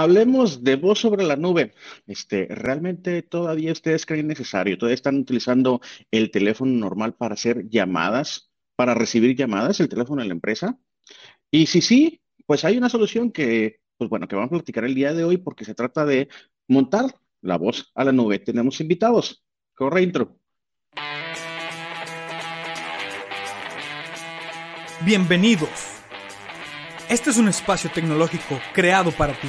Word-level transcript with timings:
Hablemos 0.00 0.64
de 0.64 0.76
voz 0.76 0.98
sobre 0.98 1.24
la 1.24 1.36
nube. 1.36 1.74
Este, 2.06 2.46
¿realmente 2.46 3.20
todavía 3.20 3.70
ustedes 3.70 4.06
creen 4.06 4.28
necesario? 4.28 4.78
¿Todavía 4.78 4.94
están 4.94 5.18
utilizando 5.18 5.82
el 6.10 6.30
teléfono 6.30 6.72
normal 6.72 7.12
para 7.12 7.34
hacer 7.34 7.68
llamadas, 7.68 8.50
para 8.76 8.94
recibir 8.94 9.36
llamadas, 9.36 9.78
el 9.78 9.90
teléfono 9.90 10.22
de 10.22 10.28
la 10.28 10.32
empresa? 10.32 10.78
Y 11.50 11.66
si 11.66 11.82
sí, 11.82 12.22
pues 12.46 12.64
hay 12.64 12.78
una 12.78 12.88
solución 12.88 13.30
que, 13.30 13.80
pues 13.98 14.08
bueno, 14.08 14.26
que 14.26 14.36
vamos 14.36 14.48
a 14.48 14.56
platicar 14.56 14.86
el 14.86 14.94
día 14.94 15.12
de 15.12 15.22
hoy 15.22 15.36
porque 15.36 15.66
se 15.66 15.74
trata 15.74 16.06
de 16.06 16.30
montar 16.66 17.14
la 17.42 17.58
voz 17.58 17.92
a 17.94 18.02
la 18.02 18.12
nube. 18.12 18.38
Tenemos 18.38 18.80
invitados. 18.80 19.44
Corre 19.74 20.00
intro. 20.00 20.38
Bienvenidos. 25.04 25.98
Este 27.10 27.28
es 27.28 27.36
un 27.36 27.48
espacio 27.48 27.90
tecnológico 27.92 28.58
creado 28.72 29.10
para 29.10 29.38
ti 29.38 29.48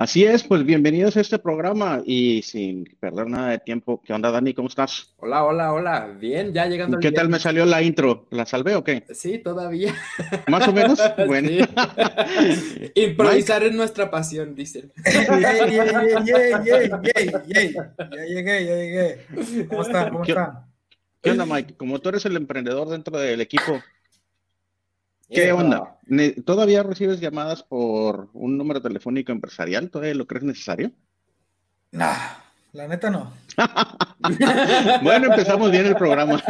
Así 0.00 0.24
es, 0.24 0.44
pues 0.44 0.64
bienvenidos 0.64 1.14
a 1.18 1.20
este 1.20 1.38
programa 1.38 2.00
y 2.06 2.40
sin 2.40 2.86
perder 3.00 3.26
nada 3.26 3.50
de 3.50 3.58
tiempo, 3.58 4.00
¿qué 4.02 4.14
onda 4.14 4.30
Dani? 4.30 4.54
¿Cómo 4.54 4.68
estás? 4.68 5.12
Hola, 5.18 5.44
hola, 5.44 5.74
hola, 5.74 6.06
bien, 6.18 6.54
ya 6.54 6.64
llegando 6.64 6.98
¿Qué 6.98 7.12
tal 7.12 7.28
me 7.28 7.38
salió 7.38 7.66
la 7.66 7.82
intro? 7.82 8.26
¿La 8.30 8.46
salvé 8.46 8.76
o 8.76 8.82
qué? 8.82 9.04
Sí, 9.12 9.36
todavía. 9.40 9.94
¿Más 10.48 10.66
o 10.66 10.72
menos? 10.72 10.98
Bueno. 11.26 11.50
Improvisar 12.94 13.62
es 13.62 13.74
nuestra 13.74 14.10
pasión, 14.10 14.54
dicen. 14.54 14.90
Ya 15.04 15.52
llegué, 18.24 18.64
ya 18.64 18.74
llegué. 18.76 19.26
¿Cómo 19.68 19.82
están? 19.82 20.08
¿Cómo 20.08 20.24
están? 20.24 20.64
¿Qué 21.20 21.32
onda, 21.32 21.44
Mike? 21.44 21.74
Como 21.76 21.98
tú 21.98 22.08
eres 22.08 22.24
el 22.24 22.36
emprendedor 22.36 22.88
dentro 22.88 23.18
del 23.18 23.42
equipo, 23.42 23.82
¿Qué 25.30 25.52
onda? 25.52 25.96
¿Todavía 26.44 26.82
recibes 26.82 27.20
llamadas 27.20 27.62
por 27.62 28.30
un 28.32 28.58
número 28.58 28.82
telefónico 28.82 29.32
empresarial? 29.32 29.90
¿Todavía 29.90 30.14
lo 30.14 30.26
crees 30.26 30.44
necesario? 30.44 30.90
Nah, 31.92 32.16
la 32.72 32.86
neta 32.88 33.10
no. 33.10 33.32
bueno, 35.02 35.26
empezamos 35.26 35.70
bien 35.70 35.86
el 35.86 35.96
programa. 35.96 36.42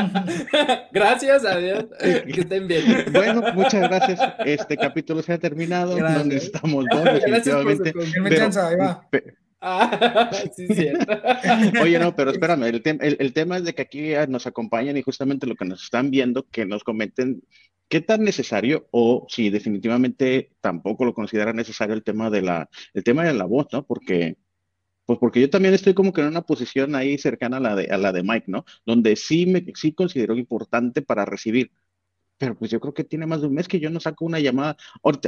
Gracias 0.92 1.44
a 1.44 1.56
Dios. 1.56 1.86
Que 1.98 2.40
estén 2.40 2.68
bien. 2.68 3.06
Bueno, 3.12 3.42
muchas 3.54 3.82
gracias. 3.88 4.20
Este 4.44 4.76
capítulo 4.76 5.22
se 5.22 5.34
ha 5.34 5.38
terminado. 5.38 5.96
Donde 5.96 6.36
estamos 6.36 6.84
dos. 6.90 7.04
Gracias 7.26 7.56
por 7.56 8.64
ahí 8.64 8.76
va. 8.76 9.02
Ah. 9.60 10.30
Oye, 11.82 11.98
no, 11.98 12.14
pero 12.16 12.30
espérame, 12.30 12.64
el, 12.64 12.82
el, 13.18 13.32
tema 13.32 13.58
es 13.58 13.64
de 13.64 13.74
que 13.74 13.82
aquí 13.82 14.12
nos 14.28 14.46
acompañan 14.46 14.96
y 14.96 15.02
justamente 15.02 15.46
lo 15.46 15.54
que 15.54 15.66
nos 15.66 15.82
están 15.84 16.10
viendo, 16.10 16.48
que 16.48 16.64
nos 16.64 16.82
comenten 16.82 17.42
qué 17.90 18.00
tan 18.00 18.22
necesario 18.22 18.88
o 18.92 19.26
si 19.28 19.50
definitivamente 19.50 20.52
tampoco 20.60 21.04
lo 21.04 21.12
considera 21.12 21.52
necesario 21.52 21.94
el 21.94 22.04
tema 22.04 22.30
de 22.30 22.42
la, 22.42 22.70
el 22.94 23.04
tema 23.04 23.24
de 23.24 23.34
la 23.34 23.44
voz, 23.44 23.66
¿no? 23.72 23.84
Porque, 23.84 24.36
pues 25.06 25.18
porque 25.18 25.40
yo 25.40 25.50
también 25.50 25.74
estoy 25.74 25.92
como 25.94 26.12
que 26.12 26.20
en 26.22 26.28
una 26.28 26.42
posición 26.42 26.94
ahí 26.94 27.18
cercana 27.18 27.58
a 27.58 27.60
la 27.60 27.76
de, 27.76 27.86
a 27.86 27.98
la 27.98 28.12
de 28.12 28.22
Mike, 28.22 28.46
¿no? 28.46 28.64
Donde 28.86 29.16
sí 29.16 29.44
me 29.46 29.64
sí 29.74 29.92
considero 29.92 30.36
importante 30.36 31.02
para 31.02 31.24
recibir. 31.24 31.72
Pero 32.40 32.54
pues 32.54 32.70
yo 32.70 32.80
creo 32.80 32.94
que 32.94 33.04
tiene 33.04 33.26
más 33.26 33.42
de 33.42 33.48
un 33.48 33.52
mes 33.52 33.68
que 33.68 33.78
yo 33.78 33.90
no 33.90 34.00
saco 34.00 34.24
una 34.24 34.40
llamada. 34.40 34.74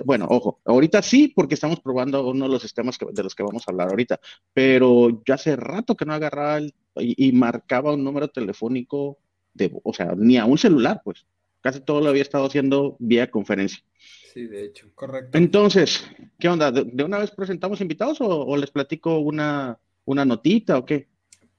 bueno, 0.06 0.26
ojo, 0.30 0.60
ahorita 0.64 1.02
sí, 1.02 1.28
porque 1.28 1.52
estamos 1.52 1.78
probando 1.78 2.26
uno 2.26 2.46
de 2.46 2.52
los 2.52 2.62
sistemas 2.62 2.96
de 3.12 3.22
los 3.22 3.34
que 3.34 3.42
vamos 3.42 3.64
a 3.66 3.70
hablar 3.70 3.90
ahorita, 3.90 4.18
pero 4.54 5.22
ya 5.26 5.34
hace 5.34 5.54
rato 5.56 5.94
que 5.94 6.06
no 6.06 6.14
agarraba 6.14 6.60
y, 6.62 6.72
y 6.96 7.32
marcaba 7.32 7.92
un 7.92 8.02
número 8.02 8.28
telefónico 8.28 9.18
de, 9.52 9.70
o 9.84 9.92
sea, 9.92 10.14
ni 10.16 10.38
a 10.38 10.46
un 10.46 10.56
celular, 10.56 11.02
pues 11.04 11.26
casi 11.60 11.80
todo 11.80 12.00
lo 12.00 12.08
había 12.08 12.22
estado 12.22 12.46
haciendo 12.46 12.96
vía 12.98 13.30
conferencia. 13.30 13.84
Sí, 14.32 14.46
de 14.46 14.64
hecho. 14.64 14.88
Correcto. 14.94 15.36
Entonces, 15.36 16.08
¿qué 16.38 16.48
onda? 16.48 16.72
¿De, 16.72 17.04
una 17.04 17.18
vez 17.18 17.30
presentamos 17.30 17.82
invitados 17.82 18.22
o, 18.22 18.56
les 18.56 18.70
platico 18.70 19.18
una, 19.18 19.78
una 20.06 20.24
notita 20.24 20.78
o 20.78 20.86
qué? 20.86 21.08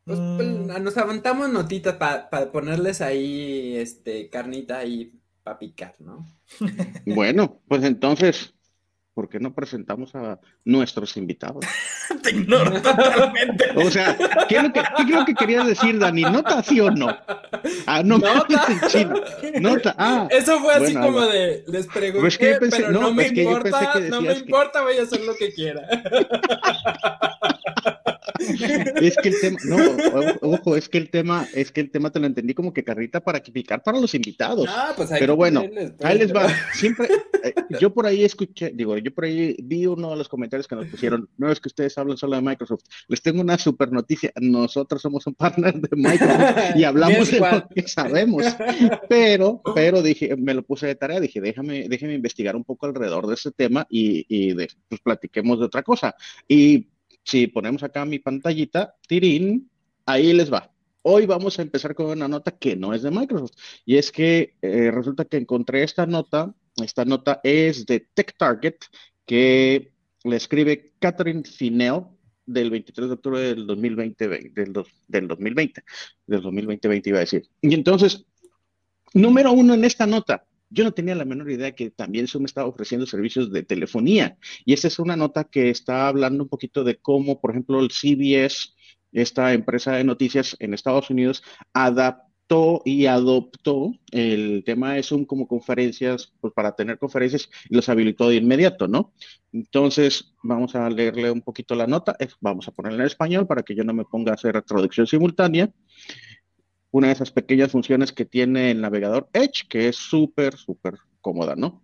Pues, 0.04 0.18
pues 0.18 0.48
mm. 0.48 0.84
nos 0.84 0.98
aventamos 0.98 1.50
notitas 1.50 1.98
para 1.98 2.52
ponerles 2.52 3.02
ahí 3.02 3.76
este 3.78 4.32
carnita 4.32 4.80
ahí 4.80 5.14
para 5.44 5.60
picar, 5.60 5.96
¿no? 6.00 6.26
bueno, 7.06 7.62
pues 7.68 7.84
entonces, 7.84 8.54
¿por 9.14 9.30
qué 9.30 9.40
no 9.40 9.54
presentamos 9.54 10.16
a 10.16 10.40
nuestros 10.64 11.18
invitados? 11.18 11.66
Te 12.24 12.32
ignoro 12.32 12.82
totalmente. 12.82 13.72
O 13.76 13.92
sea, 13.92 14.18
¿qué, 14.48 14.58
es 14.58 14.64
lo 14.64 14.74
que, 14.74 14.82
¿qué 14.82 15.04
creo 15.06 15.26
que 15.26 15.36
querías 15.36 15.68
decir, 15.68 16.00
Dani? 16.00 16.22
¿Nota 16.24 16.64
sí 16.64 16.80
o 16.80 16.90
no? 16.90 17.16
Ah, 17.86 18.02
no, 18.04 18.18
¿Nota? 18.18 18.66
en 18.70 18.82
chino. 18.90 19.16
Nota, 19.60 19.96
ah. 19.98 20.28
Eso 20.32 20.60
fue 20.60 20.74
así 20.74 20.94
como 20.94 21.22
de, 21.22 21.64
les 21.68 21.88
pregunté, 21.88 22.58
pues 22.60 22.74
pero 22.76 22.92
no, 22.92 23.14
me 23.14 23.28
importa, 23.28 24.00
no 24.10 24.22
me 24.22 24.34
importa, 24.34 24.82
voy 24.82 24.98
a 24.98 25.04
hacer 25.04 25.22
lo 25.22 25.36
que 25.36 25.52
quiera. 25.54 25.82
es 28.44 29.16
que 29.18 29.30
el 29.30 29.36
tema, 29.42 29.58
no, 29.66 29.78
ojo, 30.42 30.76
es 30.76 30.90
que 30.90 30.98
el 30.98 31.10
tema, 31.10 31.48
es 31.54 31.72
que 31.72 31.82
el 31.82 31.92
tema 31.92 32.12
te 32.12 32.20
lo 32.20 32.28
entendí 32.28 32.54
como 32.54 32.74
que 32.74 32.84
carrita 32.84 33.22
para 33.22 33.42
picar 33.42 33.84
para 33.84 34.00
los 34.00 34.14
invitados. 34.14 34.68
Ah, 34.70 34.94
pues 34.96 35.10
Pero 35.18 35.36
bueno, 35.36 35.64
ahí 36.04 36.18
les 36.18 36.34
va. 36.34 36.48
Siempre, 36.74 37.08
eh, 37.44 37.54
yo 37.80 37.94
por 37.94 38.06
ahí 38.06 38.24
escuché, 38.24 38.72
digo, 38.74 38.98
yo 38.98 39.14
por 39.14 39.26
ahí 39.26 39.56
vi 39.64 39.86
uno 39.86 40.12
de 40.12 40.18
los 40.18 40.30
comentarios 40.30 40.68
que 40.68 40.76
nos 40.76 40.88
pusieron, 40.88 41.30
no 41.38 41.52
es 41.52 41.60
que 41.60 41.70
ustedes 41.70 41.98
hablan 41.98 42.18
solo 42.18 42.36
de 42.36 42.42
Microsoft. 42.42 42.84
Les 43.08 43.22
tengo 43.22 43.42
una 43.42 43.58
super 43.58 43.92
noticia. 43.92 44.32
Nosotros 44.40 45.02
somos 45.02 45.26
un 45.28 45.36
partner 45.36 45.74
de 45.76 45.90
Microsoft 45.96 46.76
y 46.76 46.84
hablamos 46.84 47.32
de 47.32 47.40
lo 47.40 47.68
que 47.70 47.88
sabemos. 47.88 48.46
Pero, 49.10 49.62
pero 49.76 50.02
dije, 50.02 50.36
me 50.36 50.54
lo 50.54 50.64
puse 50.64 50.88
de 50.88 50.96
tarea, 50.96 51.20
dije, 51.20 51.42
déjame, 51.42 51.88
déjame 51.88 52.14
investigar 52.14 52.56
un 52.56 52.64
poco 52.64 52.86
alrededor 52.86 53.28
de 53.28 53.36
ese 53.36 53.52
tema 53.52 53.86
y, 53.90 54.26
y 54.28 54.54
de, 54.54 54.68
pues 54.88 55.02
platiquemos 55.02 55.60
de 55.60 55.66
otra 55.66 55.84
cosa. 55.84 56.16
Y 56.48 56.88
si 57.24 57.48
ponemos 57.48 57.84
acá 57.84 58.06
mi 58.06 58.20
pantallita, 58.20 58.96
tirín, 59.08 59.70
ahí 60.06 60.34
les 60.34 60.52
va. 60.52 60.72
Hoy 61.02 61.26
vamos 61.26 61.60
a 61.60 61.62
empezar 61.62 61.96
con 61.96 62.08
una 62.08 62.28
nota 62.28 62.52
que 62.52 62.76
no 62.76 62.94
es 62.94 63.02
de 63.02 63.12
Microsoft. 63.12 63.54
Y 63.86 63.98
es 63.98 64.12
que 64.12 64.56
eh, 64.62 64.90
resulta 64.92 65.26
que 65.26 65.38
encontré 65.38 65.84
esta 65.84 66.06
nota. 66.06 66.54
Esta 66.82 67.06
nota 67.06 67.42
es 67.44 67.86
de 67.86 68.08
Tech 68.14 68.36
Target, 68.38 68.76
que 69.26 69.92
le 70.24 70.36
escribe 70.36 70.94
Catherine 71.00 71.44
Finell 71.44 72.06
del 72.46 72.70
23 72.70 73.08
de 73.08 73.14
octubre 73.14 73.40
del 73.40 73.68
2020, 73.68 74.28
del, 74.28 74.54
del 75.08 75.28
2020, 75.28 75.84
del 76.28 76.42
2020 76.42 77.10
iba 77.10 77.18
a 77.18 77.22
decir. 77.22 77.48
Y 77.62 77.74
entonces, 77.74 78.26
número 79.14 79.52
uno 79.52 79.74
en 79.74 79.84
esta 79.84 80.06
nota, 80.06 80.46
yo 80.74 80.84
no 80.84 80.92
tenía 80.92 81.16
la 81.16 81.26
menor 81.26 81.52
idea 81.52 81.74
que 81.74 81.92
también 81.92 82.28
Zoom 82.28 82.46
estaba 82.46 82.68
ofreciendo 82.68 83.06
servicios 83.06 83.52
de 83.52 83.64
telefonía. 83.64 84.38
Y 84.66 84.74
esta 84.74 84.88
es 84.88 84.98
una 85.00 85.16
nota 85.16 85.44
que 85.44 85.70
está 85.70 86.08
hablando 86.08 86.44
un 86.44 86.50
poquito 86.50 86.84
de 86.84 86.98
cómo, 86.98 87.40
por 87.40 87.52
ejemplo, 87.52 87.80
el 87.80 87.92
CBS, 87.92 88.70
esta 89.12 89.54
empresa 89.54 89.94
de 89.94 90.04
noticias 90.04 90.56
en 90.60 90.74
Estados 90.74 91.12
Unidos, 91.12 91.44
adaptó 91.74 92.82
y 92.86 93.06
adoptó 93.06 93.94
el 94.12 94.64
tema 94.66 94.94
de 94.96 95.04
Zoom 95.04 95.26
como 95.26 95.48
conferencias, 95.48 96.34
pues 96.42 96.54
para 96.54 96.76
tener 96.76 96.98
conferencias 96.98 97.50
y 97.70 97.76
los 97.76 97.88
habilitó 97.90 98.30
de 98.30 98.36
inmediato, 98.36 98.88
¿no? 98.88 99.14
Entonces, 99.52 100.34
vamos 100.42 100.76
a 100.76 100.90
leerle 100.90 101.30
un 101.32 101.42
poquito 101.42 101.76
la 101.76 101.88
nota, 101.88 102.16
vamos 102.42 102.68
a 102.68 102.72
ponerla 102.72 103.04
en 103.04 103.08
español 103.08 103.48
para 103.48 103.62
que 103.62 103.76
yo 103.76 103.84
no 103.84 103.94
me 103.94 104.06
ponga 104.06 104.32
a 104.32 104.36
hacer 104.36 104.62
traducción 104.64 105.06
simultánea 105.08 105.72
una 106.94 107.08
de 107.08 107.14
esas 107.14 107.32
pequeñas 107.32 107.72
funciones 107.72 108.12
que 108.12 108.24
tiene 108.24 108.70
el 108.70 108.80
navegador 108.80 109.28
Edge, 109.34 109.68
que 109.68 109.88
es 109.88 109.96
súper, 109.96 110.56
súper 110.58 110.94
cómoda, 111.22 111.56
¿no? 111.56 111.82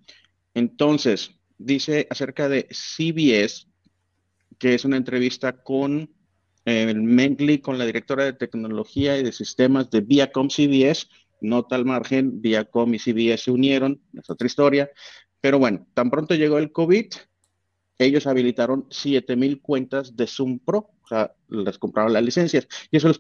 Entonces, 0.53 1.31
dice 1.57 2.06
acerca 2.11 2.47
de 2.47 2.67
CBS, 2.69 3.65
que 4.59 4.75
es 4.75 4.85
una 4.85 4.97
entrevista 4.97 5.63
con 5.63 6.13
eh, 6.65 6.83
el 6.83 7.01
Mengley, 7.01 7.57
con 7.57 7.79
la 7.79 7.88
directora 7.88 8.23
de 8.23 8.33
tecnología 8.33 9.17
y 9.17 9.23
de 9.23 9.31
sistemas 9.31 9.89
de 9.89 10.01
Viacom 10.01 10.47
CBS, 10.47 11.07
nota 11.41 11.75
al 11.75 11.85
margen, 11.85 12.39
Viacom 12.39 12.94
y 12.94 13.00
CBS 13.00 13.45
se 13.45 13.51
unieron, 13.51 14.00
es 14.13 14.29
otra 14.29 14.45
historia, 14.45 14.91
pero 15.41 15.57
bueno, 15.57 15.88
tan 15.95 16.11
pronto 16.11 16.35
llegó 16.35 16.59
el 16.59 16.71
COVID, 16.71 17.07
ellos 17.97 18.27
habilitaron 18.27 18.85
7000 18.91 19.59
cuentas 19.59 20.15
de 20.15 20.27
Zoom 20.27 20.59
Pro, 20.59 20.91
sea, 21.09 21.33
les 21.50 21.77
compraron 21.77 22.13
las 22.13 22.23
licencias 22.23 22.67
y 22.91 22.97
eso 22.97 23.07
les, 23.07 23.19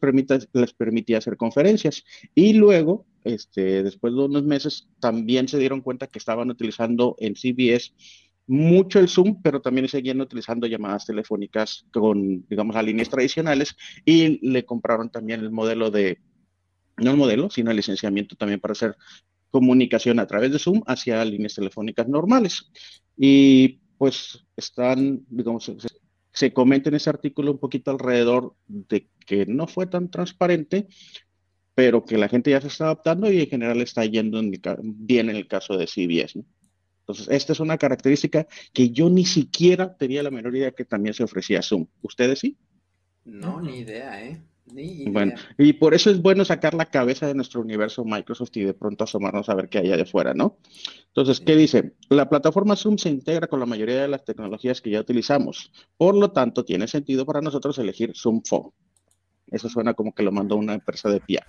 les 0.53 0.73
permitía 0.73 1.17
hacer 1.17 1.37
conferencias. 1.37 2.03
Y 2.35 2.53
luego, 2.53 3.05
este, 3.23 3.83
después 3.83 4.13
de 4.13 4.19
unos 4.21 4.43
meses, 4.43 4.87
también 4.99 5.47
se 5.47 5.57
dieron 5.57 5.81
cuenta 5.81 6.07
que 6.07 6.19
estaban 6.19 6.49
utilizando 6.49 7.15
en 7.19 7.35
CBS 7.35 7.93
mucho 8.49 8.97
el 8.97 9.09
Zoom, 9.09 9.43
pero 9.43 9.61
también 9.61 9.87
seguían 9.87 10.21
utilizando 10.21 10.65
llamadas 10.65 11.05
telefónicas 11.05 11.85
con, 11.93 12.47
digamos, 12.47 12.75
a 12.75 12.81
líneas 12.81 13.09
tradicionales 13.09 13.75
y 14.03 14.39
le 14.47 14.65
compraron 14.65 15.11
también 15.11 15.41
el 15.41 15.51
modelo 15.51 15.91
de, 15.91 16.19
no 16.97 17.11
el 17.11 17.17
modelo, 17.17 17.51
sino 17.51 17.69
el 17.69 17.77
licenciamiento 17.77 18.35
también 18.35 18.59
para 18.59 18.71
hacer 18.71 18.97
comunicación 19.51 20.19
a 20.19 20.25
través 20.25 20.51
de 20.51 20.57
Zoom 20.57 20.81
hacia 20.87 21.23
líneas 21.25 21.53
telefónicas 21.53 22.07
normales. 22.07 22.71
Y 23.15 23.81
pues 23.99 24.45
están, 24.55 25.25
digamos, 25.29 25.71
se, 26.31 26.53
comenta 26.53 26.89
en 26.89 26.95
ese 26.95 27.09
artículo 27.09 27.51
un 27.51 27.59
poquito 27.59 27.91
alrededor 27.91 28.55
de 28.67 29.09
que 29.25 29.45
no 29.45 29.67
fue 29.67 29.87
tan 29.87 30.09
transparente, 30.09 30.87
pero 31.75 32.03
que 32.03 32.17
la 32.17 32.29
gente 32.29 32.51
ya 32.51 32.61
se 32.61 32.67
está 32.67 32.85
adaptando 32.85 33.31
y 33.31 33.39
en 33.39 33.47
general 33.47 33.81
está 33.81 34.05
yendo 34.05 34.41
bien 34.81 35.29
en 35.29 35.35
el 35.35 35.47
caso 35.47 35.77
de 35.77 35.87
CBS. 35.87 36.43
Entonces, 37.01 37.27
esta 37.29 37.53
es 37.53 37.59
una 37.59 37.77
característica 37.77 38.47
que 38.73 38.91
yo 38.91 39.09
ni 39.09 39.25
siquiera 39.25 39.95
tenía 39.95 40.21
la 40.21 40.29
menor 40.29 40.55
idea 40.55 40.71
que 40.71 40.85
también 40.85 41.13
se 41.13 41.23
ofrecía 41.23 41.61
Zoom. 41.61 41.87
¿Ustedes 42.01 42.39
sí? 42.39 42.57
No, 43.25 43.61
ni 43.61 43.79
idea, 43.79 44.23
¿eh? 44.23 44.41
Bueno, 44.71 45.33
y 45.57 45.73
por 45.73 45.93
eso 45.93 46.09
es 46.09 46.21
bueno 46.21 46.45
sacar 46.45 46.73
la 46.73 46.85
cabeza 46.85 47.27
de 47.27 47.33
nuestro 47.33 47.61
universo 47.61 48.05
Microsoft 48.05 48.55
y 48.55 48.63
de 48.63 48.73
pronto 48.73 49.03
asomarnos 49.03 49.49
a 49.49 49.55
ver 49.55 49.69
qué 49.69 49.79
hay 49.79 49.91
allá 49.91 50.03
afuera, 50.03 50.33
¿no? 50.33 50.57
Entonces, 51.07 51.39
¿qué 51.39 51.55
dice? 51.55 51.93
La 52.09 52.29
plataforma 52.29 52.75
Zoom 52.75 52.97
se 52.97 53.09
integra 53.09 53.47
con 53.47 53.59
la 53.59 53.65
mayoría 53.65 54.01
de 54.01 54.07
las 54.07 54.23
tecnologías 54.23 54.81
que 54.81 54.91
ya 54.91 54.99
utilizamos. 54.99 55.71
Por 55.97 56.15
lo 56.15 56.31
tanto, 56.31 56.63
tiene 56.65 56.87
sentido 56.87 57.25
para 57.25 57.41
nosotros 57.41 57.77
elegir 57.79 58.13
Zoom 58.15 58.41
Phone. 58.43 58.71
Eso 59.47 59.69
suena 59.69 59.93
como 59.93 60.13
que 60.13 60.23
lo 60.23 60.31
mandó 60.31 60.55
una 60.55 60.75
empresa 60.75 61.09
de 61.09 61.19
PR. 61.19 61.45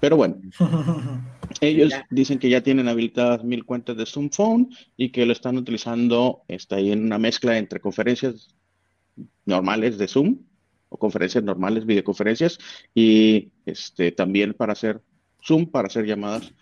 Pero 0.00 0.16
bueno, 0.16 0.36
ellos 1.60 1.92
dicen 2.10 2.38
que 2.38 2.50
ya 2.50 2.62
tienen 2.62 2.88
habilitadas 2.88 3.42
mil 3.44 3.64
cuentas 3.64 3.96
de 3.96 4.06
Zoom 4.06 4.30
Phone 4.30 4.68
y 4.96 5.10
que 5.10 5.26
lo 5.26 5.32
están 5.32 5.56
utilizando 5.56 6.42
está 6.48 6.76
ahí 6.76 6.92
en 6.92 7.04
una 7.04 7.18
mezcla 7.18 7.58
entre 7.58 7.80
conferencias 7.80 8.54
normales 9.44 9.98
de 9.98 10.06
Zoom 10.06 10.38
o 10.88 10.96
conferencias 10.96 11.44
normales, 11.44 11.86
videoconferencias, 11.86 12.58
y 12.94 13.50
este, 13.66 14.12
también 14.12 14.54
para 14.54 14.72
hacer 14.72 15.00
Zoom, 15.42 15.66
para 15.66 15.88
hacer 15.88 16.06
llamadas 16.06 16.52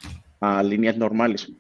a 0.41 0.63
líneas 0.63 0.97
normales. 0.97 1.51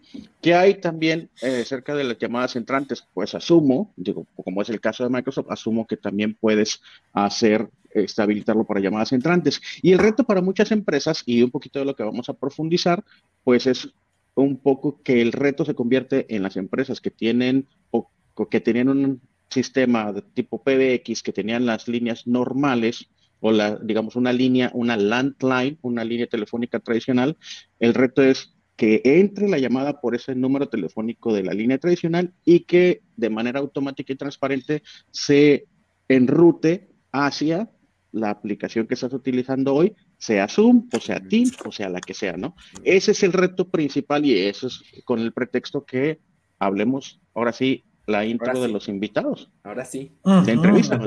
¿Qué 0.43 0.55
hay 0.55 0.75
también 0.75 1.31
eh, 1.43 1.65
cerca 1.65 1.95
de 1.95 2.05
las 2.05 2.19
llamadas 2.19 2.57
entrantes? 2.57 3.07
Pues 3.15 3.35
asumo, 3.35 3.93
digo, 3.97 4.27
como 4.37 4.63
es 4.63 4.69
el 4.69 4.81
caso 4.81 5.05
de 5.05 5.11
Microsoft, 5.11 5.51
asumo 5.51 5.87
que 5.87 5.97
también 5.97 6.37
puedes 6.39 6.83
hacer, 7.13 7.69
estabilizarlo 7.91 8.65
para 8.65 8.81
llamadas 8.81 9.13
entrantes. 9.13 9.61
Y 9.83 9.93
el 9.93 9.99
reto 9.99 10.25
para 10.25 10.43
muchas 10.43 10.73
empresas, 10.73 11.23
y 11.25 11.43
un 11.43 11.51
poquito 11.51 11.79
de 11.79 11.87
lo 11.87 11.97
que 11.97 12.03
vamos 12.03 12.29
a 12.29 12.35
profundizar, 12.35 13.03
pues 13.45 13.67
es 13.67 13.89
un 14.35 14.59
poco 14.59 15.01
que 15.03 15.23
el 15.23 15.33
reto 15.33 15.65
se 15.65 15.75
convierte 15.75 16.27
en 16.35 16.43
las 16.43 16.57
empresas 16.57 17.01
que 17.01 17.11
tienen 17.11 17.67
o 17.91 18.11
que 18.51 18.61
tenían 18.61 18.91
un 18.91 19.21
sistema 19.51 20.13
de 20.13 20.23
tipo 20.23 20.63
PBX 20.63 21.23
que 21.23 21.33
tenían 21.33 21.67
las 21.67 21.89
líneas 21.89 22.27
normales 22.27 23.09
o 23.41 23.53
la, 23.53 23.77
digamos, 23.77 24.17
una 24.17 24.33
línea, 24.33 24.71
una 24.75 24.97
landline, 24.97 25.79
una 25.83 26.05
línea 26.05 26.27
telefónica 26.27 26.81
tradicional, 26.81 27.37
el 27.79 27.95
reto 27.95 28.23
es 28.23 28.57
que 28.77 29.01
entre 29.05 29.49
la 29.49 29.59
llamada 29.59 30.01
por 30.01 30.15
ese 30.15 30.35
número 30.35 30.69
telefónico 30.69 31.33
de 31.33 31.43
la 31.43 31.55
línea 31.55 31.79
tradicional 31.79 32.35
y 32.45 32.61
que 32.61 33.03
de 33.17 33.31
manera 33.31 33.61
automática 33.61 34.13
y 34.13 34.17
transparente 34.17 34.83
se 35.11 35.67
enrute 36.09 36.91
hacia 37.11 37.71
la 38.13 38.31
aplicación 38.31 38.87
que 38.87 38.95
estás 38.95 39.13
utilizando 39.13 39.75
hoy, 39.75 39.95
sea 40.19 40.49
Zoom 40.49 40.89
o 40.93 41.01
sea 41.01 41.21
Teams 41.21 41.57
o 41.65 41.73
sea 41.73 41.89
la 41.89 42.01
que 42.01 42.15
sea, 42.15 42.37
¿no? 42.37 42.55
Ese 42.85 43.13
es 43.13 43.23
el 43.23 43.33
reto 43.33 43.69
principal 43.69 44.25
y 44.25 44.39
eso 44.39 44.67
es 44.69 44.83
con 45.05 45.21
el 45.21 45.33
pretexto 45.33 45.85
que 45.85 46.21
hablemos 46.59 47.21
ahora 47.35 47.53
sí 47.53 47.85
la 48.07 48.25
intro 48.25 48.61
de 48.61 48.69
los 48.69 48.89
invitados. 48.89 49.51
Ahora 49.65 49.85
sí. 49.85 50.17
De 50.45 50.53
entrevista, 50.53 50.99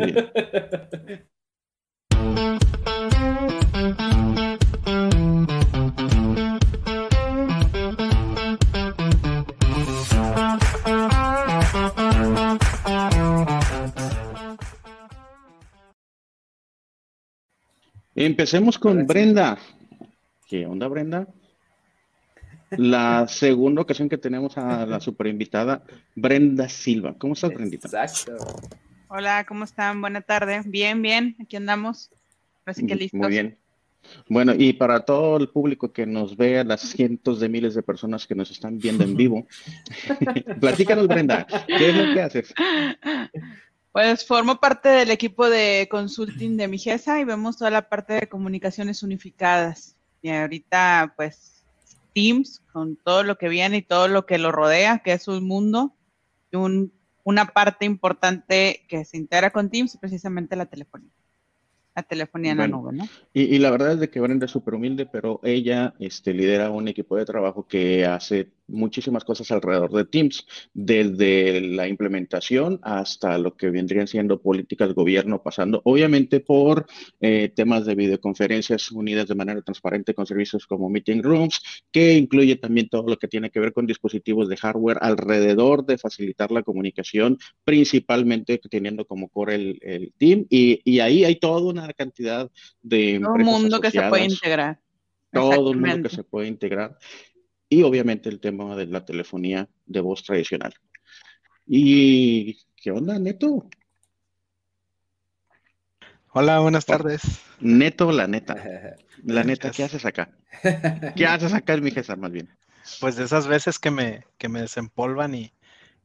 Empecemos 18.16 18.78
con 18.78 19.08
Brenda. 19.08 19.58
¿Qué 20.46 20.66
onda, 20.66 20.90
Brenda? 20.90 21.26
La 22.72 23.28
segunda 23.28 23.82
ocasión 23.82 24.10
que 24.10 24.18
tenemos 24.18 24.58
a 24.58 24.86
la 24.86 25.00
super 25.00 25.28
invitada, 25.28 25.84
Brenda 26.16 26.70
Silva. 26.70 27.16
¿Cómo 27.18 27.34
estás, 27.34 27.54
Brendita? 27.54 27.88
Exacto. 27.88 28.38
Hola, 29.08 29.46
¿cómo 29.46 29.64
están? 29.64 30.02
Buena 30.02 30.22
tarde. 30.22 30.62
Bien, 30.66 31.02
bien, 31.02 31.36
aquí 31.42 31.56
andamos. 31.56 32.12
Así 32.66 32.86
que 32.86 32.96
listos. 32.96 33.20
Muy 33.20 33.30
bien. 33.30 33.58
Bueno, 34.28 34.54
y 34.58 34.74
para 34.74 35.02
todo 35.02 35.38
el 35.38 35.50
público 35.50 35.92
que 35.92 36.06
nos 36.06 36.38
ve, 36.38 36.64
las 36.64 36.82
cientos 36.82 37.40
de 37.40 37.50
miles 37.50 37.76
de 37.76 37.84
personas 37.84 38.28
que 38.28 38.36
nos 38.36 38.52
están 38.52 38.78
viendo 38.78 39.04
en 39.04 39.16
vivo, 39.16 39.48
platícanos, 40.62 41.08
Brenda, 41.08 41.46
¿qué 41.68 41.90
es 41.90 41.96
lo 41.96 42.14
que 42.14 42.22
haces? 42.22 42.54
Pues 43.92 44.26
formo 44.26 44.60
parte 44.60 44.90
del 44.90 45.12
equipo 45.12 45.50
de 45.50 45.88
consulting 45.90 46.58
de 46.58 46.68
Migesa 46.68 47.20
y 47.20 47.26
vemos 47.26 47.58
toda 47.58 47.72
la 47.72 47.90
parte 47.90 48.14
de 48.14 48.30
comunicaciones 48.30 49.04
unificadas. 49.04 49.96
Y 50.22 50.30
ahorita, 50.30 51.14
pues, 51.16 51.59
Teams, 52.20 52.62
con 52.74 52.98
todo 52.98 53.24
lo 53.24 53.38
que 53.38 53.48
viene 53.48 53.78
y 53.78 53.82
todo 53.82 54.10
lo 54.10 54.26
que 54.26 54.38
lo 54.38 54.52
rodea, 54.52 55.00
que 55.00 55.14
es 55.14 55.28
un 55.30 55.48
mundo, 55.48 55.96
y 56.52 56.58
una 57.24 57.46
parte 57.46 57.86
importante 57.86 58.82
que 58.90 59.06
se 59.06 59.16
integra 59.16 59.52
con 59.52 59.70
Teams 59.70 59.94
es 59.94 60.00
precisamente 60.00 60.58
la 60.58 60.66
telefonía. 60.66 61.12
La 61.96 62.04
telefonía 62.04 62.52
en 62.52 62.58
la 62.58 62.68
nube, 62.68 62.92
¿no? 62.94 63.08
Y, 63.34 63.58
la 63.60 63.72
verdad 63.72 63.94
es 63.94 64.00
de 64.00 64.10
que 64.10 64.20
Brenda 64.20 64.48
es 64.48 64.52
súper 64.52 64.74
humilde, 64.74 65.06
pero 65.06 65.40
ella 65.44 65.94
este, 66.00 66.34
lidera 66.34 66.72
un 66.72 66.90
equipo 66.90 67.16
de 67.16 67.26
trabajo 67.26 67.66
que 67.68 68.06
hace 68.06 68.50
muchísimas 68.70 69.24
cosas 69.24 69.52
alrededor 69.52 69.92
de 69.92 70.06
Teams, 70.06 70.46
desde 70.74 71.62
la 71.62 71.88
implementación 71.88 72.80
hasta 72.84 73.38
lo 73.38 73.56
que 73.56 73.70
vendrían 73.70 74.08
siendo 74.08 74.42
políticas 74.42 74.90
de 74.90 74.94
gobierno, 74.94 75.42
pasando 75.42 75.82
obviamente 75.86 76.40
por 76.40 76.86
eh, 77.20 77.52
temas 77.56 77.86
de 77.86 77.96
videoconferencias 77.96 78.92
unidas 78.92 79.28
de 79.28 79.36
manera 79.36 79.62
transparente 79.62 80.14
con 80.14 80.26
servicios 80.26 80.66
como 80.66 80.90
Meeting 80.90 81.24
Rooms, 81.24 81.60
que 81.92 82.14
incluye 82.14 82.56
también 82.56 82.90
todo 82.90 83.08
lo 83.08 83.18
que 83.18 83.28
tiene 83.28 83.50
que 83.50 83.60
ver 83.60 83.74
con 83.74 83.86
dispositivos 83.86 84.50
de 84.50 84.58
hardware 84.58 85.00
alrededor 85.02 85.86
de 85.86 85.98
facilitar 85.98 86.52
la 86.52 86.64
comunicación, 86.64 87.38
principalmente 87.64 88.60
teniendo 88.70 89.06
como 89.06 89.30
core 89.30 89.78
el, 89.82 90.14
team. 90.18 90.46
Y, 90.50 91.00
ahí 91.00 91.24
hay 91.24 91.36
toda 91.38 91.62
una 91.62 91.92
cantidad 91.94 92.50
de... 92.82 93.20
Todo 93.22 93.36
mundo 93.38 93.82
que 93.82 93.92
se 93.92 94.02
puede 94.02 94.26
integrar. 94.26 94.80
Todo 95.32 95.72
el 95.72 95.78
mundo 95.78 96.10
que 96.10 96.16
se 96.16 96.24
puede 96.24 96.48
integrar 96.48 96.98
y 97.70 97.84
obviamente 97.84 98.30
el 98.30 98.40
tema 98.40 98.76
de 98.76 98.88
la 98.88 99.06
telefonía 99.06 99.70
de 99.86 100.02
voz 100.02 100.24
tradicional. 100.24 100.74
¿Y 101.68 102.58
qué 102.76 102.92
onda, 102.92 103.20
Neto? 103.20 103.70
Hola, 106.32 106.60
buenas 106.60 106.86
tardes. 106.86 107.22
Neto, 107.60 108.12
la 108.12 108.28
neta. 108.28 108.56
La 109.24 109.44
neta, 109.44 109.70
¿qué 109.70 109.84
haces 109.84 110.06
acá? 110.06 110.32
¿Qué 111.16 111.26
haces 111.26 111.54
acá 111.54 111.74
en 111.74 111.84
mi 111.84 111.92
César, 111.92 112.18
más 112.18 112.32
bien? 112.32 112.50
Pues 113.02 113.18
de 113.18 113.26
esas 113.26 113.48
veces 113.48 113.78
que 113.78 113.92
me, 113.92 114.24
que 114.38 114.48
me 114.48 114.62
desempolvan 114.62 115.36
y, 115.36 115.52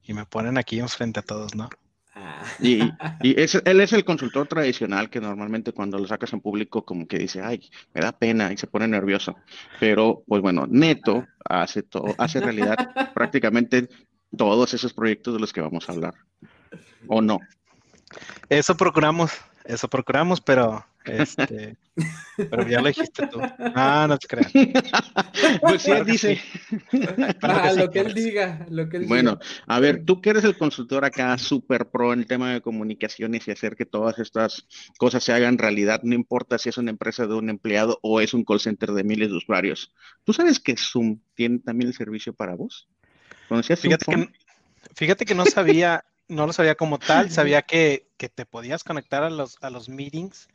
y 0.03 0.15
me 0.15 0.27
ponen 0.27 0.59
aquí 0.59 0.81
enfrente 0.81 1.21
a 1.21 1.23
todos, 1.23 1.55
¿no? 1.55 1.69
Y, 2.61 2.81
él 3.23 3.81
es 3.81 3.93
el 3.93 4.05
consultor 4.05 4.47
tradicional 4.47 5.11
que 5.11 5.21
normalmente 5.21 5.73
cuando 5.73 5.99
lo 5.99 6.07
sacas 6.07 6.33
en 6.33 6.41
público 6.41 6.85
como 6.85 7.07
que 7.07 7.19
dice, 7.19 7.43
ay, 7.43 7.69
me 7.93 8.01
da 8.01 8.13
pena 8.13 8.53
y 8.53 8.57
se 8.57 8.67
pone 8.67 8.87
nervioso. 8.87 9.37
Pero 9.81 10.23
pues 10.27 10.43
bueno, 10.43 10.67
Neto 10.69 11.27
hace, 11.45 11.83
todo, 11.83 12.15
hace 12.19 12.41
realidad 12.41 12.77
prácticamente 13.15 13.89
todos 14.37 14.75
esos 14.75 14.93
proyectos 14.93 15.35
de 15.35 15.41
los 15.41 15.53
que 15.53 15.61
vamos 15.61 15.89
a 15.89 15.93
hablar. 15.93 16.15
¿O 17.09 17.21
no? 17.21 17.41
Eso 18.49 18.77
procuramos, 18.77 19.33
eso 19.65 19.89
procuramos, 19.89 20.41
pero 20.41 20.85
este, 21.05 21.77
pero 22.37 22.69
ya 22.69 22.81
lo 22.81 22.89
dijiste 22.89 23.27
tú. 23.29 23.41
Ah, 23.75 24.07
no 24.09 24.19
te 24.19 24.27
creas. 24.27 24.53
Pues 25.61 25.83
sí, 25.83 25.91
él 25.91 26.05
dice. 26.05 26.41
Ah, 27.43 27.73
lo 27.77 27.91
que 27.91 28.01
él 28.01 28.15
diga, 28.15 28.67
lo 28.71 28.89
que 28.89 28.99
él 28.99 29.07
Bueno, 29.07 29.39
a 29.67 29.81
ver, 29.81 30.05
tú 30.05 30.21
que 30.21 30.31
eres 30.31 30.45
el 30.45 30.57
consultor 30.57 31.05
acá, 31.05 31.37
súper 31.39 31.91
pro 31.91 32.13
en 32.13 32.21
el 32.21 32.27
tema 32.27 32.53
de 32.53 32.61
comunicaciones 32.61 33.47
y 33.47 33.51
hacer 33.51 33.77
que 33.77 33.87
todas 33.87 34.19
estas 34.19 34.67
cosas 34.99 35.23
se 35.23 35.33
hagan 35.33 35.59
realidad, 35.59 36.01
no 36.03 36.15
importa 36.15 36.59
si 36.59 36.69
es 36.69 36.79
una 36.79 36.91
empresa 36.91 37.27
de 37.27 37.35
un 37.35 37.51
empleado 37.51 37.99
o 38.03 38.21
es 38.21 38.35
un 38.35 38.45
call 38.45 38.61
center 38.61 38.93
de 38.93 39.05
miles 39.05 39.29
de 39.29 39.37
usuarios. 39.37 39.93
¿Tú 40.25 40.33
sabes 40.33 40.61
que 40.61 40.77
Zoom 40.77 41.21
tiene 41.35 41.59
también 41.59 41.89
el 41.89 41.95
servicio 41.95 42.33
para 42.33 42.55
vos? 42.55 42.89
Fíjate 43.63 44.07
que, 44.07 44.33
fíjate 44.95 45.25
que 45.25 45.35
no 45.35 45.45
sabía, 45.47 46.05
no 46.29 46.47
lo 46.47 46.53
sabía 46.53 46.75
como 46.75 46.99
tal, 46.99 47.31
sabía 47.31 47.63
que, 47.63 48.09
que 48.17 48.29
te 48.29 48.47
podías 48.47 48.85
conectar 48.85 49.23
a 49.23 49.31
los, 49.31 49.59
a 49.61 49.71
los 49.71 49.89
meetings 49.89 50.49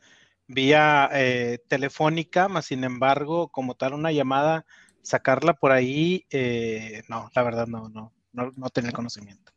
vía 0.50 1.08
eh, 1.12 1.58
telefónica, 1.68 2.48
más 2.48 2.66
sin 2.66 2.84
embargo, 2.84 3.48
como 3.48 3.74
tal 3.74 3.94
una 3.94 4.12
llamada, 4.12 4.66
sacarla 5.02 5.54
por 5.54 5.72
ahí, 5.72 6.26
eh, 6.30 7.02
no, 7.08 7.30
la 7.34 7.42
verdad 7.42 7.66
no, 7.66 7.88
no, 7.88 8.12
no, 8.32 8.50
no 8.56 8.70
tenía 8.70 8.92
conocimiento. 8.92 9.52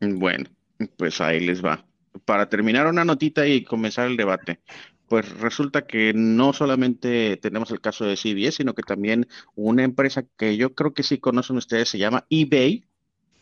Bueno, 0.00 0.50
pues 0.96 1.20
ahí 1.20 1.40
les 1.40 1.64
va. 1.64 1.86
Para 2.24 2.48
terminar 2.48 2.86
una 2.86 3.04
notita 3.04 3.46
y 3.46 3.64
comenzar 3.64 4.06
el 4.06 4.16
debate, 4.16 4.60
pues 5.08 5.28
resulta 5.38 5.86
que 5.86 6.12
no 6.14 6.52
solamente 6.52 7.36
tenemos 7.36 7.70
el 7.70 7.80
caso 7.80 8.04
de 8.04 8.16
CBS, 8.16 8.58
sino 8.58 8.74
que 8.74 8.82
también 8.82 9.28
una 9.54 9.84
empresa 9.84 10.24
que 10.36 10.56
yo 10.56 10.74
creo 10.74 10.94
que 10.94 11.02
sí 11.02 11.18
conocen 11.18 11.56
ustedes 11.56 11.88
se 11.88 11.98
llama 11.98 12.26
eBay. 12.30 12.84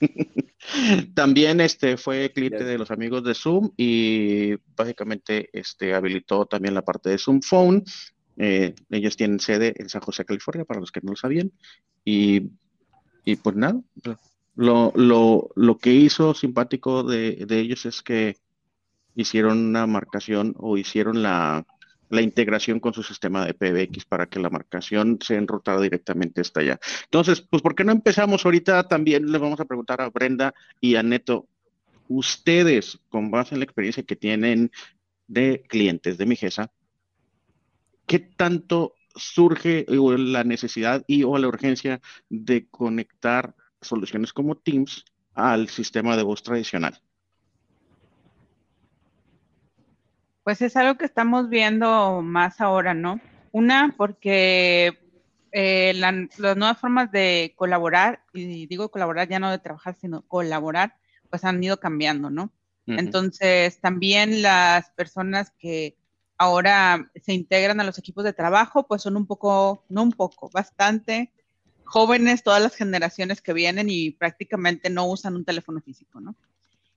también 1.14 1.61
este 1.61 1.96
fue 1.96 2.32
cliente 2.32 2.64
de 2.64 2.78
los 2.78 2.90
amigos 2.90 3.25
de 3.25 3.34
Zoom 3.34 3.70
y 3.76 4.54
básicamente 4.76 5.49
este 5.52 5.94
habilitó 5.94 6.46
también 6.46 6.75
la 6.75 6.82
parte 6.82 7.11
de 7.11 7.18
Zoom 7.18 7.40
Phone. 7.40 7.84
Eh, 8.37 8.75
ellos 8.90 9.16
tienen 9.16 9.40
sede 9.40 9.75
en 9.76 9.88
San 9.88 10.00
José, 10.00 10.25
California, 10.25 10.64
para 10.64 10.80
los 10.80 10.90
que 10.90 11.00
no 11.02 11.12
lo 11.12 11.16
sabían. 11.16 11.52
Y, 12.04 12.50
y 13.25 13.37
pues 13.37 13.56
nada, 13.56 13.80
lo, 14.56 14.92
lo, 14.94 15.50
lo 15.54 15.78
que 15.78 15.92
hizo 15.92 16.34
simpático 16.34 17.02
de, 17.02 17.44
de, 17.46 17.61
ellos 17.61 17.87
es 17.87 18.02
que 18.02 18.37
hicieron 19.14 19.58
una 19.58 19.87
marcación 19.87 20.54
o 20.58 20.76
hicieron 20.76 21.23
la, 21.23 21.64
la, 22.08 22.23
integración 22.23 22.80
con 22.80 22.94
su 22.94 23.02
sistema 23.02 23.44
de 23.44 23.54
PBX 23.54 24.04
para 24.04 24.26
que 24.26 24.38
la 24.38 24.50
marcación 24.50 25.18
se 25.23 25.37
enrutara 25.37 25.80
directamente 25.80 26.40
hasta 26.40 26.61
allá. 26.61 26.80
Entonces, 27.04 27.40
pues, 27.40 27.62
¿por 27.62 27.75
qué 27.75 27.84
no 27.84 27.92
empezamos 27.92 28.44
ahorita? 28.44 28.88
También 28.88 29.30
le 29.30 29.38
vamos 29.38 29.61
a 29.61 29.64
preguntar 29.64 30.00
a 30.00 30.11
Brenda 30.11 30.54
y 30.80 30.96
a 30.96 31.02
Neto, 31.02 31.46
ustedes, 32.08 32.99
con 33.08 33.30
base 33.30 33.54
en 33.54 33.61
la 33.61 33.64
experiencia 33.64 34.02
que 34.02 34.16
tienen 34.16 34.70
de 35.26 35.62
clientes 35.68 36.18
de 36.18 36.26
Migesa, 36.26 36.70
¿qué 38.06 38.18
tanto 38.18 38.94
surge 39.14 39.87
la 39.88 40.44
necesidad 40.44 41.04
y 41.06 41.23
o 41.23 41.38
la 41.38 41.49
urgencia 41.49 42.00
de 42.28 42.66
conectar 42.68 43.54
soluciones 43.80 44.32
como 44.32 44.56
Teams 44.56 45.04
al 45.34 45.68
sistema 45.68 46.16
de 46.16 46.23
voz 46.23 46.42
tradicional? 46.42 47.00
Pues 50.44 50.60
es 50.60 50.76
algo 50.76 50.96
que 50.98 51.06
estamos 51.06 51.48
viendo 51.48 52.20
más 52.22 52.60
ahora, 52.60 52.92
¿no? 52.92 53.18
Una, 53.50 53.94
porque 53.96 54.98
eh, 55.52 55.94
la, 55.96 56.12
las 56.36 56.56
nuevas 56.56 56.78
formas 56.78 57.10
de 57.10 57.54
colaborar, 57.56 58.22
y 58.34 58.66
digo 58.66 58.90
colaborar 58.90 59.26
ya 59.28 59.38
no 59.38 59.50
de 59.50 59.58
trabajar, 59.58 59.96
sino 59.98 60.22
colaborar, 60.28 60.96
pues 61.30 61.44
han 61.44 61.64
ido 61.64 61.80
cambiando, 61.80 62.28
¿no? 62.28 62.52
Uh 62.86 62.92
-huh. 62.92 62.98
Entonces, 63.00 63.80
también 63.80 64.42
las 64.42 64.90
personas 64.90 65.50
que 65.58 65.96
ahora 66.36 67.10
se 67.22 67.32
integran 67.32 67.80
a 67.80 67.84
los 67.84 67.98
equipos 67.98 68.22
de 68.24 68.34
trabajo, 68.34 68.86
pues 68.86 69.00
son 69.00 69.16
un 69.16 69.26
poco, 69.26 69.84
no 69.88 70.02
un 70.02 70.12
poco, 70.12 70.50
bastante 70.52 71.32
jóvenes, 71.84 72.42
todas 72.42 72.62
las 72.62 72.74
generaciones 72.74 73.40
que 73.40 73.52
vienen 73.52 73.88
y 73.88 74.10
prácticamente 74.10 74.90
no 74.90 75.06
usan 75.06 75.36
un 75.36 75.44
teléfono 75.44 75.80
físico, 75.80 76.20
¿no? 76.20 76.34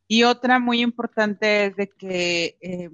Y 0.08 0.24
otra 0.24 0.60
muy 0.60 0.82
importante 0.82 1.66
es 1.66 1.76
de 1.76 1.90
que 1.90 2.58
eh, 2.62 2.90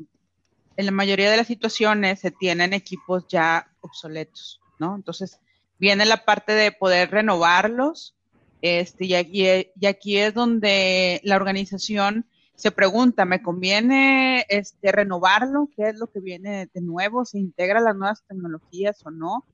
en 0.77 0.85
la 0.85 0.91
mayoría 0.91 1.29
de 1.29 1.37
las 1.37 1.47
situaciones 1.47 2.19
se 2.19 2.31
tienen 2.31 2.73
equipos 2.73 3.25
ya 3.27 3.67
obsoletos, 3.81 4.61
¿no? 4.79 4.95
Entonces, 4.95 5.39
viene 5.79 6.05
la 6.05 6.25
parte 6.25 6.53
de 6.53 6.71
poder 6.71 7.11
renovarlos, 7.11 8.15
este, 8.63 9.05
y, 9.05 9.15
aquí, 9.15 10.17
es 10.17 10.33
donde 10.33 11.19
la 11.25 11.35
organización 11.35 12.25
se 12.55 12.71
pregunta, 12.71 13.25
¿me 13.25 13.41
conviene 13.41 14.45
este, 14.47 14.93
renovarlo? 14.93 15.67
¿Qué 15.75 15.89
es 15.89 15.97
lo 15.97 16.07
que 16.07 16.21
viene 16.21 16.69
de 16.73 16.81
nuevo? 16.81 17.25
¿Se 17.25 17.39
integra 17.39 17.81
las 17.81 17.93
nuevas 17.93 18.23
tecnologías 18.25 19.05
o 19.05 19.11
no? 19.11 19.45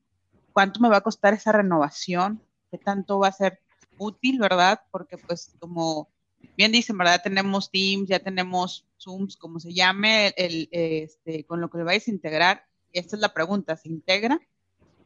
¿Cuánto 0.54 0.80
me 0.80 0.90
va 0.90 0.98
a 0.98 1.02
costar 1.02 1.34
esa 1.34 1.52
renovación? 1.52 2.40
¿Qué 2.70 2.78
tanto 2.78 3.18
va 3.18 3.30
a 3.30 3.32
ser 3.32 3.60
útil, 3.98 4.38
verdad? 4.40 4.82
Porque 4.92 5.18
pues 5.18 5.56
como 5.60 6.10
bien 6.60 6.74
dicen, 6.74 6.98
¿verdad? 6.98 7.22
Tenemos 7.24 7.72
Teams, 7.72 8.10
ya 8.10 8.20
tenemos 8.20 8.86
Zooms, 8.98 9.38
como 9.38 9.62
se 9.62 9.74
llame, 9.74 10.34
el, 10.36 10.68
este, 10.74 11.46
con 11.46 11.62
lo 11.62 11.70
que 11.70 11.78
le 11.78 11.86
vais 11.86 12.06
a 12.06 12.12
integrar. 12.12 12.66
Esta 12.92 13.16
es 13.16 13.22
la 13.22 13.34
pregunta, 13.34 13.78
¿se 13.78 13.88
integra? 13.88 14.42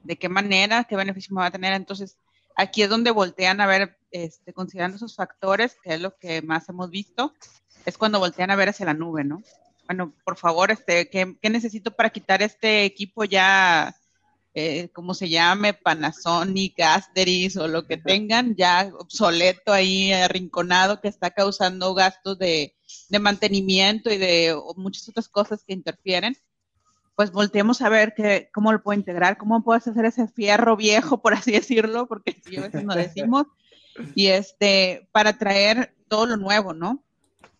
¿De 0.02 0.18
qué 0.18 0.30
manera? 0.30 0.86
¿Qué 0.86 0.96
beneficio 0.96 1.36
me 1.36 1.42
va 1.42 1.48
a 1.48 1.52
tener? 1.52 1.74
Entonces, 1.74 2.18
aquí 2.56 2.82
es 2.82 2.90
donde 2.90 3.12
voltean 3.12 3.62
a 3.62 3.68
ver, 3.68 4.00
este, 4.10 4.52
considerando 4.52 4.96
esos 4.98 5.16
factores, 5.16 5.78
que 5.84 5.94
es 5.94 6.02
lo 6.02 6.18
que 6.18 6.42
más 6.42 6.68
hemos 6.70 6.90
visto, 6.90 7.36
es 7.86 8.00
cuando 8.00 8.18
voltean 8.18 8.50
a 8.50 8.56
ver 8.56 8.70
hacia 8.70 8.88
la 8.88 8.96
nube, 8.96 9.24
¿no? 9.24 9.44
Bueno, 9.86 10.12
por 10.26 10.38
favor, 10.38 10.72
este, 10.72 11.08
¿qué, 11.12 11.38
qué 11.40 11.52
necesito 11.52 11.92
para 11.92 12.10
quitar 12.10 12.42
este 12.42 12.84
equipo 12.84 13.26
ya, 13.26 13.96
eh, 14.56 14.90
como 14.90 15.16
se 15.16 15.30
llame, 15.30 15.74
Panasonic, 15.74 16.80
Asteris 16.80 17.58
o 17.58 17.68
lo 17.68 17.88
que 17.88 17.98
tengan, 17.98 18.56
ya 18.56 18.92
obsoleto 19.00 19.74
ahí, 19.74 20.12
arrinconado, 20.12 21.02
que 21.02 21.08
está 21.08 21.32
causando 21.32 21.94
gastos 21.96 22.38
de, 22.38 22.76
de 23.10 23.20
mantenimiento 23.20 24.12
y 24.12 24.18
de 24.18 24.56
muchas 24.76 25.10
otras 25.10 25.28
cosas 25.28 25.64
que 25.64 25.74
interfieren? 25.74 26.38
Pues 27.16 27.32
volteemos 27.32 27.82
a 27.82 27.90
ver 27.90 28.14
que, 28.16 28.50
cómo 28.54 28.72
lo 28.72 28.84
puedo 28.84 28.98
integrar, 28.98 29.38
cómo 29.38 29.64
puedes 29.64 29.88
hacer 29.88 30.06
ese 30.06 30.28
fierro 30.28 30.76
viejo, 30.76 31.22
por 31.22 31.34
así 31.34 31.52
decirlo, 31.52 32.08
porque 32.08 32.40
sí, 32.46 32.58
a 32.58 32.62
veces 32.62 32.84
no 32.84 32.96
decimos, 32.96 33.48
y 34.16 34.28
este, 34.28 35.08
para 35.12 35.38
traer 35.38 35.96
todo 36.08 36.26
lo 36.28 36.38
nuevo, 36.38 36.74
¿no? 36.74 37.04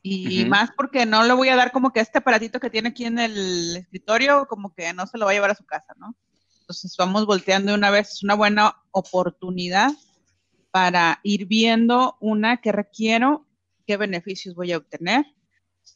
Y 0.04 0.44
uh 0.44 0.46
-huh. 0.46 0.50
más 0.50 0.70
porque 0.76 1.06
no 1.06 1.24
le 1.24 1.34
voy 1.34 1.50
a 1.50 1.56
dar 1.56 1.72
como 1.72 1.92
que 1.92 2.02
este 2.02 2.18
aparatito 2.20 2.60
que 2.60 2.70
tiene 2.70 2.90
aquí 2.90 3.06
en 3.06 3.20
el 3.20 3.78
escritorio, 3.78 4.48
como 4.48 4.74
que 4.74 4.94
no 4.94 5.08
se 5.08 5.18
lo 5.18 5.26
va 5.26 5.32
a 5.32 5.34
llevar 5.34 5.52
a 5.52 5.56
su 5.56 5.66
casa, 5.66 5.94
¿no? 5.98 6.16
Entonces 6.64 6.96
vamos 6.98 7.26
volteando 7.26 7.74
de 7.74 7.78
una 7.78 7.92
vez, 7.92 8.14
es 8.14 8.24
una 8.24 8.36
buena 8.36 8.78
oportunidad 8.92 9.92
para 10.72 11.20
ir 11.22 11.46
viendo 11.46 12.16
una 12.22 12.62
que 12.62 12.72
requiero, 12.72 13.46
qué 13.86 13.98
beneficios 13.98 14.56
voy 14.56 14.72
a 14.72 14.78
obtener. 14.78 15.26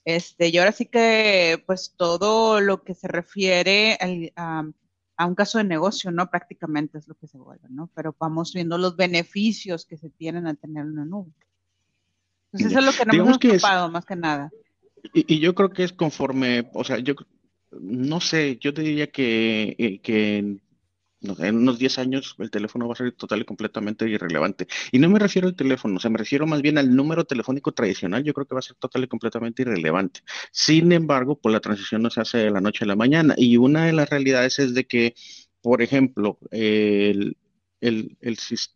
Este, 0.03 0.49
y 0.49 0.57
ahora 0.57 0.73
sí 0.73 0.85
que, 0.87 1.63
pues 1.65 1.93
todo 1.95 2.59
lo 2.59 2.83
que 2.83 2.95
se 2.95 3.07
refiere 3.07 3.97
al, 4.01 4.33
a, 4.35 4.69
a, 5.15 5.25
un 5.25 5.35
caso 5.35 5.57
de 5.57 5.63
negocio, 5.63 6.11
¿no? 6.11 6.29
Prácticamente 6.29 6.97
es 6.97 7.07
lo 7.07 7.15
que 7.15 7.27
se 7.27 7.37
vuelve, 7.37 7.69
¿no? 7.69 7.89
Pero 7.95 8.13
vamos 8.19 8.53
viendo 8.53 8.77
los 8.77 8.97
beneficios 8.97 9.85
que 9.85 9.95
se 9.95 10.09
tienen 10.09 10.47
al 10.47 10.57
tener 10.57 10.83
una 10.83 11.05
nube. 11.05 11.31
Entonces 12.51 12.71
eso 12.71 12.79
es 12.79 12.85
lo 12.85 12.91
que 12.91 13.05
nos 13.05 13.15
hemos 13.15 13.37
ocupado, 13.37 13.85
es, 13.85 13.91
más 13.93 14.05
que 14.05 14.15
nada. 14.17 14.51
Y, 15.13 15.33
y, 15.33 15.39
yo 15.39 15.55
creo 15.55 15.69
que 15.69 15.85
es 15.85 15.93
conforme, 15.93 16.69
o 16.73 16.83
sea, 16.83 16.97
yo 16.99 17.15
no 17.71 18.21
sé, 18.21 18.57
yo 18.59 18.73
te 18.73 18.81
diría 18.81 19.07
que, 19.07 19.75
eh, 19.77 20.59
en 21.39 21.55
unos 21.57 21.79
10 21.79 21.97
años 21.99 22.35
el 22.39 22.51
teléfono 22.51 22.87
va 22.87 22.93
a 22.93 22.95
ser 22.97 23.11
total 23.13 23.41
y 23.41 23.45
completamente 23.45 24.07
irrelevante. 24.07 24.67
Y 24.91 24.99
no 24.99 25.09
me 25.09 25.19
refiero 25.19 25.47
al 25.47 25.55
teléfono, 25.55 25.97
o 25.97 25.99
sea, 25.99 26.11
me 26.11 26.17
refiero 26.19 26.45
más 26.47 26.61
bien 26.61 26.77
al 26.77 26.95
número 26.95 27.25
telefónico 27.25 27.71
tradicional, 27.73 28.23
yo 28.23 28.33
creo 28.33 28.45
que 28.45 28.55
va 28.55 28.59
a 28.59 28.61
ser 28.61 28.75
total 28.77 29.03
y 29.03 29.07
completamente 29.07 29.63
irrelevante. 29.63 30.21
Sin 30.51 30.91
embargo, 30.91 31.39
pues 31.39 31.53
la 31.53 31.59
transición 31.59 32.03
no 32.03 32.09
se 32.09 32.21
hace 32.21 32.37
de 32.39 32.51
la 32.51 32.61
noche 32.61 32.83
a 32.85 32.87
la 32.87 32.95
mañana. 32.95 33.33
Y 33.37 33.57
una 33.57 33.85
de 33.85 33.93
las 33.93 34.09
realidades 34.09 34.59
es 34.59 34.73
de 34.73 34.85
que, 34.85 35.15
por 35.61 35.81
ejemplo, 35.81 36.39
el, 36.51 37.37
el, 37.81 38.17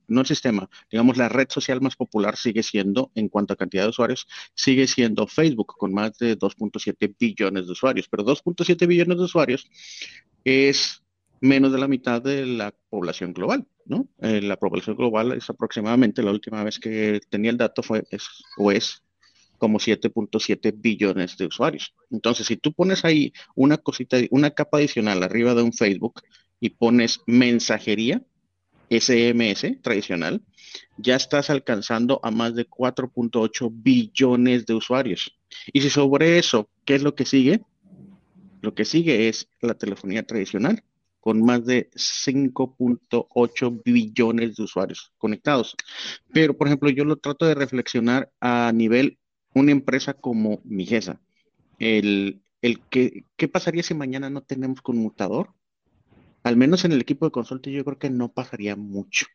no 0.08 0.22
el 0.22 0.28
sistema, 0.28 0.70
digamos, 0.92 1.18
la 1.18 1.30
red 1.30 1.48
social 1.50 1.82
más 1.82 1.96
popular 1.96 2.38
sigue 2.38 2.64
siendo, 2.64 3.12
en 3.16 3.30
cuanto 3.30 3.54
a 3.54 3.58
cantidad 3.58 3.84
de 3.84 3.90
usuarios, 3.90 4.28
sigue 4.54 4.88
siendo 4.88 5.28
Facebook, 5.28 5.76
con 5.78 5.94
más 5.94 6.18
de 6.18 6.38
2.7 6.38 7.16
billones 7.20 7.66
de 7.66 7.72
usuarios. 7.72 8.08
Pero 8.10 8.24
2.7 8.24 8.88
billones 8.88 9.18
de 9.18 9.24
usuarios 9.24 9.68
es 10.44 11.04
menos 11.40 11.72
de 11.72 11.80
la 11.80 11.88
mitad 11.88 12.22
de 12.22 12.46
la 12.46 12.74
población 12.90 13.34
global, 13.34 13.68
¿no? 13.86 14.08
Eh, 14.22 14.42
la 14.42 14.58
población 14.58 14.96
global 14.96 15.32
es 15.34 15.50
aproximadamente, 15.50 16.22
la 16.22 16.32
última 16.32 16.64
vez 16.64 16.80
que 16.80 17.20
tenía 17.30 17.50
el 17.50 17.58
dato 17.58 17.82
fue, 17.82 18.04
es, 18.12 18.28
o 18.58 18.72
es 18.72 19.04
como 19.58 19.80
7.7 19.80 20.74
billones 20.76 21.38
de 21.38 21.48
usuarios. 21.48 21.94
Entonces, 22.10 22.48
si 22.48 22.58
tú 22.58 22.74
pones 22.74 23.06
ahí 23.06 23.34
una 23.56 23.78
cosita, 23.78 24.18
una 24.30 24.52
capa 24.52 24.78
adicional 24.78 25.22
arriba 25.24 25.56
de 25.56 25.64
un 25.64 25.74
Facebook 25.74 26.22
y 26.60 26.72
pones 26.72 27.22
mensajería, 27.26 28.24
SMS 28.92 29.82
tradicional, 29.82 30.42
ya 30.98 31.16
estás 31.16 31.50
alcanzando 31.50 32.20
a 32.24 32.32
más 32.32 32.56
de 32.56 32.68
4.8 32.68 33.72
billones 33.74 34.66
de 34.66 34.74
usuarios. 34.74 35.38
Y 35.72 35.82
si 35.82 35.90
sobre 35.90 36.38
eso, 36.38 36.70
¿qué 36.86 36.96
es 36.96 37.04
lo 37.04 37.16
que 37.16 37.26
sigue? 37.26 37.62
Lo 38.62 38.76
que 38.76 38.86
sigue 38.86 39.30
es 39.30 39.48
la 39.62 39.74
telefonía 39.74 40.24
tradicional, 40.24 40.84
con 41.20 41.42
más 41.44 41.66
de 41.66 41.90
5.8 41.92 43.82
billones 43.84 44.56
de 44.56 44.64
usuarios 44.64 45.14
conectados. 45.18 45.76
Pero, 46.34 46.58
por 46.58 46.68
ejemplo, 46.68 46.90
yo 46.90 47.06
lo 47.06 47.18
trato 47.18 47.46
de 47.46 47.56
reflexionar 47.56 48.32
a 48.40 48.72
nivel 48.74 49.18
una 49.54 49.72
empresa 49.72 50.14
como 50.14 50.62
Migesa. 50.64 51.20
El, 51.80 52.42
el 52.62 52.80
que, 52.90 53.26
¿Qué 53.36 53.48
pasaría 53.48 53.84
si 53.84 53.94
mañana 53.94 54.30
no 54.30 54.42
tenemos 54.42 54.82
conmutador? 54.82 55.54
Al 56.44 56.58
menos 56.58 56.86
en 56.86 56.92
el 56.92 57.02
equipo 57.02 57.26
de 57.26 57.32
consulta 57.32 57.70
yo 57.70 57.86
creo 57.86 58.00
que 58.00 58.10
no 58.10 58.32
pasaría 58.32 58.76
mucho. 58.76 59.28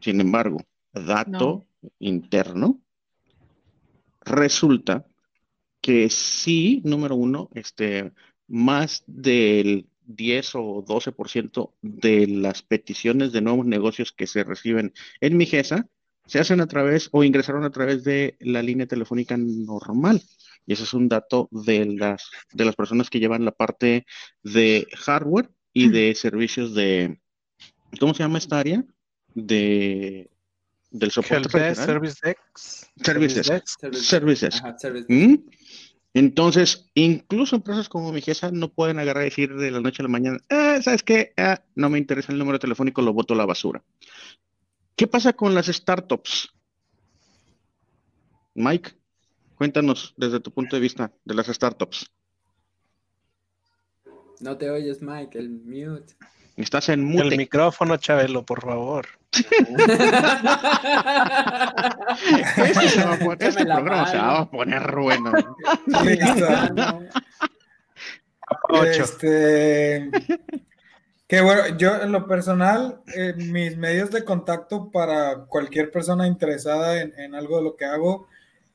Sin 0.00 0.20
embargo, 0.20 0.58
dato 0.92 1.66
no. 1.82 1.90
interno, 1.98 2.80
resulta 4.22 5.06
que 5.80 6.10
sí, 6.10 6.82
número 6.84 7.16
uno, 7.16 7.48
este, 7.54 8.12
más 8.48 9.02
del 9.06 9.88
10 10.04 10.54
o 10.56 10.84
12% 10.84 11.72
de 11.82 12.26
las 12.26 12.62
peticiones 12.62 13.32
de 13.32 13.40
nuevos 13.40 13.66
negocios 13.66 14.12
que 14.12 14.26
se 14.26 14.44
reciben 14.44 14.92
en 15.20 15.36
Migesa 15.36 15.88
se 16.30 16.38
hacen 16.38 16.60
a 16.60 16.66
través 16.68 17.08
o 17.10 17.24
ingresaron 17.24 17.64
a 17.64 17.70
través 17.70 18.04
de 18.04 18.36
la 18.38 18.62
línea 18.62 18.86
telefónica 18.86 19.36
normal. 19.36 20.22
Y 20.66 20.74
ese 20.74 20.84
es 20.84 20.94
un 20.94 21.08
dato 21.08 21.48
de 21.50 21.84
las, 21.86 22.30
de 22.52 22.64
las 22.64 22.76
personas 22.76 23.10
que 23.10 23.18
llevan 23.18 23.44
la 23.44 23.50
parte 23.50 24.06
de 24.44 24.86
hardware 24.96 25.50
y 25.72 25.88
de 25.88 26.14
servicios 26.14 26.72
de, 26.74 27.18
¿cómo 27.98 28.14
se 28.14 28.22
llama 28.22 28.38
esta 28.38 28.60
área? 28.60 28.84
De, 29.34 30.30
del 30.92 31.10
soporte. 31.10 31.34
Helpdesk, 31.58 31.84
Service. 31.84 32.14
Service 33.02 33.42
Desk. 33.42 33.66
Service- 33.80 34.04
Service 34.04 34.46
Desk. 34.46 34.64
Ajá, 34.64 34.78
service 34.78 35.06
¿Mm? 35.08 35.34
Entonces, 36.14 36.86
incluso 36.94 37.56
empresas 37.56 37.88
como 37.88 38.12
Mijesa 38.12 38.50
no 38.52 38.72
pueden 38.72 38.98
agarrar 38.98 39.22
y 39.24 39.30
decir 39.30 39.54
de 39.54 39.70
la 39.70 39.80
noche 39.80 40.02
a 40.02 40.04
la 40.04 40.08
mañana, 40.08 40.38
"Ah, 40.50 40.78
¿sabes 40.82 41.02
qué? 41.04 41.32
Ah, 41.36 41.62
no 41.74 41.88
me 41.88 41.98
interesa 41.98 42.32
el 42.32 42.38
número 42.38 42.58
telefónico, 42.58 43.00
lo 43.02 43.12
boto 43.12 43.34
a 43.34 43.36
la 43.36 43.46
basura. 43.46 43.82
¿Qué 45.00 45.06
pasa 45.06 45.32
con 45.32 45.54
las 45.54 45.64
startups? 45.64 46.52
Mike, 48.54 48.90
cuéntanos 49.54 50.12
desde 50.18 50.40
tu 50.40 50.52
punto 50.52 50.76
de 50.76 50.82
vista 50.82 51.10
de 51.24 51.32
las 51.34 51.46
startups. 51.46 52.12
No 54.40 54.58
te 54.58 54.68
oyes, 54.68 55.00
Mike, 55.00 55.38
el 55.38 55.48
mute. 55.48 56.12
Estás 56.58 56.90
en 56.90 57.00
El 57.00 57.06
mute. 57.06 57.34
micrófono, 57.38 57.96
Chabelo, 57.96 58.44
por 58.44 58.60
favor. 58.60 59.06
Este, 62.58 62.88
se 62.90 63.02
va 63.04 63.14
a 63.14 63.18
poner- 63.18 63.36
Échame 63.36 63.48
este 63.48 63.64
la 63.64 63.74
programa 63.76 64.06
se 64.10 64.16
va 64.18 64.38
a 64.40 64.50
poner 64.50 64.96
bueno. 64.96 65.32
Listo. 66.04 66.46
Ocho. 68.68 69.02
Este, 69.04 70.10
que 71.30 71.40
bueno, 71.42 71.76
yo 71.76 72.02
en 72.02 72.10
lo 72.10 72.26
personal, 72.26 73.02
eh, 73.14 73.34
mis 73.36 73.76
medios 73.76 74.10
de 74.10 74.24
contacto 74.24 74.90
para 74.90 75.44
cualquier 75.44 75.92
persona 75.92 76.26
interesada 76.26 77.00
en, 77.00 77.14
en 77.16 77.36
algo 77.36 77.58
de 77.58 77.62
lo 77.62 77.76
que 77.76 77.84
hago, 77.84 78.26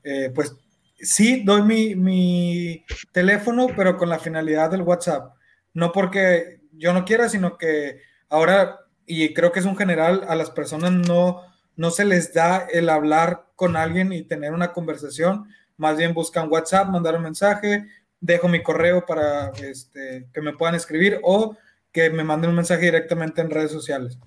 eh, 0.05 0.31
pues 0.33 0.55
sí 0.97 1.43
doy 1.43 1.63
mi, 1.63 1.95
mi 1.95 2.85
teléfono, 3.11 3.67
pero 3.75 3.97
con 3.97 4.07
la 4.07 4.19
finalidad 4.19 4.71
del 4.71 4.83
WhatsApp. 4.83 5.35
No 5.73 5.91
porque 5.91 6.61
yo 6.71 6.93
no 6.93 7.03
quiera, 7.03 7.27
sino 7.27 7.57
que 7.57 7.99
ahora, 8.29 8.79
y 9.05 9.33
creo 9.33 9.51
que 9.51 9.59
es 9.59 9.65
un 9.65 9.75
general, 9.75 10.23
a 10.25 10.35
las 10.35 10.49
personas 10.49 10.93
no, 10.93 11.41
no 11.75 11.91
se 11.91 12.05
les 12.05 12.33
da 12.33 12.65
el 12.71 12.87
hablar 12.87 13.47
con 13.57 13.75
alguien 13.75 14.13
y 14.13 14.23
tener 14.23 14.53
una 14.53 14.71
conversación, 14.71 15.49
más 15.75 15.97
bien 15.97 16.13
buscan 16.13 16.49
WhatsApp, 16.49 16.87
mandar 16.87 17.17
un 17.17 17.23
mensaje, 17.23 17.85
dejo 18.21 18.47
mi 18.47 18.63
correo 18.63 19.05
para 19.05 19.49
este, 19.61 20.29
que 20.33 20.39
me 20.39 20.53
puedan 20.53 20.75
escribir 20.75 21.19
o 21.21 21.57
que 21.95 22.09
me 22.09 22.25
manden 22.25 22.49
un 22.49 22.57
mensaje 22.57 22.83
directamente 22.83 23.39
en 23.39 23.49
redes 23.49 23.71
sociales. 23.71 24.19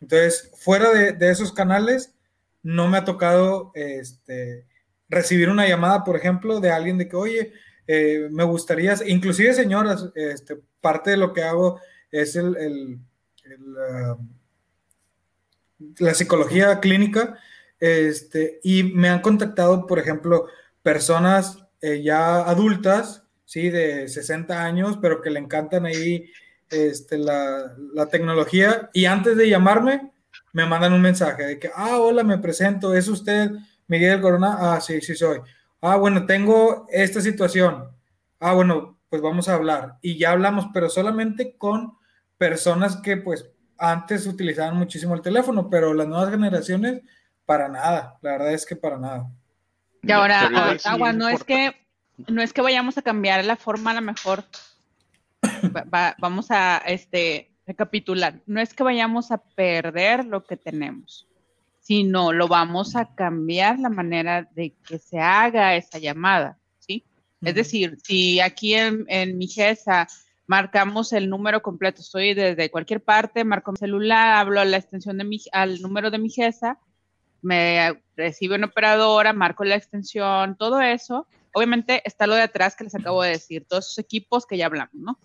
Entonces, 0.00 0.48
fuera 0.54 0.92
de, 0.92 1.10
de 1.10 1.28
esos 1.28 1.52
canales, 1.52 2.14
no 2.62 2.86
me 2.86 2.98
ha 2.98 3.04
tocado 3.04 3.72
este, 3.74 4.64
recibir 5.08 5.48
una 5.48 5.66
llamada, 5.66 6.04
por 6.04 6.14
ejemplo, 6.14 6.60
de 6.60 6.70
alguien 6.70 6.98
de 6.98 7.08
que, 7.08 7.16
oye, 7.16 7.52
eh, 7.88 8.28
me 8.30 8.44
gustaría, 8.44 8.94
inclusive 9.08 9.54
señoras, 9.54 10.08
este, 10.14 10.60
parte 10.80 11.10
de 11.10 11.16
lo 11.16 11.32
que 11.32 11.42
hago 11.42 11.80
es 12.12 12.36
el, 12.36 13.00
ah, 13.76 14.16
la 15.98 16.14
psicología 16.14 16.78
clínica, 16.78 17.40
este, 17.80 18.60
y 18.62 18.84
me 18.84 19.08
han 19.08 19.20
contactado, 19.20 19.84
por 19.84 19.98
ejemplo, 19.98 20.46
personas 20.80 21.58
eh, 21.80 22.04
ya 22.04 22.36
adultas, 22.42 23.24
sí, 23.44 23.68
de 23.68 24.06
60 24.06 24.64
años, 24.64 24.96
pero 25.02 25.20
que 25.20 25.30
le 25.30 25.40
encantan 25.40 25.86
ahí 25.86 26.30
este, 26.70 27.18
la, 27.18 27.74
la 27.94 28.06
tecnología, 28.06 28.90
y 28.92 29.04
antes 29.04 29.36
de 29.36 29.48
llamarme, 29.48 30.12
me 30.52 30.66
mandan 30.66 30.92
un 30.92 31.02
mensaje 31.02 31.44
de 31.44 31.58
que, 31.58 31.70
ah, 31.74 31.98
hola, 31.98 32.24
me 32.24 32.38
presento, 32.38 32.94
¿es 32.94 33.08
usted 33.08 33.50
Miguel 33.88 34.20
Corona? 34.20 34.56
Ah, 34.58 34.80
sí, 34.80 35.00
sí 35.00 35.14
soy. 35.14 35.40
Ah, 35.80 35.96
bueno, 35.96 36.26
tengo 36.26 36.86
esta 36.90 37.20
situación. 37.20 37.90
Ah, 38.40 38.52
bueno, 38.54 38.98
pues 39.08 39.22
vamos 39.22 39.48
a 39.48 39.54
hablar. 39.54 39.98
Y 40.00 40.18
ya 40.18 40.30
hablamos, 40.30 40.66
pero 40.72 40.88
solamente 40.88 41.56
con 41.56 41.96
personas 42.38 42.96
que 42.96 43.16
pues 43.16 43.48
antes 43.78 44.26
utilizaban 44.26 44.76
muchísimo 44.76 45.14
el 45.14 45.22
teléfono, 45.22 45.68
pero 45.68 45.94
las 45.94 46.08
nuevas 46.08 46.30
generaciones, 46.30 47.02
para 47.44 47.68
nada. 47.68 48.18
La 48.22 48.32
verdad 48.32 48.52
es 48.52 48.66
que 48.66 48.76
para 48.76 48.98
nada. 48.98 49.30
Y 50.02 50.10
ahora, 50.12 50.76
sí 50.78 50.88
agua, 50.88 51.12
no 51.12 51.28
es 51.28 51.44
que 51.44 51.74
no 52.28 52.40
es 52.42 52.52
que 52.52 52.62
vayamos 52.62 52.96
a 52.96 53.02
cambiar 53.02 53.44
la 53.44 53.56
forma, 53.56 53.90
a 53.90 53.94
lo 53.94 54.00
mejor 54.00 54.44
va- 55.74 55.84
va- 55.92 56.16
vamos 56.18 56.50
a 56.50 56.78
este 56.86 57.50
recapitular. 57.66 58.40
No 58.46 58.60
es 58.60 58.72
que 58.74 58.82
vayamos 58.84 59.30
a 59.32 59.38
perder 59.38 60.24
lo 60.24 60.44
que 60.44 60.56
tenemos, 60.56 61.26
sino 61.80 62.32
lo 62.32 62.48
vamos 62.48 62.96
a 62.96 63.14
cambiar 63.14 63.78
la 63.78 63.88
manera 63.88 64.48
de 64.54 64.74
que 64.86 64.98
se 64.98 65.18
haga 65.20 65.74
esa 65.76 65.98
llamada, 65.98 66.58
¿sí? 66.78 67.04
Es 67.42 67.54
decir, 67.54 67.98
si 68.02 68.40
aquí 68.40 68.74
en, 68.74 69.04
en 69.08 69.36
mi 69.38 69.46
GESA 69.48 70.08
marcamos 70.46 71.12
el 71.12 71.28
número 71.28 71.60
completo, 71.62 72.00
estoy 72.02 72.34
desde 72.34 72.70
cualquier 72.70 73.02
parte, 73.02 73.44
marco 73.44 73.72
mi 73.72 73.78
celular, 73.78 74.36
hablo 74.36 74.60
a 74.60 74.64
la 74.64 74.76
extensión 74.76 75.18
de 75.18 75.24
mi, 75.24 75.40
al 75.52 75.80
número 75.82 76.10
de 76.10 76.18
mi 76.18 76.30
GESA, 76.30 76.78
me 77.42 78.02
recibe 78.16 78.54
una 78.56 78.66
operadora, 78.66 79.32
marco 79.32 79.64
la 79.64 79.74
extensión, 79.76 80.56
todo 80.56 80.80
eso. 80.80 81.26
Obviamente 81.52 82.02
está 82.04 82.26
lo 82.26 82.34
de 82.34 82.42
atrás 82.42 82.74
que 82.76 82.84
les 82.84 82.94
acabo 82.94 83.22
de 83.22 83.30
decir, 83.30 83.64
todos 83.68 83.86
esos 83.86 83.98
equipos 83.98 84.46
que 84.46 84.56
ya 84.56 84.66
hablamos, 84.66 84.94
¿no? 84.94 85.18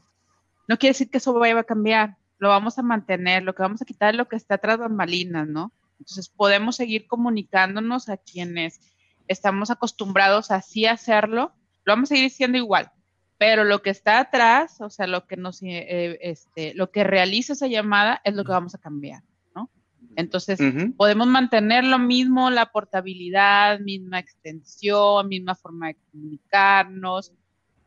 No 0.71 0.77
quiere 0.77 0.91
decir 0.91 1.09
que 1.09 1.17
eso 1.17 1.33
vaya 1.33 1.59
a 1.59 1.65
cambiar, 1.65 2.15
lo 2.37 2.47
vamos 2.47 2.79
a 2.79 2.81
mantener, 2.81 3.43
lo 3.43 3.53
que 3.53 3.61
vamos 3.61 3.81
a 3.81 3.85
quitar 3.85 4.13
es 4.13 4.17
lo 4.17 4.29
que 4.29 4.37
está 4.37 4.55
atrás 4.55 4.77
de 4.77 4.83
bambalinas, 4.83 5.45
¿no? 5.45 5.73
Entonces 5.99 6.29
podemos 6.29 6.77
seguir 6.77 7.07
comunicándonos 7.07 8.07
a 8.07 8.15
quienes 8.15 8.79
estamos 9.27 9.69
acostumbrados 9.69 10.49
a 10.49 10.55
así 10.55 10.85
hacerlo, 10.85 11.51
lo 11.83 11.91
vamos 11.91 12.09
a 12.09 12.15
seguir 12.15 12.31
siendo 12.31 12.57
igual, 12.57 12.89
pero 13.37 13.65
lo 13.65 13.81
que 13.81 13.89
está 13.89 14.19
atrás, 14.19 14.79
o 14.79 14.89
sea, 14.89 15.07
lo 15.07 15.27
que 15.27 15.35
nos, 15.35 15.61
eh, 15.61 16.17
este, 16.21 16.73
lo 16.73 16.89
que 16.89 17.03
realiza 17.03 17.51
esa 17.51 17.67
llamada 17.67 18.21
es 18.23 18.33
lo 18.33 18.45
que 18.45 18.53
vamos 18.53 18.73
a 18.73 18.77
cambiar, 18.77 19.23
¿no? 19.53 19.69
Entonces, 20.15 20.57
podemos 20.95 21.27
mantener 21.27 21.83
lo 21.83 21.99
mismo, 21.99 22.49
la 22.49 22.71
portabilidad, 22.71 23.81
misma 23.81 24.19
extensión, 24.19 25.27
misma 25.27 25.53
forma 25.53 25.87
de 25.87 25.97
comunicarnos, 26.11 27.33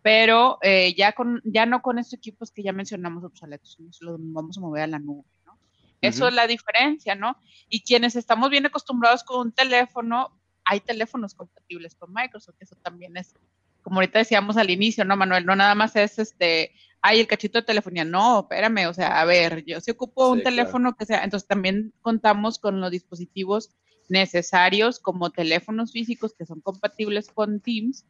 pero 0.05 0.59
eh, 0.61 0.95
ya, 0.99 1.13
con, 1.13 1.41
ya 1.47 1.65
no 1.65 1.81
con 1.81 1.99
estos 1.99 2.19
equipos 2.19 2.51
que 2.51 2.63
ya 2.63 2.75
mencionamos 2.75 3.25
obsoletos, 3.25 3.81
nos 3.81 4.03
los 4.03 4.19
vamos 4.21 4.59
a 4.59 4.61
mover 4.61 4.83
a 4.83 4.87
la 4.87 4.99
nube, 4.99 5.25
¿no? 5.47 5.59
Eso 6.03 6.29
es 6.29 6.35
la 6.35 6.47
diferencia, 6.47 7.15
¿no? 7.15 7.39
Y 7.71 7.81
quienes 7.81 8.15
estamos 8.15 8.51
bien 8.51 8.67
acostumbrados 8.67 9.25
con 9.25 9.47
un 9.47 9.53
teléfono, 9.53 10.39
hay 10.67 10.81
teléfonos 10.81 11.33
compatibles 11.33 11.95
con 11.95 12.13
Microsoft, 12.13 12.57
eso 12.61 12.77
también 12.83 13.17
es, 13.17 13.35
como 13.81 13.97
ahorita 13.97 14.19
decíamos 14.19 14.59
al 14.59 14.69
inicio, 14.69 15.07
¿no, 15.07 15.17
Manuel? 15.17 15.47
No 15.47 15.57
nada 15.57 15.75
más 15.75 15.97
es 15.97 16.19
este, 16.19 16.73
hay 17.01 17.21
el 17.21 17.27
cachito 17.27 17.59
de 17.59 17.65
telefonía, 17.65 18.05
no, 18.05 18.41
espérame, 18.41 18.87
o 18.91 18.93
sea, 18.93 19.23
a 19.23 19.25
ver, 19.25 19.65
yo 19.65 19.81
si 19.81 19.93
ocupo 19.93 20.29
un 20.29 20.37
Sí, 20.37 20.43
claro. 20.43 20.57
teléfono 20.57 20.97
que 20.97 21.07
sea, 21.07 21.25
entonces 21.25 21.49
también 21.49 21.95
contamos 22.03 22.59
con 22.59 22.79
los 22.83 22.91
dispositivos 22.91 23.71
necesarios 24.11 24.99
como 24.99 25.31
teléfonos 25.31 25.93
físicos 25.93 26.35
que 26.35 26.45
son 26.45 26.61
compatibles 26.61 27.29
con 27.31 27.61
Teams 27.61 28.05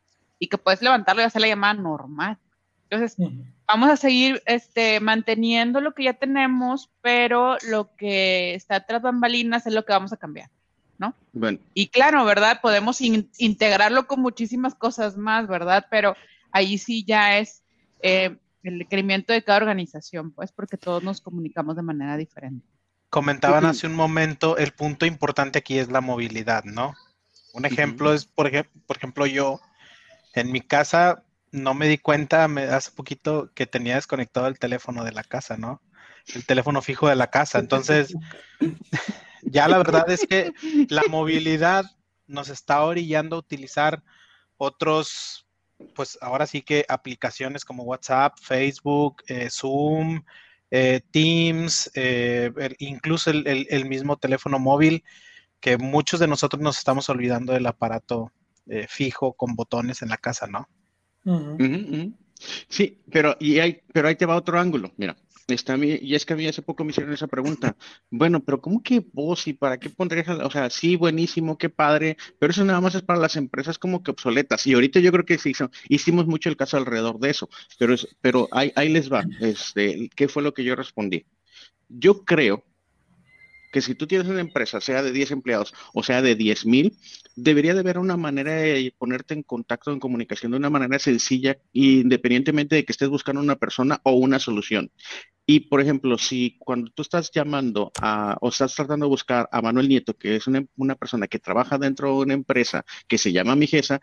y 0.44 0.48
que 0.48 0.58
puedes 0.58 0.82
levantarlo 0.82 1.22
y 1.22 1.24
hacer 1.24 1.40
la 1.40 1.48
llamada 1.48 1.74
normal. 1.74 2.38
Entonces, 2.88 3.16
vamos 3.66 3.90
a 3.90 3.96
seguir 3.96 4.42
este, 4.46 5.00
manteniendo 5.00 5.80
lo 5.80 5.94
que 5.94 6.04
ya 6.04 6.12
tenemos, 6.12 6.90
pero 7.00 7.56
lo 7.68 7.94
que 7.96 8.54
está 8.54 8.80
tras 8.84 9.02
bambalinas 9.02 9.66
es 9.66 9.72
lo 9.72 9.84
que 9.84 9.92
vamos 9.92 10.12
a 10.12 10.16
cambiar. 10.16 10.50
Bueno, 11.32 11.58
Y 11.74 11.88
claro, 11.88 12.24
¿verdad? 12.24 12.60
Podemos 12.62 13.00
in- 13.00 13.28
integrarlo 13.38 14.06
con 14.06 14.20
muchísimas 14.20 14.74
cosas 14.74 15.16
más, 15.16 15.48
¿verdad? 15.48 15.86
Pero 15.90 16.14
ahí 16.52 16.78
sí 16.78 17.04
ya 17.04 17.38
es 17.38 17.62
eh, 18.00 18.36
el 18.62 18.78
requerimiento 18.78 19.32
de 19.32 19.42
cada 19.42 19.58
organización, 19.58 20.30
pues, 20.30 20.52
porque 20.52 20.76
todos 20.76 21.02
nos 21.02 21.20
comunicamos 21.20 21.74
de 21.74 21.82
manera 21.82 22.16
diferente. 22.16 22.64
Comentaban 23.10 23.64
hace 23.64 23.86
un 23.88 23.94
momento, 23.96 24.56
el 24.56 24.72
punto 24.72 25.04
importante 25.06 25.58
aquí 25.58 25.78
es 25.78 25.88
la 25.90 26.00
movilidad, 26.00 26.64
¿no? 26.64 26.94
Un 27.52 27.64
ejemplo 27.64 28.14
es, 28.14 28.24
por, 28.24 28.50
por 28.86 28.96
ejemplo, 28.96 29.26
yo 29.26 29.60
en 30.34 30.52
mi 30.52 30.60
casa 30.60 31.24
no 31.52 31.74
me 31.74 31.86
di 31.88 31.98
cuenta 31.98 32.48
me, 32.48 32.64
hace 32.64 32.90
poquito 32.90 33.50
que 33.54 33.66
tenía 33.66 33.94
desconectado 33.94 34.48
el 34.48 34.58
teléfono 34.58 35.04
de 35.04 35.12
la 35.12 35.22
casa, 35.22 35.56
¿no? 35.56 35.80
El 36.34 36.44
teléfono 36.44 36.82
fijo 36.82 37.08
de 37.08 37.14
la 37.16 37.30
casa. 37.30 37.58
Entonces, 37.58 38.14
ya 39.42 39.68
la 39.68 39.78
verdad 39.78 40.10
es 40.10 40.26
que 40.26 40.52
la 40.88 41.02
movilidad 41.08 41.84
nos 42.26 42.48
está 42.48 42.82
orillando 42.82 43.36
a 43.36 43.38
utilizar 43.40 44.02
otros, 44.56 45.46
pues 45.94 46.18
ahora 46.20 46.46
sí 46.46 46.62
que 46.62 46.84
aplicaciones 46.88 47.64
como 47.64 47.84
WhatsApp, 47.84 48.34
Facebook, 48.40 49.22
eh, 49.28 49.48
Zoom, 49.50 50.22
eh, 50.70 51.02
Teams, 51.10 51.90
eh, 51.94 52.50
incluso 52.78 53.30
el, 53.30 53.46
el- 53.46 53.66
el 53.70 53.84
mismo 53.84 54.16
teléfono 54.16 54.58
móvil, 54.58 55.04
que 55.60 55.76
muchos 55.78 56.18
de 56.20 56.26
nosotros 56.26 56.60
nos 56.62 56.78
estamos 56.78 57.08
olvidando 57.08 57.52
del 57.52 57.66
aparato 57.66 58.32
eh, 58.66 58.86
fijo 58.88 59.34
con 59.34 59.54
botones 59.54 60.02
en 60.02 60.08
la 60.08 60.16
casa, 60.16 60.46
¿no? 60.46 60.68
Sí, 62.68 63.02
pero, 63.10 63.36
y 63.40 63.58
hay, 63.58 63.80
pero 63.92 64.08
ahí 64.08 64.16
te 64.16 64.26
va 64.26 64.36
otro 64.36 64.58
ángulo. 64.58 64.92
Mira, 64.96 65.16
Está, 65.46 65.76
y 65.76 66.14
es 66.14 66.24
que 66.24 66.32
a 66.32 66.36
mí 66.36 66.46
hace 66.46 66.62
poco 66.62 66.84
me 66.84 66.90
hicieron 66.90 67.12
esa 67.12 67.26
pregunta. 67.26 67.76
Bueno, 68.10 68.44
pero 68.44 68.60
¿cómo 68.60 68.82
que 68.82 69.04
vos 69.12 69.46
y 69.48 69.54
para 69.54 69.78
qué 69.78 69.90
pondrías? 69.90 70.28
O 70.28 70.50
sea, 70.50 70.70
sí, 70.70 70.96
buenísimo, 70.96 71.58
qué 71.58 71.68
padre, 71.68 72.16
pero 72.38 72.52
eso 72.52 72.64
nada 72.64 72.80
más 72.80 72.94
es 72.94 73.02
para 73.02 73.18
las 73.18 73.36
empresas 73.36 73.76
como 73.78 74.02
que 74.02 74.12
obsoletas. 74.12 74.66
Y 74.66 74.74
ahorita 74.74 75.00
yo 75.00 75.10
creo 75.10 75.24
que 75.24 75.38
sí, 75.38 75.52
hicimos 75.88 76.26
mucho 76.26 76.48
el 76.48 76.56
caso 76.56 76.76
alrededor 76.76 77.18
de 77.18 77.30
eso, 77.30 77.48
pero, 77.78 77.94
es, 77.94 78.06
pero 78.20 78.48
ahí, 78.52 78.72
ahí 78.76 78.88
les 78.88 79.12
va. 79.12 79.24
Este, 79.40 80.08
¿Qué 80.14 80.28
fue 80.28 80.42
lo 80.42 80.54
que 80.54 80.64
yo 80.64 80.76
respondí? 80.76 81.26
Yo 81.88 82.24
creo 82.24 82.64
que 83.74 83.80
si 83.80 83.96
tú 83.96 84.06
tienes 84.06 84.28
una 84.28 84.40
empresa, 84.40 84.80
sea 84.80 85.02
de 85.02 85.10
10 85.10 85.32
empleados 85.32 85.74
o 85.94 86.04
sea 86.04 86.22
de 86.22 86.36
10 86.36 86.64
mil, 86.66 86.96
debería 87.34 87.74
de 87.74 87.80
haber 87.80 87.98
una 87.98 88.16
manera 88.16 88.52
de 88.52 88.94
ponerte 88.96 89.34
en 89.34 89.42
contacto, 89.42 89.90
en 89.90 89.98
comunicación 89.98 90.52
de 90.52 90.58
una 90.58 90.70
manera 90.70 90.96
sencilla, 91.00 91.58
independientemente 91.72 92.76
de 92.76 92.84
que 92.84 92.92
estés 92.92 93.08
buscando 93.08 93.42
una 93.42 93.56
persona 93.56 94.00
o 94.04 94.12
una 94.12 94.38
solución. 94.38 94.92
Y, 95.44 95.58
por 95.68 95.80
ejemplo, 95.80 96.16
si 96.18 96.56
cuando 96.60 96.88
tú 96.92 97.02
estás 97.02 97.32
llamando 97.32 97.90
a, 98.00 98.36
o 98.40 98.50
estás 98.50 98.76
tratando 98.76 99.06
de 99.06 99.10
buscar 99.10 99.48
a 99.50 99.60
Manuel 99.60 99.88
Nieto, 99.88 100.14
que 100.14 100.36
es 100.36 100.46
una, 100.46 100.94
persona 100.94 101.26
que 101.26 101.40
trabaja 101.40 101.76
dentro 101.76 102.10
de 102.10 102.14
una 102.14 102.34
empresa 102.34 102.84
que 103.08 103.18
se 103.18 103.32
llama 103.32 103.56
Mijesa, 103.56 104.00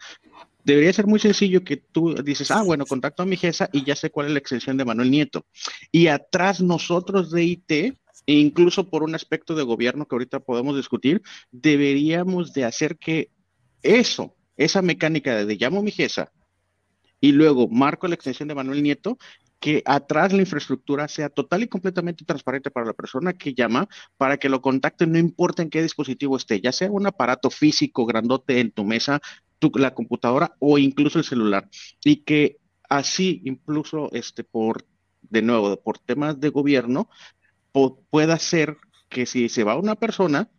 debería 0.65 0.91
ser 0.91 1.07
muy 1.07 1.21
sencillo 1.21 1.63
que 1.63 1.77
tú 1.77 2.13
dices, 2.15 2.51
ah, 2.51 2.61
bueno, 2.61 2.85
contacto 2.85 3.23
a 3.23 3.25
Mijesa 3.25 3.69
y 3.71 3.85
ya 3.85 3.95
sé 3.95 4.09
cuál 4.09 4.27
es 4.27 4.33
la 4.33 4.39
extensión 4.39 4.75
de 4.75 4.83
Manuel 4.83 5.11
Nieto. 5.11 5.45
Y 5.93 6.07
atrás 6.07 6.59
nosotros 6.59 7.31
de 7.31 7.45
IT 7.45 8.01
e 8.31 8.39
incluso 8.39 8.89
por 8.89 9.03
un 9.03 9.13
aspecto 9.13 9.55
de 9.55 9.63
gobierno 9.63 10.05
que 10.05 10.15
ahorita 10.15 10.39
podemos 10.39 10.77
discutir, 10.77 11.21
deberíamos 11.51 12.53
de 12.53 12.63
hacer 12.63 12.97
que 12.97 13.29
eso, 13.83 14.37
esa 14.55 14.81
mecánica 14.81 15.43
de, 15.43 15.55
llamo 15.55 15.83
mi 15.83 15.91
GESA 15.91 16.31
y 17.19 17.33
luego 17.33 17.67
marco 17.67 18.07
la 18.07 18.15
extensión 18.15 18.47
de 18.47 18.55
Manuel 18.55 18.83
Nieto, 18.83 19.17
que 19.59 19.83
atrás 19.85 20.31
la 20.31 20.39
infraestructura 20.39 21.09
sea 21.09 21.27
total 21.27 21.63
y 21.63 21.67
completamente 21.67 22.23
transparente 22.23 22.71
para 22.71 22.85
la 22.85 22.93
persona 22.93 23.33
que 23.33 23.53
llama, 23.53 23.89
para 24.15 24.37
que 24.37 24.47
lo 24.47 24.61
contacte, 24.61 25.05
no 25.05 25.17
importa 25.17 25.61
en 25.61 25.69
qué 25.69 25.81
dispositivo 25.81 26.37
esté, 26.37 26.61
ya 26.61 26.71
sea 26.71 26.89
un 26.89 27.07
aparato 27.07 27.49
físico 27.49 28.05
grandote 28.05 28.61
en 28.61 28.71
tu 28.71 28.85
mesa, 28.85 29.19
tu, 29.59 29.73
la 29.75 29.93
computadora 29.93 30.55
o 30.59 30.77
incluso 30.77 31.19
el 31.19 31.25
celular. 31.25 31.69
Y 32.05 32.23
que 32.23 32.59
así, 32.87 33.41
incluso 33.43 34.09
este, 34.13 34.45
por, 34.45 34.85
de 35.21 35.41
nuevo, 35.41 35.75
por 35.81 35.99
temas 35.99 36.39
de 36.39 36.47
gobierno, 36.47 37.09
pueda 37.71 38.39
ser 38.39 38.77
que 39.09 39.25
si 39.25 39.49
se 39.49 39.63
va 39.63 39.77
una 39.77 39.95
persona, 39.95 40.49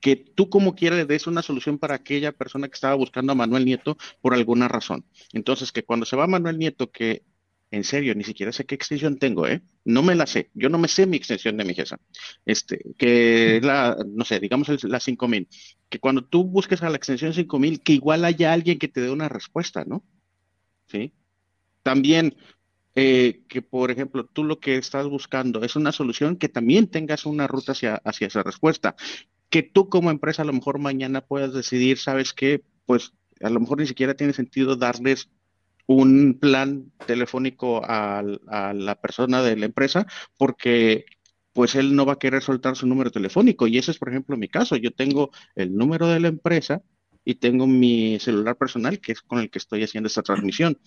que 0.00 0.16
tú 0.16 0.50
como 0.50 0.74
quieras 0.74 0.98
le 0.98 1.04
des 1.04 1.26
una 1.26 1.42
solución 1.42 1.78
para 1.78 1.94
aquella 1.94 2.32
persona 2.32 2.68
que 2.68 2.74
estaba 2.74 2.94
buscando 2.94 3.32
a 3.32 3.36
Manuel 3.36 3.64
Nieto 3.64 3.96
por 4.20 4.34
alguna 4.34 4.68
razón. 4.68 5.04
Entonces, 5.32 5.72
que 5.72 5.84
cuando 5.84 6.06
se 6.06 6.16
va 6.16 6.26
Manuel 6.26 6.58
Nieto, 6.58 6.90
que 6.90 7.24
en 7.70 7.84
serio, 7.84 8.14
ni 8.14 8.24
siquiera 8.24 8.52
sé 8.52 8.64
qué 8.64 8.74
extensión 8.74 9.18
tengo, 9.18 9.46
¿eh? 9.46 9.60
No 9.84 10.02
me 10.02 10.14
la 10.14 10.26
sé. 10.26 10.50
Yo 10.54 10.68
no 10.68 10.78
me 10.78 10.88
sé 10.88 11.06
mi 11.06 11.16
extensión 11.16 11.56
de 11.56 11.64
mi 11.64 11.74
GESA. 11.74 11.98
Este, 12.44 12.80
que 12.96 13.60
la, 13.62 13.96
no 14.06 14.24
sé, 14.24 14.38
digamos 14.38 14.84
la 14.84 15.00
5000. 15.00 15.48
Que 15.88 15.98
cuando 15.98 16.24
tú 16.24 16.44
busques 16.44 16.82
a 16.82 16.90
la 16.90 16.96
extensión 16.96 17.34
5000, 17.34 17.82
que 17.82 17.92
igual 17.92 18.24
haya 18.24 18.52
alguien 18.52 18.78
que 18.78 18.88
te 18.88 19.00
dé 19.00 19.10
una 19.10 19.28
respuesta, 19.28 19.84
¿no? 19.84 20.04
Sí. 20.86 21.12
También, 21.82 22.36
eh, 22.98 23.42
que, 23.46 23.60
por 23.60 23.90
ejemplo, 23.90 24.24
tú 24.24 24.42
lo 24.42 24.58
que 24.58 24.78
estás 24.78 25.06
buscando 25.06 25.62
es 25.62 25.76
una 25.76 25.92
solución 25.92 26.36
que 26.36 26.48
también 26.48 26.88
tengas 26.88 27.26
una 27.26 27.46
ruta 27.46 27.72
hacia, 27.72 27.96
hacia 27.96 28.26
esa 28.26 28.42
respuesta. 28.42 28.96
Que 29.50 29.62
tú 29.62 29.90
como 29.90 30.10
empresa 30.10 30.42
a 30.42 30.46
lo 30.46 30.54
mejor 30.54 30.78
mañana 30.78 31.20
puedas 31.20 31.52
decidir, 31.52 31.98
¿sabes 31.98 32.32
qué? 32.32 32.62
Pues 32.86 33.12
a 33.42 33.50
lo 33.50 33.60
mejor 33.60 33.80
ni 33.80 33.86
siquiera 33.86 34.14
tiene 34.14 34.32
sentido 34.32 34.76
darles 34.76 35.28
un 35.86 36.38
plan 36.40 36.90
telefónico 37.06 37.84
a, 37.84 38.24
a, 38.48 38.72
la 38.72 38.94
persona 38.96 39.42
de 39.42 39.56
la 39.56 39.66
empresa 39.66 40.06
porque 40.38 41.04
pues 41.52 41.74
él 41.74 41.94
no 41.94 42.06
va 42.06 42.14
a 42.14 42.18
querer 42.18 42.42
soltar 42.42 42.76
su 42.76 42.86
número 42.86 43.10
telefónico 43.10 43.66
y 43.66 43.78
ese 43.78 43.90
es 43.90 43.98
por 43.98 44.08
ejemplo 44.08 44.38
mi 44.38 44.48
caso. 44.48 44.76
Yo 44.76 44.90
tengo 44.90 45.30
el 45.54 45.76
número 45.76 46.08
de 46.08 46.20
la 46.20 46.28
empresa 46.28 46.82
y 47.28 47.34
tengo 47.34 47.66
mi 47.66 48.20
celular 48.20 48.56
personal, 48.56 49.00
que 49.00 49.10
es 49.10 49.20
con 49.20 49.40
el 49.40 49.50
que 49.50 49.58
estoy 49.58 49.82
haciendo 49.82 50.06
esta 50.06 50.22
transmisión. 50.22 50.78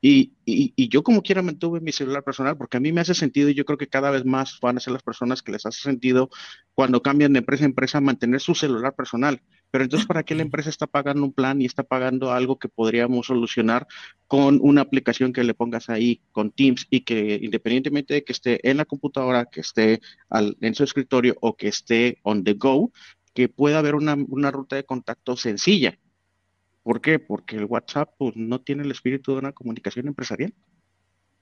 Y, 0.00 0.32
y, 0.44 0.88
yo 0.88 1.04
como 1.04 1.22
quiera 1.22 1.40
mantuve 1.40 1.80
mi 1.80 1.92
celular 1.92 2.24
personal 2.24 2.56
porque 2.56 2.78
a 2.78 2.80
mí 2.80 2.90
me 2.90 3.00
hace 3.00 3.14
sentido 3.14 3.48
y 3.48 3.54
yo 3.54 3.64
creo 3.64 3.78
que 3.78 3.86
cada 3.86 4.10
vez 4.10 4.24
más 4.24 4.58
van 4.60 4.76
a 4.76 4.80
ser 4.80 4.92
las 4.92 5.04
personas 5.04 5.42
que 5.42 5.52
les 5.52 5.64
hace 5.66 5.80
sentido 5.80 6.30
cuando 6.74 7.00
cambian 7.00 7.32
de 7.32 7.38
empresa 7.38 7.62
a 7.62 7.66
empresa 7.66 8.00
mantener 8.00 8.40
su 8.40 8.56
celular 8.56 8.96
personal. 8.96 9.40
Pero 9.70 9.84
entonces, 9.84 10.06
¿para 10.06 10.24
qué 10.24 10.34
la 10.34 10.42
empresa 10.42 10.68
está 10.68 10.88
pagando 10.88 11.22
un 11.22 11.32
plan 11.32 11.62
y 11.62 11.64
está 11.64 11.84
pagando 11.84 12.32
algo 12.32 12.58
que 12.58 12.68
podríamos 12.68 13.28
solucionar 13.28 13.86
con 14.26 14.58
una 14.62 14.80
aplicación 14.80 15.32
que 15.32 15.44
le 15.44 15.54
pongas 15.54 15.90
ahí 15.90 16.22
con 16.32 16.50
Teams 16.50 16.88
y 16.90 17.02
que 17.02 17.38
independientemente 17.40 18.14
de 18.14 18.24
que 18.24 18.32
esté 18.32 18.68
en 18.68 18.78
la 18.78 18.84
computadora, 18.84 19.46
que 19.46 19.60
esté 19.60 20.00
en 20.60 20.74
su 20.74 20.82
escritorio 20.82 21.36
o 21.40 21.56
que 21.56 21.68
esté 21.68 22.18
on 22.24 22.42
the 22.42 22.54
go, 22.54 22.90
que 23.34 23.48
pueda 23.48 23.80
haber 23.80 23.96
una, 23.96 24.50
ruta 24.50 24.76
de 24.76 24.84
contacto 24.84 25.36
sencilla. 25.36 25.98
¿Por 26.82 27.00
qué? 27.00 27.18
Porque 27.18 27.56
el 27.56 27.64
WhatsApp 27.64 28.14
pues, 28.16 28.36
no 28.36 28.60
tiene 28.60 28.84
el 28.84 28.90
espíritu 28.90 29.32
de 29.32 29.38
una 29.38 29.52
comunicación 29.52 30.06
empresarial, 30.06 30.54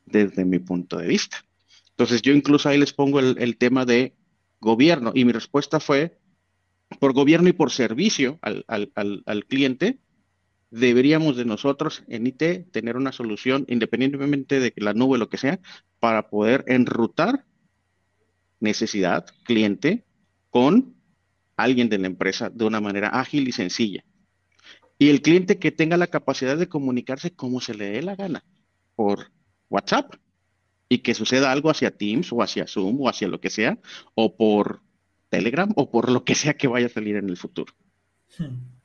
desde 0.06 0.44
mi 0.44 0.58
punto 0.58 0.96
de 0.96 1.06
vista. 1.06 1.44
Entonces 1.90 2.22
yo 2.22 2.32
incluso 2.32 2.68
ahí 2.68 2.78
les 2.78 2.94
pongo 2.94 3.20
el, 3.20 3.56
tema 3.58 3.84
de 3.84 4.14
gobierno 4.60 5.12
y 5.14 5.24
mi 5.24 5.32
respuesta 5.32 5.78
fue, 5.78 6.18
por 6.98 7.12
gobierno 7.12 7.48
y 7.48 7.52
por 7.52 7.70
servicio 7.70 8.38
al, 8.40 8.64
al, 8.66 9.44
cliente, 9.44 9.98
deberíamos 10.70 11.36
de 11.36 11.44
nosotros 11.44 12.02
en 12.08 12.26
IT 12.26 12.72
tener 12.72 12.96
una 12.96 13.12
solución, 13.12 13.66
independientemente 13.68 14.58
de 14.58 14.72
la 14.76 14.94
nube 14.94 15.18
lo 15.18 15.28
que 15.28 15.36
sea, 15.36 15.60
para 16.00 16.30
poder 16.30 16.64
enrutar 16.66 17.44
necesidad 18.60 19.26
cliente 19.44 20.04
con 20.48 20.94
alguien 21.56 21.88
de 21.88 21.98
la 21.98 22.06
empresa 22.06 22.50
de 22.50 22.64
una 22.64 22.80
manera 22.80 23.08
ágil 23.08 23.48
y 23.48 23.52
sencilla. 23.52 24.04
Y 24.98 25.08
el 25.08 25.22
cliente 25.22 25.58
que 25.58 25.72
tenga 25.72 25.96
la 25.96 26.06
capacidad 26.06 26.56
de 26.56 26.68
comunicarse 26.68 27.32
como 27.32 27.60
se 27.60 27.74
le 27.74 27.90
dé 27.90 28.02
la 28.02 28.14
gana 28.14 28.44
por 28.94 29.32
WhatsApp 29.68 30.14
y 30.88 30.98
que 30.98 31.14
suceda 31.14 31.50
algo 31.50 31.70
hacia 31.70 31.96
Teams 31.96 32.32
o 32.32 32.42
hacia 32.42 32.66
Zoom 32.66 33.00
o 33.00 33.08
hacia 33.08 33.28
lo 33.28 33.40
que 33.40 33.50
sea, 33.50 33.78
o 34.14 34.36
por 34.36 34.82
Telegram 35.30 35.72
o 35.76 35.90
por 35.90 36.10
lo 36.10 36.24
que 36.24 36.34
sea 36.34 36.54
que 36.54 36.68
vaya 36.68 36.86
a 36.86 36.90
salir 36.90 37.16
en 37.16 37.28
el 37.28 37.36
futuro. 37.36 37.72
Hmm. 38.38 38.81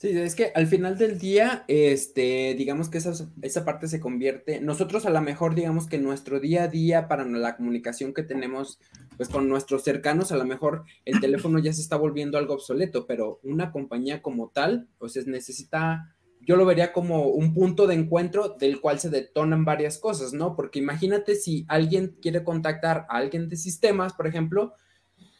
Sí, 0.00 0.16
es 0.16 0.34
que 0.34 0.50
al 0.54 0.66
final 0.66 0.96
del 0.96 1.18
día, 1.18 1.66
este, 1.68 2.54
digamos 2.56 2.88
que 2.88 2.96
esa, 2.96 3.12
esa 3.42 3.66
parte 3.66 3.86
se 3.86 4.00
convierte, 4.00 4.58
nosotros 4.58 5.04
a 5.04 5.10
lo 5.10 5.20
mejor 5.20 5.54
digamos 5.54 5.86
que 5.88 5.98
nuestro 5.98 6.40
día 6.40 6.62
a 6.62 6.68
día 6.68 7.06
para 7.06 7.26
la 7.26 7.54
comunicación 7.54 8.14
que 8.14 8.22
tenemos 8.22 8.80
pues 9.18 9.28
con 9.28 9.46
nuestros 9.50 9.84
cercanos, 9.84 10.32
a 10.32 10.38
lo 10.38 10.46
mejor 10.46 10.84
el 11.04 11.20
teléfono 11.20 11.58
ya 11.58 11.74
se 11.74 11.82
está 11.82 11.98
volviendo 11.98 12.38
algo 12.38 12.54
obsoleto, 12.54 13.06
pero 13.06 13.40
una 13.42 13.72
compañía 13.72 14.22
como 14.22 14.48
tal, 14.48 14.88
pues 14.96 15.26
necesita, 15.26 16.16
yo 16.40 16.56
lo 16.56 16.64
vería 16.64 16.94
como 16.94 17.24
un 17.24 17.52
punto 17.52 17.86
de 17.86 17.96
encuentro 17.96 18.56
del 18.58 18.80
cual 18.80 19.00
se 19.00 19.10
detonan 19.10 19.66
varias 19.66 19.98
cosas, 19.98 20.32
¿no? 20.32 20.56
Porque 20.56 20.78
imagínate 20.78 21.34
si 21.34 21.66
alguien 21.68 22.16
quiere 22.22 22.42
contactar 22.42 23.04
a 23.10 23.18
alguien 23.18 23.50
de 23.50 23.56
sistemas, 23.56 24.14
por 24.14 24.26
ejemplo, 24.26 24.72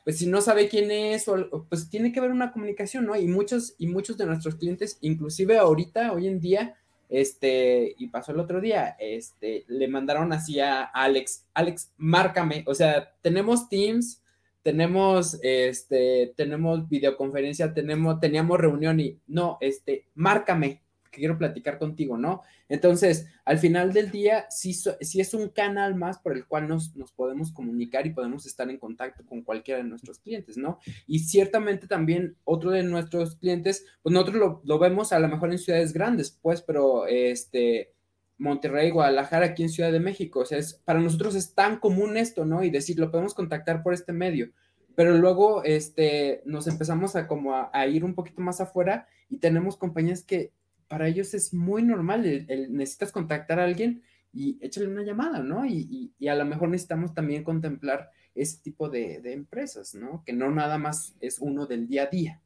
pues 0.04 0.18
si 0.18 0.26
no 0.26 0.40
sabe 0.40 0.68
quién 0.68 0.90
es, 0.90 1.26
pues 1.68 1.90
tiene 1.90 2.12
que 2.12 2.20
haber 2.20 2.32
una 2.32 2.52
comunicación, 2.52 3.06
¿no? 3.06 3.16
Y 3.16 3.26
muchos, 3.26 3.74
y 3.78 3.86
muchos 3.86 4.16
de 4.16 4.26
nuestros 4.26 4.54
clientes, 4.56 4.98
inclusive 5.00 5.58
ahorita, 5.58 6.12
hoy 6.12 6.26
en 6.26 6.40
día, 6.40 6.76
este, 7.08 7.94
y 7.98 8.08
pasó 8.08 8.32
el 8.32 8.40
otro 8.40 8.60
día, 8.60 8.96
este, 8.98 9.64
le 9.66 9.88
mandaron 9.88 10.32
así 10.32 10.60
a 10.60 10.82
Alex, 10.82 11.46
Alex, 11.54 11.92
márcame, 11.96 12.64
o 12.66 12.74
sea, 12.74 13.12
tenemos 13.20 13.68
Teams, 13.68 14.22
tenemos, 14.62 15.38
este, 15.42 16.32
tenemos 16.36 16.88
videoconferencia, 16.88 17.74
tenemos, 17.74 18.20
teníamos 18.20 18.58
reunión 18.58 19.00
y, 19.00 19.18
no, 19.26 19.58
este, 19.60 20.06
márcame, 20.14 20.80
quiero 21.10 21.36
platicar 21.36 21.78
contigo, 21.78 22.16
¿no? 22.16 22.42
Entonces, 22.68 23.26
al 23.44 23.58
final 23.58 23.92
del 23.92 24.10
día, 24.10 24.46
sí, 24.48 24.74
es 25.00 25.34
un 25.34 25.48
canal 25.48 25.94
más 25.94 26.18
por 26.18 26.32
el 26.32 26.46
cual 26.46 26.68
nos, 26.68 26.92
podemos 27.16 27.52
comunicar 27.52 28.06
y 28.06 28.14
podemos 28.14 28.46
estar 28.46 28.70
en 28.70 28.78
contacto 28.78 29.24
con 29.26 29.42
cualquiera 29.42 29.82
de 29.82 29.88
nuestros 29.88 30.20
clientes, 30.20 30.56
¿no? 30.56 30.78
Y 31.06 31.20
ciertamente 31.20 31.86
también 31.86 32.36
otro 32.44 32.70
de 32.70 32.82
nuestros 32.82 33.36
clientes, 33.36 33.84
pues 34.02 34.12
nosotros 34.12 34.60
lo, 34.64 34.78
vemos 34.78 35.12
a 35.12 35.18
lo 35.18 35.28
mejor 35.28 35.50
en 35.50 35.58
ciudades 35.58 35.92
grandes, 35.92 36.38
pues, 36.40 36.62
pero 36.62 37.06
este... 37.06 37.92
Monterrey, 38.38 38.90
Guadalajara, 38.90 39.44
aquí 39.44 39.64
en 39.64 39.68
Ciudad 39.68 39.92
de 39.92 40.00
México. 40.00 40.40
O 40.40 40.46
sea, 40.46 40.56
es, 40.56 40.72
para 40.72 40.98
nosotros 40.98 41.34
es 41.34 41.54
tan 41.54 41.78
común 41.78 42.16
esto, 42.16 42.46
¿no? 42.46 42.64
Y 42.64 42.70
decir, 42.70 42.98
lo 42.98 43.10
podemos 43.10 43.34
contactar 43.34 43.82
por 43.82 43.92
este 43.92 44.14
medio. 44.14 44.50
Pero 44.94 45.18
luego 45.18 45.62
este, 45.62 46.40
nos 46.46 46.66
empezamos 46.66 47.16
a 47.16 47.26
como 47.26 47.68
a 47.70 47.86
ir 47.86 48.02
un 48.02 48.14
poquito 48.14 48.40
más 48.40 48.62
afuera 48.62 49.06
y 49.28 49.38
tenemos 49.38 49.76
compañías 49.76 50.22
que 50.22 50.52
para 50.90 51.06
ellos 51.06 51.34
es 51.34 51.54
muy 51.54 51.84
normal, 51.84 52.46
necesitas 52.68 53.12
contactar 53.12 53.60
a 53.60 53.64
alguien 53.64 54.02
y 54.32 54.58
échale 54.60 54.88
una 54.88 55.04
llamada, 55.04 55.38
¿no? 55.38 55.64
Y, 55.64 56.12
a 56.28 56.34
lo 56.34 56.44
mejor 56.44 56.68
necesitamos 56.68 57.14
también 57.14 57.44
contemplar 57.44 58.10
ese 58.34 58.60
tipo 58.60 58.88
de, 58.88 59.20
empresas, 59.32 59.94
¿no? 59.94 60.24
Que 60.26 60.32
no 60.32 60.50
nada 60.50 60.78
más 60.78 61.14
es 61.20 61.38
uno 61.38 61.66
del 61.66 61.86
día 61.86 62.02
a 62.02 62.06
día, 62.06 62.40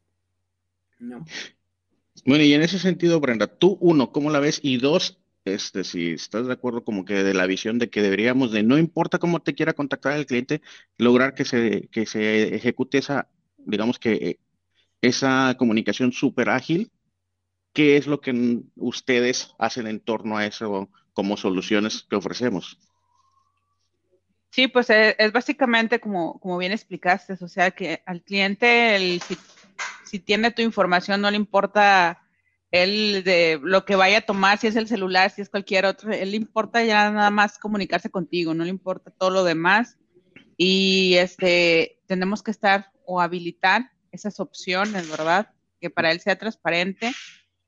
¿no? 0.99 1.25
Bueno, 2.23 2.43
y 2.43 2.53
en 2.53 2.61
ese 2.61 2.77
sentido, 2.77 3.19
Brenda, 3.19 3.47
tú, 3.47 3.79
uno, 3.81 4.11
¿cómo 4.11 4.29
la 4.29 4.39
ves? 4.39 4.59
Y 4.61 4.77
dos, 4.77 5.19
este, 5.43 5.83
si 5.83 6.11
estás 6.11 6.45
de 6.45 6.53
acuerdo 6.53 6.83
como 6.83 7.03
que 7.03 7.23
de 7.23 7.33
la 7.33 7.47
visión 7.47 7.79
de 7.79 7.89
que 7.89 8.03
deberíamos 8.03 8.51
de, 8.51 8.61
no 8.61 8.77
importa 8.77 9.17
cómo 9.17 9.41
te 9.41 9.55
quiera 9.55 9.73
contactar 9.73 10.13
el 10.13 10.27
cliente, 10.27 10.61
lograr 10.99 11.33
que 11.33 11.45
se, 11.45 11.87
que 11.91 12.05
se 12.05 12.53
ejecute 12.53 12.99
esa, 12.99 13.27
digamos 13.57 13.97
que 13.97 14.13
eh, 14.13 14.39
esa 15.01 15.55
comunicación 15.57 16.11
súper 16.11 16.49
ágil. 16.49 16.91
¿Qué 17.75 17.97
es 17.97 18.07
lo 18.07 18.21
que 18.21 18.61
ustedes 18.77 19.53
hacen 19.59 19.85
en 19.85 19.99
torno 19.99 20.37
a 20.37 20.45
eso 20.45 20.89
como 21.13 21.35
soluciones 21.35 22.07
que 22.09 22.15
ofrecemos? 22.15 22.79
Sí, 24.49 24.69
pues 24.69 24.89
es, 24.89 25.13
es 25.19 25.33
básicamente 25.33 25.99
como, 25.99 26.39
como 26.39 26.57
bien 26.57 26.71
explicaste, 26.71 27.33
o 27.33 27.47
sea 27.49 27.71
que 27.71 28.01
al 28.05 28.23
cliente, 28.23 28.95
el, 28.95 29.21
si, 29.21 29.37
si 30.05 30.19
tiene 30.19 30.51
tu 30.51 30.61
información, 30.61 31.19
no 31.19 31.29
le 31.29 31.35
importa 31.35 32.23
él 32.71 33.23
de 33.25 33.59
lo 33.61 33.83
que 33.83 33.97
vaya 33.97 34.19
a 34.19 34.25
tomar, 34.25 34.57
si 34.57 34.67
es 34.67 34.77
el 34.77 34.87
celular, 34.87 35.29
si 35.29 35.41
es 35.41 35.49
cualquier 35.49 35.85
otro, 35.85 36.13
él 36.13 36.31
le 36.31 36.37
importa 36.37 36.81
ya 36.81 37.11
nada 37.11 37.29
más 37.29 37.59
comunicarse 37.59 38.09
contigo, 38.09 38.53
no 38.53 38.63
le 38.63 38.69
importa 38.69 39.11
todo 39.11 39.31
lo 39.31 39.43
demás. 39.43 39.97
Y 40.55 41.15
este, 41.15 41.99
tenemos 42.07 42.41
que 42.41 42.51
estar 42.51 42.89
o 43.05 43.19
habilitar 43.19 43.91
esas 44.13 44.39
opciones, 44.39 45.09
¿verdad? 45.09 45.51
Que 45.81 45.89
para 45.89 46.13
él 46.13 46.21
sea 46.21 46.37
transparente 46.37 47.11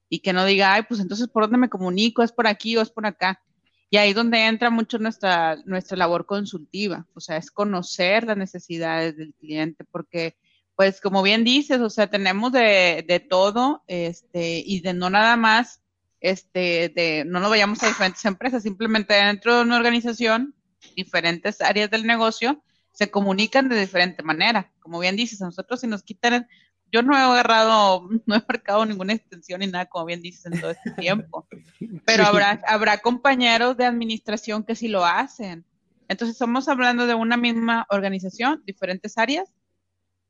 y 0.09 0.19
que 0.19 0.33
no 0.33 0.45
diga, 0.45 0.73
ay, 0.73 0.83
pues 0.87 0.99
entonces, 0.99 1.27
¿por 1.27 1.43
dónde 1.43 1.57
me 1.57 1.69
comunico? 1.69 2.23
¿Es 2.23 2.31
por 2.31 2.47
aquí 2.47 2.77
o 2.77 2.81
es 2.81 2.89
por 2.89 3.05
acá? 3.05 3.41
Y 3.89 3.97
ahí 3.97 4.09
es 4.09 4.15
donde 4.15 4.45
entra 4.45 4.69
mucho 4.69 4.99
nuestra, 4.99 5.55
nuestra 5.65 5.97
labor 5.97 6.25
consultiva, 6.25 7.07
o 7.13 7.21
sea, 7.21 7.37
es 7.37 7.51
conocer 7.51 8.25
las 8.25 8.37
necesidades 8.37 9.15
del 9.15 9.33
cliente, 9.35 9.85
porque 9.85 10.35
pues 10.75 11.01
como 11.01 11.23
bien 11.23 11.43
dices, 11.43 11.79
o 11.79 11.89
sea, 11.89 12.07
tenemos 12.07 12.51
de, 12.51 13.03
de 13.07 13.19
todo, 13.19 13.83
este, 13.87 14.61
y 14.63 14.81
de 14.81 14.93
no 14.93 15.09
nada 15.09 15.35
más, 15.35 15.81
este, 16.19 16.89
de, 16.89 17.23
no 17.25 17.39
nos 17.39 17.49
vayamos 17.49 17.81
a 17.81 17.87
diferentes 17.87 18.23
empresas, 18.25 18.61
simplemente 18.61 19.13
dentro 19.13 19.55
de 19.55 19.61
una 19.63 19.77
organización, 19.77 20.53
diferentes 20.95 21.61
áreas 21.61 21.89
del 21.89 22.05
negocio 22.05 22.63
se 22.91 23.11
comunican 23.11 23.69
de 23.69 23.79
diferente 23.79 24.23
manera. 24.23 24.71
Como 24.79 24.99
bien 24.99 25.15
dices, 25.15 25.41
a 25.41 25.45
nosotros 25.45 25.81
si 25.81 25.87
nos 25.87 26.03
quitan, 26.03 26.47
yo 26.91 27.01
no 27.01 27.13
he 27.13 27.19
agarrado, 27.19 28.09
no 28.25 28.35
he 28.35 28.43
marcado 28.47 28.85
ninguna 28.85 29.13
extensión 29.13 29.59
ni 29.59 29.67
nada, 29.67 29.85
como 29.87 30.05
bien 30.05 30.21
dices, 30.21 30.45
en 30.45 30.59
todo 30.59 30.71
este 30.71 30.91
tiempo, 30.91 31.47
pero 32.05 32.25
habrá, 32.25 32.61
habrá 32.67 32.99
compañeros 32.99 33.77
de 33.77 33.85
administración 33.85 34.63
que 34.63 34.75
sí 34.75 34.87
lo 34.87 35.05
hacen. 35.05 35.65
Entonces, 36.07 36.35
estamos 36.35 36.69
hablando 36.69 37.05
de 37.05 37.13
una 37.13 37.35
misma 37.35 37.85
organización, 37.89 38.63
diferentes 38.65 39.17
áreas, 39.17 39.51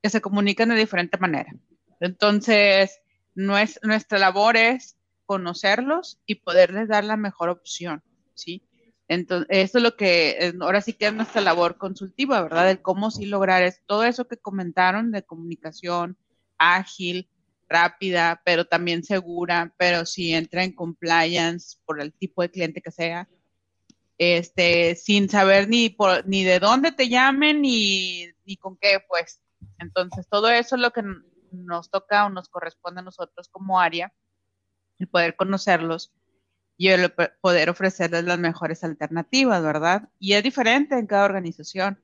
que 0.02 0.10
se 0.10 0.22
comunican 0.22 0.70
de 0.70 0.76
diferente 0.76 1.18
manera. 1.18 1.54
Entonces, 2.00 3.00
nuestra 3.36 4.18
labor 4.18 4.58
es 4.58 4.98
conocerlos 5.26 6.20
y 6.26 6.36
poderles 6.36 6.88
dar 6.88 7.04
la 7.04 7.18
mejor 7.18 7.50
opción, 7.50 8.02
¿sí? 8.34 8.64
Entonces, 9.08 9.48
eso 9.50 9.78
es 9.78 9.84
lo 9.84 9.96
que 9.96 10.54
ahora 10.60 10.82
sí 10.82 10.94
que 10.94 11.08
es 11.08 11.14
nuestra 11.14 11.42
labor 11.42 11.78
consultiva, 11.78 12.42
¿verdad? 12.42 12.72
El 12.72 12.82
cómo 12.82 13.12
sí 13.12 13.26
lograr 13.26 13.62
es 13.64 13.82
todo 13.86 14.04
eso 14.04 14.28
que 14.28 14.38
comentaron 14.38 15.12
de 15.12 15.24
comunicación 15.24 16.18
ágil, 16.58 17.30
rápida, 17.70 18.42
pero 18.46 18.66
también 18.66 19.04
segura, 19.04 19.74
pero 19.78 20.06
si 20.06 20.34
entra 20.34 20.64
en 20.64 20.74
compliance 20.74 21.78
por 21.86 22.02
el 22.02 22.14
tipo 22.14 22.42
de 22.42 22.52
cliente 22.52 22.82
que 22.82 22.92
sea, 22.92 23.28
este, 24.18 24.96
sin 24.96 25.30
saber 25.30 25.68
ni 25.70 25.90
por, 25.90 26.28
ni 26.28 26.44
de 26.44 26.60
dónde 26.60 26.92
te 26.92 27.10
llamen 27.10 27.62
ni, 27.62 28.26
ni 28.46 28.58
con 28.58 28.78
qué, 28.78 29.00
pues, 29.08 29.42
entonces, 29.80 30.28
todo 30.30 30.50
eso 30.50 30.76
es 30.76 30.82
lo 30.82 30.92
que 30.92 31.04
nos 31.52 31.90
toca 31.90 32.26
o 32.26 32.30
nos 32.30 32.50
corresponde 32.50 33.02
a 33.02 33.04
nosotros 33.04 33.48
como 33.50 33.80
área, 33.80 34.14
el 35.00 35.08
poder 35.08 35.36
conocerlos 35.36 36.14
y 36.78 36.90
el 36.90 37.12
poder 37.42 37.70
ofrecerles 37.70 38.24
las 38.24 38.40
mejores 38.40 38.84
alternativas, 38.84 39.64
¿verdad? 39.64 40.10
Y 40.20 40.34
es 40.34 40.44
diferente 40.44 40.98
en 40.98 41.08
cada 41.08 41.26
organización. 41.26 42.02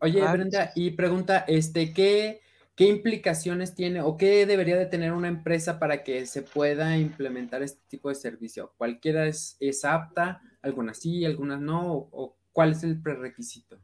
Oye, 0.00 0.26
Brenda, 0.26 0.72
y 0.74 0.90
pregunta, 0.90 1.44
este, 1.46 1.92
¿qué, 1.92 2.42
¿qué 2.74 2.84
implicaciones 2.84 3.74
tiene 3.74 4.00
o 4.00 4.16
qué 4.16 4.46
debería 4.46 4.76
de 4.76 4.86
tener 4.86 5.12
una 5.12 5.28
empresa 5.28 5.78
para 5.78 6.02
que 6.02 6.26
se 6.26 6.42
pueda 6.42 6.96
implementar 6.96 7.62
este 7.62 7.80
tipo 7.88 8.08
de 8.08 8.14
servicio? 8.14 8.72
¿Cualquiera 8.76 9.26
es, 9.26 9.56
es 9.60 9.84
apta? 9.84 10.42
¿Algunas 10.62 10.98
sí, 10.98 11.24
algunas 11.24 11.60
no? 11.60 12.08
¿O 12.10 12.36
cuál 12.52 12.72
es 12.72 12.82
el 12.82 13.00
prerequisito? 13.00 13.78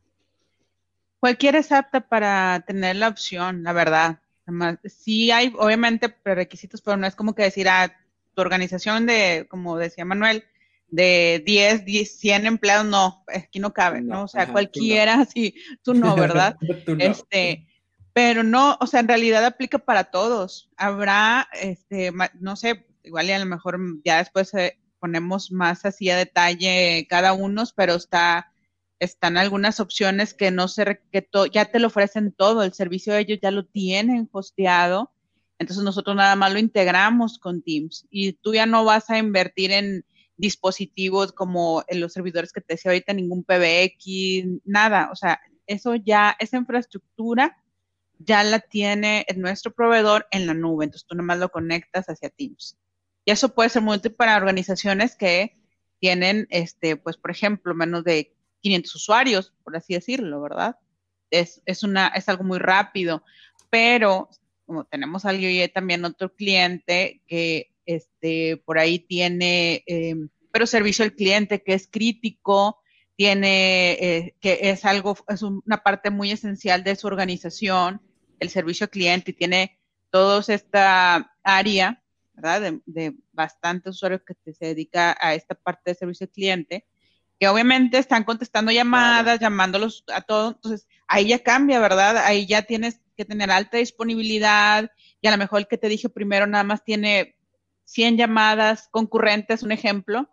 Cualquiera 1.21 1.59
es 1.59 1.71
apta 1.71 2.01
para 2.01 2.65
tener 2.67 2.97
la 2.97 3.09
opción, 3.09 3.63
la 3.63 3.73
verdad. 3.73 4.21
sí 4.87 5.31
hay, 5.31 5.53
obviamente, 5.59 6.09
prerequisitos, 6.09 6.81
pero 6.81 6.97
no 6.97 7.07
es 7.07 7.15
como 7.15 7.35
que 7.35 7.43
decir 7.43 7.69
a 7.69 7.85
ah, 7.85 7.97
tu 8.35 8.41
organización 8.41 9.07
de, 9.07 9.47
como 9.49 9.77
decía 9.77 10.05
Manuel, 10.05 10.45
de 10.89 11.43
10, 11.47 11.85
10 11.85 12.19
100 12.19 12.47
empleados, 12.47 12.87
no, 12.87 13.25
aquí 13.33 13.61
no 13.61 13.73
cabe, 13.73 14.01
¿no? 14.01 14.25
O 14.25 14.29
sea, 14.29 14.51
cualquiera, 14.51 15.25
sí, 15.33 15.55
tú 15.83 15.95
no, 15.95 16.17
¿verdad? 16.17 16.57
Este, 16.99 17.67
pero 18.13 18.43
no, 18.43 18.77
o 18.81 18.87
sea, 18.87 19.01
en 19.01 19.09
realidad 19.09 19.45
aplica 19.45 19.79
para 19.79 20.05
todos. 20.05 20.71
Habrá, 20.77 21.49
este, 21.61 22.13
no 22.41 22.57
sé, 22.57 22.87
igual 23.03 23.29
y 23.29 23.33
a 23.33 23.39
lo 23.39 23.47
mejor 23.47 23.79
ya 24.05 24.19
después 24.19 24.53
eh, 24.55 24.79
ponemos 24.99 25.53
más 25.53 25.85
así 25.85 26.11
a 26.11 26.17
detalle 26.17 27.07
cada 27.09 27.33
uno, 27.33 27.65
pero 27.77 27.95
está 27.95 28.51
están 29.01 29.39
algunas 29.39 29.81
opciones 29.81 30.35
que 30.35 30.51
no 30.51 30.69
se 30.69 31.01
que 31.11 31.27
ya 31.53 31.65
te 31.65 31.81
lo 31.81 31.87
ofrecen 31.87 32.33
todo, 32.33 32.63
el 32.63 32.75
servicio 32.75 33.15
de 33.15 33.21
ellos 33.21 33.39
ya 33.43 33.51
lo 33.51 33.65
tienen 33.65 34.29
hosteado, 34.31 35.11
entonces 35.59 35.83
nosotros 35.83 36.15
nada 36.15 36.37
más 36.37 36.53
lo 36.53 36.59
integramos 36.59 37.39
con 37.39 37.63
Teams 37.63 38.07
y 38.11 38.35
tú 38.35 38.55
ya 38.55 38.67
no 38.67 38.85
vas 38.85 39.09
a 39.09 39.19
invertir 39.19 39.73
en 39.73 40.05
dispositivos 40.37 41.33
como 41.33 41.83
en 41.89 42.01
los 42.01 42.13
servidores 42.13 42.53
que 42.53 42.61
te 42.61 42.75
decía 42.75 42.91
ahorita, 42.91 43.15
ningún 43.15 43.43
PBX, 43.43 44.61
nada, 44.65 45.09
o 45.11 45.17
sea, 45.17 45.41
eso 45.67 45.95
ya, 45.95 46.37
esa 46.39 46.59
infraestructura 46.59 47.57
ya 48.23 48.45
la 48.45 48.61
tiene 48.61 49.25
nuestro 49.37 49.73
proveedor 49.73 50.27
en 50.31 50.47
la 50.47 50.55
nube, 50.55 50.85
entonces 50.85 51.07
tú 51.09 51.15
nada 51.15 51.27
más 51.27 51.39
lo 51.39 51.49
conectas 51.49 52.07
hacia 52.07 52.29
Teams. 52.29 52.77
Y 53.25 53.31
eso 53.31 53.55
puede 53.55 53.71
ser 53.71 53.83
muy 53.83 53.97
útil 53.97 54.13
para 54.13 54.37
organizaciones 54.37 55.17
que 55.17 55.57
tienen, 56.01 56.47
este, 56.51 56.97
pues, 56.97 57.17
por 57.17 57.31
ejemplo, 57.31 57.75
menos 57.75 58.05
de 58.05 58.35
500 58.61 58.95
usuarios, 58.95 59.55
por 59.65 59.77
así 59.77 59.95
decirlo, 59.95 60.41
¿verdad? 60.41 60.77
Es, 61.31 61.63
es, 61.65 61.83
una, 61.83 62.09
es 62.09 62.29
algo 62.29 62.45
muy 62.45 62.59
rápido, 62.59 63.25
pero 63.71 64.29
como 64.67 64.85
tenemos 64.85 65.25
alguien 65.25 65.71
también 65.73 66.05
otro 66.05 66.35
cliente 66.35 67.23
que 67.27 67.73
este, 67.87 68.59
por 68.59 68.79
ahí 68.79 68.99
tiene, 68.99 69.83
eh, 69.87 70.15
pero 70.53 70.67
servicio 70.67 71.05
al 71.05 71.15
cliente 71.15 71.63
que 71.63 71.75
es 71.75 71.89
crítico, 71.91 72.81
tiene, 73.17 73.93
eh, 73.93 74.35
que 74.41 74.59
es 74.63 74.85
algo, 74.85 75.17
es 75.29 75.43
una 75.43 75.83
parte 75.83 76.11
muy 76.11 76.31
esencial 76.31 76.85
de 76.85 76.97
su 76.97 77.07
organización, 77.07 78.01
el 78.41 78.51
servicio 78.51 78.91
cliente, 78.91 79.31
y 79.31 79.35
tiene 79.35 79.79
toda 80.11 80.43
esta 80.49 81.33
área, 81.43 82.03
¿verdad? 82.33 82.61
De, 82.61 82.81
de 82.87 83.15
bastantes 83.33 83.95
usuarios 83.95 84.23
que 84.27 84.53
se 84.53 84.67
dedica 84.67 85.17
a 85.21 85.35
esta 85.35 85.55
parte 85.55 85.91
de 85.91 85.95
servicio 85.95 86.29
cliente 86.29 86.87
que 87.41 87.49
obviamente 87.49 87.97
están 87.97 88.25
contestando 88.25 88.71
llamadas, 88.71 89.41
llamándolos 89.41 90.05
a 90.13 90.21
todos, 90.21 90.57
entonces 90.57 90.87
ahí 91.09 91.29
ya 91.29 91.39
cambia, 91.39 91.81
¿verdad? 91.81 92.19
Ahí 92.19 92.47
ya 92.47 92.61
tienes 92.61 93.01
que 93.17 93.25
tener 93.25 93.51
alta 93.51 93.79
disponibilidad 93.79 94.91
y 95.23 95.27
a 95.27 95.31
lo 95.31 95.39
mejor 95.39 95.61
el 95.61 95.67
que 95.67 95.79
te 95.79 95.89
dije 95.89 96.11
primero 96.11 96.47
nada 96.47 96.65
más 96.65 96.85
tiene 96.85 97.35
100 97.85 98.19
llamadas 98.19 98.89
concurrentes, 98.91 99.63
un 99.63 99.73
ejemplo, 99.73 100.29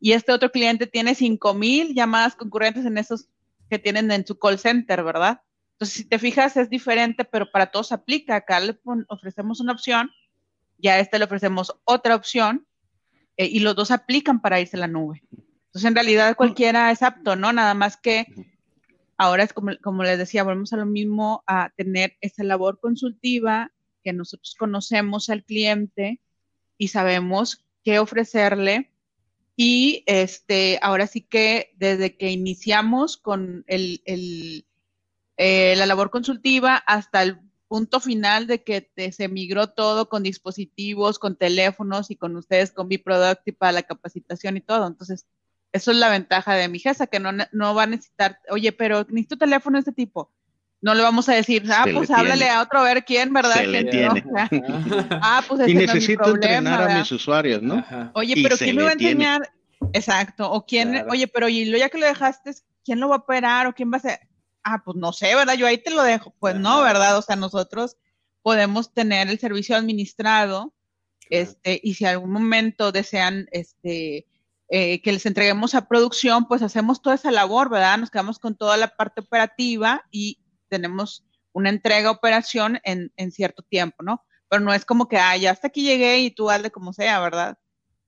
y 0.00 0.14
este 0.14 0.32
otro 0.32 0.50
cliente 0.50 0.88
tiene 0.88 1.14
5000 1.14 1.94
llamadas 1.94 2.34
concurrentes 2.34 2.84
en 2.86 2.98
esos 2.98 3.28
que 3.70 3.78
tienen 3.78 4.10
en 4.10 4.26
su 4.26 4.36
call 4.36 4.58
center, 4.58 5.04
¿verdad? 5.04 5.42
Entonces, 5.72 5.96
si 5.96 6.04
te 6.04 6.18
fijas, 6.18 6.56
es 6.56 6.70
diferente, 6.70 7.24
pero 7.24 7.50
para 7.50 7.70
todos 7.70 7.92
aplica. 7.92 8.36
Acá 8.36 8.60
le 8.60 8.78
ofrecemos 9.08 9.60
una 9.60 9.72
opción, 9.72 10.10
ya 10.78 10.94
a 10.94 10.98
este 11.00 11.18
le 11.18 11.24
ofrecemos 11.24 11.74
otra 11.84 12.14
opción, 12.14 12.66
eh, 13.36 13.46
y 13.46 13.60
los 13.60 13.74
dos 13.74 13.90
aplican 13.90 14.40
para 14.40 14.60
irse 14.60 14.76
a 14.76 14.80
la 14.80 14.88
nube. 14.88 15.22
Entonces, 15.30 15.88
en 15.88 15.94
realidad 15.94 16.36
cualquiera 16.36 16.90
es 16.90 17.02
apto, 17.02 17.34
¿no? 17.34 17.52
Nada 17.52 17.74
más 17.74 17.96
que 17.96 18.26
ahora 19.16 19.42
es 19.42 19.52
como, 19.52 19.72
como 19.82 20.02
les 20.02 20.18
decía, 20.18 20.42
volvemos 20.42 20.72
a 20.72 20.76
lo 20.76 20.86
mismo, 20.86 21.42
a 21.46 21.70
tener 21.76 22.16
esa 22.20 22.44
labor 22.44 22.78
consultiva, 22.80 23.72
que 24.02 24.12
nosotros 24.12 24.54
conocemos 24.58 25.30
al 25.30 25.44
cliente 25.44 26.20
y 26.76 26.88
sabemos 26.88 27.64
qué 27.84 27.98
ofrecerle. 27.98 28.90
Y 29.56 30.02
este, 30.06 30.78
ahora 30.82 31.06
sí 31.06 31.20
que 31.20 31.72
desde 31.76 32.16
que 32.16 32.30
iniciamos 32.30 33.16
con 33.16 33.64
el, 33.66 34.02
el, 34.06 34.66
eh, 35.44 35.74
la 35.76 35.86
labor 35.86 36.10
consultiva 36.10 36.76
hasta 36.76 37.24
el 37.24 37.40
punto 37.66 37.98
final 37.98 38.46
de 38.46 38.62
que 38.62 38.92
se 39.10 39.26
migró 39.26 39.66
todo 39.66 40.08
con 40.08 40.22
dispositivos, 40.22 41.18
con 41.18 41.34
teléfonos 41.34 42.12
y 42.12 42.16
con 42.16 42.36
ustedes 42.36 42.70
con 42.70 42.88
B-Product 42.88 43.42
y 43.46 43.50
para 43.50 43.72
la 43.72 43.82
capacitación 43.82 44.56
y 44.56 44.60
todo. 44.60 44.86
Entonces, 44.86 45.26
eso 45.72 45.90
es 45.90 45.96
la 45.96 46.10
ventaja 46.10 46.54
de 46.54 46.68
mi 46.68 46.78
jefa, 46.78 47.08
que 47.08 47.18
no, 47.18 47.30
no 47.50 47.74
va 47.74 47.82
a 47.82 47.86
necesitar, 47.86 48.38
oye, 48.50 48.70
pero 48.70 49.00
necesito 49.08 49.36
teléfono 49.36 49.78
de 49.78 49.80
este 49.80 49.92
tipo. 49.92 50.30
No 50.80 50.94
le 50.94 51.02
vamos 51.02 51.28
a 51.28 51.34
decir, 51.34 51.64
ah, 51.72 51.86
pues 51.92 52.08
háblale 52.12 52.48
a 52.48 52.62
otro 52.62 52.78
a 52.78 52.84
ver 52.84 53.04
quién, 53.04 53.32
¿verdad? 53.32 53.54
Se 53.54 53.66
le 53.66 53.84
tiene. 53.84 54.24
ah, 55.10 55.42
pues 55.48 55.62
ese 55.62 55.70
y 55.72 55.74
necesito 55.74 56.36
entrenar 56.36 56.88
a 56.88 56.98
mis 56.98 57.10
usuarios, 57.10 57.62
¿no? 57.62 57.84
Oye, 58.14 58.34
pero 58.44 58.56
¿quién 58.56 58.76
me 58.76 58.84
va 58.84 58.90
a 58.90 58.92
enseñar? 58.92 59.52
Exacto. 59.92 60.48
O 60.52 60.64
quién, 60.64 61.04
oye, 61.10 61.26
pero 61.26 61.48
y 61.48 61.64
lo 61.64 61.78
ya 61.78 61.88
que 61.88 61.98
lo 61.98 62.06
dejaste, 62.06 62.52
¿quién 62.84 63.00
lo 63.00 63.08
va 63.08 63.16
a 63.16 63.18
operar 63.18 63.66
o 63.66 63.72
quién 63.72 63.90
va 63.92 63.96
a 63.96 64.00
ser? 64.00 64.20
Ah, 64.64 64.82
pues 64.84 64.96
no 64.96 65.12
sé, 65.12 65.34
¿verdad? 65.34 65.54
Yo 65.54 65.66
ahí 65.66 65.78
te 65.78 65.90
lo 65.90 66.02
dejo. 66.02 66.34
Pues 66.38 66.56
no, 66.56 66.82
¿verdad? 66.82 67.18
O 67.18 67.22
sea, 67.22 67.36
nosotros 67.36 67.96
podemos 68.42 68.92
tener 68.92 69.28
el 69.28 69.38
servicio 69.38 69.76
administrado, 69.76 70.74
este, 71.30 71.80
y 71.82 71.94
si 71.94 72.04
algún 72.04 72.30
momento 72.30 72.92
desean, 72.92 73.48
este, 73.52 74.26
eh, 74.68 75.00
que 75.02 75.12
les 75.12 75.26
entreguemos 75.26 75.74
a 75.74 75.86
producción, 75.88 76.46
pues 76.46 76.62
hacemos 76.62 77.02
toda 77.02 77.14
esa 77.14 77.30
labor, 77.30 77.70
¿verdad? 77.70 77.98
Nos 77.98 78.10
quedamos 78.10 78.38
con 78.38 78.56
toda 78.56 78.76
la 78.76 78.88
parte 78.88 79.20
operativa 79.20 80.04
y 80.10 80.38
tenemos 80.68 81.24
una 81.52 81.68
entrega 81.68 82.10
operación 82.10 82.80
en, 82.84 83.12
en 83.16 83.30
cierto 83.32 83.62
tiempo, 83.62 84.02
¿no? 84.02 84.24
Pero 84.48 84.62
no 84.62 84.72
es 84.72 84.84
como 84.84 85.08
que, 85.08 85.18
ah, 85.18 85.36
ya 85.36 85.50
hasta 85.50 85.68
aquí 85.68 85.82
llegué 85.82 86.20
y 86.20 86.30
tú 86.30 86.50
hazle 86.50 86.70
como 86.70 86.92
sea, 86.92 87.20
¿verdad? 87.20 87.58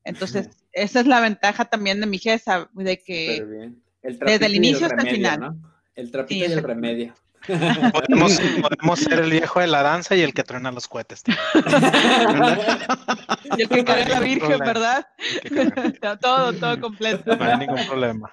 Entonces, 0.05 0.51
esa 0.73 1.01
es 1.01 1.07
la 1.07 1.21
ventaja 1.21 1.64
también 1.64 2.01
de 2.01 2.07
mi 2.07 2.19
jefa, 2.19 2.69
de 2.75 3.03
que 3.03 3.73
desde 4.03 4.47
el 4.47 4.55
inicio 4.55 4.87
hasta 4.87 5.03
el 5.03 5.14
final. 5.14 5.57
El 5.94 6.11
trapito 6.11 6.44
y 6.44 6.52
el 6.52 6.62
remedio. 6.62 7.14
Podemos, 7.46 8.40
podemos, 8.62 9.00
ser 9.00 9.20
el 9.20 9.30
viejo 9.30 9.61
de 9.61 9.66
la 9.66 9.83
danza 9.83 10.16
y 10.16 10.22
el 10.22 10.33
que 10.33 10.44
truena 10.44 10.72
los 10.72 10.88
cohetes. 10.88 11.22
y 13.57 13.62
el 13.62 13.68
que 13.68 13.85
cae 13.85 14.09
la 14.09 14.20
Virgen, 14.20 14.59
¿verdad? 14.59 15.07
todo, 16.20 16.52
todo 16.54 16.80
completo. 16.80 17.37
No 17.37 17.44
hay 17.44 17.59
ningún 17.59 17.87
problema. 17.87 18.33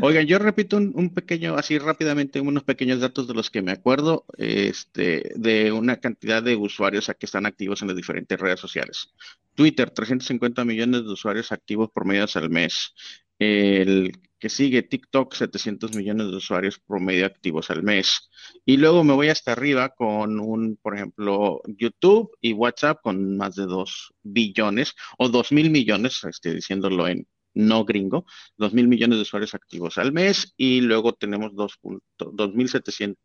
Oigan, 0.00 0.26
yo 0.26 0.38
repito 0.38 0.76
un, 0.76 1.10
pequeño, 1.10 1.56
así 1.56 1.78
rápidamente, 1.78 2.40
unos 2.40 2.62
pequeños 2.62 3.00
datos 3.00 3.26
de 3.26 3.34
los 3.34 3.50
que 3.50 3.62
me 3.62 3.72
acuerdo, 3.72 4.24
este, 4.36 5.32
de 5.34 5.72
una 5.72 5.96
cantidad 5.96 6.40
de 6.42 6.56
usuarios 6.56 7.10
que 7.18 7.26
están 7.26 7.46
activos 7.46 7.82
en 7.82 7.88
las 7.88 7.96
diferentes 7.96 8.38
redes 8.38 8.60
sociales. 8.60 9.12
Twitter, 9.54 9.90
350 9.90 10.64
millones 10.64 11.02
de 11.02 11.10
usuarios 11.10 11.50
activos 11.50 11.90
por 11.90 12.04
medio 12.04 12.26
al 12.32 12.50
mes. 12.50 12.94
El 13.40 14.12
que 14.38 14.48
sigue 14.48 14.82
TikTok, 14.82 15.34
700 15.34 15.94
millones 15.96 16.30
de 16.30 16.36
usuarios 16.36 16.78
promedio 16.78 17.26
activos 17.26 17.70
al 17.70 17.82
mes. 17.82 18.30
Y 18.64 18.76
luego 18.76 19.04
me 19.04 19.14
voy 19.14 19.28
hasta 19.28 19.52
arriba 19.52 19.90
con 19.90 20.40
un, 20.40 20.76
por 20.76 20.94
ejemplo, 20.94 21.60
YouTube 21.66 22.30
y 22.40 22.52
WhatsApp 22.52 23.00
con 23.02 23.36
más 23.36 23.56
de 23.56 23.66
2 23.66 24.14
billones 24.22 24.94
o 25.18 25.28
2 25.28 25.52
mil 25.52 25.70
millones, 25.70 26.22
estoy 26.24 26.54
diciéndolo 26.54 27.08
en 27.08 27.26
no 27.54 27.84
gringo, 27.84 28.24
2 28.58 28.72
mil 28.74 28.88
millones 28.88 29.18
de 29.18 29.22
usuarios 29.22 29.54
activos 29.54 29.98
al 29.98 30.12
mes. 30.12 30.54
Y 30.56 30.80
luego 30.80 31.14
tenemos 31.14 31.52
2.700 31.52 33.16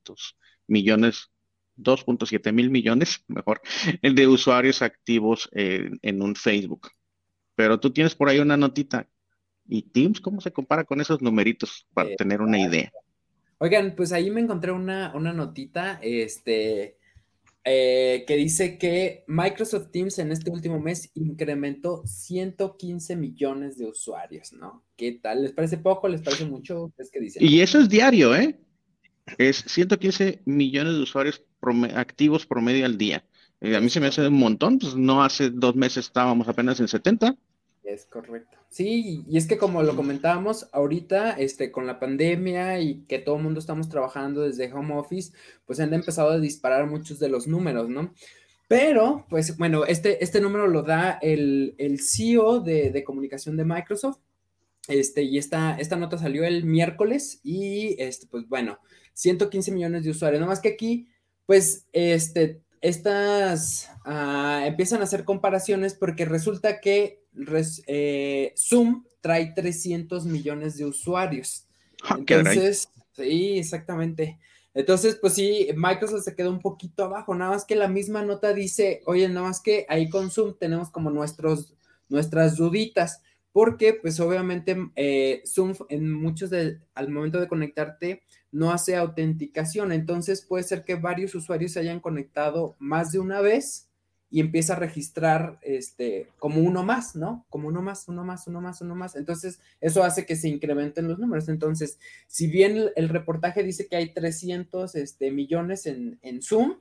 millones 0.67 1.30
2.7 1.76 2.54
mil 2.54 2.69
millones, 2.69 3.23
mejor, 3.28 3.62
de 4.02 4.28
usuarios 4.28 4.82
activos 4.82 5.49
en 5.54 6.21
un 6.21 6.36
Facebook. 6.36 6.89
Pero 7.56 7.80
tú 7.80 7.91
tienes 7.91 8.15
por 8.15 8.30
ahí 8.30 8.39
una 8.39 8.58
notita 8.58 9.08
¿Y 9.67 9.84
Teams 9.84 10.19
cómo 10.19 10.41
se 10.41 10.52
compara 10.52 10.84
con 10.84 11.02
esos 11.02 11.21
numeritos 11.21 11.88
para 11.93 12.10
eh, 12.10 12.15
tener 12.17 12.41
una 12.41 12.60
idea? 12.60 12.91
Oigan, 13.60 13.95
pues 13.95 14.12
ahí 14.12 14.30
me 14.30 14.41
encontré 14.41 14.71
una, 14.71 15.13
una 15.15 15.32
notita, 15.32 15.99
este, 16.02 16.97
eh, 17.65 18.26
que 18.28 18.36
dice 18.36 18.78
que 18.78 19.23
Microsoft 19.28 19.89
Teams 19.91 20.19
en 20.19 20.34
este 20.34 20.52
último 20.52 20.82
mes 20.82 21.12
incrementó 21.13 22.04
115 22.06 23.15
millones 23.15 23.78
de 23.78 23.86
usuarios, 23.86 24.52
¿no? 24.52 24.84
¿Qué 24.97 25.13
tal? 25.13 25.43
¿Les 25.43 25.54
parece 25.54 25.78
poco? 25.78 26.10
¿Les 26.10 26.21
parece 26.21 26.45
mucho? 26.45 26.91
¿Es 26.97 27.10
que 27.10 27.21
dicen? 27.21 27.41
Y 27.41 27.62
eso 27.62 27.80
es 27.80 27.88
diario, 27.88 28.36
¿eh? 28.36 28.60
Es 29.38 29.63
115 29.67 30.41
millones 30.43 30.95
de 30.95 31.02
usuarios 31.02 31.41
activos 31.95 32.45
promedio 32.45 32.86
al 32.86 32.97
día. 32.97 33.23
Eh, 33.62 33.78
a 33.78 33.80
mí 33.80 33.89
se 33.89 34.02
me 34.02 34.08
hace 34.08 34.28
un 34.28 34.34
montón, 34.34 34.78
pues 34.78 34.95
no 34.95 35.23
hace 35.23 35.49
dos 35.49 35.73
meses 35.73 36.08
estábamos 36.08 36.49
apenas 36.49 36.82
en 36.82 36.89
70. 36.89 37.38
Es 37.84 38.06
correcto. 38.06 38.58
Sí, 38.69 39.24
y 39.28 39.38
es 39.38 39.46
que 39.46 39.58
como 39.58 39.84
lo 39.84 39.96
comentábamos 39.96 40.69
ahorita, 40.72 41.32
este, 41.32 41.72
con 41.72 41.86
la 41.86 42.00
pandemia 42.00 42.80
y 42.80 43.04
que 43.08 43.19
todo 43.19 43.36
el 43.36 43.43
mundo 43.43 43.60
estamos 43.60 43.89
trabajando 43.89 44.41
desde 44.41 44.72
home 44.72 44.96
office, 44.96 45.34
pues 45.65 45.80
han 45.80 45.93
empezado 45.93 46.32
a 46.32 46.39
disparar 46.39 46.88
muchos 46.88 47.19
de 47.19 47.30
los 47.30 47.46
números, 47.46 47.89
¿no? 47.89 48.13
Pero, 48.69 49.26
pues 49.30 49.58
bueno, 49.58 49.86
este, 49.86 50.24
este 50.24 50.39
número 50.39 50.67
lo 50.67 50.82
da 50.82 51.19
el, 51.22 51.76
el 51.78 52.00
CEO 52.00 52.62
de, 52.62 53.04
comunicación 53.06 53.58
de 53.58 53.65
Microsoft. 53.65 54.19
Este, 54.88 55.24
y 55.24 55.38
esta, 55.38 55.78
esta 55.78 55.96
nota 55.96 56.17
salió 56.17 56.43
el 56.46 56.63
miércoles 56.63 57.39
y, 57.43 57.96
este, 58.02 58.28
pues 58.28 58.48
bueno, 58.48 58.80
115 59.13 59.72
millones 59.72 60.04
de 60.06 60.12
usuarios. 60.12 60.41
No 60.41 60.48
más 60.48 60.62
que 60.62 60.69
aquí, 60.69 61.10
pues, 61.46 61.86
este, 61.91 62.62
estas 62.82 63.91
ah, 64.06 64.63
empiezan 64.65 65.02
a 65.02 65.04
hacer 65.04 65.26
comparaciones 65.26 65.93
porque 65.93 66.26
resulta 66.26 66.80
que 66.80 67.23
eh, 67.88 68.54
Zoom 68.58 69.04
trae 69.22 69.54
300 69.56 70.26
millones 70.26 70.78
de 70.78 70.86
usuarios. 70.86 71.65
Ah, 72.04 72.17
Entonces, 72.19 72.89
sí, 73.15 73.58
exactamente. 73.58 74.39
Entonces, 74.74 75.15
pues 75.15 75.34
sí, 75.34 75.69
Microsoft 75.76 76.24
se 76.24 76.36
quedó 76.36 76.50
un 76.50 76.60
poquito 76.60 77.04
abajo, 77.04 77.36
nada 77.36 77.52
más 77.52 77.65
que 77.65 77.76
la 77.76 77.88
misma 77.88 78.24
nota 78.24 78.54
dice, 78.54 79.02
oye, 79.06 79.28
nada 79.30 79.48
más 79.48 79.62
que 79.62 79.86
ahí 79.88 80.10
con 80.10 80.32
Zoom 80.32 80.56
tenemos 80.58 80.89
como 80.89 81.12
nuestros, 81.12 81.76
nuestras 82.10 82.58
duditas, 82.58 83.22
porque 83.52 83.93
pues 83.93 84.19
obviamente 84.19 84.76
eh, 84.96 85.43
Zoom 85.46 85.76
en 85.89 86.12
muchos 86.12 86.50
de, 86.50 86.80
al 86.96 87.10
momento 87.10 87.39
de 87.39 87.48
conectarte 87.48 88.24
no 88.52 88.72
hace 88.72 88.96
autenticación, 88.96 89.91
entonces 89.91 90.41
puede 90.41 90.63
ser 90.63 90.84
que 90.84 90.96
varios 90.96 91.36
usuarios 91.36 91.74
se 91.74 91.80
hayan 91.80 92.00
conectado 92.00 92.76
más 92.80 93.12
de 93.12 93.19
una 93.19 93.41
vez 93.41 93.89
y 94.34 94.39
empieza 94.39 94.74
a 94.74 94.78
registrar 94.78 95.60
este, 95.62 96.28
como 96.39 96.60
uno 96.60 96.82
más, 96.82 97.15
¿no? 97.15 97.46
Como 97.52 97.67
uno 97.67 97.84
más, 97.84 98.08
uno 98.08 98.24
más, 98.24 98.48
uno 98.48 98.62
más, 98.62 98.82
uno 98.82 98.96
más. 98.96 99.15
Entonces, 99.15 99.60
eso 99.80 100.04
hace 100.04 100.26
que 100.26 100.36
se 100.36 100.48
incrementen 100.50 101.08
los 101.08 101.19
números. 101.19 101.50
Entonces, 101.50 102.00
si 102.26 102.48
bien 102.48 102.89
el, 102.96 103.10
reportaje 103.10 103.62
dice 103.62 103.86
que 103.88 103.96
hay 103.96 104.12
300 104.12 104.96
este, 104.96 105.30
millones 105.30 105.86
en, 105.86 106.17
en 106.24 106.41
Zoom, 106.41 106.80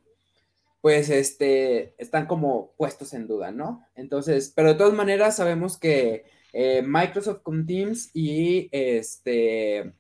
pues 0.81 1.11
este, 1.11 1.95
están 1.99 2.25
como 2.25 2.73
puestos 2.79 3.13
en 3.13 3.27
duda, 3.27 3.51
¿no? 3.51 3.87
Entonces, 3.97 4.51
pero 4.57 4.69
de 4.69 4.77
todas 4.77 4.95
maneras 4.95 5.37
sabemos 5.37 5.77
que 5.77 6.25
eh, 6.55 6.81
Microsoft 6.81 7.43
con 7.43 7.67
Teams 7.67 8.13
y 8.15 8.71
este 8.73 9.93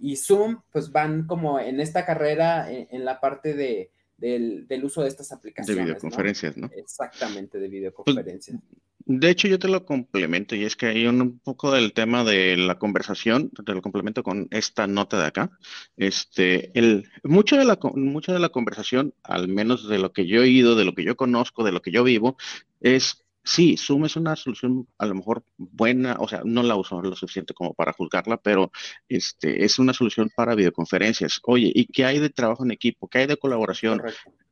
y 0.00 0.14
Zoom, 0.14 0.62
pues 0.70 0.92
van 0.92 1.26
como 1.26 1.58
en 1.58 1.80
esta 1.80 2.06
carrera 2.06 2.70
en 2.70 3.04
la 3.04 3.18
parte 3.18 3.54
de, 3.54 3.90
del, 4.22 4.84
uso 4.84 5.02
de 5.02 5.08
estas 5.08 5.32
aplicaciones. 5.32 5.76
De 5.76 5.82
videoconferencias, 5.82 6.56
¿no? 6.56 6.70
Exactamente, 6.76 7.58
de 7.58 7.68
videoconferencias. 7.68 8.58
de 9.04 9.30
hecho, 9.30 9.48
yo 9.48 9.58
te 9.58 9.68
lo 9.68 9.84
complemento 9.84 10.54
y 10.54 10.64
es 10.64 10.76
que 10.76 10.86
hay 10.86 11.06
un, 11.06 11.40
poco 11.40 11.72
del 11.72 11.92
tema 11.92 12.22
de 12.22 12.56
la 12.56 12.78
conversación, 12.78 13.50
te 13.50 13.74
lo 13.74 13.82
complemento 13.82 14.22
con 14.22 14.46
esta 14.50 14.86
nota 14.86 15.20
de 15.20 15.26
acá. 15.26 15.50
Este, 15.96 16.70
el, 16.78 17.08
mucho, 17.24 17.56
de 17.56 17.64
la, 17.64 17.78
mucho 17.94 18.32
de 18.32 18.38
la 18.38 18.50
conversación, 18.50 19.12
al 19.24 19.48
menos 19.48 19.88
de 19.88 19.98
lo 19.98 20.12
que 20.12 20.26
yo 20.26 20.36
he 20.36 20.44
oído, 20.44 20.76
de 20.76 20.84
lo 20.84 20.94
que 20.94 21.04
yo 21.04 21.16
conozco, 21.16 21.64
de 21.64 21.72
lo 21.72 21.82
que 21.82 21.90
yo 21.90 22.04
vivo, 22.04 22.36
es 22.80 23.21
sí, 23.44 23.76
Zoom 23.76 24.04
es 24.04 24.16
una 24.16 24.36
solución 24.36 24.86
a 24.98 25.06
lo 25.06 25.14
mejor 25.14 25.44
buena, 25.56 26.16
o 26.18 26.28
sea, 26.28 26.42
no 26.44 26.62
la 26.62 26.76
uso 26.76 27.00
lo 27.02 27.16
suficiente 27.16 27.54
como 27.54 27.74
para 27.74 27.92
juzgarla, 27.92 28.36
pero 28.36 28.70
este, 29.08 29.64
es 29.64 29.78
una 29.78 29.92
solución 29.92 30.30
para 30.34 30.54
videoconferencias. 30.54 31.40
Oye, 31.44 31.70
¿y 31.74 31.86
qué 31.86 32.04
hay 32.04 32.18
de 32.18 32.30
trabajo 32.30 32.64
en 32.64 32.70
equipo? 32.70 33.08
¿Qué 33.08 33.18
hay 33.18 33.26
de 33.26 33.36
colaboración? 33.36 34.02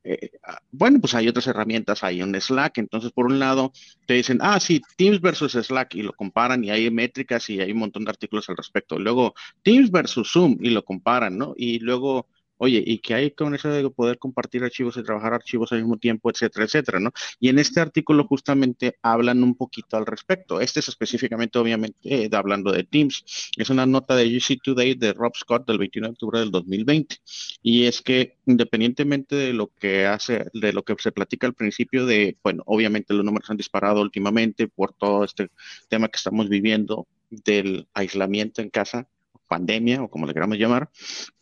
Eh, 0.02 0.30
ah, 0.44 0.60
bueno, 0.70 0.98
pues 1.00 1.14
hay 1.14 1.28
otras 1.28 1.46
herramientas, 1.46 2.02
hay 2.02 2.22
un 2.22 2.38
Slack, 2.40 2.78
entonces 2.78 3.12
por 3.12 3.26
un 3.26 3.38
lado 3.38 3.72
te 4.06 4.14
dicen, 4.14 4.38
ah, 4.40 4.58
sí, 4.58 4.80
Teams 4.96 5.20
versus 5.20 5.52
Slack 5.52 5.94
y 5.94 6.02
lo 6.02 6.12
comparan 6.12 6.64
y 6.64 6.70
hay 6.70 6.90
métricas 6.90 7.48
y 7.50 7.60
hay 7.60 7.72
un 7.72 7.78
montón 7.78 8.04
de 8.04 8.10
artículos 8.10 8.48
al 8.48 8.56
respecto. 8.56 8.98
Luego 8.98 9.34
Teams 9.62 9.90
versus 9.90 10.32
Zoom 10.32 10.56
y 10.60 10.70
lo 10.70 10.84
comparan, 10.84 11.36
¿no? 11.36 11.54
Y 11.56 11.80
luego 11.80 12.28
Oye, 12.62 12.84
¿y 12.86 12.98
qué 12.98 13.14
hay 13.14 13.30
con 13.30 13.54
eso 13.54 13.70
de 13.70 13.88
poder 13.88 14.18
compartir 14.18 14.62
archivos 14.62 14.94
y 14.98 15.02
trabajar 15.02 15.32
archivos 15.32 15.72
al 15.72 15.78
mismo 15.78 15.96
tiempo, 15.96 16.28
etcétera, 16.30 16.66
etcétera, 16.66 17.00
¿no? 17.00 17.10
Y 17.38 17.48
en 17.48 17.58
este 17.58 17.80
artículo 17.80 18.26
justamente 18.26 18.98
hablan 19.00 19.42
un 19.42 19.54
poquito 19.54 19.96
al 19.96 20.04
respecto. 20.04 20.60
Este 20.60 20.80
es 20.80 20.88
específicamente, 20.88 21.58
obviamente, 21.58 21.96
eh, 22.04 22.28
hablando 22.34 22.70
de 22.70 22.84
Teams. 22.84 23.24
Es 23.56 23.70
una 23.70 23.86
nota 23.86 24.14
de 24.14 24.36
UC 24.36 24.60
Today 24.62 24.94
de 24.94 25.14
Rob 25.14 25.34
Scott 25.34 25.66
del 25.66 25.78
21 25.78 26.08
de 26.08 26.12
octubre 26.12 26.38
del 26.38 26.50
2020. 26.50 27.16
Y 27.62 27.86
es 27.86 28.02
que 28.02 28.36
independientemente 28.44 29.36
de 29.36 29.54
lo 29.54 29.68
que 29.68 30.04
hace, 30.06 30.44
de 30.52 30.74
lo 30.74 30.82
que 30.84 30.94
se 30.98 31.12
platica 31.12 31.46
al 31.46 31.54
principio 31.54 32.04
de, 32.04 32.36
bueno, 32.42 32.62
obviamente 32.66 33.14
los 33.14 33.24
números 33.24 33.48
han 33.48 33.56
disparado 33.56 34.02
últimamente 34.02 34.68
por 34.68 34.92
todo 34.92 35.24
este 35.24 35.48
tema 35.88 36.08
que 36.08 36.16
estamos 36.16 36.50
viviendo 36.50 37.06
del 37.30 37.88
aislamiento 37.94 38.60
en 38.60 38.68
casa, 38.68 39.08
pandemia 39.48 40.02
o 40.02 40.10
como 40.10 40.26
le 40.26 40.34
queramos 40.34 40.58
llamar, 40.58 40.90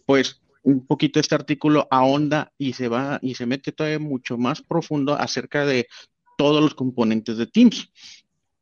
pues 0.07 0.41
un 0.69 0.87
poquito 0.87 1.19
este 1.19 1.35
artículo 1.35 1.89
ahonda 1.91 2.53
y 2.59 2.75
se 2.75 2.89
va 2.89 3.19
y 3.23 3.35
se 3.35 3.47
mete 3.47 3.73
todavía 3.73 3.99
mucho 3.99 4.37
más 4.37 4.61
profundo 4.61 5.15
acerca 5.15 5.65
de 5.65 5.89
todos 6.37 6.63
los 6.63 6.75
componentes 6.75 7.39
de 7.39 7.47
Teams. 7.47 7.91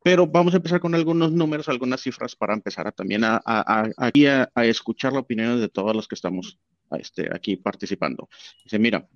Pero 0.04 0.24
vamos 0.28 0.54
a 0.54 0.58
empezar 0.58 0.78
con 0.78 0.94
algunos 0.94 1.32
números, 1.32 1.68
algunas 1.68 2.00
cifras 2.00 2.36
para 2.36 2.54
empezar 2.54 2.86
a, 2.86 2.92
también 2.92 3.24
a, 3.24 3.42
a, 3.44 4.64
escuchar 4.64 5.14
la 5.14 5.18
opinión 5.18 5.60
de 5.60 5.68
todos 5.68 5.96
los 5.96 6.06
que 6.06 6.14
estamos 6.14 6.60
este, 6.92 7.28
aquí 7.34 7.56
participando. 7.56 8.28
Dice, 8.62 8.78
mira, 8.78 9.08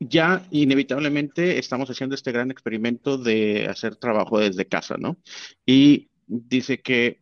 ya 0.00 0.44
inevitablemente 0.50 1.56
estamos 1.60 1.88
haciendo 1.88 2.16
este 2.16 2.32
gran 2.32 2.50
experimento 2.50 3.16
de 3.16 3.68
hacer 3.68 3.94
trabajo 3.94 4.40
desde 4.40 4.66
casa, 4.66 4.96
¿no? 4.98 5.18
Y 5.64 6.08
dice 6.26 6.80
que 6.80 7.20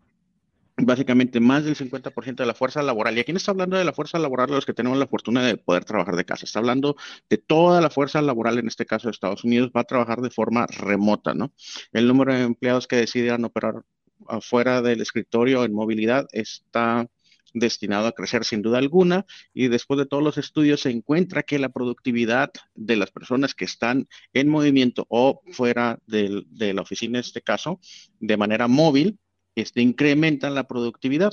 básicamente 0.76 1.40
más 1.40 1.64
del 1.64 1.74
50% 1.74 2.36
de 2.36 2.46
la 2.46 2.54
fuerza 2.54 2.82
laboral. 2.82 3.16
¿Y 3.16 3.20
aquí 3.20 3.32
no 3.32 3.38
está 3.38 3.52
hablando 3.52 3.76
de 3.76 3.84
la 3.84 3.92
fuerza 3.92 4.18
laboral 4.18 4.48
de 4.48 4.56
los 4.56 4.66
que 4.66 4.74
tenemos 4.74 4.98
la 4.98 5.06
fortuna 5.06 5.44
de 5.44 5.56
poder 5.56 5.84
trabajar 5.84 6.16
de 6.16 6.24
casa? 6.24 6.44
Está 6.44 6.58
hablando 6.58 6.96
de 7.30 7.38
toda 7.38 7.80
la 7.80 7.90
fuerza 7.90 8.20
laboral, 8.20 8.58
en 8.58 8.68
este 8.68 8.84
caso 8.84 9.08
de 9.08 9.12
Estados 9.12 9.44
Unidos, 9.44 9.70
va 9.74 9.80
a 9.80 9.84
trabajar 9.84 10.20
de 10.20 10.30
forma 10.30 10.66
remota, 10.66 11.34
¿no? 11.34 11.52
El 11.92 12.06
número 12.06 12.34
de 12.34 12.42
empleados 12.42 12.86
que 12.86 12.96
decidan 12.96 13.44
operar 13.44 13.82
afuera 14.28 14.82
del 14.82 15.00
escritorio 15.00 15.64
en 15.64 15.72
movilidad 15.72 16.26
está 16.32 17.08
destinado 17.54 18.06
a 18.06 18.12
crecer 18.12 18.44
sin 18.44 18.60
duda 18.60 18.78
alguna 18.78 19.24
y 19.54 19.68
después 19.68 19.96
de 19.98 20.04
todos 20.04 20.22
los 20.22 20.36
estudios 20.36 20.82
se 20.82 20.90
encuentra 20.90 21.42
que 21.42 21.58
la 21.58 21.70
productividad 21.70 22.52
de 22.74 22.96
las 22.96 23.10
personas 23.10 23.54
que 23.54 23.64
están 23.64 24.08
en 24.34 24.48
movimiento 24.48 25.06
o 25.08 25.40
fuera 25.52 25.98
de 26.06 26.44
la 26.74 26.82
oficina 26.82 27.18
en 27.18 27.24
este 27.24 27.40
caso 27.40 27.80
de 28.20 28.36
manera 28.36 28.68
móvil 28.68 29.18
este, 29.56 29.82
incrementan 29.82 30.54
la 30.54 30.68
productividad. 30.68 31.32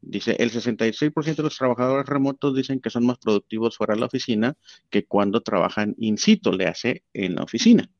Dice, 0.00 0.36
el 0.38 0.52
66% 0.52 1.36
de 1.36 1.42
los 1.42 1.56
trabajadores 1.56 2.06
remotos 2.06 2.54
dicen 2.54 2.80
que 2.80 2.90
son 2.90 3.06
más 3.06 3.18
productivos 3.18 3.76
fuera 3.76 3.94
de 3.94 4.00
la 4.00 4.06
oficina 4.06 4.56
que 4.90 5.06
cuando 5.06 5.40
trabajan 5.40 5.94
in 5.98 6.18
situ, 6.18 6.52
le 6.52 6.66
hace 6.66 7.04
en 7.14 7.36
la 7.36 7.42
oficina. 7.42 7.90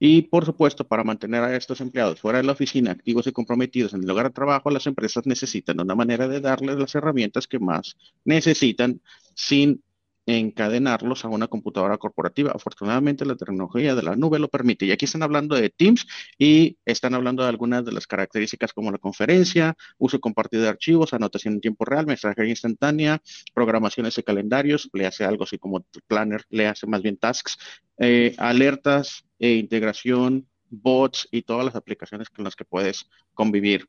Y 0.00 0.22
por 0.22 0.44
supuesto, 0.44 0.86
para 0.86 1.04
mantener 1.04 1.44
a 1.44 1.56
estos 1.56 1.80
empleados 1.80 2.20
fuera 2.20 2.38
de 2.38 2.44
la 2.44 2.52
oficina, 2.52 2.90
activos 2.90 3.28
y 3.28 3.32
comprometidos 3.32 3.94
en 3.94 4.00
el 4.00 4.08
lugar 4.08 4.26
de 4.26 4.32
trabajo, 4.32 4.68
las 4.70 4.88
empresas 4.88 5.24
necesitan 5.26 5.80
una 5.80 5.94
manera 5.94 6.26
de 6.26 6.40
darles 6.40 6.76
las 6.76 6.94
herramientas 6.96 7.46
que 7.46 7.60
más 7.60 7.96
necesitan 8.24 9.00
sin 9.34 9.83
encadenarlos 10.26 11.24
a 11.24 11.28
una 11.28 11.48
computadora 11.48 11.98
corporativa. 11.98 12.52
Afortunadamente 12.52 13.24
la 13.24 13.36
tecnología 13.36 13.94
de 13.94 14.02
la 14.02 14.16
nube 14.16 14.38
lo 14.38 14.48
permite. 14.48 14.86
Y 14.86 14.92
aquí 14.92 15.04
están 15.04 15.22
hablando 15.22 15.56
de 15.56 15.70
Teams 15.70 16.06
y 16.38 16.78
están 16.84 17.14
hablando 17.14 17.42
de 17.42 17.48
algunas 17.48 17.84
de 17.84 17.92
las 17.92 18.06
características 18.06 18.72
como 18.72 18.90
la 18.90 18.98
conferencia, 18.98 19.76
uso 19.98 20.20
compartido 20.20 20.62
de 20.62 20.68
archivos, 20.70 21.12
anotación 21.12 21.54
en 21.54 21.60
tiempo 21.60 21.84
real, 21.84 22.06
mensajería 22.06 22.50
instantánea, 22.50 23.20
programaciones 23.52 24.14
de 24.14 24.22
calendarios, 24.22 24.88
le 24.92 25.06
hace 25.06 25.24
algo 25.24 25.44
así 25.44 25.58
como 25.58 25.84
Planner, 26.06 26.42
le 26.48 26.66
hace 26.66 26.86
más 26.86 27.02
bien 27.02 27.16
tasks, 27.16 27.58
eh, 27.98 28.34
alertas 28.38 29.24
e 29.38 29.54
integración, 29.54 30.46
bots 30.70 31.28
y 31.30 31.42
todas 31.42 31.64
las 31.64 31.76
aplicaciones 31.76 32.30
con 32.30 32.44
las 32.44 32.56
que 32.56 32.64
puedes 32.64 33.08
convivir, 33.34 33.88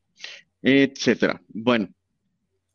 etcétera. 0.62 1.42
Bueno. 1.48 1.90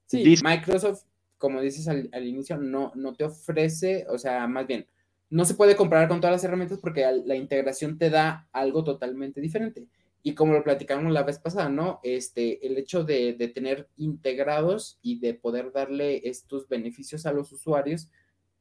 Sí, 0.06 0.34
Microsoft 0.42 1.04
como 1.40 1.62
dices 1.62 1.88
al, 1.88 2.26
inicio, 2.26 2.58
no, 2.58 2.92
no 2.94 3.14
te 3.14 3.24
ofrece, 3.24 4.06
o 4.10 4.18
sea, 4.18 4.46
más 4.46 4.66
bien, 4.66 4.86
no 5.30 5.46
se 5.46 5.54
puede 5.54 5.74
comparar 5.74 6.06
con 6.06 6.20
todas 6.20 6.34
las 6.34 6.44
herramientas 6.44 6.78
porque 6.78 7.10
la 7.24 7.34
integración 7.34 7.96
te 7.96 8.10
da 8.10 8.46
algo 8.52 8.84
totalmente 8.84 9.40
diferente. 9.40 9.88
Y 10.22 10.34
como 10.34 10.52
lo 10.52 10.62
platicamos 10.62 11.10
la 11.12 11.22
vez 11.22 11.38
pasada, 11.38 11.70
¿no? 11.70 11.98
Este, 12.02 12.66
el 12.66 12.76
hecho 12.76 13.04
de, 13.04 13.32
tener 13.54 13.88
integrados 13.96 14.98
y 15.00 15.18
de 15.18 15.32
poder 15.32 15.72
darle 15.72 16.28
estos 16.28 16.68
beneficios 16.68 17.24
a 17.24 17.32
los 17.32 17.50
usuarios 17.52 18.10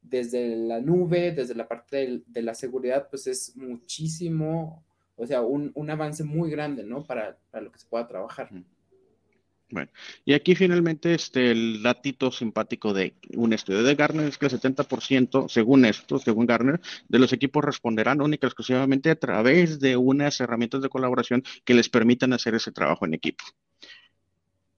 desde 0.01 0.55
la 0.55 0.79
nube, 0.79 1.33
desde 1.33 1.55
la 1.55 1.67
parte 1.67 2.23
de, 2.25 2.41
la 2.41 2.55
seguridad, 2.55 3.09
pues 3.09 3.27
es 3.27 3.57
muchísimo, 3.57 4.85
o 5.17 5.27
sea, 5.27 5.41
un, 5.41 5.89
avance 5.89 6.23
muy 6.23 6.49
grande, 6.49 6.85
¿no? 6.85 7.03
Para, 7.03 7.37
para, 7.51 7.65
lo 7.65 7.73
que 7.73 7.79
se 7.79 7.87
pueda 7.87 8.07
trabajar. 8.07 8.49
Bueno, 9.71 9.91
y 10.25 10.33
aquí 10.33 10.55
finalmente 10.55 11.13
este, 11.13 11.51
el 11.51 11.83
datito 11.83 12.31
simpático 12.31 12.91
de 12.91 13.13
un 13.35 13.53
estudio 13.53 13.83
de 13.83 13.93
Gartner 13.93 14.27
es 14.27 14.39
que 14.39 14.47
el 14.47 14.51
70%, 14.51 15.47
según 15.47 15.85
esto, 15.85 16.17
según 16.17 16.47
Gartner, 16.47 16.81
de 17.07 17.19
los 17.19 17.33
equipos 17.33 17.63
responderán 17.63 18.21
única 18.21 18.47
y 18.47 18.49
exclusivamente 18.49 19.11
a 19.11 19.15
través 19.15 19.79
de 19.79 19.95
unas 19.95 20.39
herramientas 20.39 20.81
de 20.81 20.89
colaboración 20.89 21.43
que 21.63 21.75
les 21.75 21.87
permitan 21.87 22.33
hacer 22.33 22.55
ese 22.55 22.71
trabajo 22.71 23.05
en 23.05 23.13
equipo. 23.13 23.43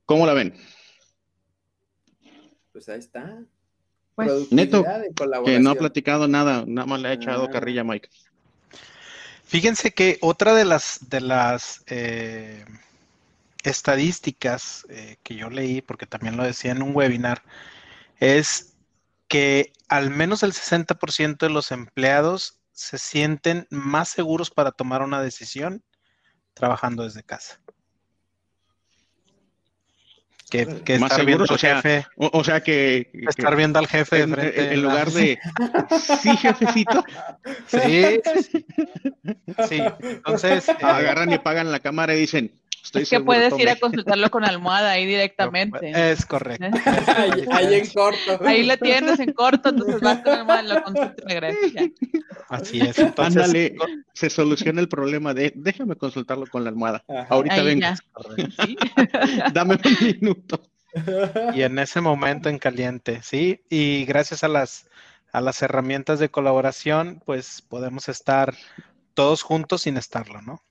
¿Cómo 0.05 0.25
la 0.25 0.33
ven? 0.33 0.55
Pues 2.73 2.89
ahí 2.89 2.99
está. 2.99 3.45
Pues, 4.15 4.51
Neto, 4.51 4.83
que 5.45 5.59
no 5.59 5.69
ha 5.69 5.75
platicado 5.75 6.27
nada, 6.27 6.65
nada 6.67 6.85
más 6.85 7.01
le 7.01 7.07
ha 7.07 7.13
echado 7.13 7.45
ah. 7.45 7.49
carrilla 7.49 7.81
a 7.81 7.85
Mike. 7.85 8.09
Fíjense 9.45 9.91
que 9.91 10.17
otra 10.21 10.53
de 10.53 10.65
las, 10.65 11.09
de 11.09 11.21
las 11.21 11.83
eh, 11.87 12.65
estadísticas 13.63 14.85
eh, 14.89 15.17
que 15.23 15.35
yo 15.35 15.49
leí, 15.49 15.81
porque 15.81 16.05
también 16.05 16.37
lo 16.37 16.43
decía 16.43 16.71
en 16.71 16.81
un 16.81 16.95
webinar, 16.95 17.43
es 18.17 18.77
que 19.27 19.73
al 19.87 20.09
menos 20.09 20.43
el 20.43 20.53
60% 20.53 21.37
de 21.37 21.49
los 21.49 21.71
empleados 21.71 22.61
se 22.71 22.97
sienten 22.97 23.67
más 23.69 24.09
seguros 24.09 24.49
para 24.49 24.71
tomar 24.71 25.01
una 25.01 25.21
decisión 25.21 25.83
trabajando 26.53 27.03
desde 27.03 27.23
casa. 27.23 27.59
Que, 30.51 30.63
estar 30.85 31.25
viendo 31.25 31.45
al 31.47 31.57
jefe. 31.57 32.05
O, 32.17 32.43
sea 32.43 32.61
que, 32.61 33.09
Estar 33.13 33.55
viendo 33.55 33.79
al 33.79 33.87
jefe 33.87 34.23
en, 34.23 34.81
lugar 34.81 35.09
de. 35.09 35.39
sí, 36.21 36.35
jefecito. 36.35 37.05
Sí, 37.67 38.19
sí. 39.69 39.81
Entonces. 40.03 40.67
Agarran 40.67 41.31
y 41.31 41.39
pagan 41.39 41.71
la 41.71 41.79
cámara 41.79 42.15
y 42.15 42.19
dicen: 42.19 42.59
es 42.93 43.09
que 43.09 43.19
puedes 43.19 43.57
ir 43.59 43.69
a 43.69 43.75
consultarlo 43.75 44.29
con 44.29 44.43
almohada 44.43 44.91
ahí 44.91 45.05
directamente. 45.05 45.91
Es 46.11 46.25
correcto. 46.25 46.65
ahí, 47.51 47.75
en 47.75 47.87
corto. 47.87 48.39
Ahí 48.45 48.63
lo 48.63 48.77
tienes 48.77 49.19
en 49.19 49.33
corto, 49.33 49.69
entonces 49.69 50.01
vas 50.01 50.19
con 50.21 50.33
almohada 50.33 50.63
y 50.63 50.67
lo 50.67 50.83
consultas 50.83 51.25
gracias. 51.25 51.91
Así 52.49 52.81
es. 52.81 52.99
Entonces, 52.99 53.43
Ándale, 53.43 53.75
se 54.13 54.29
soluciona 54.29 54.81
el 54.81 54.89
problema 54.89 55.33
de 55.33 55.53
déjame 55.55 55.95
consultarlo 55.95 56.47
con 56.47 56.63
la 56.63 56.69
almohada. 56.69 57.03
Ahorita 57.29 57.61
vengo. 57.63 57.87
Dame 59.53 59.75
un 59.75 60.19
minuto. 60.19 60.61
Y 61.53 61.61
en 61.61 61.79
ese 61.79 62.01
momento 62.01 62.49
en 62.49 62.59
caliente, 62.59 63.21
¿sí? 63.23 63.63
Y 63.69 64.05
gracias 64.05 64.43
a 64.43 64.47
las, 64.47 64.87
a 65.31 65.39
las 65.41 65.61
herramientas 65.61 66.19
de 66.19 66.29
colaboración, 66.29 67.21
pues 67.25 67.61
podemos 67.61 68.09
estar 68.09 68.55
todos 69.13 69.41
juntos 69.43 69.83
sin 69.83 69.97
estarlo, 69.97 70.41
¿no? 70.41 70.63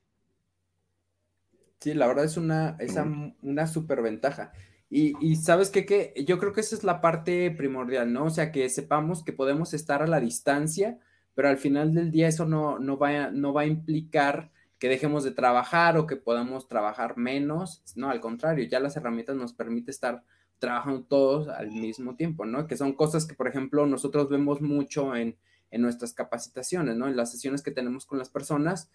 Sí, 1.80 1.94
la 1.94 2.06
verdad 2.06 2.26
es 2.26 2.36
una, 2.36 2.76
esa, 2.78 3.06
una 3.42 3.66
super 3.66 4.02
ventaja. 4.02 4.52
Y, 4.92 5.36
sabes 5.36 5.70
qué, 5.70 5.86
que 5.86 6.12
yo 6.26 6.38
creo 6.38 6.52
que 6.52 6.60
esa 6.60 6.74
es 6.74 6.82
la 6.82 7.00
parte 7.00 7.50
primordial, 7.52 8.12
¿no? 8.12 8.24
O 8.24 8.30
sea, 8.30 8.50
que 8.50 8.68
sepamos 8.68 9.22
que 9.22 9.32
podemos 9.32 9.72
estar 9.72 10.02
a 10.02 10.08
la 10.08 10.18
distancia, 10.18 10.98
pero 11.34 11.48
al 11.48 11.58
final 11.58 11.94
del 11.94 12.10
día 12.10 12.26
eso 12.26 12.44
no, 12.44 12.80
no, 12.80 12.98
va, 12.98 13.30
no 13.30 13.52
va 13.52 13.62
a 13.62 13.66
implicar 13.66 14.50
que 14.80 14.88
dejemos 14.88 15.22
de 15.22 15.30
trabajar 15.30 15.96
o 15.96 16.06
que 16.08 16.16
podamos 16.16 16.66
trabajar 16.66 17.16
menos, 17.16 17.84
no, 17.94 18.10
al 18.10 18.20
contrario, 18.20 18.66
ya 18.68 18.80
las 18.80 18.96
herramientas 18.96 19.36
nos 19.36 19.52
permiten 19.52 19.90
estar 19.90 20.24
trabajando 20.58 21.04
todos 21.04 21.48
al 21.48 21.70
mismo 21.70 22.16
tiempo, 22.16 22.44
¿no? 22.44 22.66
Que 22.66 22.76
son 22.76 22.94
cosas 22.94 23.26
que, 23.26 23.34
por 23.34 23.46
ejemplo, 23.46 23.86
nosotros 23.86 24.28
vemos 24.28 24.60
mucho 24.60 25.14
en, 25.14 25.36
en 25.70 25.82
nuestras 25.82 26.14
capacitaciones, 26.14 26.96
¿no? 26.96 27.06
En 27.06 27.16
las 27.16 27.30
sesiones 27.30 27.62
que 27.62 27.70
tenemos 27.70 28.06
con 28.06 28.18
las 28.18 28.28
personas, 28.28 28.90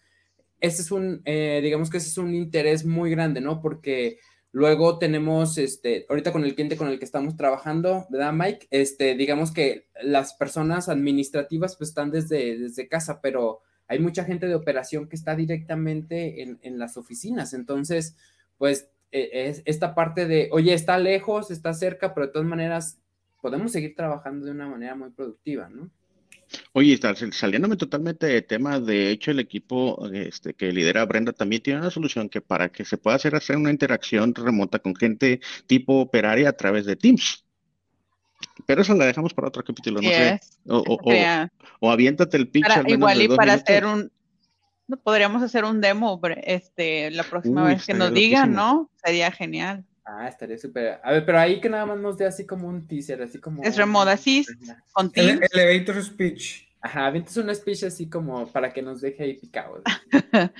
ese 0.60 0.82
es 0.82 0.90
un, 0.90 1.22
eh, 1.24 1.60
digamos 1.62 1.90
que 1.90 1.98
ese 1.98 2.08
es 2.08 2.18
un 2.18 2.34
interés 2.34 2.84
muy 2.84 3.10
grande, 3.10 3.40
¿no? 3.40 3.60
Porque 3.60 4.18
luego 4.52 4.98
tenemos, 4.98 5.58
este, 5.58 6.06
ahorita 6.08 6.32
con 6.32 6.44
el 6.44 6.54
cliente 6.54 6.76
con 6.76 6.88
el 6.88 6.98
que 6.98 7.04
estamos 7.04 7.36
trabajando, 7.36 8.06
¿verdad, 8.10 8.32
Mike? 8.32 8.68
Este, 8.70 9.14
digamos 9.14 9.52
que 9.52 9.88
las 10.02 10.34
personas 10.34 10.88
administrativas 10.88 11.76
pues 11.76 11.90
están 11.90 12.10
desde, 12.10 12.58
desde 12.58 12.88
casa, 12.88 13.20
pero 13.20 13.60
hay 13.88 13.98
mucha 13.98 14.24
gente 14.24 14.46
de 14.46 14.54
operación 14.54 15.08
que 15.08 15.16
está 15.16 15.36
directamente 15.36 16.42
en, 16.42 16.58
en 16.62 16.78
las 16.78 16.96
oficinas, 16.96 17.52
entonces, 17.52 18.16
pues 18.58 18.88
e, 19.12 19.48
es 19.48 19.62
esta 19.64 19.94
parte 19.94 20.26
de, 20.26 20.48
oye, 20.52 20.74
está 20.74 20.98
lejos, 20.98 21.50
está 21.50 21.72
cerca, 21.74 22.14
pero 22.14 22.26
de 22.26 22.32
todas 22.32 22.48
maneras 22.48 22.98
podemos 23.40 23.72
seguir 23.72 23.94
trabajando 23.94 24.46
de 24.46 24.52
una 24.52 24.68
manera 24.68 24.94
muy 24.94 25.10
productiva, 25.10 25.68
¿no? 25.68 25.90
Oye, 26.72 26.98
saliéndome 27.32 27.76
totalmente 27.76 28.26
de 28.26 28.42
tema, 28.42 28.78
de 28.78 29.10
hecho 29.10 29.30
el 29.30 29.40
equipo 29.40 30.08
este, 30.12 30.54
que 30.54 30.72
lidera 30.72 31.04
Brenda 31.04 31.32
también 31.32 31.62
tiene 31.62 31.80
una 31.80 31.90
solución 31.90 32.28
que 32.28 32.40
para 32.40 32.68
que 32.68 32.84
se 32.84 32.96
pueda 32.96 33.16
hacer, 33.16 33.34
hacer 33.34 33.56
una 33.56 33.70
interacción 33.70 34.34
remota 34.34 34.78
con 34.78 34.94
gente 34.94 35.40
tipo 35.66 36.00
operaria 36.00 36.48
a 36.48 36.52
través 36.52 36.86
de 36.86 36.96
Teams. 36.96 37.44
Pero 38.66 38.82
eso 38.82 38.94
la 38.94 39.06
dejamos 39.06 39.34
para 39.34 39.48
otro 39.48 39.64
capítulo, 39.64 40.00
no 40.00 40.08
sé. 40.08 40.40
O, 40.66 41.90
aviéntate 41.90 42.36
el 42.36 42.48
pitch. 42.48 42.66
igual 42.86 43.22
y 43.22 43.28
para 43.28 43.54
hacer 43.54 43.84
un, 43.84 44.10
podríamos 45.02 45.42
hacer 45.42 45.64
un 45.64 45.80
demo 45.80 46.20
este, 46.42 47.10
la 47.10 47.24
próxima 47.24 47.64
vez 47.64 47.86
que 47.86 47.94
nos 47.94 48.12
digan, 48.12 48.52
¿no? 48.52 48.90
Sería 49.02 49.30
genial. 49.30 49.84
Ah, 50.08 50.28
estaría 50.28 50.56
súper. 50.56 51.00
A 51.02 51.10
ver, 51.10 51.26
pero 51.26 51.40
ahí 51.40 51.60
que 51.60 51.68
nada 51.68 51.84
más 51.84 51.98
nos 51.98 52.16
dé 52.16 52.26
así 52.26 52.46
como 52.46 52.68
un 52.68 52.86
teaser, 52.86 53.20
así 53.22 53.40
como. 53.40 53.64
Es 53.64 53.76
remoda, 53.76 54.12
así, 54.12 54.46
con 54.92 55.10
El, 55.14 55.40
elevator 55.52 56.02
speech. 56.02 56.68
Ajá, 56.80 57.06
avientes 57.06 57.36
un 57.36 57.52
speech 57.52 57.82
así 57.82 58.08
como 58.08 58.46
para 58.46 58.72
que 58.72 58.82
nos 58.82 59.00
deje 59.00 59.24
ahí 59.24 59.34
picado. 59.34 59.82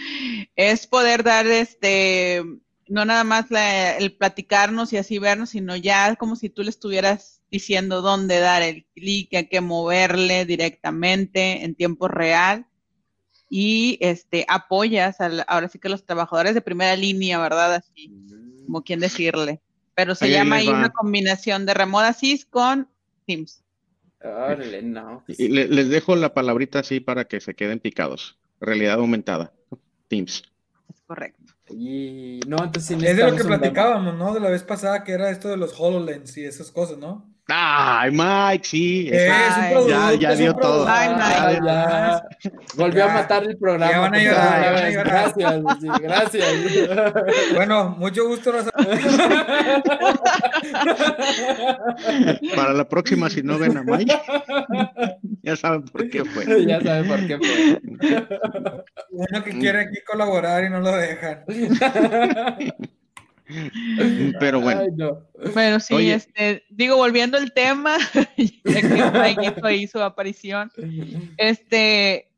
es 0.57 0.87
poder 0.89 1.23
dar 1.23 1.47
este, 1.47 2.43
no 2.89 3.05
nada 3.05 3.23
más 3.23 3.47
el 3.53 4.17
platicarnos 4.17 4.93
y 4.93 4.97
así 4.97 5.21
vernos, 5.21 5.51
sino 5.51 5.77
ya 5.77 6.17
como 6.17 6.35
si 6.35 6.51
tú 6.51 6.65
le 6.65 6.71
estuvieras 6.71 7.41
diciendo 7.49 8.03
dónde 8.03 8.41
dar 8.41 8.63
el 8.63 8.85
clic, 8.97 9.33
a 9.37 9.45
qué 9.45 9.61
moverle 9.61 10.45
directamente 10.45 11.65
en 11.65 11.77
tiempo 11.77 12.09
real 12.09 12.67
y 13.49 13.99
este 14.01 14.45
apoyas 14.49 15.19
ahora 15.47 15.69
sí 15.69 15.79
que 15.79 15.89
los 15.89 16.05
trabajadores 16.05 16.55
de 16.55 16.61
primera 16.61 16.97
línea, 16.97 17.39
¿verdad? 17.39 17.75
Así, 17.75 18.11
como 18.67 18.83
quien 18.83 19.01
decirle. 19.01 19.61
Pero 19.95 20.15
se 20.15 20.31
llama 20.31 20.57
ahí 20.57 20.69
una 20.69 20.91
combinación 20.91 21.65
de 21.65 21.73
Remote 21.73 22.07
Assist 22.07 22.51
con 22.51 22.89
Teams. 23.27 23.63
Órale, 24.23 24.83
no. 24.83 25.25
Y 25.29 25.49
les 25.49 25.89
dejo 25.89 26.17
la 26.17 26.35
palabrita 26.35 26.81
así 26.81 27.01
para 27.01 27.27
que 27.27 27.41
se 27.41 27.55
queden 27.55 27.81
picados. 27.81 28.39
Realidad 28.61 28.99
aumentada. 28.99 29.53
Teams. 30.09 30.43
Es 30.93 31.01
correcto. 31.07 31.55
Y 31.71 32.41
no, 32.47 32.63
entonces 32.65 33.03
es 33.03 33.17
de 33.17 33.31
lo 33.31 33.37
que 33.37 33.45
platicábamos, 33.45 34.17
¿no? 34.17 34.35
De 34.35 34.41
la 34.41 34.51
vez 34.51 34.63
pasada 34.63 35.03
que 35.03 35.13
era 35.13 35.31
esto 35.31 35.49
de 35.49 35.57
los 35.57 35.79
HoloLens 35.79 36.37
y 36.37 36.45
esas 36.45 36.71
cosas, 36.71 36.99
¿no? 36.99 37.36
Ay, 37.49 38.11
Mike, 38.11 38.67
sí. 38.67 39.09
Es, 39.13 39.31
un 39.77 39.87
ya, 39.89 40.13
ya 40.15 40.35
dio 40.35 40.53
todo. 40.55 40.85
Ay, 40.89 41.11
Mike, 41.11 41.61
ya. 41.65 42.21
Volvió 42.75 43.05
a 43.05 43.09
matar 43.09 43.45
el 43.45 43.57
programa. 43.57 43.93
Ya 43.93 44.01
van 44.01 44.15
a 44.15 44.19
llorar, 44.19 44.93
Gracias, 44.93 45.55
sí, 45.81 45.87
gracias. 46.01 46.47
Bueno, 47.55 47.95
mucho 47.99 48.27
gusto. 48.27 48.53
Para 52.57 52.73
la 52.73 52.89
próxima, 52.89 53.31
si 53.31 53.43
no 53.43 53.57
ven 53.59 53.77
a 53.77 53.85
Mike, 53.85 54.19
ya 55.43 55.55
saben 55.57 55.83
por 55.85 56.09
qué 56.11 56.25
fue. 56.25 56.45
Ya 56.67 56.81
saben 56.81 57.07
por 57.07 57.25
qué 57.27 57.39
fue. 57.39 57.81
Uno 59.11 59.45
que 59.45 59.59
quiere 59.59 59.83
aquí 59.83 60.01
colaborar 60.05 60.65
y 60.65 60.71
no 60.71 60.81
lo 60.81 60.97
dejan. 60.97 61.45
Pero 64.41 64.61
bueno. 64.61 65.23
Bueno, 65.55 65.81
sí, 65.81 66.11
este, 66.11 66.65
digo, 66.69 66.97
volviendo 66.97 67.39
al 67.39 67.53
tema, 67.53 67.97
ya 68.65 68.81
que 68.81 69.37
hizo 69.43 69.67
ahí 69.67 69.87
su 69.87 70.01
aparición, 70.01 70.71
este, 71.37 72.29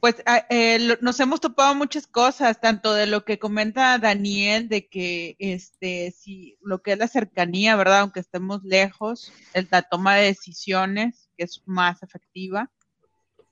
pues 0.00 0.22
ah, 0.26 0.46
eh, 0.50 0.96
nos 1.00 1.20
hemos 1.20 1.40
topado 1.40 1.74
muchas 1.74 2.06
cosas, 2.06 2.60
tanto 2.60 2.92
de 2.92 3.06
lo 3.06 3.24
que 3.24 3.38
comenta 3.38 3.98
Daniel, 3.98 4.68
de 4.68 4.88
que 4.88 5.36
este, 5.38 6.10
si 6.12 6.56
lo 6.60 6.82
que 6.82 6.92
es 6.92 6.98
la 6.98 7.08
cercanía, 7.08 7.76
¿verdad? 7.76 8.00
Aunque 8.00 8.20
estemos 8.20 8.62
lejos, 8.64 9.32
la 9.70 9.82
toma 9.82 10.16
de 10.16 10.26
decisiones, 10.26 11.28
que 11.36 11.44
es 11.44 11.62
más 11.66 12.02
efectiva, 12.02 12.70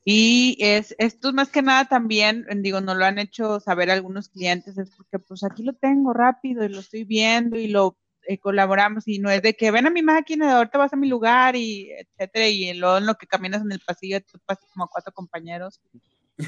y 0.05 0.57
es, 0.61 0.95
esto 0.99 1.29
es 1.29 1.35
más 1.35 1.51
que 1.51 1.63
nada 1.63 1.85
también, 1.85 2.47
digo, 2.63 2.81
no 2.81 2.95
lo 2.95 3.05
han 3.05 3.19
hecho 3.19 3.61
saber 3.61 3.91
algunos 3.91 4.29
clientes, 4.29 4.79
es 4.79 4.91
porque 4.97 5.19
pues 5.19 5.45
aquí 5.45 5.63
lo 5.63 5.75
tengo 5.75 6.13
rápido 6.15 6.65
y 6.65 6.71
lo 6.71 6.81
estoy 6.81 7.05
viendo 7.05 7.59
y 7.59 7.69
lo 7.69 7.99
eh, 8.27 8.39
colaboramos 8.39 9.07
y 9.09 9.19
no 9.19 9.31
es 9.31 9.43
de 9.43 9.55
que 9.55 9.71
ven 9.71 9.87
a 9.87 9.91
mi 9.91 10.03
máquina, 10.03 10.57
ahorita 10.57 10.79
vas 10.79 10.93
a 10.95 10.97
mi 10.97 11.09
lugar 11.09 11.55
y 11.55 11.91
etcétera, 11.93 12.49
y 12.49 12.73
luego 12.75 12.99
en 12.99 13.07
lo 13.07 13.15
que 13.17 13.27
caminas 13.27 13.61
en 13.63 13.73
el 13.73 13.81
pasillo 13.81 14.21
tú 14.23 14.39
pasas 14.47 14.65
como 14.73 14.89
cuatro 14.89 15.13
compañeros. 15.13 15.81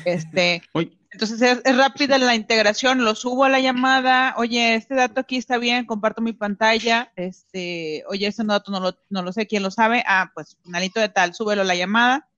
Este, 0.07 0.63
entonces 1.11 1.43
es, 1.43 1.77
rápida 1.77 2.17
la 2.17 2.35
integración, 2.35 3.05
lo 3.05 3.15
subo 3.15 3.45
a 3.45 3.51
la 3.51 3.61
llamada, 3.61 4.35
oye, 4.39 4.77
este 4.77 4.95
dato 4.95 5.21
aquí 5.21 5.37
está 5.37 5.59
bien, 5.59 5.85
comparto 5.85 6.23
mi 6.23 6.33
pantalla, 6.33 7.13
este, 7.17 8.03
oye, 8.09 8.29
ese 8.29 8.45
dato 8.45 8.73
no 8.73 8.81
lo, 8.81 8.99
no 9.11 9.23
lo 9.23 9.31
sé, 9.33 9.47
¿quién 9.47 9.63
lo 9.63 9.71
sabe? 9.71 10.03
Ah, 10.07 10.31
pues 10.35 10.57
finalito 10.63 11.01
de 11.01 11.11
tal, 11.11 11.35
súbelo 11.35 11.63
a 11.63 11.67
la 11.67 11.75
llamada 11.75 12.31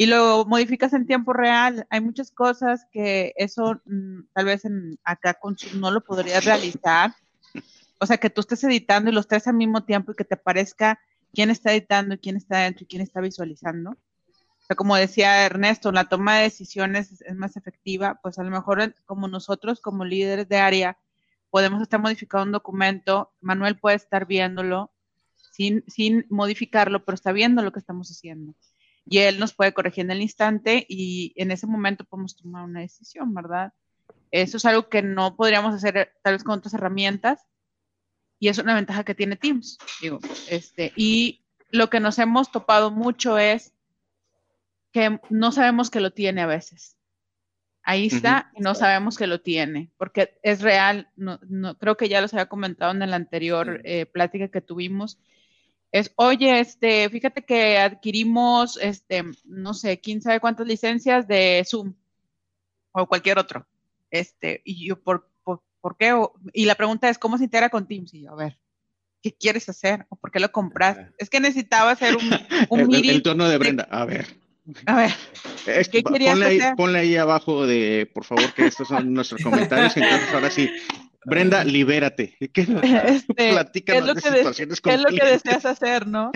y 0.00 0.06
lo 0.06 0.44
modificas 0.46 0.92
en 0.92 1.06
tiempo 1.06 1.32
real. 1.32 1.84
Hay 1.90 2.00
muchas 2.00 2.30
cosas 2.30 2.86
que 2.92 3.34
eso 3.36 3.82
mm, 3.84 4.20
tal 4.32 4.44
vez 4.46 4.64
en, 4.64 4.96
acá 5.02 5.36
no 5.74 5.90
lo 5.90 6.02
podrías 6.04 6.44
realizar. 6.44 7.14
O 7.98 8.06
sea, 8.06 8.16
que 8.16 8.30
tú 8.30 8.40
estés 8.40 8.62
editando 8.62 9.10
y 9.10 9.12
los 9.12 9.26
tres 9.26 9.48
al 9.48 9.54
mismo 9.54 9.82
tiempo 9.84 10.12
y 10.12 10.14
que 10.14 10.24
te 10.24 10.36
aparezca 10.36 11.00
quién 11.34 11.50
está 11.50 11.72
editando 11.72 12.14
y 12.14 12.18
quién 12.18 12.36
está 12.36 12.58
dentro 12.58 12.84
y 12.84 12.86
quién 12.86 13.02
está 13.02 13.20
visualizando. 13.20 13.90
O 13.90 14.66
sea, 14.68 14.76
como 14.76 14.94
decía 14.94 15.44
Ernesto, 15.44 15.90
la 15.90 16.08
toma 16.08 16.36
de 16.36 16.44
decisiones 16.44 17.20
es, 17.20 17.34
más 17.34 17.56
efectiva, 17.56 18.20
pues 18.22 18.38
a 18.38 18.44
lo 18.44 18.50
mejor 18.50 18.94
como 19.04 19.26
nosotros, 19.26 19.80
como 19.80 20.04
líderes 20.04 20.48
de 20.48 20.58
área, 20.58 20.96
podemos 21.50 21.82
estar 21.82 22.00
modificando 22.00 22.44
un 22.44 22.52
documento, 22.52 23.32
Manuel 23.40 23.76
puede 23.76 23.96
estar 23.96 24.26
viéndolo 24.26 24.92
sin, 25.50 25.82
sin 25.88 26.24
modificarlo, 26.28 27.04
pero 27.04 27.16
está 27.16 27.32
viendo 27.32 27.62
lo 27.62 27.72
que 27.72 27.80
estamos 27.80 28.12
haciendo 28.12 28.54
y 29.08 29.18
él 29.18 29.38
nos 29.38 29.54
puede 29.54 29.72
corregir 29.72 30.04
en 30.04 30.10
el 30.10 30.22
instante 30.22 30.84
y 30.88 31.32
en 31.36 31.50
ese 31.50 31.66
momento 31.66 32.04
podemos 32.04 32.36
tomar 32.36 32.64
una 32.64 32.80
decisión, 32.80 33.32
¿verdad? 33.32 33.72
Eso 34.30 34.58
es 34.58 34.64
algo 34.66 34.88
que 34.88 35.02
no 35.02 35.36
podríamos 35.36 35.74
hacer 35.74 36.12
tal 36.22 36.34
vez 36.34 36.44
con 36.44 36.58
otras 36.58 36.74
herramientas 36.74 37.46
y 38.38 38.48
es 38.48 38.58
una 38.58 38.74
ventaja 38.74 39.04
que 39.04 39.14
tiene 39.14 39.36
Teams, 39.36 39.78
digo, 40.00 40.20
este, 40.48 40.92
y 40.94 41.44
lo 41.70 41.90
que 41.90 42.00
nos 42.00 42.18
hemos 42.18 42.52
topado 42.52 42.90
mucho 42.90 43.38
es 43.38 43.72
que 44.92 45.18
no 45.30 45.52
sabemos 45.52 45.90
que 45.90 46.00
lo 46.00 46.12
tiene 46.12 46.42
a 46.42 46.46
veces. 46.46 46.96
Ahí 47.82 48.08
está 48.08 48.52
y 48.54 48.60
no 48.60 48.74
sabemos 48.74 49.16
que 49.16 49.26
lo 49.26 49.40
tiene, 49.40 49.90
porque 49.96 50.38
es 50.42 50.60
real, 50.60 51.10
no, 51.16 51.40
creo 51.78 51.96
que 51.96 52.10
ya 52.10 52.20
los 52.20 52.34
había 52.34 52.46
comentado 52.46 52.92
en 52.92 52.98
la 52.98 53.16
anterior 53.16 53.80
eh, 53.84 54.04
plática 54.04 54.48
que 54.48 54.60
tuvimos, 54.60 55.18
es, 55.92 56.12
oye, 56.16 56.60
este, 56.60 57.08
fíjate 57.08 57.44
que 57.44 57.78
adquirimos, 57.78 58.78
este, 58.80 59.24
no 59.44 59.74
sé, 59.74 60.00
quién 60.00 60.20
sabe 60.20 60.40
cuántas 60.40 60.66
licencias 60.66 61.26
de 61.26 61.64
Zoom 61.68 61.94
o 62.92 63.06
cualquier 63.06 63.38
otro. 63.38 63.66
Este, 64.10 64.60
y 64.64 64.86
yo, 64.86 65.00
¿por, 65.00 65.28
por, 65.42 65.96
qué? 65.96 66.14
y 66.52 66.64
la 66.66 66.74
pregunta 66.74 67.08
es, 67.08 67.18
¿cómo 67.18 67.38
se 67.38 67.44
integra 67.44 67.70
con 67.70 67.86
Teams? 67.86 68.12
Y 68.14 68.22
yo, 68.22 68.32
a 68.32 68.36
ver, 68.36 68.58
¿qué 69.22 69.32
quieres 69.34 69.68
hacer? 69.68 70.06
¿O 70.10 70.16
por 70.16 70.30
qué 70.30 70.40
lo 70.40 70.52
compras? 70.52 70.98
Es 71.18 71.30
que 71.30 71.40
necesitaba 71.40 71.90
hacer 71.90 72.16
un, 72.16 72.22
un 72.68 72.94
el, 72.94 73.08
el, 73.08 73.22
tono 73.22 73.48
de 73.48 73.58
Brenda, 73.58 73.88
a 73.90 74.04
ver. 74.04 74.26
A 74.84 74.96
ver, 74.96 75.10
¿qué 75.90 76.02
querías 76.02 76.32
ponle, 76.32 76.46
hacer? 76.46 76.62
Ahí, 76.62 76.76
ponle 76.76 76.98
ahí 76.98 77.16
abajo 77.16 77.66
de, 77.66 78.10
por 78.12 78.24
favor, 78.24 78.52
que 78.52 78.66
estos 78.66 78.88
son 78.88 79.14
nuestros 79.14 79.42
comentarios. 79.42 79.96
Entonces, 79.96 80.34
ahora 80.34 80.50
sí, 80.50 80.70
Brenda, 81.24 81.64
libérate. 81.64 82.36
¿Qué, 82.52 82.62
este, 82.62 83.34
¿qué 83.84 83.98
es, 83.98 84.04
lo 84.06 84.14
que, 84.14 84.28
es 84.94 85.00
lo 85.00 85.08
que 85.08 85.26
deseas 85.26 85.66
hacer, 85.66 86.06
no? 86.06 86.30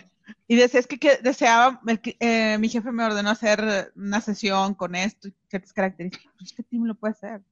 Y 0.47 0.57
decías 0.57 0.87
que, 0.87 0.99
que 0.99 1.17
deseaba, 1.19 1.81
eh, 2.21 2.59
mi 2.59 2.69
jefe 2.69 2.93
me 2.93 3.05
ordenó 3.05 3.31
hacer 3.31 3.93
una 3.97 4.21
sesión 4.21 4.75
con 4.75 4.95
esto, 4.95 5.29
ciertas 5.49 5.73
características. 5.73 6.33
Pues, 6.39 6.53
¿qué 6.53 6.63
team 6.63 6.85
lo 6.85 6.95
puede 6.95 7.13
hacer? 7.13 7.43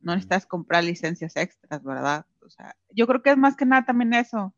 No 0.00 0.12
necesitas 0.12 0.46
comprar 0.46 0.84
licencias 0.84 1.36
extras, 1.36 1.82
¿verdad? 1.82 2.26
O 2.44 2.50
sea, 2.50 2.76
yo 2.90 3.06
creo 3.06 3.22
que 3.22 3.30
es 3.30 3.36
más 3.36 3.56
que 3.56 3.64
nada 3.64 3.84
también 3.84 4.12
eso, 4.12 4.54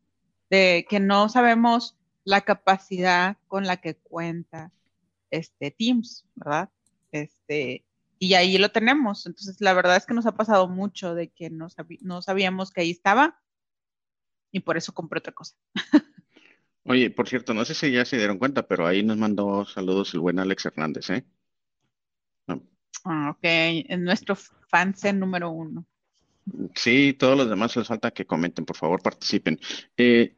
de 0.50 0.86
que 0.88 1.00
no 1.00 1.28
sabemos 1.28 1.96
la 2.24 2.40
capacidad 2.40 3.36
con 3.46 3.66
la 3.66 3.76
que 3.76 3.94
cuenta 3.94 4.72
este 5.30 5.70
Teams, 5.70 6.24
¿verdad? 6.34 6.68
Este, 7.12 7.84
y 8.18 8.34
ahí 8.34 8.58
lo 8.58 8.70
tenemos. 8.70 9.26
Entonces, 9.26 9.60
la 9.60 9.72
verdad 9.72 9.96
es 9.96 10.06
que 10.06 10.14
nos 10.14 10.26
ha 10.26 10.36
pasado 10.36 10.68
mucho 10.68 11.14
de 11.14 11.28
que 11.28 11.50
no, 11.50 11.68
no 12.00 12.22
sabíamos 12.22 12.70
que 12.70 12.82
ahí 12.82 12.90
estaba 12.90 13.40
y 14.50 14.60
por 14.60 14.76
eso 14.76 14.94
compré 14.94 15.18
otra 15.18 15.32
cosa. 15.32 15.56
Oye, 16.84 17.10
por 17.10 17.28
cierto, 17.28 17.52
no 17.52 17.64
sé 17.64 17.74
si 17.74 17.90
ya 17.90 18.04
se 18.04 18.16
dieron 18.16 18.38
cuenta, 18.38 18.66
pero 18.66 18.86
ahí 18.86 19.02
nos 19.02 19.16
mandó 19.16 19.64
saludos 19.64 20.14
el 20.14 20.20
buen 20.20 20.38
Alex 20.38 20.66
Hernández, 20.66 21.10
¿eh? 21.10 21.24
Ah, 23.04 23.30
ok, 23.30 23.38
es 23.42 23.98
nuestro 23.98 24.34
fan 24.34 24.94
número 25.14 25.50
uno. 25.50 25.86
Sí, 26.74 27.12
todos 27.12 27.36
los 27.36 27.48
demás 27.48 27.76
les 27.76 27.86
falta 27.86 28.10
que 28.10 28.26
comenten, 28.26 28.64
por 28.64 28.76
favor, 28.76 29.02
participen. 29.02 29.60
Eh, 29.96 30.34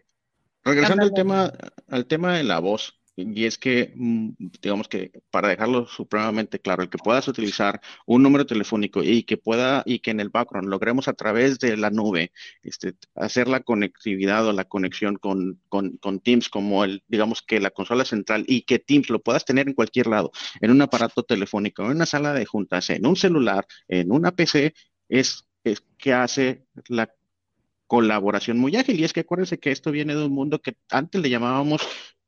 regresando 0.64 1.04
al 1.04 1.14
tema, 1.14 1.52
al 1.88 2.06
tema 2.06 2.36
de 2.36 2.44
la 2.44 2.58
voz, 2.58 2.97
y 3.18 3.46
es 3.46 3.58
que, 3.58 3.92
mm, 3.96 4.30
digamos 4.62 4.88
que 4.88 5.10
para 5.30 5.48
dejarlo 5.48 5.86
supremamente 5.88 6.60
claro, 6.60 6.82
el 6.82 6.90
que 6.90 6.98
puedas 6.98 7.26
utilizar 7.26 7.80
un 8.06 8.22
número 8.22 8.46
telefónico 8.46 9.02
y 9.02 9.24
que 9.24 9.36
pueda, 9.36 9.82
y 9.86 9.98
que 9.98 10.12
en 10.12 10.20
el 10.20 10.28
background 10.28 10.68
logremos 10.68 11.08
a 11.08 11.14
través 11.14 11.58
de 11.58 11.76
la 11.76 11.90
nube 11.90 12.32
este, 12.62 12.94
hacer 13.16 13.48
la 13.48 13.60
conectividad 13.60 14.46
o 14.46 14.52
la 14.52 14.64
conexión 14.64 15.16
con, 15.16 15.60
con, 15.68 15.96
con, 15.98 16.20
Teams 16.20 16.48
como 16.48 16.84
el, 16.84 17.02
digamos 17.08 17.42
que 17.42 17.60
la 17.60 17.70
consola 17.70 18.04
central 18.04 18.44
y 18.46 18.62
que 18.62 18.78
Teams 18.78 19.10
lo 19.10 19.20
puedas 19.20 19.44
tener 19.44 19.66
en 19.68 19.74
cualquier 19.74 20.06
lado, 20.06 20.30
en 20.60 20.70
un 20.70 20.82
aparato 20.82 21.24
telefónico, 21.24 21.84
en 21.84 21.90
una 21.90 22.06
sala 22.06 22.32
de 22.32 22.46
juntas, 22.46 22.90
en 22.90 23.04
un 23.06 23.16
celular, 23.16 23.66
en 23.88 24.12
una 24.12 24.32
PC, 24.32 24.74
es, 25.08 25.48
es 25.64 25.82
que 25.98 26.12
hace 26.12 26.66
la 26.88 27.12
colaboración 27.88 28.58
muy 28.58 28.76
ágil. 28.76 29.00
Y 29.00 29.04
es 29.04 29.12
que 29.12 29.20
acuérdense 29.20 29.58
que 29.58 29.72
esto 29.72 29.90
viene 29.90 30.14
de 30.14 30.24
un 30.24 30.32
mundo 30.32 30.60
que 30.60 30.76
antes 30.90 31.20
le 31.20 31.30
llamábamos 31.30 31.80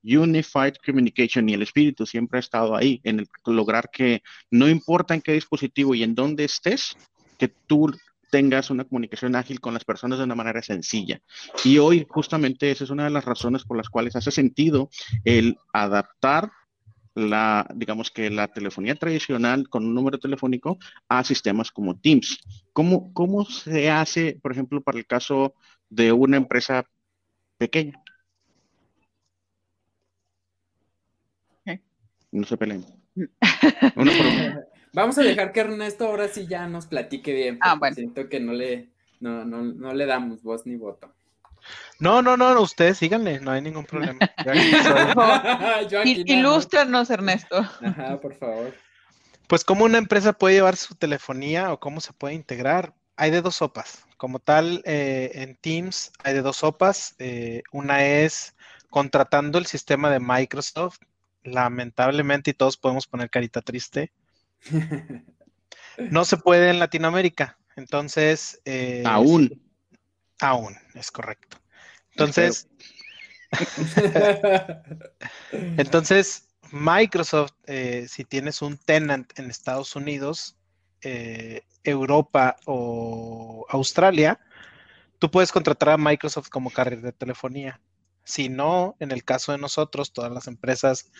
Unified 0.03 0.74
Communication 0.84 1.48
y 1.48 1.55
el 1.55 1.62
espíritu 1.62 2.07
siempre 2.07 2.38
ha 2.38 2.40
estado 2.40 2.76
ahí 2.76 3.01
en 3.05 3.20
el 3.20 3.28
lograr 3.46 3.90
que 3.92 4.22
no 4.51 4.68
importa 4.68 5.14
en 5.14 5.20
qué 5.20 5.32
dispositivo 5.32 5.94
y 5.94 6.03
en 6.03 6.14
dónde 6.14 6.44
estés, 6.44 6.96
que 7.38 7.48
tú 7.48 7.92
tengas 8.30 8.70
una 8.70 8.84
comunicación 8.84 9.34
ágil 9.34 9.61
con 9.61 9.74
las 9.74 9.84
personas 9.84 10.18
de 10.18 10.24
una 10.24 10.34
manera 10.34 10.62
sencilla. 10.62 11.20
Y 11.64 11.78
hoy 11.78 12.07
justamente 12.09 12.70
esa 12.70 12.84
es 12.84 12.90
una 12.90 13.05
de 13.05 13.11
las 13.11 13.24
razones 13.24 13.64
por 13.64 13.76
las 13.76 13.88
cuales 13.88 14.16
hace 14.16 14.30
sentido 14.30 14.88
el 15.24 15.59
adaptar 15.72 16.51
la, 17.14 17.66
digamos 17.74 18.11
que 18.11 18.30
la 18.30 18.48
telefonía 18.48 18.94
tradicional 18.94 19.68
con 19.68 19.84
un 19.84 19.94
número 19.94 20.18
telefónico 20.18 20.78
a 21.09 21.24
sistemas 21.24 21.70
como 21.70 21.98
Teams. 21.98 22.38
¿Cómo, 22.72 23.12
cómo 23.12 23.44
se 23.44 23.90
hace, 23.90 24.38
por 24.40 24.53
ejemplo, 24.53 24.80
para 24.80 24.98
el 24.98 25.07
caso 25.07 25.55
de 25.88 26.12
una 26.12 26.36
empresa 26.36 26.84
pequeña? 27.59 28.01
No 32.33 32.45
se 32.47 32.57
peleen. 32.57 32.85
Vamos 34.93 35.18
a 35.18 35.22
dejar 35.22 35.53
que 35.53 35.61
Ernesto 35.61 36.07
ahora 36.07 36.28
sí 36.28 36.47
ya 36.49 36.66
nos 36.66 36.87
platique 36.87 37.33
bien. 37.33 37.59
Ah, 37.61 37.76
bueno. 37.76 37.95
Siento 37.95 38.28
que 38.28 38.41
no 38.41 38.53
le, 38.53 38.89
no, 39.20 39.45
no, 39.45 39.62
no 39.62 39.95
le 39.95 40.07
damos 40.07 40.43
voz 40.43 40.66
ni 40.66 40.76
voto. 40.76 41.12
No, 41.99 42.22
no, 42.22 42.37
no, 42.37 42.61
ustedes 42.61 42.99
síganle, 42.99 43.39
no 43.41 43.51
hay 43.51 43.61
ningún 43.62 43.85
problema. 43.85 44.18
Yo 44.45 44.51
aquí 44.53 44.70
soy. 44.72 45.89
Yo 45.91 46.01
aquí 46.01 46.11
Il- 46.12 46.24
nada 46.24 46.43
más. 46.43 46.53
Ilústranos, 46.53 47.11
Ernesto. 47.11 47.59
Ajá, 47.59 48.18
por 48.20 48.35
favor. 48.35 48.74
Pues 49.47 49.64
cómo 49.64 49.85
una 49.85 49.99
empresa 49.99 50.33
puede 50.33 50.55
llevar 50.55 50.76
su 50.76 50.95
telefonía 50.95 51.72
o 51.72 51.78
cómo 51.81 52.01
se 52.01 52.12
puede 52.12 52.35
integrar. 52.35 52.95
Hay 53.16 53.31
de 53.31 53.43
dos 53.43 53.57
sopas. 53.57 54.05
Como 54.16 54.39
tal, 54.39 54.83
eh, 54.87 55.31
en 55.35 55.57
Teams 55.57 56.12
hay 56.24 56.35
de 56.35 56.43
dos 56.43 56.57
sopas. 56.59 57.14
Eh, 57.18 57.62
una 57.72 58.05
es 58.05 58.55
contratando 58.89 59.59
el 59.59 59.66
sistema 59.66 60.11
de 60.11 60.20
Microsoft. 60.20 60.99
Lamentablemente, 61.43 62.51
y 62.51 62.55
todos 62.55 62.76
podemos 62.76 63.07
poner 63.07 63.30
carita 63.30 63.62
triste, 63.62 64.12
no 65.99 66.24
se 66.24 66.36
puede 66.36 66.70
en 66.70 66.78
Latinoamérica. 66.78 67.59
Entonces, 67.76 68.61
eh, 68.64 69.05
Aún. 69.07 69.62
aún, 70.41 70.76
es 70.95 71.11
correcto. 71.11 71.59
Entonces, 72.11 72.68
Entonces, 75.53 76.49
Microsoft, 76.70 77.53
eh, 77.66 78.07
si 78.09 78.24
tienes 78.24 78.62
un 78.62 78.78
tenant 78.78 79.36
en 79.38 79.51
Estados 79.51 79.97
Unidos, 79.97 80.57
eh, 81.03 81.62
Europa 81.82 82.57
o 82.66 83.66
Australia, 83.70 84.38
tú 85.18 85.30
puedes 85.30 85.53
contratar 85.53 85.91
a 85.91 85.97
Microsoft 85.97 86.49
como 86.49 86.70
carrier 86.70 87.01
de 87.01 87.12
telefonía. 87.12 87.80
Si 88.24 88.48
no, 88.48 88.96
en 89.00 89.10
el 89.10 89.24
caso 89.24 89.52
de 89.52 89.58
nosotros, 89.58 90.12
todas 90.12 90.30
las 90.32 90.46
empresas 90.46 91.10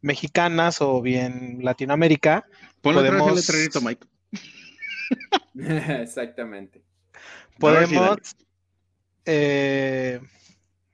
mexicanas 0.00 0.80
o 0.80 1.00
bien 1.02 1.58
Latinoamérica, 1.62 2.46
Ponle 2.80 3.00
el 3.00 3.16
podemos- 3.16 3.34
letrerito, 3.36 3.80
Mike. 3.80 4.06
Exactamente. 6.02 6.82
Podemos... 7.58 8.18
eh, 9.24 10.20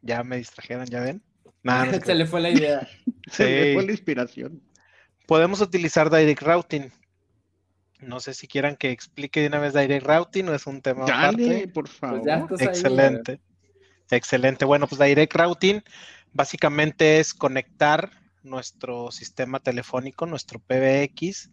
ya 0.02 0.22
me 0.22 0.36
distrajeron, 0.36 0.86
¿ya 0.86 1.00
ven? 1.00 1.22
Nada, 1.62 1.86
no 1.86 2.00
se 2.04 2.14
le 2.14 2.26
fue 2.26 2.40
la 2.40 2.50
idea. 2.50 2.88
Se 3.30 3.68
Sí. 3.68 3.74
fue 3.74 3.84
la 3.84 3.92
inspiración. 3.92 4.62
Podemos 5.26 5.60
utilizar 5.60 6.08
Direct 6.10 6.40
Routing. 6.42 6.90
No 8.00 8.20
sé 8.20 8.32
si 8.32 8.46
quieran 8.48 8.76
que 8.76 8.90
explique 8.90 9.40
de 9.40 9.48
una 9.48 9.58
vez 9.58 9.74
Direct 9.74 10.06
Routing 10.06 10.48
o 10.48 10.54
es 10.54 10.66
un 10.66 10.80
tema 10.80 11.04
Dale, 11.04 11.26
aparte. 11.26 11.68
por 11.68 11.88
favor. 11.88 12.20
Pues 12.22 12.26
ya 12.26 12.36
estás 12.38 12.84
ahí. 12.84 13.40
Excelente. 14.10 14.64
Bueno, 14.64 14.86
pues 14.86 15.00
Direct 15.00 15.34
Routing 15.34 15.82
básicamente 16.32 17.20
es 17.20 17.34
conectar 17.34 18.10
nuestro 18.42 19.10
sistema 19.10 19.60
telefónico, 19.60 20.26
nuestro 20.26 20.60
PBX, 20.60 21.50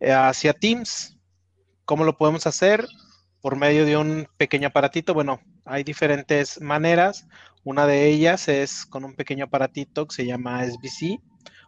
eh, 0.00 0.12
hacia 0.12 0.52
Teams. 0.52 1.16
¿Cómo 1.84 2.04
lo 2.04 2.18
podemos 2.18 2.46
hacer? 2.46 2.86
Por 3.40 3.56
medio 3.56 3.84
de 3.86 3.96
un 3.96 4.28
pequeño 4.36 4.68
aparatito. 4.68 5.14
Bueno, 5.14 5.40
hay 5.64 5.84
diferentes 5.84 6.60
maneras. 6.60 7.26
Una 7.64 7.86
de 7.86 8.06
ellas 8.06 8.48
es 8.48 8.84
con 8.86 9.04
un 9.04 9.14
pequeño 9.14 9.44
aparatito 9.46 10.06
que 10.06 10.14
se 10.14 10.26
llama 10.26 10.64
SBC, 10.64 11.20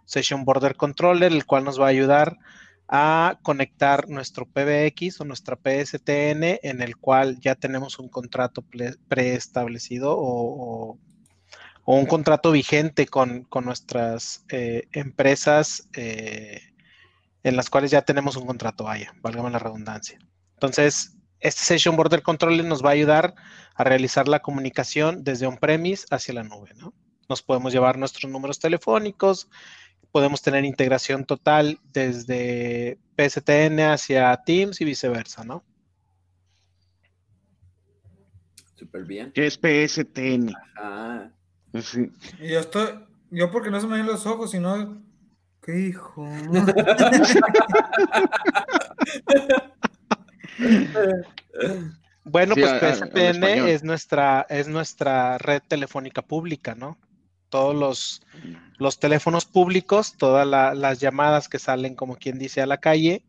Session 0.05 0.45
Border 0.45 0.77
Controller, 0.77 1.33
el 1.33 1.47
cual 1.47 1.65
nos 1.65 1.81
va 1.81 1.87
a 1.87 1.91
ayudar 1.91 2.29
a 2.31 2.39
conectar 3.43 4.09
nuestro 4.09 4.47
PBX 4.47 5.21
o 5.21 5.25
nuestra 5.25 5.57
PSTN 5.57 6.59
en 6.63 6.81
el 6.83 6.97
cual 6.97 7.39
ya 7.41 7.55
tenemos 7.55 7.99
un 7.99 8.09
contrato 8.09 8.65
preestablecido 9.09 10.17
o, 10.17 10.91
o- 10.93 10.99
o 11.91 11.95
un 11.95 12.05
contrato 12.05 12.53
vigente 12.53 13.07
con, 13.07 13.45
con 13.45 13.65
nuestras 13.65 14.45
eh, 14.51 14.89
empresas 14.93 15.89
eh, 15.95 16.61
en 17.43 17.57
las 17.57 17.71
cuales 17.71 17.91
ya 17.91 18.03
tenemos 18.03 18.37
un 18.37 18.47
contrato, 18.47 18.85
vaya, 18.85 19.15
válgame 19.23 19.49
la 19.51 19.59
redundancia. 19.59 20.19
Entonces, 20.55 21.17
este 21.41 21.63
Session 21.65 21.97
Border 21.97 22.23
Controller 22.23 22.67
nos 22.67 22.85
va 22.85 22.91
a 22.91 22.93
ayudar 22.93 23.35
a 23.75 23.85
realizar 23.85 24.29
la 24.29 24.41
comunicación 24.41 25.25
desde 25.25 25.47
on-premise 25.47 26.05
hacia 26.11 26.35
la 26.35 26.43
nube, 26.43 26.73
¿no? 26.77 26.93
Nos 27.27 27.43
podemos 27.43 27.73
llevar 27.73 27.97
nuestros 27.97 28.31
números 28.31 28.59
telefónicos, 28.59 29.49
podemos 30.13 30.43
tener 30.43 30.65
integración 30.65 31.25
total 31.25 31.79
desde 31.93 32.99
PSTN 33.17 33.81
hacia 33.81 34.37
Teams 34.45 34.81
y 34.81 34.85
viceversa, 34.85 35.45
¿no? 35.45 35.65
Súper 38.75 39.05
bien. 39.05 39.33
¿Qué 39.33 39.47
es 39.47 39.57
PSTN? 39.59 40.55
Ah, 40.77 41.31
Sí. 41.81 42.11
Y 42.41 42.49
yo 42.49 42.61
estoy, 42.61 42.89
yo 43.31 43.51
porque 43.51 43.71
no 43.71 43.81
se 43.81 43.87
me 43.87 43.99
ven 43.99 44.07
los 44.07 44.25
ojos, 44.27 44.53
sino, 44.53 45.03
¿qué 45.63 45.79
hijo? 45.79 46.27
Bueno, 52.25 52.55
Sí, 52.55 52.61
pues 52.61 52.99
PSTN 52.99 53.45
es 53.69 53.83
nuestra, 53.83 54.47
es 54.49 54.69
nuestra 54.69 55.39
red 55.39 55.63
telefónica 55.67 56.23
pública, 56.23 56.75
¿no? 56.75 56.99
Todos 57.49 57.75
los, 57.75 58.23
los 58.79 58.99
teléfonos 58.99 59.45
públicos, 59.47 60.15
todas 60.17 60.47
la- 60.47 60.75
las 60.75 61.01
llamadas 61.01 61.49
que 61.49 61.59
salen, 61.59 61.95
como 61.95 62.17
quien 62.17 62.39
dice, 62.39 62.61
a 62.63 62.67
la 62.67 62.79
calle. 62.79 63.25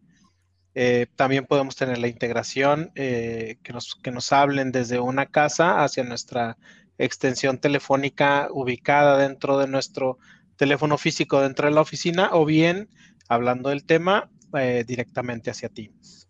eh, 0.75 1.07
también 1.15 1.45
podemos 1.45 1.75
tener 1.75 1.97
la 1.97 2.07
integración 2.07 2.91
eh, 2.95 3.57
que, 3.63 3.73
nos, 3.73 3.95
que 3.95 4.11
nos 4.11 4.31
hablen 4.31 4.71
desde 4.71 4.99
una 4.99 5.25
casa 5.25 5.83
hacia 5.83 6.03
nuestra 6.03 6.57
extensión 6.97 7.57
telefónica 7.59 8.47
ubicada 8.51 9.17
dentro 9.17 9.57
de 9.57 9.67
nuestro 9.67 10.19
teléfono 10.57 10.97
físico 10.97 11.41
dentro 11.41 11.67
de 11.67 11.73
la 11.73 11.81
oficina 11.81 12.29
o 12.33 12.45
bien, 12.45 12.89
hablando 13.27 13.69
del 13.69 13.83
tema, 13.85 14.29
eh, 14.53 14.83
directamente 14.87 15.49
hacia 15.49 15.69
Teams. 15.69 16.27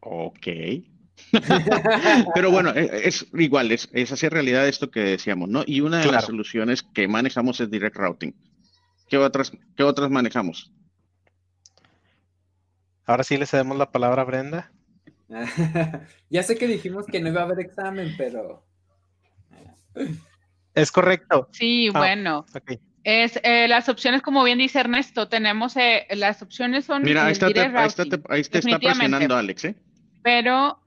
Ok. 0.00 0.46
Pero 2.34 2.50
bueno, 2.50 2.70
e- 2.74 3.08
es 3.08 3.26
igual, 3.34 3.72
es, 3.72 3.88
es 3.92 4.12
hacer 4.12 4.32
realidad 4.32 4.66
esto 4.68 4.90
que 4.90 5.00
decíamos, 5.00 5.48
¿no? 5.48 5.62
Y 5.66 5.80
una 5.80 5.98
de 6.00 6.10
las 6.10 6.24
soluciones 6.26 6.82
que 6.82 7.08
manejamos 7.08 7.60
es 7.60 7.70
Direct 7.70 7.96
Routing. 7.96 8.34
¿Qué 9.08 9.18
otras, 9.18 9.52
qué 9.76 9.82
otras 9.82 10.10
manejamos? 10.10 10.72
Ahora 13.04 13.22
sí 13.24 13.36
le 13.36 13.46
cedemos 13.46 13.76
la 13.78 13.90
palabra 13.90 14.22
a 14.22 14.24
Brenda. 14.24 14.72
ya 16.30 16.42
sé 16.42 16.56
que 16.56 16.66
dijimos 16.66 17.06
que 17.06 17.20
no 17.20 17.28
iba 17.28 17.40
a 17.42 17.44
haber 17.44 17.60
examen, 17.60 18.14
pero 18.16 18.64
Es 20.74 20.90
correcto. 20.92 21.48
Sí, 21.52 21.88
Ah. 21.94 21.98
bueno. 21.98 22.46
Es, 23.04 23.38
eh, 23.44 23.68
las 23.68 23.88
opciones, 23.88 24.20
como 24.20 24.42
bien 24.42 24.58
dice 24.58 24.80
Ernesto, 24.80 25.28
tenemos, 25.28 25.76
eh, 25.76 26.06
las 26.10 26.42
opciones 26.42 26.84
son 26.86 27.02
Mira, 27.04 27.26
ahí 27.26 27.32
está, 27.32 27.48
te- 27.52 27.60
ahí 27.60 27.86
está, 27.86 28.04
te- 28.04 28.20
ahí 28.28 28.42
te 28.42 28.58
está 28.58 28.78
presionando 28.80 29.36
Alex, 29.36 29.64
¿eh? 29.66 29.76
pero 30.22 30.80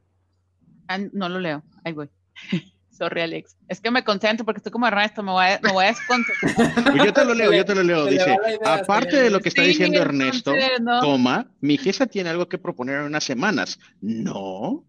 ah, 0.89 0.97
no 1.13 1.29
lo 1.29 1.39
leo, 1.39 1.63
ahí 1.85 1.93
voy. 1.93 2.09
Sorry, 2.91 3.21
Alex. 3.21 3.55
Es 3.69 3.79
que 3.79 3.91
me 3.91 4.03
concentro 4.03 4.45
porque 4.45 4.57
estoy 4.57 4.73
como 4.73 4.85
Ernesto, 4.85 5.23
me 5.23 5.31
voy 5.31 5.45
a, 5.45 5.59
me 5.63 5.71
voy 5.71 5.85
a 5.85 5.87
desconcentrar. 5.87 6.83
Pues 6.91 7.05
yo 7.05 7.13
te 7.13 7.23
lo 7.23 7.33
leo, 7.33 7.53
yo 7.53 7.63
te 7.63 7.73
lo 7.73 7.81
leo. 7.83 8.05
Dice, 8.07 8.35
aparte 8.65 9.21
de 9.21 9.29
lo 9.29 9.39
que 9.39 9.47
está 9.47 9.61
Sí, 9.61 9.69
diciendo 9.69 10.01
Ernesto, 10.01 10.53
coma, 10.99 11.47
mi 11.61 11.77
jefa 11.77 12.07
tiene 12.07 12.29
algo 12.29 12.49
que 12.49 12.57
proponer 12.57 12.95
en 12.99 13.03
unas 13.05 13.23
semanas. 13.23 13.79
No, 14.01 14.83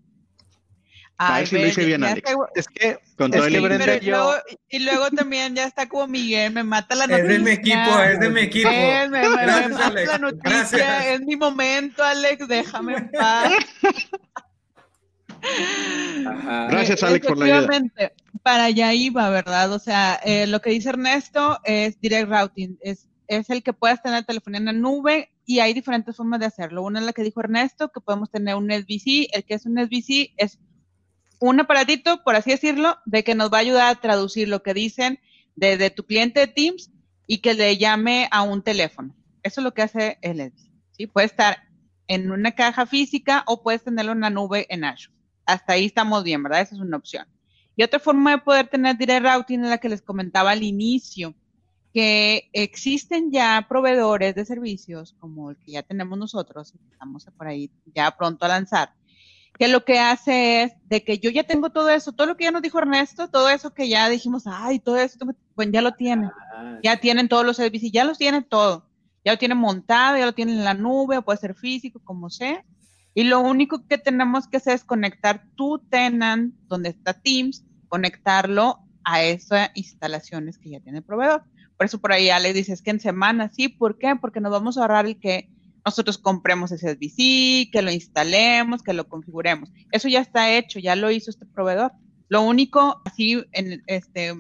A 1.19 1.39
ver 1.39 1.47
si 1.47 1.57
lo 1.61 1.67
hice 1.69 1.85
bien, 1.85 2.03
Alex. 2.03 2.29
está- 2.29 2.43
Es 2.57 2.67
que, 2.67 2.99
con 3.17 3.33
Es 3.33 3.37
todo 3.37 3.47
el 3.47 3.53
que 3.53 3.59
Sí, 3.61 3.65
Brenda 3.65 3.97
yo- 3.99 4.11
luego, 4.17 4.35
y 4.71 4.79
luego 4.81 5.11
también 5.11 5.55
ya 5.55 5.65
está 5.67 5.89
como 5.89 6.09
Miguel, 6.09 6.53
me 6.53 6.65
mata 6.65 6.97
la 6.97 7.05
Es 7.05 7.11
noticia. 7.11 7.33
de 7.33 7.39
mi 7.39 7.51
equipo, 7.53 7.99
es 8.01 8.19
de 8.21 8.29
mi 8.31 8.41
equipo. 8.41 8.71
Me, 8.71 9.09
me- 9.09 9.29
me 9.29 9.43
Gracias, 9.45 9.71
mata 9.71 9.87
Alex. 9.87 10.09
la 10.09 10.19
noticia, 10.19 10.51
Gracias. 10.51 11.07
es 11.07 11.21
mi 11.21 11.37
momento, 11.37 12.03
Alex, 12.03 12.49
déjame 12.49 12.95
en 12.97 13.11
paz. 13.13 13.53
Ajá. 16.27 16.69
Gracias, 16.71 17.03
Alex, 17.03 17.27
por 17.27 17.39
la 17.39 17.45
ayuda. 17.45 17.83
Para 18.43 18.65
allá 18.65 18.95
iba, 18.95 19.29
¿verdad? 19.31 19.73
O 19.73 19.79
sea, 19.79 20.21
eh, 20.25 20.47
lo 20.47 20.61
que 20.61 20.71
dice 20.71 20.91
Ernesto 20.91 21.61
es 21.65 22.01
direct 22.01 22.31
routing, 22.31 22.79
es, 22.81 23.09
es 23.29 23.51
el 23.51 23.63
que 23.63 23.73
puedas 23.73 24.03
tener 24.03 24.25
telefonía 24.25 24.59
en 24.59 24.65
la 24.67 24.73
nube 24.73 25.31
y 25.45 25.61
hay 25.61 25.75
diferentes 25.75 26.17
formas 26.17 26.41
de 26.41 26.47
hacerlo. 26.47 26.83
Una 26.83 27.01
es 27.01 27.07
la 27.07 27.13
que 27.13 27.23
dijo 27.23 27.41
Ernesto, 27.41 27.91
que 27.91 28.01
podemos 28.01 28.31
tener 28.31 28.55
un 28.55 28.71
SBC, 28.71 29.29
el 29.33 29.45
que 29.45 29.55
es 29.55 29.67
un 29.67 29.79
SBC 29.79 30.33
es 30.37 30.59
un 31.41 31.59
aparatito, 31.59 32.23
por 32.23 32.37
así 32.37 32.51
decirlo, 32.51 32.99
de 33.07 33.25
que 33.25 33.35
nos 33.35 33.53
va 33.53 33.59
a 33.59 33.63
ayudar 33.63 33.89
a 33.89 34.01
traducir 34.01 34.49
lo 34.49 34.63
que 34.63 34.75
dicen 34.75 35.19
desde 35.57 35.91
tu 35.91 36.05
cliente 36.05 36.41
de 36.41 36.47
Teams 36.47 36.91
y 37.27 37.39
que 37.39 37.55
le 37.55 37.77
llame 37.79 38.29
a 38.31 38.43
un 38.43 38.63
teléfono. 38.63 39.15
Eso 39.43 39.61
es 39.61 39.65
lo 39.65 39.75
que 39.75 39.83
hace 39.83 40.19
el 40.23 40.41
SBC, 40.41 40.71
¿sí? 40.93 41.07
Puede 41.07 41.27
estar 41.27 41.63
en 42.09 42.31
una 42.31 42.53
caja 42.53 42.87
física 42.87 43.45
o 43.47 43.63
puedes 43.63 43.85
tenerlo 43.85 44.13
en 44.13 44.21
la 44.21 44.31
nube 44.31 44.67
en 44.69 44.85
Azure. 44.85 45.17
Hasta 45.53 45.75
ahí 45.75 45.87
estamos 45.87 46.25
bien, 46.25 46.43
¿verdad? 46.43 46.63
Esa 46.63 46.75
es 46.75 46.81
una 46.81 46.97
opción. 46.97 47.27
Y 47.77 47.83
otra 47.83 47.99
forma 47.99 48.33
de 48.33 48.39
poder 48.39 48.69
tener 48.69 48.97
direct 48.97 49.25
routing 49.25 49.65
es 49.65 49.71
la 49.71 49.79
que 49.79 49.89
les 49.89 50.03
comentaba 50.03 50.51
al 50.51 50.63
inicio, 50.63 51.35
que 51.93 52.51
existen 52.53 53.33
ya 53.33 53.67
proveedores 53.69 54.35
de 54.35 54.45
servicios 54.45 55.17
como 55.19 55.51
el 55.51 55.57
que 55.57 55.73
ya 55.73 55.83
tenemos 55.83 56.19
nosotros, 56.19 56.75
estamos 56.93 57.27
por 57.37 57.49
ahí 57.49 57.71
ya 57.95 58.11
pronto 58.17 58.45
a 58.45 58.49
lanzar, 58.49 58.93
que 59.59 59.69
lo 59.69 59.85
que 59.85 59.99
hace 59.99 60.63
es 60.63 60.73
de 60.89 61.05
que 61.05 61.19
yo 61.19 61.31
ya 61.31 61.45
tengo 61.45 61.71
todo 61.71 61.91
eso, 61.91 62.13
todo 62.13 62.27
lo 62.27 62.37
que 62.37 62.45
ya 62.45 62.51
nos 62.51 62.63
dijo 62.63 62.79
Ernesto, 62.79 63.29
todo 63.29 63.49
eso 63.51 63.75
que 63.75 63.89
ya 63.89 64.09
dijimos, 64.09 64.45
ay, 64.47 64.79
todo 64.79 64.97
eso, 64.97 65.19
pues 65.55 65.69
ya 65.71 65.83
lo 65.83 65.93
tienen. 65.93 66.31
Ah, 66.55 66.79
ya 66.83 66.97
tienen 66.99 67.29
todos 67.29 67.45
los 67.45 67.57
servicios, 67.57 67.93
ya 67.93 68.05
los 68.05 68.17
tienen 68.17 68.45
todo. 68.45 68.87
Ya 69.23 69.33
lo 69.33 69.39
tienen 69.39 69.59
montado, 69.59 70.17
ya 70.17 70.25
lo 70.25 70.33
tienen 70.33 70.59
en 70.59 70.65
la 70.65 70.73
nube, 70.73 71.21
puede 71.21 71.39
ser 71.39 71.55
físico, 71.55 72.01
como 72.03 72.31
sea. 72.31 72.65
Y 73.21 73.25
lo 73.25 73.41
único 73.41 73.87
que 73.87 73.99
tenemos 73.99 74.49
que 74.49 74.57
hacer 74.57 74.77
es 74.77 74.83
conectar 74.83 75.45
tu 75.55 75.79
tenant, 75.91 76.55
donde 76.69 76.89
está 76.89 77.13
Teams, 77.13 77.67
conectarlo 77.89 78.79
a 79.05 79.23
esas 79.23 79.69
instalaciones 79.75 80.57
que 80.57 80.71
ya 80.71 80.81
tiene 80.81 81.01
el 81.01 81.05
proveedor. 81.05 81.45
Por 81.77 81.85
eso 81.85 82.01
por 82.01 82.13
ahí 82.13 82.29
ya 82.29 82.39
le 82.39 82.55
dices 82.55 82.81
que 82.81 82.89
en 82.89 82.99
semana, 82.99 83.51
sí, 83.53 83.69
¿por 83.69 83.99
qué? 83.99 84.17
Porque 84.19 84.41
nos 84.41 84.53
vamos 84.53 84.79
a 84.79 84.81
ahorrar 84.81 85.05
el 85.05 85.21
que 85.21 85.51
nosotros 85.85 86.17
compremos 86.17 86.73
ese 86.73 86.95
SBC, 86.95 87.71
que 87.71 87.83
lo 87.83 87.91
instalemos, 87.91 88.83
que 88.83 88.95
lo 88.95 89.07
configuremos. 89.07 89.71
Eso 89.93 90.09
ya 90.09 90.21
está 90.21 90.51
hecho, 90.57 90.79
ya 90.79 90.97
lo 90.97 91.11
hizo 91.11 91.29
este 91.29 91.45
proveedor. 91.45 91.93
Lo 92.31 92.41
único, 92.41 93.03
así, 93.05 93.45
en 93.53 93.83
este, 93.87 94.33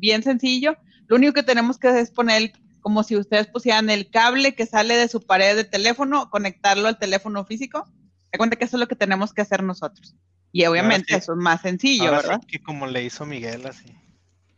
bien 0.00 0.22
sencillo, 0.22 0.78
lo 1.08 1.16
único 1.16 1.34
que 1.34 1.42
tenemos 1.42 1.76
que 1.76 1.88
hacer 1.88 2.00
es 2.00 2.10
poner, 2.10 2.52
como 2.80 3.02
si 3.02 3.18
ustedes 3.18 3.48
pusieran 3.48 3.90
el 3.90 4.08
cable 4.08 4.54
que 4.54 4.64
sale 4.64 4.96
de 4.96 5.08
su 5.08 5.20
pared 5.20 5.56
de 5.56 5.64
teléfono, 5.64 6.30
conectarlo 6.30 6.88
al 6.88 6.98
teléfono 6.98 7.44
físico. 7.44 7.86
Me 8.34 8.38
cuenta 8.38 8.56
que 8.56 8.64
eso 8.64 8.76
es 8.76 8.80
lo 8.80 8.88
que 8.88 8.96
tenemos 8.96 9.32
que 9.32 9.42
hacer 9.42 9.62
nosotros. 9.62 10.16
Y 10.50 10.66
obviamente 10.66 11.14
eso 11.14 11.34
es 11.34 11.38
más 11.38 11.60
sencillo, 11.60 12.10
¿verdad? 12.10 12.40
que 12.48 12.60
como 12.60 12.88
le 12.88 13.04
hizo 13.04 13.24
Miguel 13.24 13.64
así. 13.64 13.96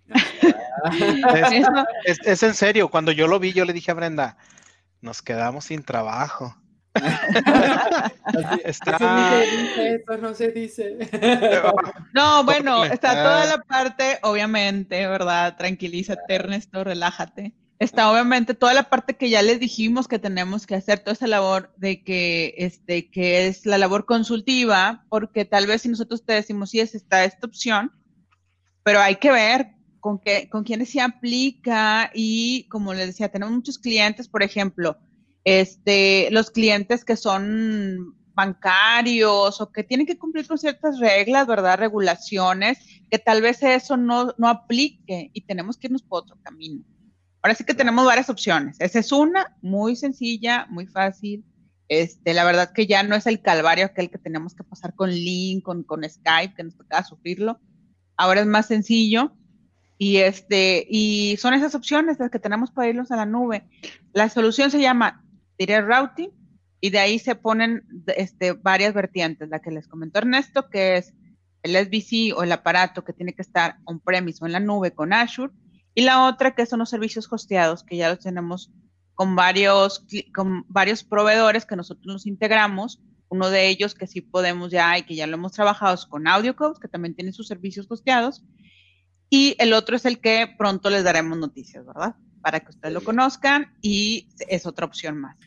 es, 2.24 2.42
en 2.42 2.54
serio, 2.54 2.88
cuando 2.88 3.12
yo 3.12 3.26
lo 3.26 3.38
vi, 3.38 3.52
yo 3.52 3.66
le 3.66 3.74
dije 3.74 3.90
a 3.90 3.94
Brenda, 3.94 4.38
nos 5.02 5.20
quedamos 5.20 5.66
sin 5.66 5.82
trabajo. 5.82 6.56
está... 8.64 9.44
no 10.18 10.32
se 10.32 10.52
dice. 10.52 10.96
no, 12.14 12.44
bueno, 12.44 12.86
está 12.86 13.12
toda 13.12 13.44
la 13.44 13.58
parte, 13.58 14.20
obviamente, 14.22 15.06
¿verdad? 15.06 15.54
Tranquilízate, 15.58 16.34
Ernesto, 16.34 16.82
relájate. 16.82 17.52
Está 17.78 18.10
obviamente 18.10 18.54
toda 18.54 18.72
la 18.72 18.88
parte 18.88 19.16
que 19.16 19.28
ya 19.28 19.42
les 19.42 19.60
dijimos 19.60 20.08
que 20.08 20.18
tenemos 20.18 20.66
que 20.66 20.76
hacer, 20.76 21.00
toda 21.00 21.12
esa 21.12 21.26
labor 21.26 21.74
de 21.76 22.02
que, 22.02 22.54
este, 22.56 23.10
que 23.10 23.46
es 23.46 23.66
la 23.66 23.76
labor 23.76 24.06
consultiva, 24.06 25.04
porque 25.10 25.44
tal 25.44 25.66
vez 25.66 25.82
si 25.82 25.90
nosotros 25.90 26.24
te 26.24 26.32
decimos, 26.32 26.70
sí, 26.70 26.80
es 26.80 26.94
esta, 26.94 27.24
esta 27.24 27.46
opción, 27.46 27.92
pero 28.82 29.00
hay 29.00 29.16
que 29.16 29.30
ver 29.30 29.72
con, 30.00 30.18
qué, 30.18 30.48
con 30.48 30.64
quiénes 30.64 30.88
se 30.88 31.02
aplica 31.02 32.10
y, 32.14 32.66
como 32.70 32.94
les 32.94 33.08
decía, 33.08 33.28
tenemos 33.28 33.54
muchos 33.54 33.78
clientes, 33.78 34.26
por 34.26 34.42
ejemplo, 34.42 34.96
este, 35.44 36.28
los 36.30 36.50
clientes 36.50 37.04
que 37.04 37.16
son 37.16 38.16
bancarios 38.34 39.60
o 39.60 39.70
que 39.70 39.84
tienen 39.84 40.06
que 40.06 40.18
cumplir 40.18 40.46
con 40.46 40.56
ciertas 40.56 40.98
reglas, 40.98 41.46
¿verdad? 41.46 41.78
Regulaciones, 41.78 42.78
que 43.10 43.18
tal 43.18 43.42
vez 43.42 43.62
eso 43.62 43.98
no, 43.98 44.34
no 44.38 44.48
aplique 44.48 45.30
y 45.34 45.42
tenemos 45.42 45.76
que 45.76 45.88
irnos 45.88 46.02
por 46.02 46.22
otro 46.22 46.38
camino. 46.42 46.82
Ahora 47.46 47.54
sí 47.54 47.62
que 47.62 47.74
tenemos 47.74 48.04
varias 48.04 48.28
opciones. 48.28 48.76
Esa 48.80 48.98
es 48.98 49.12
una, 49.12 49.56
muy 49.62 49.94
sencilla, 49.94 50.66
muy 50.68 50.88
fácil. 50.88 51.44
Este, 51.86 52.34
la 52.34 52.42
verdad 52.42 52.72
que 52.72 52.88
ya 52.88 53.04
no 53.04 53.14
es 53.14 53.24
el 53.28 53.40
calvario 53.40 53.86
aquel 53.86 54.10
que 54.10 54.18
tenemos 54.18 54.56
que 54.56 54.64
pasar 54.64 54.96
con 54.96 55.10
Link, 55.10 55.62
con, 55.62 55.84
con 55.84 56.02
Skype, 56.02 56.56
que 56.56 56.64
nos 56.64 56.76
tocaba 56.76 57.04
sufrirlo. 57.04 57.60
Ahora 58.16 58.40
es 58.40 58.48
más 58.48 58.66
sencillo. 58.66 59.36
Y, 59.96 60.16
este, 60.16 60.88
y 60.90 61.36
son 61.36 61.54
esas 61.54 61.76
opciones 61.76 62.18
las 62.18 62.32
que 62.32 62.40
tenemos 62.40 62.72
para 62.72 62.88
irnos 62.88 63.12
a 63.12 63.16
la 63.16 63.26
nube. 63.26 63.62
La 64.12 64.28
solución 64.28 64.72
se 64.72 64.80
llama 64.80 65.24
Direct 65.56 65.86
Routing 65.86 66.30
y 66.80 66.90
de 66.90 66.98
ahí 66.98 67.20
se 67.20 67.36
ponen 67.36 67.86
este, 68.16 68.54
varias 68.54 68.92
vertientes. 68.92 69.48
La 69.50 69.60
que 69.60 69.70
les 69.70 69.86
comentó 69.86 70.18
Ernesto, 70.18 70.68
que 70.68 70.96
es 70.96 71.14
el 71.62 71.76
SBC 71.76 72.36
o 72.36 72.42
el 72.42 72.50
aparato 72.50 73.04
que 73.04 73.12
tiene 73.12 73.34
que 73.34 73.42
estar 73.42 73.76
on-premise 73.84 74.42
o 74.42 74.46
en 74.46 74.52
la 74.52 74.58
nube 74.58 74.90
con 74.90 75.12
Azure. 75.12 75.52
Y 75.96 76.02
la 76.02 76.26
otra 76.26 76.54
que 76.54 76.66
son 76.66 76.80
los 76.80 76.90
servicios 76.90 77.26
hosteados, 77.32 77.82
que 77.82 77.96
ya 77.96 78.10
los 78.10 78.18
tenemos 78.18 78.70
con 79.14 79.34
varios, 79.34 80.04
con 80.34 80.66
varios 80.68 81.02
proveedores 81.02 81.64
que 81.64 81.74
nosotros 81.74 82.06
los 82.06 82.26
integramos. 82.26 83.00
Uno 83.30 83.48
de 83.48 83.68
ellos 83.68 83.94
que 83.94 84.06
sí 84.06 84.20
podemos 84.20 84.70
ya 84.70 84.98
y 84.98 85.04
que 85.04 85.16
ya 85.16 85.26
lo 85.26 85.36
hemos 85.36 85.52
trabajado 85.52 85.94
es 85.94 86.04
con 86.04 86.28
AudioCodes, 86.28 86.78
que 86.78 86.88
también 86.88 87.14
tiene 87.14 87.32
sus 87.32 87.48
servicios 87.48 87.86
hosteados. 87.88 88.44
Y 89.30 89.56
el 89.58 89.72
otro 89.72 89.96
es 89.96 90.04
el 90.04 90.20
que 90.20 90.54
pronto 90.58 90.90
les 90.90 91.02
daremos 91.02 91.38
noticias, 91.38 91.86
¿verdad? 91.86 92.14
Para 92.42 92.60
que 92.60 92.72
ustedes 92.72 92.92
lo 92.92 93.00
conozcan 93.00 93.72
y 93.80 94.28
es 94.50 94.66
otra 94.66 94.84
opción 94.84 95.18
más. 95.18 95.38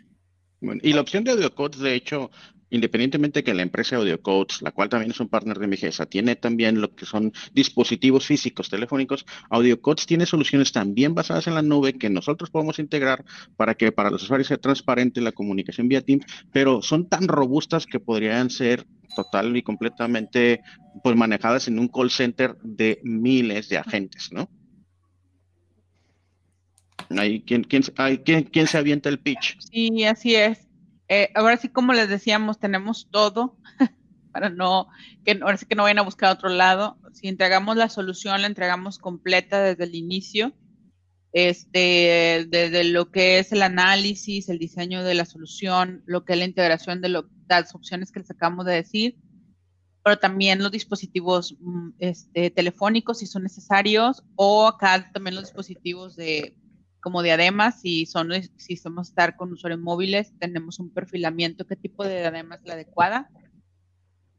Bueno, 0.62 0.82
y 0.84 0.94
la 0.94 1.02
opción 1.02 1.24
de 1.24 1.32
AudioCodes, 1.32 1.80
de 1.80 1.94
hecho, 1.94 2.32
independientemente 2.70 3.44
que 3.44 3.54
la 3.54 3.62
empresa 3.62 3.98
AudioCodes, 3.98 4.62
la 4.62 4.72
cual 4.72 4.90
también 4.90 5.12
es 5.12 5.20
un 5.20 5.30
partner 5.30 5.60
de 5.60 5.68
Migesa, 5.68 6.06
tiene 6.06 6.36
también 6.36 6.82
lo 6.82 6.94
que 6.94 7.06
son 7.06 7.34
dispositivos 7.54 8.26
físicos 8.26 8.70
telefónicos, 8.70 9.26
AudioCodes 9.50 10.06
tiene 10.06 10.26
soluciones 10.26 10.72
también 10.72 11.14
basadas 11.16 11.48
en 11.48 11.56
la 11.56 11.62
nube 11.62 11.94
que 11.94 12.10
nosotros 12.10 12.50
podemos 12.50 12.80
integrar 12.80 13.26
para 13.58 13.76
que 13.76 13.92
para 13.92 14.12
los 14.12 14.24
usuarios 14.24 14.48
sea 14.48 14.58
transparente 14.58 15.22
la 15.22 15.32
comunicación 15.32 15.88
vía 15.88 16.02
Teams, 16.02 16.26
pero 16.52 16.82
son 16.82 17.08
tan 17.08 17.28
robustas 17.28 17.86
que 17.86 18.00
podrían 18.00 18.50
ser 18.50 18.86
total 19.16 19.56
y 19.58 19.64
completamente 19.64 20.62
pues 21.04 21.16
manejadas 21.16 21.68
en 21.68 21.80
un 21.80 21.88
call 21.88 22.12
center 22.12 22.56
de 22.62 23.00
miles 23.04 23.70
de 23.70 23.78
agentes, 23.78 24.32
¿no? 24.32 24.50
Ahí, 27.18 27.42
¿quién, 27.42 27.64
quién, 27.64 27.82
quién, 28.24 28.68
se 28.68 28.78
avienta 28.78 29.10
el 29.10 29.20
pitch? 29.20 29.58
Sí, 29.60 30.04
así 30.04 30.36
es. 30.36 30.69
Eh, 31.10 31.32
ahora 31.34 31.58
sí, 31.58 31.70
como 31.70 31.94
les 31.94 32.08
decíamos, 32.08 32.60
tenemos 32.60 33.10
todo 33.10 33.58
para 34.32 34.50
no, 34.50 34.88
que 35.26 35.40
ahora 35.42 35.58
sí 35.58 35.66
que 35.66 35.76
no 35.76 35.84
vayan 35.84 36.00
a 36.00 36.04
buscar 36.04 36.30
a 36.30 36.34
otro 36.34 36.50
lado. 36.50 36.98
Si 37.14 37.28
entregamos 37.28 37.76
la 37.76 37.90
solución, 37.90 38.42
la 38.42 38.48
entregamos 38.48 39.00
completa 39.00 39.60
desde 39.62 39.86
el 39.86 39.96
inicio, 39.96 40.54
este, 41.34 42.48
desde 42.50 42.84
lo 42.84 43.12
que 43.12 43.40
es 43.40 43.52
el 43.52 43.64
análisis, 43.64 44.50
el 44.50 44.60
diseño 44.60 45.04
de 45.04 45.16
la 45.16 45.26
solución, 45.26 46.04
lo 46.06 46.26
que 46.26 46.34
es 46.34 46.40
la 46.40 46.46
integración 46.46 47.02
de 47.02 47.10
las 47.10 47.74
opciones 47.74 48.12
que 48.12 48.20
les 48.20 48.30
acabamos 48.30 48.68
de 48.68 48.74
decir, 48.74 49.18
pero 50.04 50.18
también 50.18 50.62
los 50.62 50.72
dispositivos 50.72 51.58
mm, 51.60 51.90
este, 51.98 52.52
telefónicos 52.52 53.20
si 53.20 53.26
son 53.26 53.44
necesarios, 53.44 54.24
o 54.36 54.68
acá 54.68 55.12
también 55.12 55.36
los 55.36 55.46
dispositivos 55.46 56.16
de 56.16 56.56
como 57.02 57.24
diademas, 57.24 57.82
si 57.82 58.06
son, 58.06 58.32
si 58.58 58.76
somos 58.76 59.10
estar 59.10 59.36
con 59.36 59.52
usuarios 59.52 59.80
móviles, 59.80 60.34
tenemos 60.40 60.80
un 60.80 60.90
perfilamiento, 60.90 61.66
qué 61.66 61.76
tipo 61.76 62.04
de 62.04 62.20
diadema 62.20 62.56
es 62.56 62.62
la 62.66 62.74
adecuada. 62.74 63.30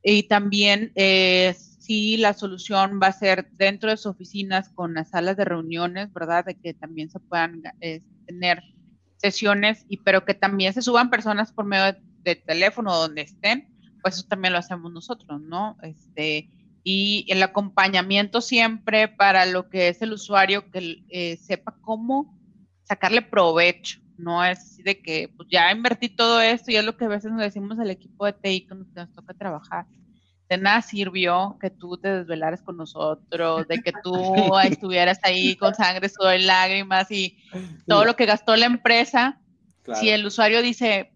Y 0.02 0.24
también 0.24 0.92
eh, 0.94 1.54
si 1.78 2.16
la 2.16 2.34
solución 2.34 3.00
va 3.02 3.08
a 3.08 3.12
ser 3.12 3.50
dentro 3.52 3.90
de 3.90 3.96
sus 3.96 4.06
oficinas 4.06 4.68
con 4.70 4.94
las 4.94 5.10
salas 5.10 5.36
de 5.36 5.44
reuniones, 5.44 6.12
¿verdad? 6.12 6.44
De 6.44 6.54
que 6.54 6.74
también 6.74 7.10
se 7.10 7.20
puedan 7.20 7.62
eh, 7.80 8.02
tener 8.26 8.62
sesiones, 9.16 9.84
y 9.88 9.98
pero 9.98 10.24
que 10.24 10.34
también 10.34 10.72
se 10.72 10.82
suban 10.82 11.10
personas 11.10 11.52
por 11.52 11.66
medio 11.66 11.96
de, 12.22 12.36
teléfono 12.36 12.94
donde 12.94 13.22
estén, 13.22 13.68
pues 14.02 14.14
eso 14.14 14.26
también 14.28 14.52
lo 14.52 14.58
hacemos 14.58 14.92
nosotros, 14.92 15.40
¿no? 15.40 15.76
Este, 15.82 16.48
y 16.84 17.26
el 17.28 17.42
acompañamiento 17.42 18.40
siempre 18.40 19.08
para 19.08 19.44
lo 19.44 19.68
que 19.68 19.88
es 19.88 20.00
el 20.00 20.12
usuario 20.12 20.70
que 20.70 21.04
eh, 21.10 21.36
sepa 21.36 21.76
cómo 21.82 22.39
sacarle 22.90 23.22
provecho. 23.22 24.00
No 24.18 24.44
es 24.44 24.58
así 24.58 24.82
de 24.82 25.00
que 25.00 25.28
pues 25.36 25.48
ya 25.48 25.70
invertí 25.70 26.08
todo 26.08 26.40
esto 26.40 26.72
y 26.72 26.76
es 26.76 26.84
lo 26.84 26.96
que 26.96 27.04
a 27.04 27.08
veces 27.08 27.30
nos 27.30 27.40
decimos 27.40 27.78
al 27.78 27.88
equipo 27.88 28.26
de 28.26 28.32
TI 28.32 28.66
que 28.66 28.74
nos, 28.74 28.88
toca 29.14 29.32
trabajar. 29.32 29.86
De 30.48 30.58
nada 30.58 30.82
sirvió 30.82 31.56
que 31.60 31.70
tú 31.70 31.96
te 31.96 32.08
desvelaras 32.08 32.60
con 32.62 32.76
nosotros, 32.76 33.68
de 33.68 33.78
que 33.78 33.92
tú 34.02 34.12
estuvieras 34.64 35.20
ahí 35.22 35.54
con 35.54 35.72
sangre, 35.76 36.08
sudor 36.08 36.34
y 36.34 36.42
lágrimas 36.42 37.08
y 37.12 37.38
todo 37.86 38.04
lo 38.04 38.16
que 38.16 38.26
gastó 38.26 38.56
la 38.56 38.66
empresa. 38.66 39.40
Si 39.94 40.10
el 40.10 40.26
usuario 40.26 40.60
dice, 40.60 41.12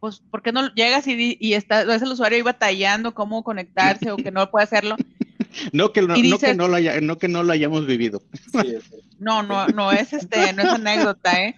pues, 0.00 0.18
¿por 0.18 0.42
qué 0.42 0.50
no 0.50 0.74
llegas 0.74 1.06
y, 1.06 1.38
y 1.40 1.54
está, 1.54 1.82
es 1.82 2.02
el 2.02 2.10
usuario 2.10 2.36
ahí 2.36 2.42
batallando 2.42 3.14
cómo 3.14 3.44
conectarse 3.44 4.10
o 4.10 4.16
que 4.16 4.32
no 4.32 4.50
puede 4.50 4.64
hacerlo? 4.64 4.96
No 5.72 5.92
que, 5.92 6.02
no, 6.02 6.14
que 6.38 6.54
no, 6.54 6.68
lo 6.68 6.76
haya, 6.76 7.00
no 7.00 7.18
que 7.18 7.28
no 7.28 7.42
lo 7.42 7.52
hayamos 7.52 7.86
vivido. 7.86 8.22
no, 9.18 9.42
no, 9.42 9.66
no 9.68 9.92
es 9.92 10.12
este, 10.12 10.52
no 10.52 10.62
es 10.62 10.68
anécdota, 10.68 11.42
¿eh? 11.42 11.54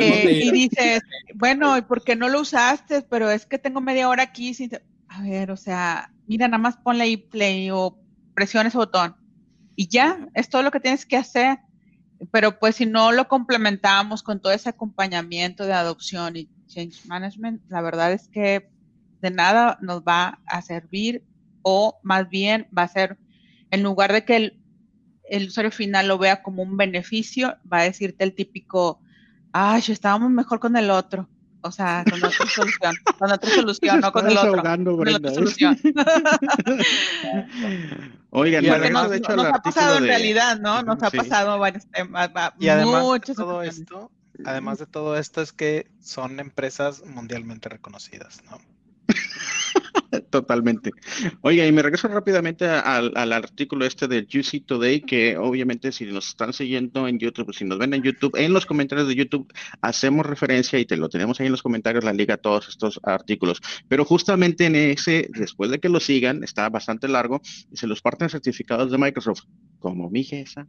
eh 0.00 0.40
y 0.44 0.50
dices, 0.50 1.02
bueno, 1.34 1.76
¿y 1.76 1.82
por 1.82 2.02
qué 2.02 2.16
no 2.16 2.28
lo 2.28 2.40
usaste? 2.40 3.02
Pero 3.02 3.30
es 3.30 3.46
que 3.46 3.58
tengo 3.58 3.80
media 3.80 4.08
hora 4.08 4.22
aquí 4.22 4.54
sin... 4.54 4.70
A 5.08 5.22
ver, 5.22 5.50
o 5.50 5.56
sea, 5.56 6.12
mira, 6.26 6.48
nada 6.48 6.58
más 6.58 6.76
ponle 6.76 7.04
ahí 7.04 7.16
play 7.16 7.70
o 7.70 7.98
presiona 8.34 8.68
ese 8.68 8.78
botón. 8.78 9.16
Y 9.74 9.88
ya, 9.88 10.28
es 10.34 10.48
todo 10.48 10.62
lo 10.62 10.70
que 10.70 10.80
tienes 10.80 11.06
que 11.06 11.16
hacer. 11.16 11.58
Pero 12.32 12.58
pues 12.58 12.76
si 12.76 12.86
no 12.86 13.12
lo 13.12 13.28
complementamos 13.28 14.22
con 14.22 14.40
todo 14.40 14.52
ese 14.52 14.68
acompañamiento 14.68 15.66
de 15.66 15.72
adopción 15.72 16.36
y 16.36 16.48
change 16.66 17.06
management, 17.06 17.62
la 17.68 17.80
verdad 17.80 18.12
es 18.12 18.28
que 18.28 18.68
de 19.22 19.30
nada 19.30 19.78
nos 19.80 20.02
va 20.02 20.40
a 20.46 20.62
servir 20.62 21.24
o 21.70 22.00
más 22.02 22.30
bien 22.30 22.66
va 22.76 22.84
a 22.84 22.88
ser 22.88 23.18
en 23.70 23.82
lugar 23.82 24.14
de 24.14 24.24
que 24.24 24.56
el, 25.28 25.46
usuario 25.46 25.70
final 25.70 26.08
lo 26.08 26.16
vea 26.16 26.42
como 26.42 26.62
un 26.62 26.78
beneficio, 26.78 27.58
va 27.70 27.80
a 27.80 27.82
decirte 27.82 28.24
el 28.24 28.34
típico, 28.34 29.02
ay, 29.52 29.82
estábamos 29.88 30.30
mejor 30.30 30.60
con 30.60 30.76
el 30.76 30.90
otro. 30.90 31.28
O 31.60 31.70
sea, 31.70 32.04
con 32.08 32.24
otra 32.24 32.30
solución, 32.48 32.96
con 33.18 33.30
otra 33.30 33.50
solución, 33.50 34.00
no 34.00 34.12
con 34.12 34.26
el 34.26 34.38
otro. 34.38 34.56
Ahogando, 34.56 34.96
con 34.96 35.08
otra 35.08 35.30
¿eh? 35.30 35.34
solución. 35.34 35.78
Oigan, 38.30 38.64
Y 38.64 38.68
además, 38.68 39.02
nos, 39.02 39.10
de 39.10 39.16
hecho, 39.18 39.36
nos 39.36 39.44
ha 39.46 39.60
pasado 39.60 39.98
en 39.98 40.04
realidad, 40.04 40.58
¿no? 40.60 40.82
Nos 40.82 41.02
ha 41.02 41.10
Sí. 41.10 41.18
pasado 41.18 41.58
varios 41.58 41.86
temas, 41.90 42.30
Y 42.58 42.68
además 42.68 43.04
de 43.26 43.34
todo 43.34 43.62
esto, 43.62 44.10
además 44.46 44.78
de 44.78 44.86
todo 44.86 45.18
esto 45.18 45.42
es 45.42 45.52
que 45.52 45.90
son 46.00 46.40
empresas 46.40 47.04
mundialmente 47.04 47.68
reconocidas, 47.68 48.42
¿no? 48.44 48.58
Totalmente. 50.30 50.92
Oiga, 51.40 51.66
y 51.66 51.72
me 51.72 51.82
regreso 51.82 52.08
rápidamente 52.08 52.66
al, 52.66 53.12
al 53.16 53.32
artículo 53.32 53.84
este 53.84 54.08
del 54.08 54.24
UC 54.24 54.66
Today, 54.66 55.00
que 55.00 55.36
obviamente 55.36 55.92
si 55.92 56.06
nos 56.06 56.28
están 56.28 56.52
siguiendo 56.52 57.08
en 57.08 57.18
YouTube, 57.18 57.54
si 57.54 57.64
nos 57.64 57.78
ven 57.78 57.94
en 57.94 58.02
YouTube, 58.02 58.36
en 58.36 58.52
los 58.52 58.66
comentarios 58.66 59.08
de 59.08 59.14
YouTube 59.14 59.52
hacemos 59.80 60.26
referencia 60.26 60.78
y 60.78 60.84
te 60.84 60.96
lo 60.96 61.08
tenemos 61.08 61.40
ahí 61.40 61.46
en 61.46 61.52
los 61.52 61.62
comentarios, 61.62 62.04
la 62.04 62.12
liga, 62.12 62.36
todos 62.36 62.68
estos 62.68 63.00
artículos. 63.02 63.60
Pero 63.88 64.04
justamente 64.04 64.66
en 64.66 64.76
ese, 64.76 65.28
después 65.32 65.70
de 65.70 65.78
que 65.78 65.88
lo 65.88 66.00
sigan, 66.00 66.44
está 66.44 66.68
bastante 66.68 67.08
largo, 67.08 67.40
se 67.72 67.86
los 67.86 68.02
parten 68.02 68.28
certificados 68.28 68.90
de 68.90 68.98
Microsoft, 68.98 69.44
como 69.78 70.10
mi 70.10 70.24
GESA, 70.24 70.66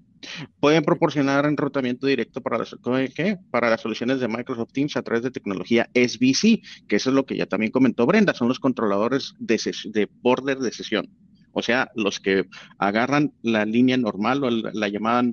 pueden 0.59 0.83
proporcionar 0.83 1.45
enrutamiento 1.45 2.07
directo 2.07 2.41
para 2.41 2.57
las, 2.57 2.75
¿qué? 3.15 3.37
para 3.51 3.69
las 3.69 3.81
soluciones 3.81 4.19
de 4.19 4.27
Microsoft 4.27 4.73
Teams 4.73 4.97
a 4.97 5.01
través 5.01 5.23
de 5.23 5.31
tecnología 5.31 5.89
SBC, 5.93 6.61
que 6.87 6.95
eso 6.95 7.09
es 7.09 7.15
lo 7.15 7.25
que 7.25 7.37
ya 7.37 7.45
también 7.45 7.71
comentó 7.71 8.05
Brenda, 8.05 8.33
son 8.33 8.47
los 8.47 8.59
controladores 8.59 9.35
de, 9.39 9.59
de 9.91 10.09
border 10.21 10.59
de 10.59 10.71
sesión. 10.71 11.09
O 11.51 11.63
sea, 11.63 11.91
los 11.95 12.19
que 12.19 12.45
agarran 12.77 13.33
la 13.41 13.65
línea 13.65 13.97
normal 13.97 14.43
o 14.43 14.49
la, 14.49 14.71
la 14.73 14.87
llamada 14.87 15.23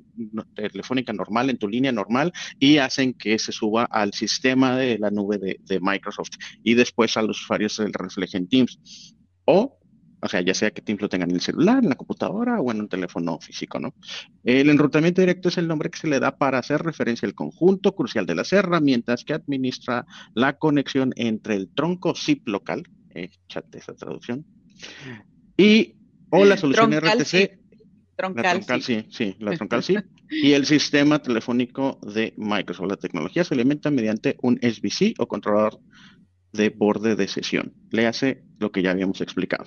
telefónica 0.54 1.12
normal 1.12 1.50
en 1.50 1.58
tu 1.58 1.68
línea 1.68 1.92
normal 1.92 2.32
y 2.58 2.78
hacen 2.78 3.12
que 3.12 3.38
se 3.38 3.52
suba 3.52 3.84
al 3.84 4.14
sistema 4.14 4.76
de 4.76 4.98
la 4.98 5.10
nube 5.10 5.38
de, 5.38 5.60
de 5.62 5.80
Microsoft 5.80 6.30
y 6.64 6.74
después 6.74 7.16
a 7.16 7.22
los 7.22 7.40
usuarios 7.42 7.74
se 7.74 7.86
reflejen 7.92 8.48
Teams. 8.48 9.14
O, 9.44 9.78
o 10.20 10.28
sea, 10.28 10.40
ya 10.40 10.54
sea 10.54 10.70
que 10.70 10.82
Teams 10.82 11.02
lo 11.02 11.08
tengan 11.08 11.30
en 11.30 11.36
el 11.36 11.42
celular, 11.42 11.82
en 11.82 11.88
la 11.88 11.94
computadora 11.94 12.60
o 12.60 12.70
en 12.70 12.80
un 12.80 12.88
teléfono 12.88 13.38
físico, 13.40 13.78
¿no? 13.78 13.94
El 14.44 14.70
enrutamiento 14.70 15.20
directo 15.20 15.48
es 15.48 15.58
el 15.58 15.68
nombre 15.68 15.90
que 15.90 15.98
se 15.98 16.08
le 16.08 16.20
da 16.20 16.36
para 16.36 16.58
hacer 16.58 16.82
referencia 16.82 17.26
al 17.26 17.34
conjunto 17.34 17.94
crucial 17.94 18.26
de 18.26 18.34
las 18.34 18.52
herramientas 18.52 19.24
que 19.24 19.34
administra 19.34 20.06
la 20.34 20.58
conexión 20.58 21.12
entre 21.16 21.56
el 21.56 21.68
tronco 21.68 22.14
zip 22.14 22.48
local, 22.48 22.84
échate 23.10 23.78
esa 23.78 23.94
traducción, 23.94 24.44
y 25.56 25.94
o 26.30 26.44
la 26.44 26.56
solución 26.56 26.90
Troncal 26.90 27.20
RTC, 27.20 27.32
la 27.34 27.66
Troncal, 28.16 28.42
troncal 28.42 28.82
sí. 28.82 29.04
sí, 29.10 29.34
sí, 29.34 29.36
la 29.40 29.52
troncal 29.56 29.82
sí, 29.82 29.96
y 30.30 30.52
el 30.52 30.64
sistema 30.64 31.20
telefónico 31.20 32.00
de 32.02 32.32
Microsoft. 32.36 32.88
La 32.88 32.96
tecnología 32.96 33.44
se 33.44 33.54
alimenta 33.54 33.90
mediante 33.90 34.36
un 34.42 34.58
SBC 34.58 35.14
o 35.18 35.28
controlador 35.28 35.78
de 36.52 36.70
borde 36.70 37.16
de 37.16 37.28
sesión. 37.28 37.74
Le 37.90 38.06
hace 38.06 38.42
lo 38.58 38.72
que 38.72 38.82
ya 38.82 38.90
habíamos 38.90 39.20
explicado. 39.20 39.66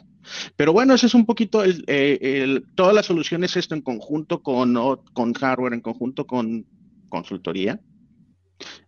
Pero 0.55 0.73
bueno, 0.73 0.93
ese 0.93 1.07
es 1.07 1.13
un 1.13 1.25
poquito 1.25 1.63
eh, 1.65 2.61
todas 2.75 2.93
las 2.93 3.05
soluciones 3.05 3.55
esto 3.55 3.75
en 3.75 3.81
conjunto 3.81 4.41
con, 4.41 4.75
con 5.13 5.33
hardware, 5.33 5.73
en 5.73 5.81
conjunto 5.81 6.25
con 6.25 6.65
consultoría. 7.09 7.79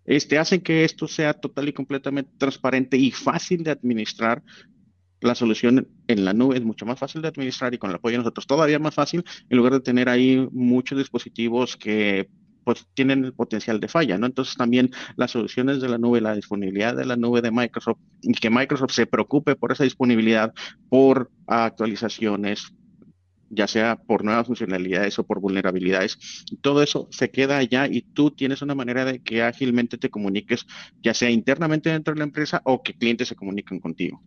Este, 0.06 0.38
hacen 0.38 0.62
que 0.62 0.84
esto 0.84 1.08
sea 1.08 1.34
total 1.34 1.70
y 1.70 1.74
completamente 1.74 2.32
transparente 2.38 2.98
y 2.98 3.12
fácil 3.12 3.64
de 3.64 3.72
administrar. 3.72 4.44
La 5.22 5.36
solución 5.36 5.88
en 6.08 6.26
la 6.26 6.34
nube 6.34 6.58
es 6.58 6.64
mucho 6.64 6.86
más 6.86 6.98
fácil 6.98 7.22
de 7.22 7.28
administrar 7.28 7.74
y 7.74 7.78
con 7.78 7.92
el 7.92 7.98
apoyo 7.98 8.14
de 8.14 8.20
nosotros 8.20 8.48
todavía 8.48 8.80
más 8.80 8.96
fácil, 8.96 9.24
en 9.50 9.58
lugar 9.58 9.74
de 9.74 9.80
tener 9.80 10.10
ahí 10.10 10.48
muchos 10.52 10.98
dispositivos 10.98 11.78
que 11.78 12.28
pues 12.64 12.88
tienen 12.94 13.26
el 13.26 13.34
potencial 13.34 13.80
de 13.80 13.88
falla, 13.88 14.18
¿no? 14.18 14.26
Entonces 14.26 14.56
también 14.56 14.92
las 15.16 15.32
soluciones 15.32 15.82
de 15.82 15.90
la 15.90 15.98
nube, 15.98 16.22
la 16.22 16.36
disponibilidad 16.36 16.96
de 16.96 17.06
la 17.06 17.16
nube 17.16 17.42
de 17.42 17.52
Microsoft 17.52 18.00
y 18.22 18.34
que 18.34 18.50
Microsoft 18.50 18.94
se 18.94 19.06
preocupe 19.08 19.56
por 19.56 19.72
esa 19.72 19.84
disponibilidad, 19.84 20.54
por 20.90 21.32
actualizaciones, 21.48 22.74
ya 23.50 23.68
sea 23.68 23.98
por 23.98 24.24
nuevas 24.24 24.48
funcionalidades 24.48 25.20
o 25.20 25.26
por 25.26 25.42
vulnerabilidades, 25.42 26.18
todo 26.62 26.82
eso 26.82 27.08
se 27.12 27.30
queda 27.30 27.58
allá 27.58 27.86
y 27.88 28.02
tú 28.02 28.32
tienes 28.32 28.62
una 28.62 28.76
manera 28.76 29.04
de 29.06 29.22
que 29.22 29.44
ágilmente 29.44 29.98
te 29.98 30.10
comuniques, 30.10 30.66
ya 31.02 31.14
sea 31.14 31.30
internamente 31.30 31.90
dentro 31.90 32.14
de 32.14 32.20
la 32.20 32.26
empresa 32.26 32.62
o 32.64 32.82
que 32.82 32.94
clientes 32.94 33.28
se 33.28 33.36
comuniquen 33.36 33.80
contigo. 33.80 34.22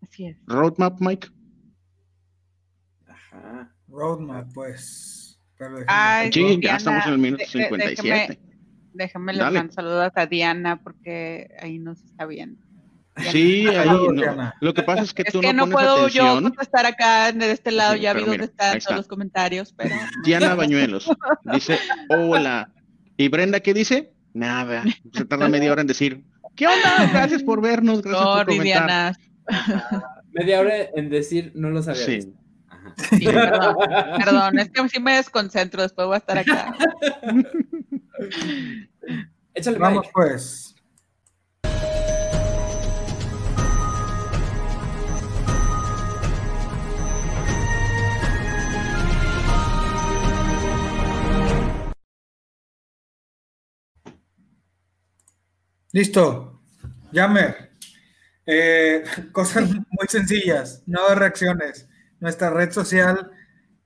Así 0.00 0.26
es. 0.26 0.36
Roadmap, 0.46 1.00
Mike. 1.00 1.28
Ajá. 3.06 3.72
Roadmap, 3.88 4.52
pues. 4.52 5.21
Pero 5.62 5.76
déjame- 5.78 5.84
Ay, 5.88 6.32
Sí, 6.32 6.40
ya 6.40 6.56
Diana, 6.56 6.76
estamos 6.76 7.06
en 7.06 7.12
el 7.12 7.18
minuto 7.18 7.38
de- 7.38 7.58
de- 7.58 7.64
57. 7.64 8.02
Déjame, 8.02 8.38
déjame 8.94 9.32
le 9.34 9.50
mando 9.50 9.72
saludos 9.72 10.12
a 10.16 10.26
Diana 10.26 10.82
porque 10.82 11.48
ahí 11.60 11.78
nos 11.78 12.02
está 12.02 12.26
viendo. 12.26 12.60
Sí, 13.30 13.66
ahí 13.68 13.88
no. 13.88 14.52
Lo 14.60 14.72
que 14.74 14.82
pasa 14.82 15.02
es 15.02 15.12
que 15.12 15.22
Es 15.22 15.32
tú 15.32 15.40
que 15.40 15.52
no 15.52 15.66
no 15.66 15.72
pones 15.72 15.88
puedo 15.90 16.08
yo 16.08 16.40
contestar 16.42 16.86
acá 16.86 17.30
de 17.30 17.50
este 17.52 17.70
lado, 17.70 17.94
Sí, 17.94 18.00
ya 18.00 18.12
vi 18.14 18.20
pero 18.20 18.32
dónde 18.32 18.38
mira, 18.38 18.44
están 18.50 18.78
todos 18.80 18.96
los 18.96 19.06
comentarios, 19.06 19.74
pero 19.76 19.94
Diana 20.24 20.54
Bañuelos 20.54 21.10
dice, 21.52 21.78
hola. 22.08 22.70
¿Y 23.18 23.28
Brenda 23.28 23.60
qué 23.60 23.74
dice? 23.74 24.12
Nada. 24.32 24.82
Se 25.12 25.26
tarda 25.26 25.48
media 25.50 25.70
hora 25.72 25.82
en 25.82 25.86
decir, 25.86 26.24
¿qué 26.56 26.66
onda? 26.66 27.10
Gracias 27.12 27.42
por 27.42 27.60
vernos, 27.60 28.00
gracias 28.02 28.24
por 28.24 28.36
sorry, 28.38 28.56
comentar. 28.56 28.86
Diana. 28.86 29.16
Media 30.32 30.60
hora 30.60 30.74
en 30.96 31.10
decir, 31.10 31.52
no 31.54 31.68
los 31.68 31.88
había 31.88 32.02
Sí. 32.06 32.32
Sí, 32.96 33.24
perdón, 33.26 33.76
perdón, 34.18 34.58
es 34.58 34.70
que 34.70 34.88
sí 34.88 35.00
me 35.00 35.16
desconcentro, 35.16 35.82
después 35.82 36.06
voy 36.06 36.14
a 36.14 36.18
estar 36.18 36.38
acá. 36.38 36.74
Échale, 39.54 39.78
Vamos, 39.78 40.00
Mike. 40.02 40.10
pues. 40.14 40.68
Listo. 55.92 56.60
Yammer. 57.12 57.70
Eh, 58.46 59.04
cosas 59.32 59.68
muy 59.70 60.08
sencillas, 60.08 60.82
nuevas 60.86 61.18
reacciones. 61.18 61.88
Nuestra 62.22 62.50
red 62.50 62.70
social 62.70 63.30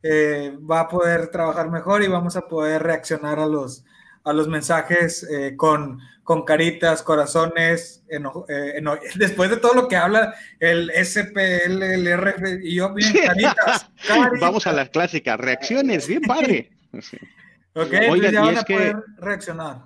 eh, 0.03 0.57
va 0.71 0.81
a 0.81 0.89
poder 0.89 1.29
trabajar 1.29 1.71
mejor 1.71 2.03
y 2.03 2.09
vamos 2.09 2.37
a 2.37 2.47
poder 2.47 2.83
reaccionar 2.83 3.39
a 3.41 3.47
los, 3.47 3.85
a 4.25 4.33
los 4.35 4.47
mensajes 4.47 5.27
eh, 5.29 5.57
con, 5.57 5.99
con 6.23 6.45
caritas, 6.45 7.03
corazones. 7.03 8.05
eno- 8.09 8.45
eh, 8.49 8.75
eno- 8.77 8.99
después 9.17 9.49
de 9.51 9.57
todo 9.57 9.73
lo 9.75 9.89
que 9.89 9.97
habla 9.97 10.35
el 10.61 10.91
SPL, 10.95 11.83
el 11.83 12.07
RF, 12.07 12.43
y 12.63 12.75
yo, 12.77 12.93
bien, 12.93 13.13
caritas. 13.27 13.91
caritas. 14.07 14.41
Vamos 14.41 14.67
a 14.67 14.73
la 14.73 14.87
clásica, 14.87 15.37
reacciones, 15.37 16.07
bien 16.07 16.23
padre. 16.23 16.71
Ok, 17.79 17.93
Oigan, 18.11 18.33
ya 18.33 18.41
van 18.41 18.57
a 18.59 18.65
que- 18.65 18.75
poder 18.75 18.97
reaccionar. 19.19 19.83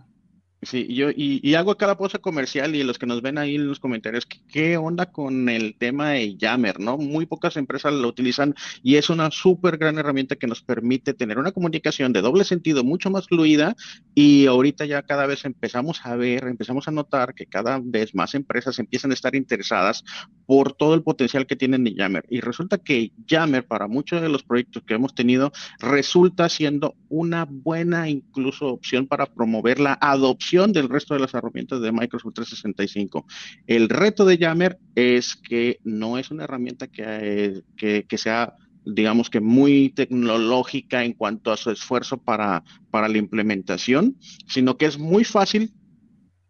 Sí, 0.63 0.95
yo, 0.95 1.09
y, 1.09 1.41
y 1.43 1.55
hago 1.55 1.75
la 1.81 1.97
pausa 1.97 2.19
comercial 2.19 2.77
y 2.77 2.83
los 2.83 2.99
que 2.99 3.07
nos 3.07 3.23
ven 3.23 3.39
ahí 3.39 3.55
en 3.55 3.67
los 3.67 3.81
comentarios, 3.81 4.27
¿qué, 4.27 4.41
qué 4.47 4.77
onda 4.77 5.07
con 5.07 5.49
el 5.49 5.75
tema 5.79 6.11
de 6.11 6.37
Yammer, 6.37 6.81
no? 6.81 6.99
Muy 6.99 7.25
pocas 7.25 7.57
empresas 7.57 7.95
lo 7.95 8.07
utilizan 8.07 8.55
y 8.83 8.97
es 8.97 9.09
una 9.09 9.31
súper 9.31 9.79
gran 9.79 9.99
herramienta 9.99 10.37
que 10.37 10.47
nos 10.47 10.61
permite 10.61 11.15
tener 11.15 11.39
una 11.39 11.53
comunicación 11.53 12.13
de 12.13 12.21
doble 12.21 12.45
sentido 12.45 12.85
mucho 12.85 13.09
más 13.09 13.27
fluida 13.27 13.75
y 14.15 14.45
ahorita 14.45 14.85
ya 14.85 15.01
cada 15.01 15.25
vez 15.25 15.47
empezamos 15.47 16.05
a 16.05 16.15
ver, 16.17 16.45
empezamos 16.45 16.87
a 16.89 16.91
notar 16.91 17.35
que 17.35 17.47
cada 17.47 17.81
vez 17.83 18.15
más 18.15 18.35
empresas 18.35 18.79
empiezan 18.79 19.13
a 19.13 19.15
estar 19.15 19.35
interesadas 19.35 20.05
por 20.45 20.75
todo 20.75 20.93
el 20.93 21.03
potencial 21.03 21.47
que 21.47 21.57
tienen 21.57 21.85
de 21.85 21.95
Yammer. 21.95 22.27
Y 22.29 22.41
resulta 22.41 22.77
que 22.77 23.13
Yammer, 23.27 23.67
para 23.67 23.89
muchos 23.89 24.21
de 24.21 24.29
los 24.29 24.43
proyectos 24.43 24.83
que 24.87 24.93
hemos 24.93 25.15
tenido, 25.15 25.53
resulta 25.79 26.51
siendo 26.51 26.97
una 27.09 27.47
buena 27.49 28.11
incluso 28.11 28.67
opción 28.67 29.07
para 29.07 29.25
promover 29.25 29.81
la 29.81 29.97
adopción 30.03 30.50
del 30.51 30.89
resto 30.89 31.15
de 31.15 31.21
las 31.21 31.33
herramientas 31.33 31.81
de 31.81 31.93
Microsoft 31.93 32.35
365. 32.35 33.25
El 33.69 33.89
reto 33.89 34.25
de 34.25 34.37
Yammer 34.37 34.79
es 34.97 35.37
que 35.37 35.79
no 35.85 36.19
es 36.19 36.33
una 36.33 36.45
herramienta 36.45 36.89
que, 36.89 37.05
eh, 37.07 37.63
que, 37.77 38.05
que 38.09 38.19
sea 38.19 38.55
digamos 38.85 39.31
que 39.31 39.41
muy 39.41 39.91
tecnológica 39.91 41.05
en 41.05 41.13
cuanto 41.13 41.53
a 41.53 41.57
su 41.57 41.71
esfuerzo 41.71 42.19
para, 42.19 42.65
para 42.91 43.09
la 43.09 43.19
implementación, 43.19 44.17
sino 44.49 44.77
que 44.77 44.87
es 44.87 44.99
muy 44.99 45.23
fácil 45.23 45.73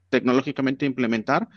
tecnológicamente 0.08 0.86
implementar, 0.86 1.48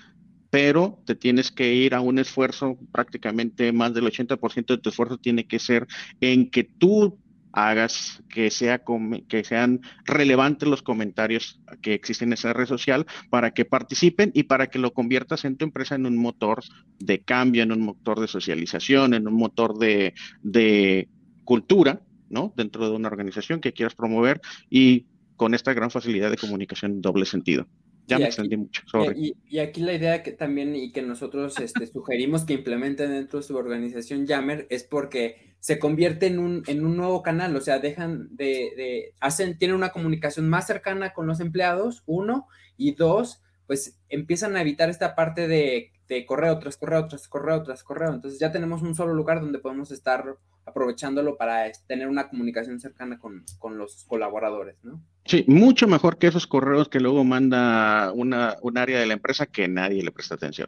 pero 0.49 1.01
te 1.05 1.15
tienes 1.15 1.51
que 1.51 1.73
ir 1.73 1.95
a 1.95 2.01
un 2.01 2.19
esfuerzo, 2.19 2.77
prácticamente 2.91 3.71
más 3.71 3.93
del 3.93 4.05
80% 4.05 4.65
de 4.65 4.77
tu 4.79 4.89
esfuerzo 4.89 5.17
tiene 5.17 5.47
que 5.47 5.59
ser 5.59 5.87
en 6.19 6.49
que 6.49 6.63
tú 6.63 7.17
hagas 7.53 8.21
que, 8.29 8.49
sea 8.49 8.83
que 9.29 9.43
sean 9.43 9.81
relevantes 10.05 10.67
los 10.67 10.81
comentarios 10.81 11.61
que 11.81 11.93
existen 11.93 12.29
en 12.29 12.33
esa 12.33 12.51
red 12.51 12.65
social 12.65 13.05
para 13.29 13.51
que 13.51 13.63
participen 13.63 14.31
y 14.33 14.43
para 14.43 14.67
que 14.67 14.79
lo 14.79 14.91
conviertas 14.93 15.45
en 15.45 15.55
tu 15.55 15.63
empresa 15.63 15.95
en 15.95 16.05
un 16.05 16.17
motor 16.17 16.63
de 16.99 17.21
cambio, 17.21 17.63
en 17.63 17.71
un 17.71 17.81
motor 17.81 18.19
de 18.19 18.27
socialización, 18.27 19.13
en 19.13 19.27
un 19.27 19.35
motor 19.35 19.77
de, 19.77 20.13
de 20.41 21.07
cultura, 21.43 22.01
¿no? 22.29 22.53
Dentro 22.57 22.89
de 22.89 22.95
una 22.95 23.07
organización 23.07 23.61
que 23.61 23.73
quieras 23.73 23.93
promover 23.93 24.41
y 24.69 25.05
con 25.35 25.53
esta 25.53 25.73
gran 25.73 25.91
facilidad 25.91 26.31
de 26.31 26.37
comunicación 26.37 26.91
en 26.91 27.01
doble 27.01 27.25
sentido. 27.25 27.67
Ya 28.07 28.19
me 28.19 28.25
extendí 28.25 28.57
mucho. 28.57 28.83
Y, 29.15 29.59
aquí 29.59 29.81
la 29.81 29.93
idea 29.93 30.23
que 30.23 30.31
también 30.31 30.75
y 30.75 30.91
que 30.91 31.01
nosotros 31.01 31.57
este, 31.59 31.87
sugerimos 31.87 32.43
que 32.43 32.53
implementen 32.53 33.11
dentro 33.11 33.39
de 33.39 33.45
su 33.45 33.55
organización 33.55 34.25
Yammer 34.27 34.67
es 34.69 34.83
porque 34.83 35.55
se 35.59 35.79
convierte 35.79 36.27
en 36.27 36.39
un, 36.39 36.63
en 36.67 36.85
un 36.85 36.97
nuevo 36.97 37.23
canal, 37.23 37.55
o 37.55 37.61
sea, 37.61 37.79
dejan 37.79 38.27
de, 38.35 38.73
de, 38.75 39.13
hacen, 39.21 39.57
tienen 39.57 39.77
una 39.77 39.91
comunicación 39.91 40.49
más 40.49 40.67
cercana 40.67 41.13
con 41.13 41.25
los 41.25 41.39
empleados, 41.39 42.03
uno, 42.05 42.47
y 42.75 42.95
dos, 42.95 43.41
pues 43.65 43.97
empiezan 44.09 44.57
a 44.57 44.61
evitar 44.61 44.89
esta 44.89 45.15
parte 45.15 45.47
de, 45.47 45.92
de 46.07 46.25
correo 46.25 46.59
tras 46.59 46.77
correo 46.77 47.07
tras 47.07 47.27
correo 47.27 47.63
tras 47.63 47.83
correo. 47.83 48.13
Entonces 48.13 48.39
ya 48.39 48.51
tenemos 48.51 48.81
un 48.81 48.95
solo 48.95 49.13
lugar 49.13 49.41
donde 49.41 49.59
podemos 49.59 49.91
estar 49.91 50.37
aprovechándolo 50.65 51.35
para 51.35 51.71
tener 51.87 52.07
una 52.07 52.29
comunicación 52.29 52.79
cercana 52.79 53.19
con, 53.19 53.43
los 53.77 54.05
colaboradores, 54.05 54.77
¿no? 54.83 55.01
Sí, 55.25 55.43
mucho 55.47 55.87
mejor 55.87 56.17
que 56.17 56.27
esos 56.27 56.47
correos 56.47 56.89
que 56.89 56.99
luego 56.99 57.23
manda 57.23 58.11
una, 58.13 58.55
un 58.61 58.77
área 58.77 58.99
de 58.99 59.05
la 59.05 59.13
empresa 59.13 59.45
que 59.45 59.67
nadie 59.67 60.03
le 60.03 60.11
presta 60.11 60.35
atención. 60.35 60.67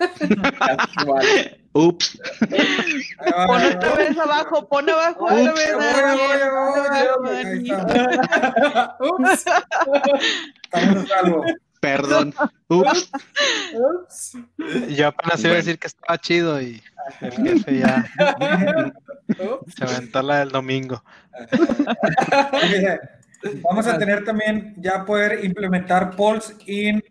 Ups. 1.74 2.20
Pon 3.46 3.62
otra 3.64 3.94
vez 3.94 4.18
abajo, 4.18 4.68
pon 4.68 4.90
abajo 4.90 5.24
otra 5.24 5.52
vez. 5.52 5.74
Ups. 9.00 9.44
Estamos 10.64 11.08
salvo. 11.08 11.44
Perdón. 11.82 12.32
Ups. 12.68 13.10
Ups. 13.74 14.38
Yo 14.96 15.08
apenas 15.08 15.42
iba 15.42 15.54
a 15.54 15.56
decir 15.56 15.80
que 15.80 15.88
estaba 15.88 16.16
chido 16.16 16.62
y 16.62 16.80
el 17.20 17.32
jefe 17.32 17.78
ya 17.80 18.08
se 19.66 19.84
aventó 19.84 20.22
la 20.22 20.38
del 20.38 20.50
domingo. 20.50 21.02
Vamos 23.64 23.88
a 23.88 23.98
tener 23.98 24.24
también 24.24 24.76
ya 24.78 25.04
poder 25.04 25.44
implementar 25.44 26.14
polls 26.14 26.54
in, 26.66 27.02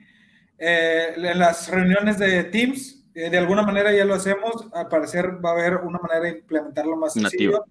eh, 0.57 1.15
en 1.17 1.38
las 1.39 1.67
reuniones 1.67 2.17
de 2.17 2.45
Teams. 2.45 3.03
Eh, 3.13 3.30
de 3.30 3.38
alguna 3.38 3.63
manera 3.63 3.91
ya 3.91 4.05
lo 4.05 4.13
hacemos. 4.13 4.69
Al 4.74 4.88
parecer 4.88 5.43
va 5.43 5.49
a 5.49 5.53
haber 5.53 5.76
una 5.80 5.99
manera 5.99 6.22
de 6.22 6.30
implementarlo 6.39 6.95
más 6.95 7.11
sencillo, 7.11 7.65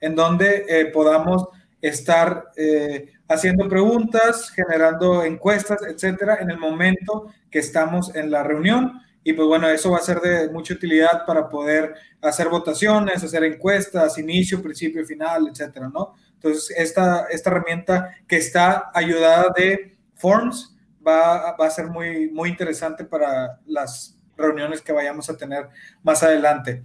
en 0.00 0.14
donde 0.14 0.66
eh, 0.68 0.86
podamos 0.86 1.48
estar 1.88 2.50
eh, 2.56 3.12
haciendo 3.28 3.68
preguntas, 3.68 4.50
generando 4.50 5.22
encuestas, 5.22 5.82
etcétera, 5.86 6.38
en 6.40 6.50
el 6.50 6.56
momento 6.56 7.26
que 7.50 7.58
estamos 7.58 8.14
en 8.14 8.30
la 8.30 8.42
reunión. 8.42 9.02
Y 9.22 9.34
pues 9.34 9.46
bueno, 9.46 9.68
eso 9.68 9.90
va 9.90 9.98
a 9.98 10.02
ser 10.02 10.20
de 10.20 10.48
mucha 10.50 10.74
utilidad 10.74 11.26
para 11.26 11.48
poder 11.48 11.94
hacer 12.22 12.48
votaciones, 12.48 13.22
hacer 13.22 13.44
encuestas, 13.44 14.16
inicio, 14.18 14.62
principio, 14.62 15.04
final, 15.04 15.48
etcétera, 15.48 15.90
¿no? 15.92 16.14
Entonces, 16.34 16.74
esta, 16.76 17.26
esta 17.30 17.50
herramienta 17.50 18.14
que 18.26 18.36
está 18.36 18.90
ayudada 18.94 19.52
de 19.54 19.96
Forms 20.14 20.76
va, 21.06 21.54
va 21.56 21.66
a 21.66 21.70
ser 21.70 21.86
muy, 21.88 22.30
muy 22.30 22.48
interesante 22.48 23.04
para 23.04 23.60
las 23.66 24.18
reuniones 24.36 24.80
que 24.80 24.92
vayamos 24.92 25.28
a 25.28 25.36
tener 25.36 25.68
más 26.02 26.22
adelante. 26.22 26.82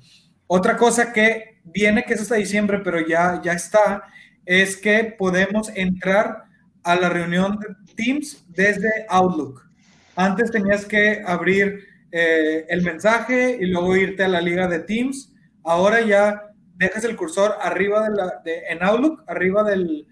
Otra 0.48 0.76
cosa 0.76 1.14
que 1.14 1.60
viene, 1.64 2.04
que 2.04 2.16
es 2.16 2.22
hasta 2.22 2.36
diciembre, 2.36 2.80
pero 2.84 3.06
ya, 3.06 3.42
ya 3.42 3.54
está, 3.54 4.04
es 4.50 4.78
que 4.78 5.16
podemos 5.16 5.70
entrar 5.76 6.46
a 6.82 6.96
la 6.96 7.10
reunión 7.10 7.60
de 7.60 7.94
Teams 7.94 8.44
desde 8.48 9.06
Outlook. 9.08 9.62
Antes 10.16 10.50
tenías 10.50 10.86
que 10.86 11.22
abrir 11.24 11.86
eh, 12.12 12.66
el 12.68 12.82
mensaje 12.82 13.60
y 13.62 13.68
luego 13.68 13.96
irte 13.96 14.24
a 14.24 14.28
la 14.28 14.42
liga 14.42 14.68
de 14.68 14.80
Teams. 14.80 15.32
Ahora 15.64 16.02
ya 16.02 16.50
dejas 16.78 17.04
el 17.04 17.16
cursor 17.16 17.58
arriba 17.62 18.10
de 18.10 18.16
la, 18.16 18.42
en 18.44 18.82
Outlook, 18.82 19.24
arriba 19.28 19.64
del, 19.64 20.08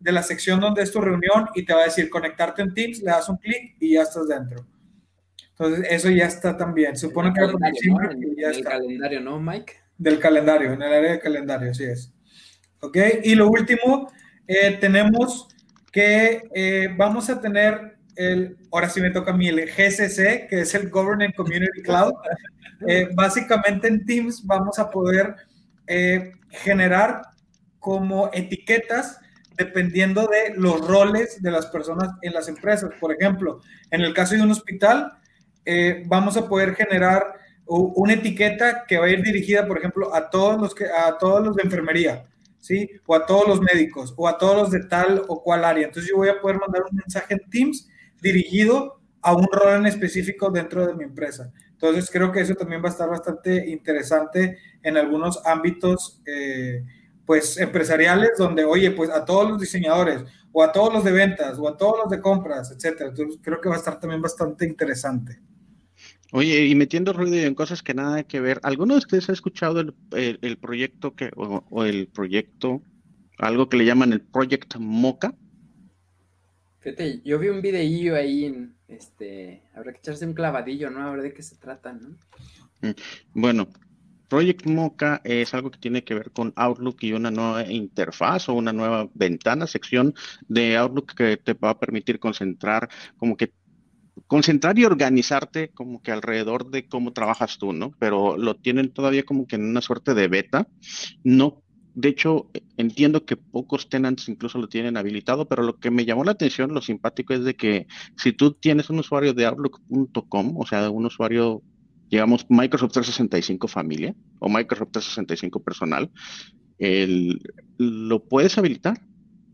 de 0.00 0.12
la 0.12 0.22
sección 0.22 0.58
donde 0.58 0.82
es 0.82 0.90
tu 0.90 1.02
reunión 1.02 1.50
y 1.54 1.66
te 1.66 1.74
va 1.74 1.82
a 1.82 1.84
decir 1.84 2.08
conectarte 2.08 2.62
en 2.62 2.72
Teams, 2.72 3.00
le 3.00 3.10
das 3.10 3.28
un 3.28 3.36
clic 3.36 3.76
y 3.78 3.92
ya 3.92 4.02
estás 4.04 4.26
dentro. 4.26 4.66
Entonces, 5.50 5.86
eso 5.90 6.08
ya 6.08 6.28
está 6.28 6.56
también. 6.56 6.96
Supone 6.96 7.34
que 7.34 7.40
el 7.42 8.64
calendario, 8.64 9.20
¿no, 9.20 9.38
Mike? 9.38 9.74
Del 9.98 10.18
calendario, 10.18 10.72
en 10.72 10.80
el 10.80 10.92
área 10.94 11.12
de 11.12 11.20
calendario, 11.20 11.72
así 11.72 11.84
es. 11.84 12.10
¿Ok? 12.84 12.98
Y 13.22 13.36
lo 13.36 13.48
último, 13.48 14.10
eh, 14.48 14.76
tenemos 14.80 15.46
que 15.92 16.42
eh, 16.52 16.88
vamos 16.96 17.30
a 17.30 17.40
tener 17.40 17.96
el, 18.16 18.56
ahora 18.72 18.88
sí 18.88 19.00
me 19.00 19.10
toca 19.10 19.30
a 19.30 19.36
mí, 19.36 19.46
el 19.46 19.70
GCC, 19.70 20.48
que 20.48 20.62
es 20.62 20.74
el 20.74 20.90
Government 20.90 21.34
Community 21.36 21.80
Cloud. 21.82 22.12
Eh, 22.88 23.08
básicamente 23.14 23.86
en 23.86 24.04
Teams 24.04 24.44
vamos 24.44 24.78
a 24.80 24.90
poder 24.90 25.36
generar 26.50 27.22
como 27.78 28.30
etiquetas 28.32 29.20
dependiendo 29.56 30.26
de 30.26 30.54
los 30.56 30.86
roles 30.86 31.40
de 31.42 31.50
las 31.50 31.66
personas 31.66 32.10
en 32.22 32.32
las 32.32 32.48
empresas. 32.48 32.90
Por 32.98 33.12
ejemplo, 33.12 33.60
en 33.90 34.00
el 34.00 34.12
caso 34.14 34.34
de 34.34 34.42
un 34.42 34.50
hospital, 34.50 35.12
vamos 36.06 36.36
a 36.36 36.48
poder 36.48 36.74
generar 36.74 37.34
una 37.66 38.14
etiqueta 38.14 38.84
que 38.88 38.98
va 38.98 39.06
a 39.06 39.10
ir 39.10 39.22
dirigida, 39.22 39.66
por 39.68 39.78
ejemplo, 39.78 40.14
a 40.14 40.30
todos 40.30 40.60
los 40.60 40.74
que 40.74 40.86
a 40.86 41.16
todos 41.18 41.44
los 41.44 41.54
de 41.54 41.62
enfermería. 41.62 42.24
¿Sí? 42.62 42.88
O 43.06 43.14
a 43.14 43.26
todos 43.26 43.46
los 43.46 43.60
médicos, 43.60 44.14
o 44.16 44.28
a 44.28 44.38
todos 44.38 44.56
los 44.56 44.70
de 44.70 44.84
tal 44.84 45.22
o 45.28 45.42
cual 45.42 45.64
área. 45.64 45.86
Entonces 45.86 46.10
yo 46.10 46.16
voy 46.16 46.28
a 46.28 46.40
poder 46.40 46.58
mandar 46.58 46.84
un 46.90 46.96
mensaje 46.96 47.34
en 47.34 47.50
Teams 47.50 47.88
dirigido 48.22 49.00
a 49.20 49.34
un 49.34 49.46
rol 49.52 49.74
en 49.74 49.86
específico 49.86 50.50
dentro 50.50 50.86
de 50.86 50.94
mi 50.94 51.04
empresa. 51.04 51.52
Entonces 51.72 52.08
creo 52.10 52.30
que 52.30 52.40
eso 52.40 52.54
también 52.54 52.82
va 52.82 52.88
a 52.88 52.92
estar 52.92 53.10
bastante 53.10 53.68
interesante 53.68 54.58
en 54.82 54.96
algunos 54.96 55.44
ámbitos, 55.44 56.22
eh, 56.24 56.84
pues 57.26 57.58
empresariales, 57.58 58.30
donde, 58.38 58.64
oye, 58.64 58.92
pues 58.92 59.10
a 59.10 59.24
todos 59.24 59.50
los 59.50 59.60
diseñadores, 59.60 60.24
o 60.52 60.62
a 60.62 60.70
todos 60.70 60.92
los 60.92 61.04
de 61.04 61.12
ventas, 61.12 61.58
o 61.58 61.68
a 61.68 61.76
todos 61.76 61.98
los 62.02 62.10
de 62.10 62.20
compras, 62.20 62.70
etcétera. 62.70 63.10
Entonces 63.10 63.40
creo 63.42 63.60
que 63.60 63.68
va 63.68 63.74
a 63.74 63.78
estar 63.78 63.98
también 63.98 64.22
bastante 64.22 64.64
interesante. 64.64 65.40
Oye, 66.34 66.64
y 66.64 66.74
metiendo 66.74 67.12
ruido 67.12 67.36
en 67.36 67.54
cosas 67.54 67.82
que 67.82 67.92
nada 67.92 68.22
que 68.22 68.40
ver, 68.40 68.58
¿alguno 68.62 68.94
de 68.94 69.00
ustedes 69.00 69.28
ha 69.28 69.34
escuchado 69.34 69.80
el, 69.80 70.58
proyecto 70.58 71.14
que, 71.14 71.30
o, 71.36 71.84
el 71.84 72.08
proyecto, 72.08 72.82
algo 73.36 73.68
que 73.68 73.76
le 73.76 73.84
llaman 73.84 74.14
el 74.14 74.22
Project 74.22 74.76
Mocha? 74.78 75.34
Fíjate, 76.80 77.20
yo 77.22 77.38
vi 77.38 77.48
un 77.48 77.60
videillo 77.60 78.16
ahí 78.16 78.46
en, 78.46 78.74
este, 78.88 79.62
habrá 79.74 79.92
que 79.92 79.98
echarse 79.98 80.24
un 80.24 80.32
clavadillo, 80.32 80.88
¿no? 80.88 81.02
A 81.06 81.10
ver 81.10 81.20
de 81.20 81.34
qué 81.34 81.42
se 81.42 81.56
trata, 81.56 81.92
¿no? 81.92 82.16
Mm, 82.80 82.94
bueno, 83.34 83.68
Project 84.30 84.64
Mocha 84.64 85.20
es 85.24 85.52
algo 85.52 85.70
que 85.70 85.80
tiene 85.80 86.02
que 86.02 86.14
ver 86.14 86.30
con 86.30 86.54
Outlook 86.56 86.96
y 87.02 87.12
una 87.12 87.30
nueva 87.30 87.70
interfaz 87.70 88.48
o 88.48 88.54
una 88.54 88.72
nueva 88.72 89.10
ventana, 89.12 89.66
sección 89.66 90.14
de 90.48 90.78
Outlook 90.78 91.12
que 91.14 91.36
te 91.36 91.52
va 91.52 91.68
a 91.68 91.78
permitir 91.78 92.18
concentrar 92.18 92.88
como 93.18 93.36
que 93.36 93.52
concentrar 94.26 94.78
y 94.78 94.84
organizarte 94.84 95.70
como 95.70 96.02
que 96.02 96.12
alrededor 96.12 96.70
de 96.70 96.86
cómo 96.86 97.12
trabajas 97.12 97.58
tú, 97.58 97.72
¿no? 97.72 97.92
Pero 97.98 98.36
lo 98.36 98.56
tienen 98.56 98.92
todavía 98.92 99.24
como 99.24 99.46
que 99.46 99.56
en 99.56 99.64
una 99.64 99.80
suerte 99.80 100.14
de 100.14 100.28
beta. 100.28 100.68
No, 101.24 101.62
de 101.94 102.08
hecho, 102.08 102.50
entiendo 102.76 103.24
que 103.24 103.36
pocos 103.36 103.88
tenants 103.88 104.28
incluso 104.28 104.58
lo 104.58 104.68
tienen 104.68 104.96
habilitado, 104.96 105.46
pero 105.46 105.62
lo 105.62 105.78
que 105.78 105.90
me 105.90 106.04
llamó 106.04 106.24
la 106.24 106.32
atención, 106.32 106.72
lo 106.72 106.80
simpático 106.80 107.34
es 107.34 107.44
de 107.44 107.54
que 107.54 107.86
si 108.16 108.32
tú 108.32 108.52
tienes 108.52 108.88
un 108.90 108.98
usuario 108.98 109.34
de 109.34 109.46
Outlook.com, 109.46 110.54
o 110.56 110.66
sea, 110.66 110.88
un 110.90 111.06
usuario, 111.06 111.62
digamos, 112.10 112.46
Microsoft 112.48 112.92
365 112.92 113.68
familia 113.68 114.14
o 114.38 114.48
Microsoft 114.48 114.92
365 114.92 115.62
personal, 115.62 116.10
lo 117.78 118.24
puedes 118.24 118.56
habilitar 118.58 119.00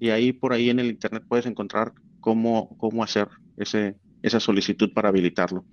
y 0.00 0.10
ahí 0.10 0.32
por 0.32 0.52
ahí 0.52 0.70
en 0.70 0.78
el 0.78 0.86
internet 0.86 1.24
puedes 1.28 1.46
encontrar 1.46 1.92
cómo, 2.20 2.76
cómo 2.78 3.02
hacer 3.02 3.28
ese, 3.56 3.96
esa 4.22 4.40
solicitud 4.40 4.92
para 4.92 5.08
habilitarlo. 5.08 5.64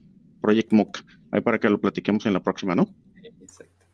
Project 0.42 0.72
MOOC, 0.72 1.04
ahí 1.32 1.42
para 1.42 1.60
que 1.60 1.70
lo 1.70 1.80
platiquemos 1.80 2.26
en 2.26 2.34
la 2.34 2.42
próxima, 2.42 2.76
¿no? 2.76 2.88
Exacto. 3.24 3.86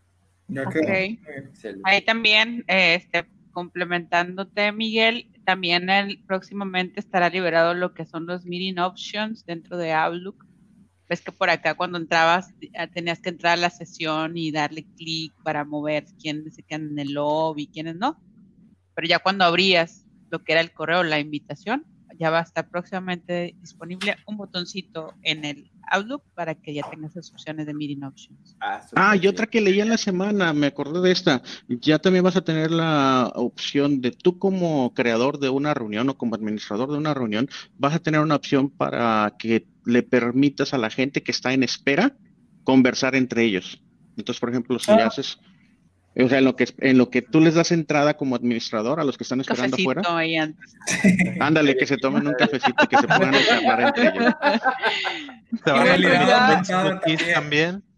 Ahí 1.83 2.01
también, 2.01 2.63
este, 2.67 3.25
complementándote, 3.51 4.71
Miguel, 4.71 5.29
también 5.45 5.89
el, 5.89 6.23
próximamente 6.25 6.99
estará 6.99 7.29
liberado 7.29 7.73
lo 7.73 7.93
que 7.93 8.05
son 8.05 8.25
los 8.25 8.45
meeting 8.45 8.79
options 8.79 9.45
dentro 9.45 9.77
de 9.77 9.93
Outlook. 9.93 10.45
Ves 11.07 11.21
que 11.21 11.31
por 11.31 11.49
acá 11.49 11.75
cuando 11.75 11.97
entrabas 11.97 12.53
tenías 12.93 13.19
que 13.19 13.29
entrar 13.29 13.53
a 13.53 13.61
la 13.61 13.69
sesión 13.69 14.37
y 14.37 14.51
darle 14.51 14.85
clic 14.95 15.33
para 15.43 15.65
mover 15.65 16.05
quiénes 16.21 16.55
se 16.55 16.63
quedan 16.63 16.91
en 16.91 16.99
el 16.99 17.13
lobby, 17.13 17.67
quiénes 17.67 17.97
no. 17.97 18.21
Pero 18.95 19.07
ya 19.07 19.19
cuando 19.19 19.43
abrías 19.43 20.05
lo 20.29 20.43
que 20.43 20.53
era 20.53 20.61
el 20.61 20.71
correo, 20.71 21.03
la 21.03 21.19
invitación, 21.19 21.85
ya 22.19 22.29
va 22.29 22.39
a 22.39 22.43
estar 22.43 22.69
próximamente 22.69 23.55
disponible 23.59 24.17
un 24.25 24.37
botoncito 24.37 25.13
en 25.23 25.45
el 25.45 25.71
Outlook 25.91 26.23
para 26.33 26.55
que 26.55 26.73
ya 26.73 26.83
tengas 26.89 27.11
esas 27.11 27.31
opciones 27.31 27.65
de 27.65 27.73
Meeting 27.73 28.03
Options. 28.03 28.55
Ah, 28.61 28.81
ah 28.95 29.15
y 29.15 29.27
otra 29.27 29.47
que 29.47 29.61
leí 29.61 29.81
en 29.81 29.89
la 29.89 29.97
semana, 29.97 30.53
me 30.53 30.67
acordé 30.67 31.01
de 31.01 31.11
esta, 31.11 31.41
ya 31.67 31.99
también 31.99 32.23
vas 32.23 32.35
a 32.35 32.41
tener 32.41 32.71
la 32.71 33.31
opción 33.35 34.01
de 34.01 34.11
tú 34.11 34.39
como 34.39 34.93
creador 34.93 35.39
de 35.39 35.49
una 35.49 35.73
reunión 35.73 36.09
o 36.09 36.17
como 36.17 36.35
administrador 36.35 36.91
de 36.91 36.97
una 36.97 37.13
reunión, 37.13 37.49
vas 37.77 37.95
a 37.95 37.99
tener 37.99 38.21
una 38.21 38.35
opción 38.35 38.69
para 38.69 39.35
que 39.37 39.67
le 39.85 40.03
permitas 40.03 40.73
a 40.73 40.77
la 40.77 40.89
gente 40.89 41.23
que 41.23 41.31
está 41.31 41.53
en 41.53 41.63
espera 41.63 42.15
conversar 42.63 43.15
entre 43.15 43.43
ellos. 43.43 43.81
Entonces, 44.17 44.39
por 44.39 44.49
ejemplo, 44.49 44.79
si 44.79 44.91
ah. 44.91 45.07
haces 45.07 45.39
O 46.15 46.27
sea, 46.27 46.39
en 46.39 46.45
lo 46.45 46.55
que 46.57 46.67
en 46.79 46.97
lo 46.97 47.09
que 47.09 47.21
tú 47.21 47.39
les 47.39 47.55
das 47.55 47.71
entrada 47.71 48.15
como 48.15 48.35
administrador 48.35 48.99
a 48.99 49.05
los 49.05 49.17
que 49.17 49.23
están 49.23 49.39
esperando 49.39 49.77
afuera. 49.77 50.01
Ahí 50.07 50.35
antes. 50.35 50.75
Ándale, 51.39 51.77
que 51.77 51.85
se 51.85 51.97
tomen 51.97 52.27
un 52.27 52.33
cafecito 52.33 52.83
y 52.83 52.87
que 52.87 52.97
se 52.97 53.07
pongan 53.07 53.35
a 53.35 53.45
charlar 53.45 53.81
entre 53.81 54.07
ellos. 54.09 54.33
Se 55.63 55.71
van 55.71 55.87
a 55.87 55.93
olvidar 55.93 57.01
también. 57.33 57.83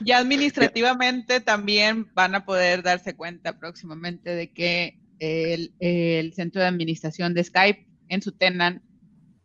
Ya 0.00 0.18
administrativamente 0.18 1.40
también 1.40 2.08
van 2.14 2.34
a 2.34 2.46
poder 2.46 2.82
darse 2.82 3.14
cuenta 3.14 3.58
próximamente 3.58 4.30
de 4.30 4.50
que 4.52 4.98
el, 5.18 5.74
el 5.80 6.32
centro 6.32 6.62
de 6.62 6.68
administración 6.68 7.34
de 7.34 7.44
Skype 7.44 7.86
en 8.08 8.22
su 8.22 8.32
tenant, 8.32 8.82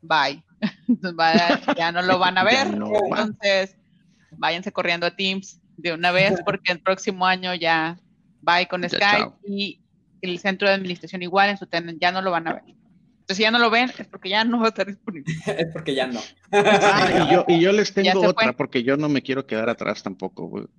bye. 0.01 0.43
ya 1.77 1.91
no 1.91 2.03
lo 2.03 2.19
van 2.19 2.37
a 2.37 2.43
ver. 2.43 2.67
Entonces, 2.67 3.75
váyanse 4.37 4.71
corriendo 4.71 5.07
a 5.07 5.15
Teams 5.15 5.59
de 5.77 5.93
una 5.93 6.11
vez 6.11 6.41
porque 6.45 6.71
el 6.71 6.79
próximo 6.79 7.25
año 7.25 7.53
ya 7.53 7.97
bye 8.41 8.67
con 8.67 8.87
Skype 8.87 9.31
y 9.47 9.79
el 10.21 10.39
centro 10.39 10.67
de 10.67 10.75
administración 10.75 11.21
igual 11.21 11.49
en 11.49 11.57
su 11.57 11.67
tenant 11.67 11.99
ya 11.99 12.11
no 12.11 12.21
lo 12.21 12.31
van 12.31 12.47
a 12.47 12.53
ver. 12.53 12.63
Entonces, 12.67 13.37
si 13.37 13.43
ya 13.43 13.51
no 13.51 13.59
lo 13.59 13.69
ven, 13.69 13.89
es 13.97 14.07
porque 14.07 14.29
ya 14.29 14.43
no 14.43 14.59
va 14.59 14.65
a 14.65 14.69
estar 14.69 14.85
disponible. 14.85 15.33
es 15.57 15.71
porque 15.71 15.95
ya 15.95 16.07
no. 16.07 16.19
Ah, 16.51 17.25
y, 17.29 17.33
yo, 17.33 17.45
y 17.47 17.61
yo 17.61 17.71
les 17.71 17.93
tengo 17.93 18.19
otra, 18.27 18.51
porque 18.51 18.83
yo 18.83 18.97
no 18.97 19.07
me 19.07 19.21
quiero 19.21 19.47
quedar 19.47 19.69
atrás 19.69 20.03
tampoco. 20.03 20.69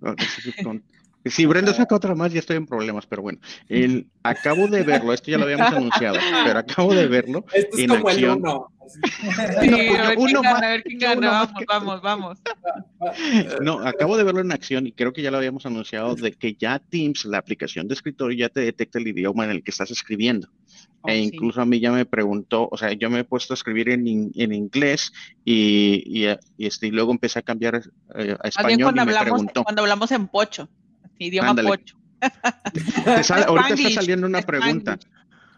Si 1.25 1.47
Brenda 1.47 1.73
saca 1.73 1.95
otra 1.95 2.15
más, 2.15 2.33
ya 2.33 2.41
estoy 2.41 2.57
en 2.57 2.67
problemas, 2.67 3.07
pero 3.07 3.23
bueno. 3.23 3.39
El, 3.69 4.09
acabo 4.23 4.69
de 4.69 4.83
verlo, 4.83 5.13
esto 5.13 5.31
ya 5.31 5.39
lo 5.39 5.45
habíamos 5.45 5.69
anunciado, 5.73 6.19
pero 6.45 6.59
acabo 6.59 6.95
de 6.95 7.07
verlo 7.07 7.45
esto 7.53 7.77
es 7.77 7.83
en 7.85 7.89
como 7.89 8.09
acción. 8.09 8.39
El 8.39 8.39
uno. 8.39 8.71
Sí, 8.87 9.71
no, 9.71 9.77
a 9.79 10.09
ver 10.09 10.17
quién 10.17 10.43
gana, 10.43 10.59
a 10.59 10.71
ver 10.71 10.83
quién 10.83 10.99
gana, 10.99 11.31
vamos, 11.31 12.01
vamos, 12.03 12.03
vamos. 12.03 12.39
No, 13.63 13.79
acabo 13.81 14.19
de 14.19 14.25
verlo 14.25 14.41
en 14.43 14.53
acción 14.53 14.87
y 14.87 14.93
creo 14.93 15.15
que 15.15 15.23
ya 15.23 15.31
lo 15.31 15.39
habíamos 15.39 15.65
anunciado 15.65 16.15
de 16.15 16.33
que 16.33 16.55
ya 16.55 16.79
Teams, 16.79 17.25
la 17.25 17.39
aplicación 17.39 17.89
de 17.89 17.95
escritorio, 17.95 18.37
ya 18.37 18.49
te 18.51 18.61
detecta 18.61 18.99
el 18.99 19.09
idioma 19.09 19.45
en 19.45 19.53
el 19.53 19.63
que 19.63 19.71
estás 19.71 19.91
escribiendo. 19.91 20.49
Oh, 21.01 21.09
e 21.09 21.19
incluso 21.19 21.63
a 21.63 21.67
mí 21.67 21.81
ya 21.81 21.93
me 21.93 22.05
preguntó, 22.05 22.69
o 22.71 22.77
sea, 22.77 22.93
yo 22.93 23.09
me 23.09 23.21
he 23.21 23.25
puesto 23.25 23.55
a 23.55 23.57
escribir 23.57 23.89
en, 23.89 24.33
en 24.35 24.53
inglés 24.53 25.13
y, 25.45 26.03
y, 26.07 26.29
y, 26.59 26.67
este, 26.67 26.87
y 26.87 26.91
luego 26.91 27.13
empecé 27.13 27.39
a 27.39 27.43
cambiar 27.43 27.83
eh, 28.15 28.37
a 28.39 28.49
español 28.49 28.83
cuando 28.83 29.03
y 29.03 29.07
me 29.07 29.13
hablamos, 29.13 29.25
preguntó. 29.25 29.65
Cuando 29.65 29.83
hablamos 29.83 30.13
en 30.13 30.29
pocho 30.29 30.69
idioma 31.19 31.51
Ándale. 31.51 31.69
pocho. 31.69 31.97
Sale, 33.23 33.45
ahorita 33.45 33.75
está 33.75 33.91
saliendo 33.91 34.27
una 34.27 34.43
pregunta. 34.43 34.99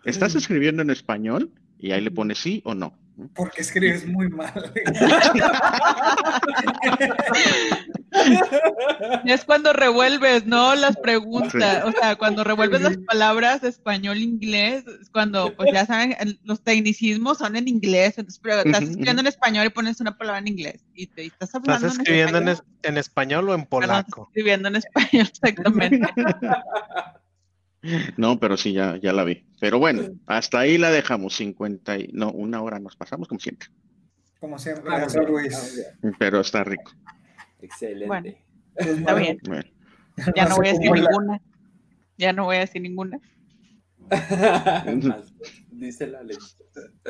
¿Estás 0.05 0.35
escribiendo 0.35 0.83
en 0.83 0.91
español? 0.91 1.51
Y 1.79 1.93
ahí 1.93 2.01
le 2.01 2.11
pones 2.11 2.39
sí 2.39 2.63
o 2.65 2.75
no. 2.75 2.95
Porque 3.35 3.63
escribes 3.63 4.07
muy 4.07 4.29
mal. 4.29 4.73
Es 9.27 9.45
cuando 9.45 9.73
revuelves, 9.73 10.47
¿no? 10.47 10.75
Las 10.75 10.97
preguntas, 10.97 11.85
o 11.85 11.93
sea, 11.93 12.17
cuando 12.17 12.45
revuelves 12.45 12.81
las 12.83 12.97
palabras 12.99 13.63
español-inglés, 13.63 14.85
es 15.03 15.11
cuando, 15.11 15.55
pues 15.55 15.71
ya 15.73 15.85
saben, 15.87 16.17
los 16.45 16.63
tecnicismos 16.63 17.39
son 17.39 17.57
en 17.57 17.69
inglés, 17.69 18.15
entonces, 18.17 18.41
pero 18.43 18.61
estás 18.61 18.83
escribiendo 18.83 19.21
en 19.21 19.27
español 19.27 19.67
y 19.67 19.71
pones 19.71 20.01
una 20.01 20.17
palabra 20.17 20.39
en 20.41 20.49
inglés 20.49 20.85
y 20.95 21.07
te 21.09 21.25
y 21.25 21.27
estás 21.27 21.49
¿Estás 21.51 21.55
hablando 21.63 21.87
escribiendo 21.89 22.39
en, 22.39 22.49
español. 22.49 22.75
es- 22.83 22.89
en 22.91 22.99
español 22.99 23.49
o 23.51 23.55
en 23.55 23.65
Perdón, 23.67 23.83
estás 23.83 24.05
polaco? 24.05 24.29
escribiendo 24.31 24.69
en 24.69 24.77
español, 24.77 25.11
exactamente. 25.33 26.09
No, 28.17 28.39
pero 28.41 28.57
sí, 28.57 28.73
ya, 28.73 28.97
ya 28.97 29.13
la 29.13 29.25
vi. 29.25 29.47
Pero 29.61 29.79
bueno, 29.79 30.03
hasta 30.27 30.61
ahí 30.61 30.79
la 30.79 30.91
dejamos. 30.91 31.35
50 31.37 31.99
y, 31.99 32.09
no, 32.13 32.31
una 32.33 32.63
hora 32.63 32.79
nos 32.79 32.97
pasamos 32.97 33.29
como 33.29 33.41
siempre. 33.41 33.69
Como 34.41 34.59
siempre, 34.59 34.91
Ah, 34.95 35.07
Luis. 35.27 35.85
ah, 36.03 36.11
Pero 36.19 36.41
está 36.41 36.63
rico. 36.65 36.93
Excelente. 37.61 38.07
Bueno. 38.07 38.33
Pues, 38.75 38.89
Está 38.89 39.15
bien, 39.15 39.39
Bueno, 39.47 39.65
ya 40.35 40.45
no 40.47 40.57
voy 40.57 40.69
a 40.69 40.73
decir 40.73 40.87
acumula. 40.89 41.09
ninguna. 41.11 41.41
Ya 42.19 42.33
no 42.33 42.45
voy 42.45 42.57
a 42.57 42.61
decir 42.61 42.83
ninguna. 42.83 43.19
Más, 44.11 45.35
Dice 45.71 46.07
la 46.07 46.23
ley. 46.23 46.37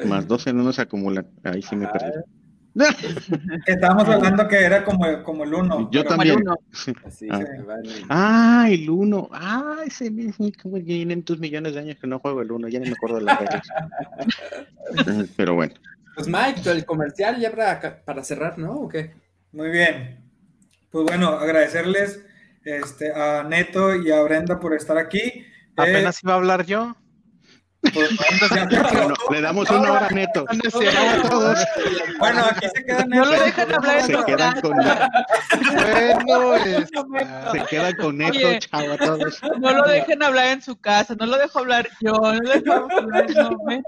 más 0.06 0.26
12 0.26 0.52
no 0.52 0.62
nos 0.62 0.78
acumulan. 0.78 1.28
Ahí 1.44 1.62
sí 1.62 1.76
me 1.76 1.86
perdí. 1.88 2.10
Estábamos 3.66 4.08
hablando 4.08 4.46
que 4.48 4.56
era 4.62 4.84
como, 4.84 5.22
como 5.22 5.44
el 5.44 5.54
uno. 5.54 5.90
Yo 5.90 6.02
pero- 6.02 6.10
Como 6.10 6.22
el 6.22 6.28
también. 6.28 6.48
uno. 6.48 6.56
Así 7.04 7.26
Ah. 7.30 7.38
se 7.38 7.62
van. 7.62 7.82
Ah, 8.08 8.66
el 8.70 8.88
1. 8.90 9.28
Ah, 9.32 9.76
ese 9.86 10.10
mismo. 10.10 10.50
Como 10.62 10.78
tienen 10.80 11.22
tus 11.22 11.38
millones 11.38 11.74
de 11.74 11.80
años 11.80 11.96
que 12.00 12.06
no 12.06 12.18
juego 12.18 12.42
el 12.42 12.52
1. 12.52 12.68
Ya 12.68 12.78
ni 12.80 12.86
me 12.86 12.92
acuerdo 12.92 13.16
de 13.16 13.22
las 13.22 13.38
reglas. 13.40 13.68
Eh, 15.06 15.26
Pero 15.36 15.54
bueno. 15.54 15.74
Pues 16.14 16.28
Mike, 16.28 16.70
el 16.70 16.84
comercial 16.86 17.38
ya 17.40 17.50
para, 17.50 18.02
para 18.04 18.24
cerrar, 18.24 18.58
¿no? 18.58 18.72
¿O 18.72 18.88
qué? 18.88 19.12
Muy 19.52 19.68
bien. 19.70 20.18
Pues 20.90 21.04
bueno, 21.04 21.28
agradecerles 21.28 22.24
este, 22.64 23.12
a 23.12 23.42
Neto 23.42 23.94
y 23.94 24.10
a 24.10 24.22
Brenda 24.22 24.58
por 24.58 24.74
estar 24.74 24.96
aquí. 24.98 25.18
Eh, 25.20 25.44
Apenas 25.76 26.22
iba 26.22 26.32
a 26.32 26.36
hablar 26.36 26.64
yo. 26.64 26.94
pues, 26.94 26.94
ya 26.94 27.04
se 27.04 27.04
acabó. 27.04 27.75
Bueno, 27.94 29.14
le 29.30 29.40
damos 29.40 29.70
una 29.70 29.92
hora 29.92 30.08
neto. 30.10 30.44
Todos. 31.28 31.58
Bueno, 32.18 32.44
aquí 32.50 32.66
se 32.74 32.84
quedan 32.84 33.08
No 33.08 33.24
lo 33.24 33.30
dejan 33.40 33.72
hablar 33.74 33.98
en 33.98 34.06
Se 34.06 34.12
su 34.14 34.24
quedan 34.24 34.50
casa. 34.54 34.62
con, 34.62 34.76
Bueno, 34.76 36.54
se 37.52 37.64
quedan 37.66 37.96
con 37.96 38.18
neto. 38.18 38.38
Oye. 38.38 38.58
Chao 38.60 38.92
a 38.92 38.96
todos. 38.96 39.40
No 39.60 39.72
lo 39.72 39.82
dejen 39.84 40.22
hablar 40.22 40.46
en 40.48 40.62
su 40.62 40.76
casa, 40.80 41.14
no 41.18 41.26
lo 41.26 41.36
dejo 41.38 41.58
hablar 41.60 41.88
yo, 42.00 42.12
no 42.12 42.32
lo 42.34 42.50
dejo 42.50 42.72
hablar 42.98 43.26
no, 43.30 43.50
me- 43.64 43.82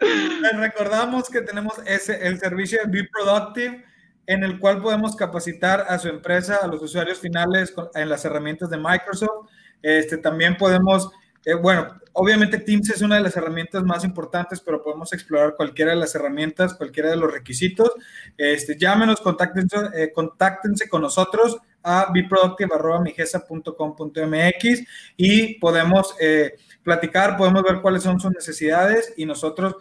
Les 0.00 0.56
recordamos 0.56 1.28
que 1.28 1.40
tenemos 1.42 1.74
ese, 1.86 2.26
el 2.26 2.38
servicio 2.38 2.78
de 2.84 2.90
Be 2.90 3.08
Productive, 3.12 3.84
en 4.26 4.44
el 4.44 4.58
cual 4.60 4.80
podemos 4.80 5.16
capacitar 5.16 5.86
a 5.88 5.98
su 5.98 6.08
empresa, 6.08 6.58
a 6.62 6.66
los 6.66 6.80
usuarios 6.82 7.18
finales 7.18 7.74
en 7.94 8.08
las 8.08 8.24
herramientas 8.24 8.70
de 8.70 8.76
Microsoft. 8.76 9.48
Este, 9.82 10.18
también 10.18 10.56
podemos, 10.56 11.10
eh, 11.44 11.54
bueno, 11.54 12.00
obviamente 12.12 12.58
Teams 12.58 12.90
es 12.90 13.00
una 13.00 13.14
de 13.16 13.22
las 13.22 13.36
herramientas 13.36 13.82
más 13.84 14.04
importantes, 14.04 14.60
pero 14.60 14.82
podemos 14.82 15.12
explorar 15.12 15.54
cualquiera 15.56 15.92
de 15.92 15.96
las 15.96 16.12
herramientas, 16.14 16.74
cualquiera 16.74 17.10
de 17.10 17.16
los 17.16 17.32
requisitos. 17.32 17.90
Este, 18.36 18.76
llámenos, 18.76 19.20
contáctense, 19.20 19.76
eh, 19.94 20.12
contáctense 20.12 20.88
con 20.88 21.02
nosotros 21.02 21.58
a 21.82 22.10
beproductive.migesa.com.mx 22.12 24.82
y 25.16 25.54
podemos 25.54 26.14
eh, 26.20 26.56
platicar, 26.82 27.36
podemos 27.36 27.62
ver 27.62 27.80
cuáles 27.80 28.02
son 28.02 28.18
sus 28.20 28.32
necesidades 28.32 29.14
y 29.16 29.24
nosotros 29.24 29.76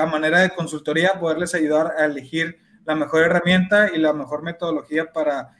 a 0.00 0.06
manera 0.06 0.38
de 0.38 0.50
consultoría 0.50 1.18
poderles 1.18 1.52
ayudar 1.52 1.94
a 1.98 2.04
elegir 2.04 2.60
la 2.86 2.94
mejor 2.94 3.24
herramienta 3.24 3.90
y 3.92 3.98
la 3.98 4.12
mejor 4.12 4.44
metodología 4.44 5.12
para 5.12 5.50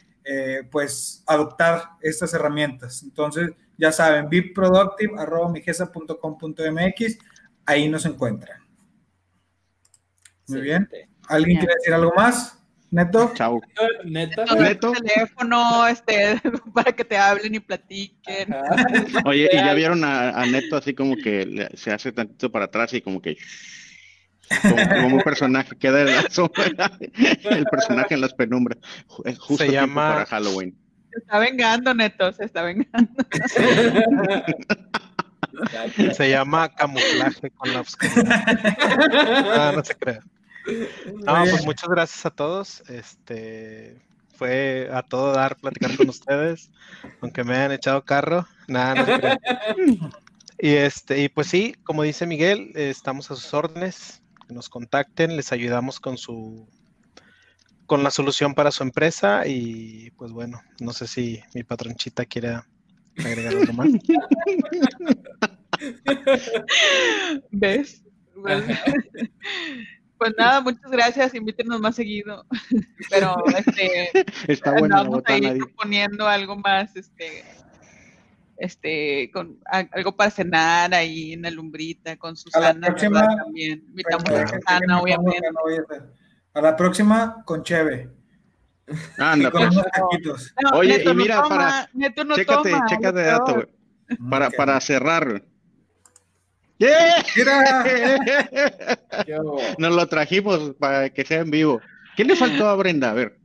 pues 0.70 1.24
adoptar 1.26 1.82
estas 2.01 2.32
herramientas. 2.32 3.03
Entonces, 3.03 3.51
ya 3.78 3.92
saben, 3.92 4.28
beproductive.migesa.com.mx, 4.28 7.18
ahí 7.66 7.88
nos 7.88 8.04
encuentran. 8.06 8.58
Muy 10.48 10.60
bien. 10.60 10.88
¿Alguien 11.28 11.58
quiere 11.58 11.74
decir 11.74 11.94
algo 11.94 12.12
más? 12.14 12.60
Neto. 12.90 13.32
Chao. 13.34 13.60
Neto. 14.04 14.42
el 14.56 14.78
teléfono, 14.78 15.86
este, 15.88 16.40
para 16.74 16.92
que 16.92 17.04
te 17.04 17.16
hablen 17.16 17.54
y 17.56 17.60
platiquen. 17.60 18.52
Ajá. 18.54 18.76
Oye, 19.24 19.48
y 19.52 19.56
ya 19.56 19.74
vieron 19.74 20.04
a, 20.04 20.28
a 20.30 20.46
Neto 20.46 20.76
así 20.76 20.94
como 20.94 21.16
que 21.16 21.68
se 21.74 21.90
hace 21.92 22.12
tantito 22.12 22.52
para 22.52 22.66
atrás 22.66 22.92
y 22.94 23.00
como 23.00 23.20
que 23.20 23.36
como, 24.62 24.76
como 24.76 25.06
un 25.16 25.22
personaje 25.22 25.74
queda 25.76 26.02
en 26.02 26.14
la 26.14 26.30
sombra, 26.30 26.92
el 27.50 27.64
personaje 27.64 28.14
en 28.14 28.20
las 28.20 28.32
penumbras. 28.34 28.78
Justo 29.09 29.64
Se 29.64 29.72
llama- 29.72 30.12
para 30.12 30.26
Halloween. 30.26 30.78
Se 31.15 31.20
está 31.20 31.39
vengando, 31.39 31.95
Neto, 31.95 32.32
se 32.32 32.45
está 32.45 32.62
vengando. 32.62 33.24
Se 36.16 36.28
llama 36.28 36.69
camuflaje 36.69 37.49
con 37.51 37.73
la 37.73 37.81
oscuridad. 37.81 38.24
Ah, 39.57 39.73
no 39.74 39.85
se 39.85 39.95
crea. 39.95 40.20
No, 41.24 41.45
pues 41.45 41.65
muchas 41.65 41.89
gracias 41.89 42.27
a 42.27 42.31
todos. 42.31 42.82
Este 42.89 43.97
fue 44.36 44.91
a 44.93 45.03
todo 45.03 45.32
dar 45.32 45.55
platicar 45.57 45.97
con 45.97 46.09
ustedes, 46.09 46.73
aunque 47.20 47.45
me 47.45 47.55
hayan 47.55 47.70
echado 47.70 48.05
carro. 48.05 48.49
Nada, 48.66 48.97
no 48.97 49.07
se 49.07 49.20
crean. 49.20 49.39
Y 50.59 50.70
este, 50.70 51.20
y 51.20 51.28
pues 51.28 51.47
sí, 51.47 51.77
como 51.85 52.03
dice 52.03 52.27
Miguel, 52.27 52.73
eh, 52.74 52.91
estamos 52.91 53.31
a 53.31 53.36
sus 53.36 53.55
órdenes. 53.55 54.23
Que 54.49 54.55
nos 54.55 54.69
contacten, 54.69 55.36
les 55.36 55.53
ayudamos 55.53 56.01
con 56.01 56.19
su 56.19 56.66
con 57.86 58.02
la 58.02 58.11
solución 58.11 58.55
para 58.55 58.70
su 58.70 58.82
empresa. 58.82 59.47
Y 59.47 60.11
pues 60.12 60.32
bueno, 60.32 60.61
no 60.81 60.93
sé 60.93 61.06
si 61.06 61.40
mi 61.55 61.62
patronchita 61.65 62.24
quiera 62.24 62.66
agregar 63.19 63.55
algo 63.56 63.73
más. 63.73 63.89
¿Ves? 67.51 68.02
Pues, 68.40 68.65
pues 70.19 70.32
nada, 70.39 70.61
muchas 70.61 70.90
gracias, 70.90 71.35
invítenos 71.35 71.81
más 71.81 71.97
seguido. 71.97 72.47
Pero 73.11 73.36
este 73.56 74.11
Está 74.48 74.78
la 74.81 75.02
botana. 75.02 75.52
di. 75.55 75.61
proponiendo 75.61 76.27
algo 76.27 76.56
más, 76.56 76.94
este, 76.97 77.44
este, 78.56 79.31
con 79.32 79.59
a- 79.70 79.89
algo 79.93 80.16
para 80.16 80.31
cenar 80.31 80.94
ahí 80.94 81.32
en 81.32 81.43
la 81.43 81.51
lumbrita 81.51 82.16
con 82.16 82.36
Susana, 82.36 82.73
¿verdad? 82.73 82.89
próxima- 82.89 83.36
También 83.36 83.85
invitamos 83.89 84.24
Para 84.24 84.43
a 84.44 84.48
Susana, 84.48 85.01
obviamente. 85.01 85.40
No 86.55 86.60
a 86.60 86.62
la 86.62 86.76
próxima 86.76 87.43
con 87.44 87.62
Cheve. 87.62 88.09
Anda, 89.18 89.48
Y 89.48 89.51
con 89.51 89.62
pues. 89.62 89.72
unos 89.72 89.86
taquitos. 89.93 90.55
No, 90.62 90.78
Oye, 90.78 90.98
Neto 90.98 91.10
y 91.10 91.14
no 91.14 91.22
mira, 91.22 91.36
toma, 91.43 91.48
para- 91.48 91.90
Neto 91.94 92.24
no 92.24 92.35
Chécate, 92.36 92.70
toma, 92.70 92.86
chécate 92.86 93.22
Neto. 93.22 93.31
dato, 93.31 93.55
güey. 93.55 93.66
Para, 94.31 94.48
Ok. 94.48 94.55
para 94.56 94.81
cerrar. 94.81 95.43
¡Yeah! 96.78 97.24
Mira, 97.36 97.85
Nos 99.78 99.94
lo 99.94 100.06
trajimos 100.09 100.74
para 100.78 101.09
que 101.10 101.24
sea 101.24 101.40
en 101.40 101.51
vivo. 101.51 101.81
¿Qué 102.16 102.24
le 102.24 102.36
faltó 102.36 102.68
a 102.68 102.74
Brenda? 102.76 103.10
A 103.10 103.14
ver. 103.14 103.39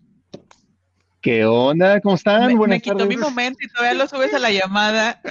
¿Qué 1.22 1.46
onda? 1.46 2.00
¿Cómo 2.02 2.16
están? 2.16 2.48
Me, 2.48 2.56
Buenas 2.56 2.78
me 2.78 2.82
quitó 2.82 2.98
tardes. 2.98 3.16
mi 3.16 3.22
momento 3.22 3.60
y 3.62 3.68
todavía 3.70 3.94
lo 3.94 4.08
subes 4.08 4.34
a 4.34 4.40
la 4.40 4.52
llamada. 4.52 5.22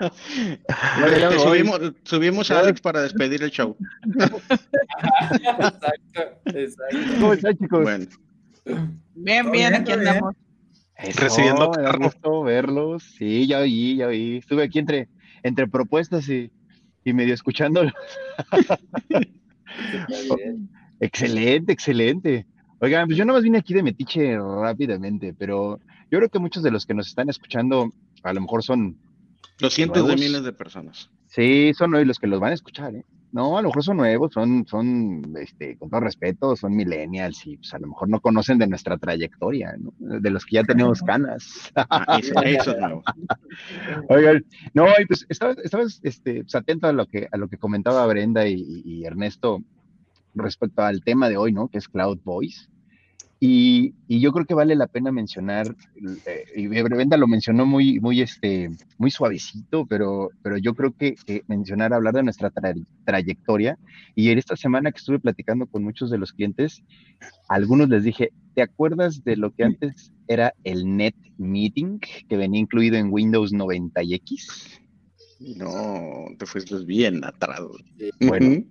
Subimos, 1.38 1.80
subimos 2.04 2.50
a 2.50 2.60
Alex 2.60 2.80
para 2.80 3.02
despedir 3.02 3.42
el 3.42 3.50
show. 3.50 3.76
Exacto, 5.32 6.22
exacto. 6.46 6.98
¿Cómo 7.20 7.32
están, 7.32 7.56
chicos? 7.58 7.82
Bueno, 7.82 8.06
Bien, 9.14 9.50
bien, 9.50 9.74
aquí 9.74 9.92
andamos. 9.92 10.34
Eso, 10.96 11.20
Recibiendo 11.20 11.72
gusto 11.98 12.42
verlos. 12.42 13.02
Sí, 13.16 13.46
ya 13.46 13.60
oí, 13.60 13.96
ya 13.96 14.08
oí. 14.08 14.38
Estuve 14.38 14.64
aquí 14.64 14.78
entre, 14.78 15.08
entre 15.42 15.66
propuestas 15.66 16.28
y, 16.28 16.50
y 17.04 17.12
medio 17.12 17.34
bien. 17.34 17.92
Excelente, 21.00 21.72
excelente. 21.72 22.46
Oigan, 22.80 23.06
pues 23.06 23.16
yo 23.16 23.24
nomás 23.24 23.42
vine 23.42 23.58
aquí 23.58 23.72
de 23.72 23.82
metiche 23.82 24.38
rápidamente, 24.38 25.32
pero 25.32 25.78
yo 26.10 26.18
creo 26.18 26.28
que 26.28 26.38
muchos 26.38 26.62
de 26.62 26.70
los 26.70 26.84
que 26.84 26.92
nos 26.92 27.08
están 27.08 27.30
escuchando 27.30 27.90
a 28.22 28.32
lo 28.32 28.40
mejor 28.42 28.62
son, 28.62 28.98
los 29.60 29.74
cientos 29.74 30.06
de 30.06 30.16
miles 30.16 30.42
de 30.44 30.52
personas. 30.52 31.10
sí, 31.26 31.72
son 31.74 31.94
hoy 31.94 32.04
los 32.04 32.18
que 32.18 32.26
los 32.26 32.40
van 32.40 32.50
a 32.52 32.54
escuchar, 32.54 32.94
¿eh? 32.94 33.04
No, 33.32 33.56
a 33.56 33.62
lo 33.62 33.68
mejor 33.68 33.84
son 33.84 33.98
nuevos, 33.98 34.32
son, 34.32 34.66
son, 34.66 35.22
este, 35.40 35.76
con 35.78 35.88
todo 35.88 36.00
respeto, 36.00 36.56
son 36.56 36.74
millennials 36.74 37.46
y 37.46 37.58
pues 37.58 37.72
a 37.74 37.78
lo 37.78 37.86
mejor 37.86 38.08
no 38.08 38.18
conocen 38.20 38.58
de 38.58 38.66
nuestra 38.66 38.98
trayectoria, 38.98 39.76
¿no? 39.78 39.92
De 40.00 40.30
los 40.30 40.44
que 40.44 40.56
ya 40.56 40.64
tenemos 40.64 41.00
canas. 41.00 41.70
Ah, 41.76 42.18
eso, 42.20 42.32
eso 42.42 42.70
es 42.72 42.78
nuevo. 42.80 43.04
Oigan, 44.08 44.44
no, 44.74 44.86
y 45.00 45.06
pues 45.06 45.24
estabas, 45.28 45.58
estabas 45.58 46.00
este, 46.02 46.42
pues, 46.42 46.54
atento 46.56 46.88
a 46.88 46.92
lo 46.92 47.06
que 47.06 47.28
a 47.30 47.36
lo 47.36 47.48
que 47.48 47.56
comentaba 47.56 48.04
Brenda 48.06 48.48
y, 48.48 48.54
y- 48.54 48.82
y 48.84 49.04
Ernesto 49.04 49.62
respecto 50.34 50.82
al 50.82 51.02
tema 51.02 51.28
de 51.28 51.36
hoy, 51.36 51.52
¿no? 51.52 51.68
Que 51.68 51.78
es 51.78 51.88
Cloud 51.88 52.18
Voice. 52.24 52.66
Y, 53.42 53.94
y 54.06 54.20
yo 54.20 54.32
creo 54.32 54.44
que 54.44 54.52
vale 54.52 54.76
la 54.76 54.86
pena 54.86 55.10
mencionar, 55.10 55.74
eh, 56.26 56.44
y 56.54 56.66
Brenda 56.66 57.16
lo 57.16 57.26
mencionó 57.26 57.64
muy, 57.64 57.98
muy, 57.98 58.20
este, 58.20 58.68
muy 58.98 59.10
suavecito, 59.10 59.86
pero, 59.86 60.28
pero 60.42 60.58
yo 60.58 60.74
creo 60.74 60.92
que, 60.92 61.14
que 61.14 61.42
mencionar, 61.48 61.94
hablar 61.94 62.12
de 62.12 62.22
nuestra 62.22 62.52
tra- 62.52 62.86
trayectoria. 63.06 63.78
Y 64.14 64.28
en 64.28 64.36
esta 64.38 64.56
semana 64.56 64.92
que 64.92 64.98
estuve 64.98 65.20
platicando 65.20 65.66
con 65.66 65.82
muchos 65.82 66.10
de 66.10 66.18
los 66.18 66.34
clientes, 66.34 66.82
a 67.48 67.54
algunos 67.54 67.88
les 67.88 68.04
dije, 68.04 68.30
¿te 68.54 68.60
acuerdas 68.60 69.24
de 69.24 69.36
lo 69.36 69.52
que 69.54 69.64
antes 69.64 70.12
era 70.28 70.52
el 70.64 70.84
Net 70.98 71.14
Meeting, 71.38 71.98
que 72.28 72.36
venía 72.36 72.60
incluido 72.60 72.98
en 72.98 73.10
Windows 73.10 73.54
90X? 73.54 74.80
No, 75.56 76.26
te 76.38 76.44
fuiste 76.44 76.76
bien 76.84 77.24
atrás. 77.24 77.60
Bueno. 78.20 78.62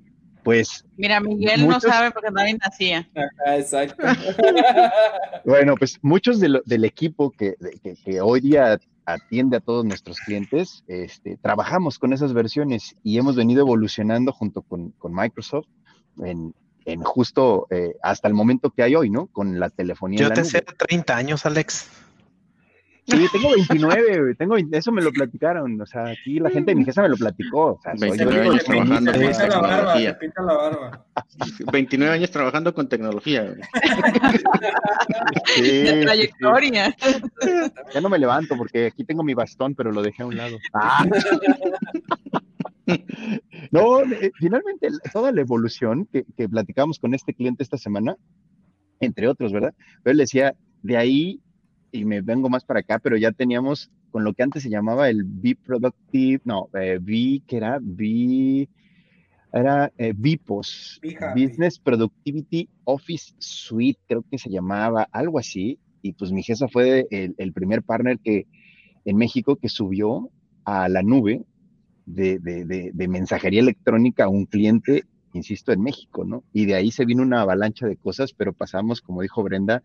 Pues, 0.44 0.86
Mira, 0.98 1.20
Miguel 1.20 1.62
Muchos- 1.66 1.84
no 1.86 1.90
sabe 1.92 2.12
porque 2.12 2.32
nadie 2.32 2.58
nacía. 2.58 3.10
Ajá, 3.16 3.58
exacto. 3.58 3.98
bueno, 5.46 5.76
pues 5.76 6.00
muchos 6.02 6.40
de 6.40 6.50
lo- 6.50 6.62
del 6.66 6.86
equipo 6.86 7.32
que, 7.32 7.56
de- 7.60 7.80
que- 7.84 7.96
que 7.96 8.22
hoy 8.22 8.42
día 8.42 8.80
atiende 9.06 9.58
a 9.58 9.60
todos 9.60 9.86
nuestros 9.86 10.20
clientes, 10.20 10.84
este, 10.88 11.38
trabajamos 11.38 11.98
con 12.00 12.14
esas 12.14 12.34
versiones 12.34 12.96
y 13.04 13.18
hemos 13.18 13.36
venido 13.36 13.62
evolucionando 13.62 14.32
junto 14.32 14.62
con, 14.62 14.92
con 14.92 15.14
Microsoft 15.14 15.66
en, 16.24 16.54
en 16.86 17.02
justo 17.02 17.68
eh, 17.72 17.96
hasta 18.04 18.28
el 18.28 18.34
momento 18.34 18.70
que 18.70 18.84
hay 18.84 18.96
hoy, 18.96 19.10
¿no? 19.10 19.28
Con 19.28 19.60
la 19.60 19.70
telefonía. 19.70 20.20
en 20.20 20.24
Yo 20.24 20.30
la 20.30 20.36
te 20.36 20.46
sé 20.46 20.58
de 20.62 20.74
30 20.74 21.16
años, 21.18 21.46
Alex. 21.46 21.88
Sí, 23.10 23.26
tengo 23.32 23.52
29, 23.52 24.22
güey, 24.22 24.36
tengo, 24.36 24.54
20 24.56 24.78
eso 24.78 24.92
me 24.92 25.02
lo 25.02 25.12
platicaron, 25.12 25.80
o 25.82 25.86
sea, 25.86 26.06
aquí 26.08 26.40
la 26.40 26.50
gente 26.50 26.72
de 26.72 26.76
mi 26.76 26.86
casa 26.86 27.02
me 27.02 27.10
lo 27.10 27.18
platicó, 27.18 27.74
o 27.74 27.80
sea, 27.82 27.98
soy 27.98 28.10
29 28.10 28.46
yo, 28.46 28.52
años 28.52 28.64
trabajando 28.64 29.12
con 29.12 29.22
pinta 29.22 29.48
la 29.48 29.58
barba, 29.60 29.94
se 29.96 30.04
tecnología. 30.04 30.20
pinta 30.20 30.42
la 30.42 30.54
barba. 30.54 31.06
29 31.72 32.14
años 32.14 32.32
trabajando 32.32 32.74
con 32.74 32.90
tecnología. 32.90 33.44
güey. 33.44 33.62
Sí, 35.56 35.88
sí. 35.88 36.02
trayectoria. 36.02 36.96
Ya 37.94 38.02
no 38.02 38.10
me 38.10 38.20
levanto 38.20 38.56
porque 38.56 38.88
aquí 38.88 39.04
tengo 39.04 39.24
mi 39.24 39.34
bastón, 39.34 39.76
pero 39.76 39.92
lo 39.92 40.02
dejé 40.02 40.24
a 40.24 40.26
un 40.28 40.38
lado. 40.38 40.58
Ah. 40.74 41.06
No, 43.72 44.02
eh, 44.02 44.32
finalmente 44.40 44.88
toda 45.14 45.32
la 45.32 45.42
evolución 45.42 46.08
que, 46.12 46.26
que 46.36 46.50
platicamos 46.50 46.98
con 46.98 47.14
este 47.14 47.34
cliente 47.34 47.62
esta 47.62 47.78
semana, 47.78 48.16
entre 49.00 49.28
otros, 49.28 49.52
¿verdad? 49.52 49.74
Pero 50.02 50.12
él 50.14 50.18
decía, 50.18 50.56
de 50.82 50.98
ahí, 50.98 51.40
y 51.92 52.06
me 52.06 52.22
vengo 52.22 52.50
más 52.50 52.64
para 52.66 52.82
acá, 52.82 53.00
pero 53.00 53.18
ya 53.18 53.32
teníamos 53.32 53.90
con 54.12 54.24
lo 54.24 54.34
que 54.34 54.44
antes 54.44 54.64
se 54.64 54.70
llamaba 54.70 55.10
el 55.10 55.24
Be 55.24 55.56
Productive, 55.56 56.42
no, 56.46 56.68
eh, 56.74 57.00
B, 57.02 57.42
que 57.48 57.58
era 57.58 57.80
B, 57.82 58.68
era 59.52 59.92
eh, 59.98 60.14
Be 60.16 60.40
Happy. 61.20 61.46
Business 61.48 61.80
Productivity 61.80 62.70
Office 62.86 63.34
Suite, 63.40 64.00
creo 64.08 64.24
que 64.30 64.38
se 64.38 64.50
llamaba, 64.50 65.08
algo 65.12 65.40
así, 65.40 65.80
y 66.02 66.14
pues 66.14 66.32
mi 66.32 66.44
jefa 66.44 66.68
fue 66.68 67.08
el, 67.12 67.36
el 67.38 67.54
primer 67.54 67.84
partner 67.84 68.20
que 68.20 68.46
en 69.06 69.18
México 69.18 69.56
que 69.56 69.70
subió 69.70 70.30
a 70.66 70.88
la 70.90 71.02
nube 71.02 71.42
de, 72.06 72.40
de- 72.40 72.66
de- 72.66 72.92
de 72.94 73.08
mensajería 73.08 73.62
electrónica 73.62 74.26
a 74.26 74.30
un 74.30 74.46
cliente, 74.46 75.04
insisto, 75.34 75.72
en 75.72 75.82
México, 75.82 76.26
¿no? 76.26 76.44
Y 76.54 76.66
de 76.66 76.76
ahí 76.76 76.92
se 76.92 77.06
vino 77.06 77.22
una 77.24 77.42
avalancha 77.42 77.88
de 77.88 77.98
cosas, 77.98 78.34
pero 78.34 78.54
pasamos, 78.54 79.02
como 79.02 79.22
dijo 79.22 79.44
Brenda, 79.44 79.84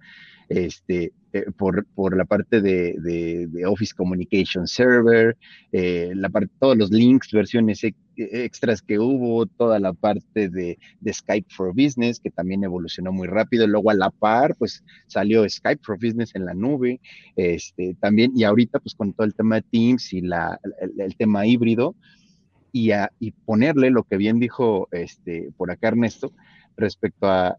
este, 0.48 1.12
eh, 1.32 1.44
por, 1.56 1.86
por 1.94 2.16
la 2.16 2.24
parte 2.24 2.60
de, 2.60 2.94
de- 2.98 3.66
Office 3.66 3.94
Communication 3.96 4.66
Server, 4.66 5.36
eh, 5.72 6.12
la 6.14 6.28
parte, 6.28 6.52
todos 6.58 6.76
los 6.76 6.90
links, 6.90 7.30
versiones 7.32 7.82
ex- 7.84 7.96
extras 8.16 8.82
que 8.82 8.98
hubo, 8.98 9.46
toda 9.46 9.78
la 9.80 9.92
parte 9.92 10.48
de, 10.48 10.78
de 11.00 11.12
Skype 11.12 11.48
for 11.50 11.74
Business, 11.74 12.20
que 12.20 12.30
también 12.30 12.62
evolucionó 12.64 13.12
muy 13.12 13.26
rápido. 13.26 13.66
Luego 13.66 13.90
a 13.90 13.94
la 13.94 14.10
par, 14.10 14.54
pues 14.58 14.84
salió 15.06 15.48
Skype 15.48 15.82
for 15.82 15.96
Business 15.96 16.34
en 16.34 16.44
la 16.44 16.54
nube, 16.54 17.00
este, 17.36 17.96
también, 18.00 18.32
y 18.36 18.44
ahorita 18.44 18.78
pues 18.80 18.94
con 18.94 19.12
todo 19.14 19.26
el 19.26 19.34
tema 19.34 19.56
de 19.56 19.62
Teams 19.62 20.12
y 20.12 20.20
la, 20.20 20.60
el 20.98 21.16
tema 21.16 21.46
híbrido, 21.46 21.96
y, 22.74 22.90
a, 22.90 23.10
y 23.20 23.30
ponerle 23.30 23.90
lo 23.90 24.02
que 24.02 24.16
bien 24.16 24.40
dijo 24.40 24.88
este, 24.90 25.50
por 25.56 25.70
acá 25.70 25.88
Ernesto 25.88 26.32
respecto 26.76 27.28
a 27.28 27.56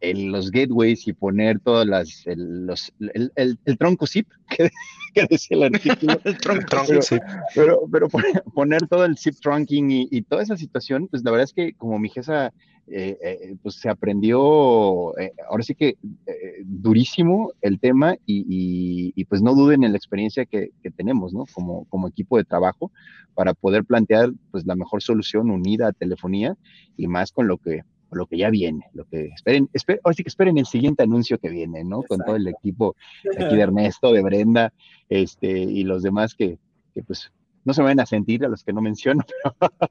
el- 0.00 0.32
los 0.32 0.50
gateways 0.50 1.06
y 1.06 1.12
poner 1.12 1.60
todas 1.60 1.86
las, 1.86 2.26
el, 2.26 2.66
los, 2.66 2.90
el, 3.00 3.30
el- 3.36 3.58
el 3.66 3.78
tronco 3.78 4.06
zip 4.06 4.26
que, 4.48 4.70
que 5.14 5.26
decía 5.28 5.56
el 5.58 5.74
artículo, 5.74 6.18
El 6.24 6.38
tronco. 6.38 6.64
Tronco, 6.66 6.86
pero- 6.88 7.02
sí. 7.02 7.16
pero, 7.54 7.80
pero 7.92 8.08
poner, 8.08 8.42
poner 8.54 8.88
todo 8.88 9.04
el 9.04 9.18
zip 9.18 9.34
trunking 9.42 9.90
y, 9.90 10.08
y 10.10 10.22
toda 10.22 10.42
esa 10.42 10.56
situación, 10.56 11.06
pues 11.08 11.22
la 11.22 11.30
verdad 11.30 11.44
es 11.44 11.52
que 11.52 11.74
como 11.74 11.98
mi 11.98 12.08
jefa, 12.08 12.50
eh, 12.86 13.16
eh, 13.22 13.56
pues 13.62 13.76
se 13.76 13.88
aprendió, 13.88 15.16
eh, 15.18 15.32
ahora 15.48 15.62
sí 15.62 15.74
que 15.74 15.96
durísimo 16.64 17.52
el 17.60 17.78
tema 17.80 18.16
y, 18.26 18.44
y- 18.48 19.12
y, 19.14 19.24
pues 19.24 19.42
no 19.42 19.54
duden 19.54 19.84
en 19.84 19.92
la 19.92 19.98
experiencia 19.98 20.44
que, 20.44 20.70
que 20.82 20.90
tenemos, 20.90 21.32
¿no? 21.32 21.44
Como, 21.52 21.84
como 21.86 22.08
equipo 22.08 22.36
de 22.36 22.44
trabajo 22.44 22.90
para 23.34 23.54
poder 23.54 23.84
plantear 23.84 24.30
pues 24.50 24.66
la 24.66 24.76
mejor 24.76 25.02
solución 25.02 25.50
unida 25.50 25.88
a 25.88 25.92
telefonía 25.92 26.56
y 26.96 27.06
más 27.06 27.32
con 27.32 27.48
lo 27.48 27.58
que 27.58 27.82
lo 28.10 28.26
que 28.26 28.38
ya 28.38 28.48
viene, 28.48 28.84
lo 28.92 29.06
que 29.06 29.26
esperen, 29.34 29.68
esper- 29.72 29.98
ahora 30.04 30.14
sí 30.14 30.22
que 30.22 30.28
esperen 30.28 30.56
el 30.56 30.66
siguiente 30.66 31.02
anuncio 31.02 31.36
que 31.38 31.48
viene, 31.48 31.82
¿no? 31.82 32.02
Con 32.04 32.20
todo 32.24 32.36
el 32.36 32.46
equipo 32.46 32.94
aquí 33.40 33.56
de 33.56 33.62
Ernesto, 33.62 34.12
de 34.12 34.22
Brenda, 34.22 34.72
este, 35.08 35.48
y 35.50 35.82
los 35.82 36.04
demás 36.04 36.34
que, 36.36 36.58
que 36.94 37.02
pues 37.02 37.32
no 37.64 37.74
se 37.74 37.82
van 37.82 38.00
a 38.00 38.06
sentir 38.06 38.44
a 38.44 38.48
los 38.48 38.62
que 38.62 38.72
no 38.72 38.80
menciono, 38.80 39.24
pero, 39.60 39.82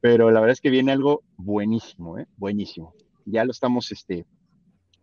pero 0.00 0.30
la 0.30 0.40
verdad 0.40 0.52
es 0.52 0.60
que 0.60 0.70
viene 0.70 0.92
algo 0.92 1.22
buenísimo, 1.36 2.18
¿eh? 2.18 2.26
Buenísimo. 2.36 2.94
Ya 3.24 3.44
lo 3.44 3.52
estamos 3.52 3.92
este, 3.92 4.26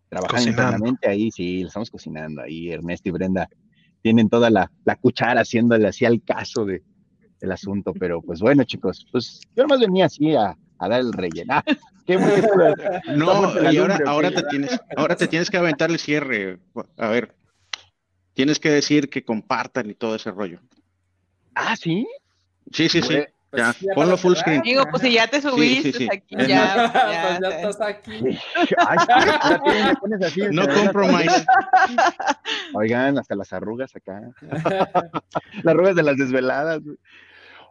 trabajando 0.10 0.50
internamente 0.50 1.08
ahí, 1.08 1.32
sí, 1.32 1.62
lo 1.62 1.68
estamos 1.68 1.90
cocinando 1.90 2.42
ahí. 2.42 2.70
Ernesto 2.70 3.10
y 3.10 3.12
Brenda 3.12 3.48
tienen 4.02 4.30
toda 4.30 4.50
la, 4.50 4.72
la 4.86 4.96
cuchara 4.96 5.42
haciéndole 5.42 5.88
así 5.88 6.06
al 6.06 6.22
caso 6.24 6.66
de, 6.66 6.84
del 7.40 7.52
asunto, 7.52 7.94
pero 7.94 8.22
pues 8.22 8.40
bueno, 8.40 8.64
chicos, 8.64 9.06
pues 9.12 9.42
yo 9.56 9.64
nomás 9.64 9.80
venía 9.80 10.06
así 10.06 10.36
a, 10.36 10.58
a 10.80 10.90
dar 10.90 11.00
el 11.02 11.14
relleno. 11.14 11.54
Ah, 11.54 11.64
qué 12.06 12.18
qué 12.18 13.16
No, 13.16 13.72
y 13.72 13.78
ahora, 13.78 13.98
lumbre, 13.98 14.06
¿o 14.06 14.10
ahora 14.10 14.32
te 14.32 14.44
tienes, 14.44 14.80
ahora 14.98 15.16
te 15.16 15.28
tienes 15.28 15.50
que 15.50 15.58
aventar 15.58 15.92
el 15.92 16.00
cierre. 16.00 16.60
A 16.98 17.10
ver, 17.10 17.36
tienes 18.34 18.60
que 18.60 18.70
decir 18.70 19.10
que 19.10 19.24
compartan 19.24 19.90
y 19.90 19.94
todo 19.94 20.16
ese 20.16 20.32
rollo. 20.32 20.60
Ah, 21.56 21.76
sí. 21.76 22.08
Sí, 22.72 22.88
sí, 22.90 23.02
sí. 23.02 23.20
Pues 23.52 23.64
Ya, 23.82 23.94
ponlo 23.96 24.16
full 24.16 24.34
cerrar. 24.34 24.42
screen. 24.44 24.62
Digo, 24.62 24.84
pues 24.92 25.02
si 25.02 25.12
ya 25.14 25.26
te 25.28 25.42
subiste 25.42 25.92
sí. 25.92 26.08
aquí, 26.12 26.36
Es 26.38 26.48
ya, 26.48 26.92
pues 26.94 26.94
ya, 26.94 27.40
ya 27.42 27.50
estás 27.50 27.82
aquí. 27.82 28.12
Ay, 28.78 28.98
sí, 29.00 29.08
ya 29.50 29.60
tienes- 29.64 29.86
ya 29.88 29.94
pones 29.96 30.22
así, 30.24 30.42
No 30.52 30.68
compromise. 30.68 31.46
Oigan, 32.76 33.18
hasta 33.18 33.36
las 33.36 33.52
arrugas 33.54 33.96
acá. 33.96 34.22
las 34.42 35.66
arrugas 35.66 35.96
de 35.96 36.04
las 36.04 36.18
desveladas. 36.18 36.82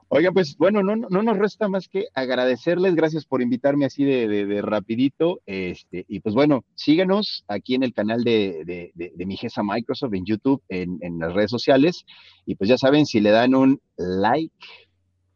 Güey. 0.08 0.20
Oiga, 0.20 0.32
pues 0.32 0.56
bueno, 0.56 0.82
no, 0.82 0.96
no 0.96 1.22
nos 1.22 1.38
resta 1.38 1.68
más 1.68 1.88
que 1.88 2.06
agradecerles, 2.14 2.94
gracias 2.94 3.26
por 3.26 3.42
invitarme 3.42 3.84
así 3.84 4.04
de, 4.04 4.26
de, 4.28 4.62
rapidito, 4.62 5.40
este, 5.46 6.04
y 6.08 6.20
pues 6.20 6.34
bueno, 6.34 6.64
síguenos 6.74 7.44
aquí 7.48 7.74
en 7.74 7.82
el 7.82 7.92
canal 7.92 8.24
de, 8.24 8.64
de, 8.64 9.12
de 9.14 9.26
Mijesa 9.26 9.62
Microsoft 9.62 10.14
en 10.14 10.24
YouTube, 10.24 10.62
en, 10.68 10.98
en, 11.02 11.18
las 11.18 11.34
redes 11.34 11.50
sociales, 11.50 12.04
y 12.46 12.54
pues 12.54 12.70
ya 12.70 12.78
saben, 12.78 13.06
si 13.06 13.20
le 13.20 13.30
dan 13.30 13.54
un 13.54 13.80
like, 13.96 14.54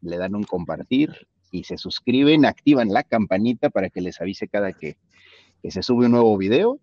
le 0.02 0.16
dan 0.16 0.34
un 0.34 0.44
compartir 0.44 1.10
y 1.52 1.64
se 1.64 1.76
suscriben, 1.76 2.44
activan 2.44 2.88
la 2.88 3.04
campanita 3.04 3.70
para 3.70 3.90
que 3.90 4.00
les 4.00 4.20
avise 4.20 4.48
cada 4.48 4.72
que, 4.72 4.96
se 5.68 5.82
sube 5.82 6.06
un 6.06 6.12
nuevo 6.12 6.36
video. 6.36 6.80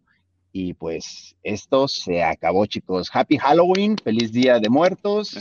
Y 0.51 0.73
pues 0.73 1.35
esto 1.43 1.87
se 1.87 2.23
acabó, 2.23 2.65
chicos. 2.65 3.09
Happy 3.13 3.37
Halloween, 3.37 3.97
feliz 3.97 4.31
Día 4.31 4.59
de 4.59 4.69
Muertos. 4.69 5.35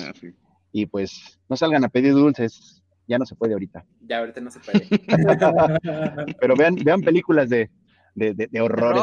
Y 0.73 0.87
pues 0.87 1.41
no 1.49 1.57
salgan 1.57 1.85
a 1.85 1.89
pedir 1.89 2.13
dulces, 2.13 2.83
ya 3.07 3.19
no 3.19 3.27
se 3.27 3.35
puede 3.35 3.55
ahorita. 3.55 3.85
Ya 4.07 4.19
ahorita 4.19 4.41
no 4.41 4.51
se 4.51 4.61
puede. 4.61 4.87
Pero 6.41 6.57
vean, 6.57 6.75
vean 6.77 7.01
películas 7.01 7.49
de, 7.49 7.71
de, 8.15 8.35
de, 8.35 8.61
horrores. 8.61 9.03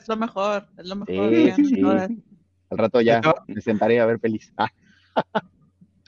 es 0.00 0.08
lo 0.08 0.16
mejor, 0.16 0.66
es 0.76 0.86
lo 0.86 0.96
mejor. 0.96 2.10
Al 2.70 2.78
rato 2.78 3.00
ya 3.00 3.20
me 3.46 3.60
sentaré 3.60 4.00
a 4.00 4.06
ver 4.06 4.18
pelis. 4.18 4.52
Ah. 4.56 4.68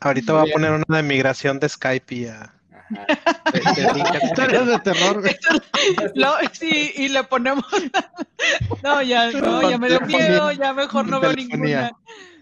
Ahorita 0.01 0.33
voy 0.33 0.49
a 0.49 0.53
poner 0.53 0.73
una 0.73 0.97
de 0.97 1.03
migración 1.03 1.59
de 1.59 1.69
Skype 1.69 2.15
y 2.15 2.27
a... 2.27 2.60
Historias 4.23 4.67
de 4.67 4.79
terror. 4.81 5.23
sí, 6.53 6.93
y 6.97 7.09
le 7.09 7.25
ponemos. 7.25 7.65
no, 8.83 9.03
ya, 9.03 9.31
no, 9.33 9.69
ya 9.69 9.79
me 9.79 9.89
dio 9.89 10.01
miedo, 10.03 10.53
ya 10.53 10.73
mejor 10.73 11.07
no 11.07 11.21
veo 11.21 11.33
ninguna. 11.33 11.93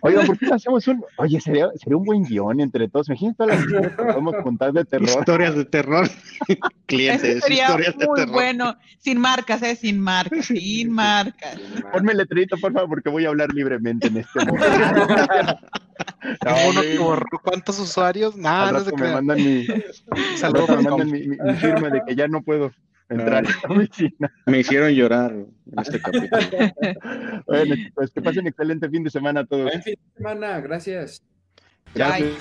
Oiga, 0.00 0.22
¿por 0.22 0.38
qué 0.38 0.46
no 0.46 0.54
hacemos 0.54 0.86
un.? 0.86 1.04
Oye, 1.16 1.40
sería, 1.40 1.68
sería 1.76 1.96
un 1.96 2.04
buen 2.04 2.22
guion 2.22 2.60
entre 2.60 2.88
todos. 2.88 3.08
Imagínate 3.08 3.36
todas 3.36 3.54
las 3.54 3.64
historias 3.64 3.96
que 3.96 4.04
podemos 4.04 4.34
contar 4.42 4.72
de 4.72 4.84
terror. 4.84 5.08
Historias 5.08 5.54
de 5.56 5.64
terror. 5.64 6.10
Clientes, 6.86 7.42
sería 7.42 7.64
historias 7.64 7.98
de 7.98 8.06
muy 8.06 8.24
bueno. 8.26 8.76
Sin 8.98 9.18
marcas, 9.18 9.62
¿eh? 9.62 9.74
Sin 9.74 10.00
marcas, 10.00 10.46
sin 10.46 10.90
marcas. 10.90 11.58
Ponme 11.92 12.12
el 12.12 12.18
letrito, 12.18 12.56
por 12.58 12.72
favor, 12.72 12.88
porque 12.90 13.10
voy 13.10 13.24
a 13.24 13.28
hablar 13.28 13.52
libremente 13.52 14.06
en 14.06 14.18
este 14.18 14.44
momento. 14.46 15.58
no, 16.44 17.20
¿Cuántos 17.42 17.78
usuarios? 17.78 18.36
Nada, 18.36 18.72
no 18.72 18.80
sé 18.80 18.92
me 18.96 19.12
mandan 19.12 19.36
mi, 19.36 19.66
Saludos, 20.36 20.68
me 20.70 20.82
mandan 20.82 21.10
mi, 21.10 21.28
mi 21.28 21.54
firma 21.54 21.90
de 21.90 22.02
que 22.06 22.14
ya 22.14 22.28
no 22.28 22.42
puedo 22.42 22.72
entrar 23.08 23.44
Me 24.46 24.58
hicieron 24.58 24.92
llorar 24.92 25.32
en 25.32 25.78
este 25.78 26.00
capítulo. 26.00 26.28
bueno, 27.46 27.74
pues 27.94 28.10
que 28.10 28.20
pasen 28.20 28.46
excelente 28.46 28.88
fin 28.88 29.04
de 29.04 29.10
semana 29.10 29.40
a 29.40 29.46
todos. 29.46 29.64
Buen 29.64 29.82
fin 29.82 29.94
de 29.94 30.12
semana, 30.16 30.60
gracias. 30.60 31.22
Gracias. 31.94 32.32